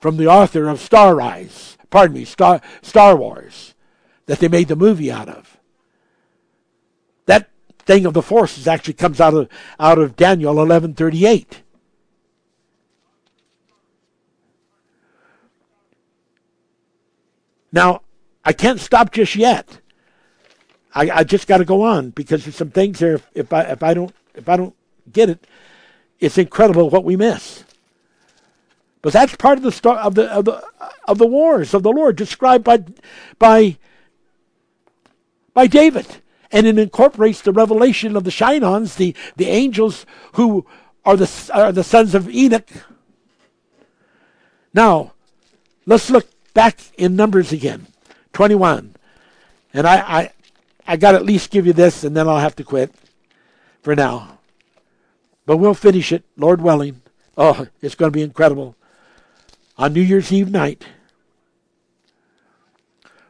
from 0.06 0.18
the 0.18 0.28
author 0.28 0.68
of 0.68 0.78
Star 0.78 1.16
Rise, 1.16 1.76
pardon 1.90 2.16
me, 2.16 2.24
Star, 2.24 2.60
Star 2.80 3.16
Wars, 3.16 3.74
that 4.26 4.38
they 4.38 4.46
made 4.46 4.68
the 4.68 4.76
movie 4.76 5.10
out 5.10 5.28
of. 5.28 5.58
That 7.24 7.50
thing 7.80 8.06
of 8.06 8.14
the 8.14 8.22
forces 8.22 8.68
actually 8.68 8.94
comes 8.94 9.20
out 9.20 9.34
of, 9.34 9.48
out 9.80 9.98
of 9.98 10.14
Daniel 10.14 10.54
1138. 10.54 11.60
Now, 17.72 18.02
I 18.44 18.52
can't 18.52 18.78
stop 18.78 19.10
just 19.10 19.34
yet. 19.34 19.80
I, 20.94 21.10
I 21.10 21.24
just 21.24 21.48
got 21.48 21.58
to 21.58 21.64
go 21.64 21.82
on 21.82 22.10
because 22.10 22.44
there's 22.44 22.54
some 22.54 22.70
things 22.70 23.00
there. 23.00 23.16
If, 23.16 23.28
if 23.34 23.52
I 23.52 23.62
if 23.62 23.82
I 23.82 23.92
don't 23.92 24.14
if 24.36 24.48
I 24.48 24.56
don't 24.56 24.76
get 25.12 25.30
it, 25.30 25.44
it's 26.20 26.38
incredible 26.38 26.90
what 26.90 27.02
we 27.02 27.16
miss. 27.16 27.65
But 29.02 29.12
that's 29.12 29.36
part 29.36 29.58
of 29.58 29.64
the 29.64 29.72
start 29.72 29.98
of 29.98 30.14
the 30.14 30.30
of 30.32 30.44
the 30.46 30.64
of 31.06 31.18
the 31.18 31.26
wars 31.26 31.74
of 31.74 31.82
the 31.82 31.92
Lord 31.92 32.16
described 32.16 32.64
by 32.64 32.84
by 33.38 33.76
by 35.56 35.66
David. 35.66 36.06
And 36.52 36.66
it 36.66 36.78
incorporates 36.78 37.40
the 37.40 37.52
revelation 37.52 38.14
of 38.14 38.24
the 38.24 38.30
Shinons, 38.30 38.96
the, 38.96 39.16
the 39.36 39.48
angels 39.48 40.06
who 40.34 40.64
are 41.04 41.16
the, 41.16 41.50
are 41.52 41.72
the 41.72 41.82
sons 41.82 42.14
of 42.14 42.28
Enoch. 42.28 42.68
Now, 44.72 45.12
let's 45.86 46.10
look 46.10 46.28
back 46.54 46.78
in 46.96 47.16
Numbers 47.16 47.52
again, 47.52 47.86
21. 48.32 48.94
And 49.74 49.86
I, 49.86 49.96
I, 49.96 50.32
I 50.86 50.96
got 50.96 51.12
to 51.12 51.16
at 51.16 51.24
least 51.24 51.50
give 51.50 51.66
you 51.66 51.72
this, 51.72 52.04
and 52.04 52.16
then 52.16 52.28
I'll 52.28 52.38
have 52.38 52.56
to 52.56 52.64
quit 52.64 52.94
for 53.82 53.96
now. 53.96 54.38
But 55.46 55.56
we'll 55.56 55.74
finish 55.74 56.12
it, 56.12 56.24
Lord 56.36 56.60
willing. 56.60 57.02
Oh, 57.36 57.66
it's 57.82 57.94
going 57.94 58.12
to 58.12 58.16
be 58.16 58.22
incredible 58.22 58.76
on 59.78 59.92
New 59.92 60.00
Year's 60.00 60.32
Eve 60.32 60.50
night. 60.50 60.86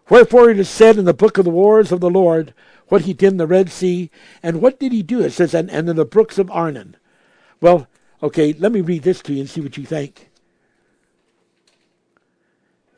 Wherefore 0.09 0.51
it 0.51 0.59
is 0.59 0.69
said 0.69 0.97
in 0.99 1.05
the 1.05 1.15
book 1.15 1.39
of 1.39 1.45
the 1.45 1.51
wars 1.51 1.91
of 1.91 2.01
the 2.01 2.11
Lord 2.11 2.55
what 2.89 3.03
he 3.03 3.13
did 3.13 3.33
in 3.33 3.37
the 3.37 3.47
Red 3.47 3.71
Sea. 3.71 4.11
And 4.43 4.61
what 4.61 4.79
did 4.79 4.93
he 4.93 5.03
do? 5.03 5.21
It 5.21 5.33
says, 5.33 5.55
and, 5.55 5.71
and 5.71 5.89
in 5.89 5.97
the 5.97 6.05
brooks 6.05 6.39
of 6.39 6.51
Arnon. 6.51 6.97
Well, 7.61 7.89
okay, 8.23 8.53
let 8.53 8.71
me 8.71 8.81
read 8.81 9.03
this 9.03 9.21
to 9.23 9.33
you 9.33 9.41
and 9.41 9.51
see 9.51 9.61
what 9.61 9.77
you 9.77 9.85
think. 9.85 10.31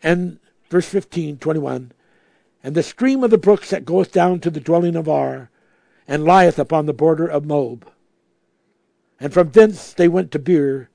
And 0.02 0.38
verse 0.68 0.86
15, 0.88 1.38
21. 1.38 1.92
And 2.62 2.74
the 2.74 2.82
stream 2.82 3.24
of 3.24 3.30
the 3.30 3.38
brooks 3.38 3.70
that 3.70 3.84
goeth 3.84 4.12
down 4.12 4.40
to 4.40 4.50
the 4.50 4.60
dwelling 4.60 4.96
of 4.96 5.08
Ar, 5.08 5.50
and 6.06 6.24
lieth 6.24 6.58
upon 6.58 6.86
the 6.86 6.92
border 6.92 7.26
of 7.26 7.44
Moab. 7.44 7.90
And 9.20 9.32
from 9.32 9.50
thence 9.50 9.92
they 9.92 10.08
went 10.08 10.30
to 10.32 10.38
Beer, 10.38 10.88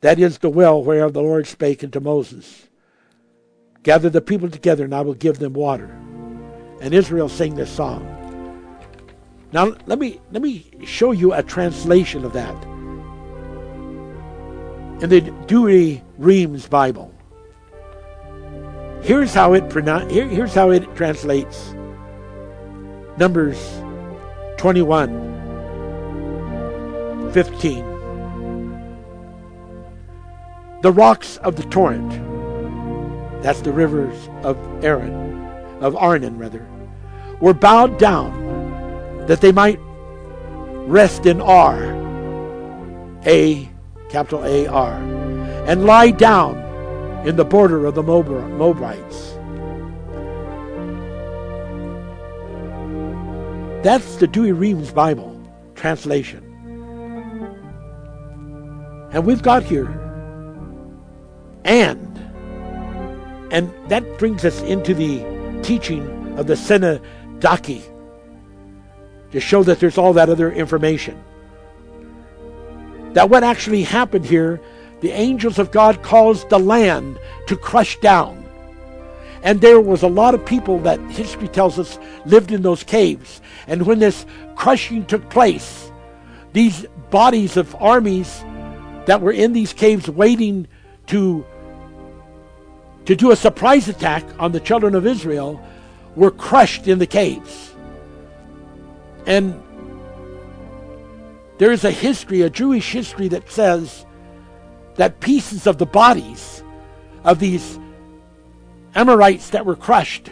that 0.00 0.18
is 0.18 0.38
the 0.38 0.48
well 0.48 0.82
whereof 0.82 1.12
the 1.12 1.22
Lord 1.22 1.46
spake 1.46 1.84
unto 1.84 2.00
Moses. 2.00 2.68
Gather 3.82 4.10
the 4.10 4.20
people 4.20 4.50
together, 4.50 4.84
and 4.84 4.94
I 4.94 5.00
will 5.00 5.14
give 5.14 5.38
them 5.38 5.54
water. 5.54 5.90
And 6.80 6.94
Israel 6.94 7.28
sang 7.28 7.54
this 7.54 7.70
song. 7.70 8.16
Now 9.52 9.74
let 9.86 9.98
me 9.98 10.20
let 10.30 10.42
me 10.42 10.70
show 10.84 11.12
you 11.12 11.32
a 11.32 11.42
translation 11.42 12.24
of 12.24 12.32
that. 12.32 12.54
In 15.02 15.08
the 15.08 15.22
Douay 15.46 16.02
Rheims 16.18 16.68
Bible. 16.68 17.14
Here's 19.02 19.32
how 19.32 19.54
it 19.54 19.70
pronoun- 19.70 20.10
here, 20.10 20.28
here's 20.28 20.54
how 20.54 20.70
it 20.70 20.94
translates. 20.94 21.74
Numbers 23.16 23.58
21 24.58 25.28
15 27.32 27.89
the 30.82 30.92
rocks 30.92 31.36
of 31.38 31.56
the 31.56 31.62
torrent, 31.64 32.10
that's 33.42 33.60
the 33.60 33.72
rivers 33.72 34.28
of 34.42 34.56
Aaron, 34.84 35.44
of 35.80 35.94
Arnon 35.96 36.38
rather, 36.38 36.66
were 37.40 37.54
bowed 37.54 37.98
down 37.98 39.26
that 39.26 39.40
they 39.40 39.52
might 39.52 39.78
rest 40.86 41.26
in 41.26 41.40
Ar, 41.40 41.76
A, 43.26 43.68
capital 44.08 44.44
A 44.44 44.66
R, 44.66 44.94
and 45.66 45.84
lie 45.84 46.10
down 46.10 46.58
in 47.26 47.36
the 47.36 47.44
border 47.44 47.86
of 47.86 47.94
the 47.94 48.02
Moabites. 48.02 49.36
That's 53.84 54.16
the 54.16 54.26
Douay-Rheims 54.26 54.92
Bible 54.92 55.40
translation. 55.74 56.44
And 59.12 59.24
we've 59.24 59.42
got 59.42 59.62
here 59.62 59.88
and. 61.64 62.18
And 63.50 63.72
that 63.88 64.18
brings 64.18 64.44
us 64.44 64.60
into 64.62 64.94
the 64.94 65.60
teaching 65.62 66.38
of 66.38 66.46
the 66.46 66.56
Synecdoche 66.56 67.82
to 69.32 69.40
show 69.40 69.62
that 69.62 69.80
there's 69.80 69.98
all 69.98 70.12
that 70.14 70.28
other 70.28 70.50
information. 70.52 71.22
That 73.14 73.30
what 73.30 73.42
actually 73.42 73.82
happened 73.82 74.24
here, 74.24 74.60
the 75.00 75.10
angels 75.10 75.58
of 75.58 75.70
God 75.70 76.02
caused 76.02 76.48
the 76.48 76.58
land 76.58 77.18
to 77.46 77.56
crush 77.56 77.98
down. 78.00 78.44
And 79.42 79.60
there 79.60 79.80
was 79.80 80.02
a 80.02 80.08
lot 80.08 80.34
of 80.34 80.44
people 80.44 80.78
that 80.80 81.00
history 81.10 81.48
tells 81.48 81.78
us 81.78 81.98
lived 82.26 82.52
in 82.52 82.62
those 82.62 82.84
caves. 82.84 83.40
And 83.66 83.86
when 83.86 83.98
this 83.98 84.26
crushing 84.54 85.06
took 85.06 85.28
place, 85.30 85.90
these 86.52 86.84
bodies 87.10 87.56
of 87.56 87.74
armies 87.76 88.44
that 89.06 89.22
were 89.22 89.32
in 89.32 89.52
these 89.52 89.72
caves 89.72 90.08
waiting 90.08 90.68
to 91.10 91.44
to 93.06 93.16
do 93.16 93.32
a 93.32 93.36
surprise 93.36 93.88
attack 93.88 94.24
on 94.38 94.52
the 94.52 94.60
children 94.60 94.94
of 94.94 95.06
Israel 95.06 95.60
were 96.14 96.30
crushed 96.30 96.86
in 96.86 96.98
the 96.98 97.06
caves. 97.06 97.74
And 99.26 99.60
there 101.58 101.72
is 101.72 101.84
a 101.84 101.90
history, 101.90 102.42
a 102.42 102.50
Jewish 102.50 102.92
history 102.92 103.26
that 103.28 103.50
says 103.50 104.06
that 104.94 105.20
pieces 105.20 105.66
of 105.66 105.78
the 105.78 105.86
bodies 105.86 106.62
of 107.24 107.40
these 107.40 107.78
Amorites 108.94 109.50
that 109.50 109.66
were 109.66 109.76
crushed 109.76 110.30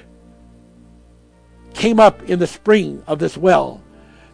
came 1.74 1.98
up 1.98 2.22
in 2.28 2.38
the 2.38 2.46
spring 2.46 3.02
of 3.06 3.18
this 3.18 3.36
well, 3.36 3.82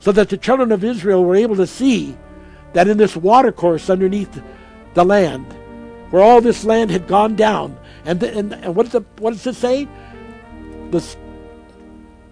so 0.00 0.12
that 0.12 0.28
the 0.28 0.36
children 0.36 0.72
of 0.72 0.84
Israel 0.84 1.24
were 1.24 1.36
able 1.36 1.56
to 1.56 1.66
see 1.66 2.16
that 2.74 2.88
in 2.88 2.98
this 2.98 3.16
watercourse 3.16 3.88
underneath 3.88 4.42
the 4.94 5.04
land, 5.04 5.46
where 6.14 6.22
all 6.22 6.40
this 6.40 6.64
land 6.64 6.92
had 6.92 7.08
gone 7.08 7.34
down, 7.34 7.76
and, 8.04 8.20
the, 8.20 8.38
and, 8.38 8.52
and 8.52 8.76
what, 8.76 8.86
does 8.86 8.94
it, 8.94 9.04
what 9.18 9.32
does 9.32 9.44
it 9.48 9.56
say? 9.56 9.88
The, 10.92 11.04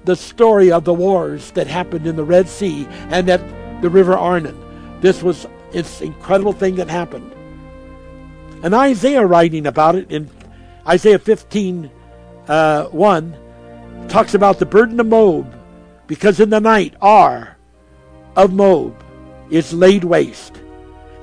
the 0.04 0.14
story 0.14 0.70
of 0.70 0.84
the 0.84 0.94
wars 0.94 1.50
that 1.50 1.66
happened 1.66 2.06
in 2.06 2.14
the 2.14 2.22
Red 2.22 2.48
Sea 2.48 2.86
and 3.10 3.28
at 3.28 3.42
the 3.82 3.90
River 3.90 4.16
Arnon. 4.16 4.56
This 5.00 5.20
was 5.20 5.48
this 5.72 6.00
incredible 6.00 6.52
thing 6.52 6.76
that 6.76 6.88
happened. 6.88 7.34
And 8.62 8.72
Isaiah 8.72 9.26
writing 9.26 9.66
about 9.66 9.96
it 9.96 10.12
in 10.12 10.30
Isaiah 10.86 11.18
15, 11.18 11.90
uh, 12.46 12.84
1, 12.84 14.06
talks 14.06 14.34
about 14.34 14.60
the 14.60 14.66
burden 14.66 15.00
of 15.00 15.08
Moab, 15.08 15.52
because 16.06 16.38
in 16.38 16.50
the 16.50 16.60
night 16.60 16.94
Ar 17.02 17.56
of 18.36 18.52
Moab 18.52 19.02
is 19.50 19.72
laid 19.72 20.04
waste 20.04 20.62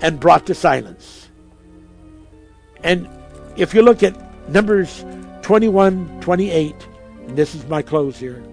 and 0.01 0.19
brought 0.19 0.45
to 0.47 0.53
silence. 0.53 1.18
And 2.83 3.07
if 3.55 3.73
you 3.73 3.81
look 3.81 4.03
at 4.03 4.15
Numbers 4.49 5.05
21, 5.41 6.21
28, 6.21 6.75
and 7.27 7.37
this 7.37 7.55
is 7.55 7.65
my 7.67 7.81
close 7.81 8.17
here. 8.17 8.43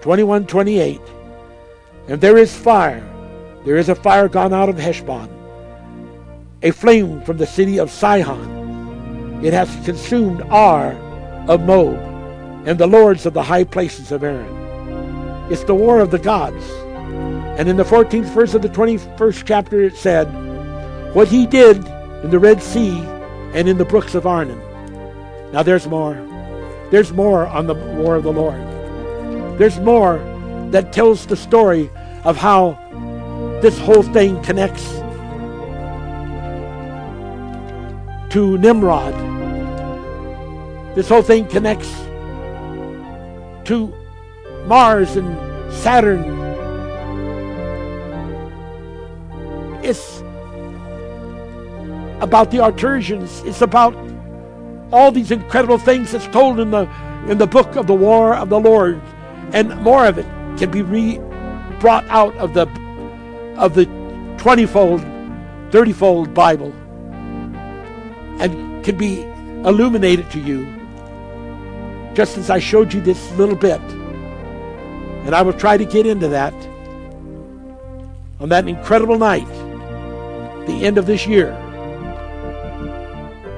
21, 0.00 0.46
28. 0.46 1.00
And 2.08 2.20
there 2.20 2.36
is 2.36 2.54
fire. 2.54 3.02
There 3.64 3.76
is 3.76 3.88
a 3.88 3.94
fire 3.94 4.28
gone 4.28 4.52
out 4.52 4.68
of 4.68 4.76
Heshbon, 4.76 5.28
a 6.62 6.70
flame 6.70 7.22
from 7.22 7.38
the 7.38 7.46
city 7.46 7.78
of 7.78 7.90
Sihon. 7.90 9.42
It 9.42 9.54
has 9.54 9.74
consumed 9.84 10.42
Ar 10.50 10.92
of 11.48 11.62
Moab 11.62 12.14
and 12.66 12.78
the 12.78 12.86
lords 12.86 13.26
of 13.26 13.34
the 13.34 13.42
high 13.42 13.64
places 13.64 14.12
of 14.12 14.22
Arnon. 14.22 15.52
It's 15.52 15.64
the 15.64 15.74
war 15.74 16.00
of 16.00 16.10
the 16.10 16.18
gods. 16.18 16.64
And 17.58 17.68
in 17.68 17.76
the 17.76 17.84
14th 17.84 18.26
verse 18.34 18.54
of 18.54 18.62
the 18.62 18.68
21st 18.68 19.44
chapter, 19.46 19.82
it 19.82 19.96
said, 19.96 20.24
What 21.14 21.28
he 21.28 21.46
did 21.46 21.82
in 22.24 22.30
the 22.30 22.38
Red 22.38 22.62
Sea 22.62 22.98
and 23.52 23.68
in 23.68 23.76
the 23.76 23.84
brooks 23.84 24.14
of 24.14 24.26
Arnon. 24.26 24.58
Now 25.52 25.62
there's 25.62 25.86
more. 25.86 26.14
There's 26.90 27.12
more 27.12 27.46
on 27.46 27.66
the 27.66 27.74
war 27.74 28.16
of 28.16 28.22
the 28.22 28.32
Lord. 28.32 28.58
There's 29.58 29.78
more 29.78 30.16
that 30.70 30.90
tells 30.90 31.26
the 31.26 31.36
story 31.36 31.90
of 32.24 32.38
how 32.38 32.78
this 33.60 33.78
whole 33.78 34.02
thing 34.02 34.42
connects 34.42 34.84
to 38.32 38.56
Nimrod. 38.56 39.14
This 40.96 41.10
whole 41.10 41.22
thing 41.22 41.46
connects 41.46 41.92
to 43.68 43.92
Mars 44.64 45.16
and 45.16 45.72
Saturn. 45.74 46.24
It's 49.84 50.23
about 52.24 52.50
the 52.50 52.56
Arturians. 52.56 53.44
It's 53.44 53.60
about 53.60 53.94
all 54.90 55.12
these 55.12 55.30
incredible 55.30 55.78
things 55.78 56.12
that's 56.12 56.26
told 56.28 56.58
in 56.58 56.70
the 56.70 56.88
in 57.28 57.38
the 57.38 57.46
book 57.46 57.76
of 57.76 57.86
the 57.86 57.94
War 57.94 58.34
of 58.34 58.48
the 58.48 58.58
Lord, 58.58 59.00
and 59.52 59.76
more 59.80 60.06
of 60.06 60.18
it 60.18 60.26
can 60.58 60.70
be 60.70 60.82
re 60.82 61.20
brought 61.80 62.04
out 62.08 62.34
of 62.36 62.54
the 62.54 62.66
of 63.56 63.74
the 63.74 63.84
twenty-fold, 64.38 65.04
thirty-fold 65.70 66.32
Bible, 66.34 66.72
and 68.40 68.82
can 68.84 68.96
be 68.96 69.22
illuminated 69.68 70.30
to 70.30 70.40
you, 70.40 70.66
just 72.14 72.38
as 72.38 72.48
I 72.50 72.58
showed 72.58 72.92
you 72.92 73.00
this 73.00 73.30
little 73.32 73.56
bit. 73.56 73.80
And 75.24 75.34
I 75.34 75.42
will 75.42 75.54
try 75.54 75.76
to 75.76 75.84
get 75.84 76.06
into 76.06 76.28
that 76.28 76.54
on 78.40 78.48
that 78.48 78.66
incredible 78.66 79.18
night, 79.18 79.48
the 80.66 80.84
end 80.84 80.98
of 80.98 81.06
this 81.06 81.26
year 81.26 81.60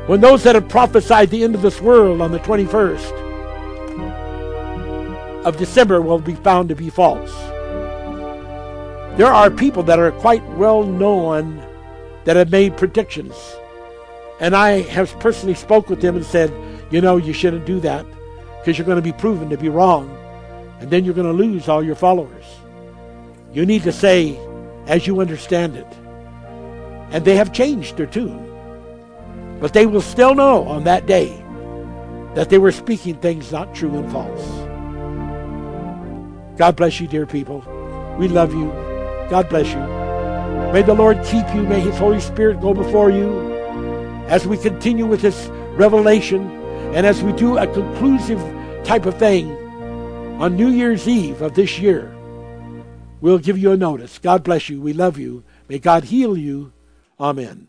when 0.06 0.20
those 0.20 0.42
that 0.44 0.54
have 0.54 0.68
prophesied 0.68 1.30
the 1.30 1.42
end 1.42 1.54
of 1.54 1.62
this 1.62 1.80
world 1.80 2.20
on 2.20 2.30
the 2.30 2.38
21st 2.40 3.24
of 5.44 5.56
December 5.56 6.00
will 6.00 6.18
be 6.18 6.34
found 6.34 6.68
to 6.68 6.76
be 6.76 6.90
false. 6.90 7.32
There 9.16 9.32
are 9.32 9.50
people 9.50 9.82
that 9.84 9.98
are 9.98 10.12
quite 10.12 10.44
well 10.50 10.82
known 10.82 11.62
that 12.24 12.36
have 12.36 12.50
made 12.50 12.76
predictions. 12.76 13.34
And 14.40 14.54
I 14.54 14.82
have 14.82 15.18
personally 15.20 15.54
spoke 15.54 15.88
with 15.88 16.00
them 16.02 16.16
and 16.16 16.24
said, 16.24 16.52
you 16.90 17.00
know, 17.00 17.16
you 17.16 17.32
shouldn't 17.32 17.64
do 17.64 17.80
that 17.80 18.04
because 18.58 18.76
you're 18.76 18.86
going 18.86 18.96
to 18.96 19.02
be 19.02 19.12
proven 19.12 19.48
to 19.50 19.56
be 19.56 19.68
wrong. 19.68 20.10
And 20.80 20.90
then 20.90 21.04
you're 21.04 21.14
going 21.14 21.26
to 21.26 21.32
lose 21.32 21.68
all 21.68 21.82
your 21.82 21.94
followers. 21.94 22.44
You 23.52 23.64
need 23.64 23.84
to 23.84 23.92
say 23.92 24.38
as 24.86 25.06
you 25.06 25.20
understand 25.20 25.76
it. 25.76 25.86
And 27.10 27.24
they 27.24 27.36
have 27.36 27.52
changed 27.52 27.96
their 27.96 28.06
tune. 28.06 28.45
But 29.60 29.72
they 29.72 29.86
will 29.86 30.00
still 30.00 30.34
know 30.34 30.66
on 30.68 30.84
that 30.84 31.06
day 31.06 31.42
that 32.34 32.50
they 32.50 32.58
were 32.58 32.72
speaking 32.72 33.16
things 33.16 33.50
not 33.50 33.74
true 33.74 33.96
and 33.96 34.10
false. 34.12 34.66
God 36.58 36.76
bless 36.76 37.00
you, 37.00 37.06
dear 37.06 37.26
people. 37.26 37.60
We 38.18 38.28
love 38.28 38.52
you. 38.52 38.66
God 39.30 39.48
bless 39.48 39.68
you. 39.68 39.80
May 40.72 40.82
the 40.82 40.94
Lord 40.94 41.22
keep 41.24 41.46
you. 41.54 41.62
May 41.62 41.80
His 41.80 41.96
Holy 41.96 42.20
Spirit 42.20 42.60
go 42.60 42.74
before 42.74 43.10
you 43.10 43.54
as 44.28 44.46
we 44.46 44.56
continue 44.56 45.06
with 45.06 45.22
this 45.22 45.46
revelation 45.76 46.50
and 46.94 47.06
as 47.06 47.22
we 47.22 47.32
do 47.32 47.58
a 47.58 47.66
conclusive 47.66 48.40
type 48.84 49.06
of 49.06 49.18
thing 49.18 49.50
on 50.40 50.56
New 50.56 50.68
Year's 50.68 51.08
Eve 51.08 51.42
of 51.42 51.54
this 51.54 51.78
year. 51.78 52.14
We'll 53.20 53.38
give 53.38 53.58
you 53.58 53.72
a 53.72 53.76
notice. 53.76 54.18
God 54.18 54.44
bless 54.44 54.68
you. 54.68 54.80
We 54.80 54.92
love 54.92 55.18
you. 55.18 55.44
May 55.68 55.78
God 55.78 56.04
heal 56.04 56.36
you. 56.36 56.72
Amen. 57.18 57.68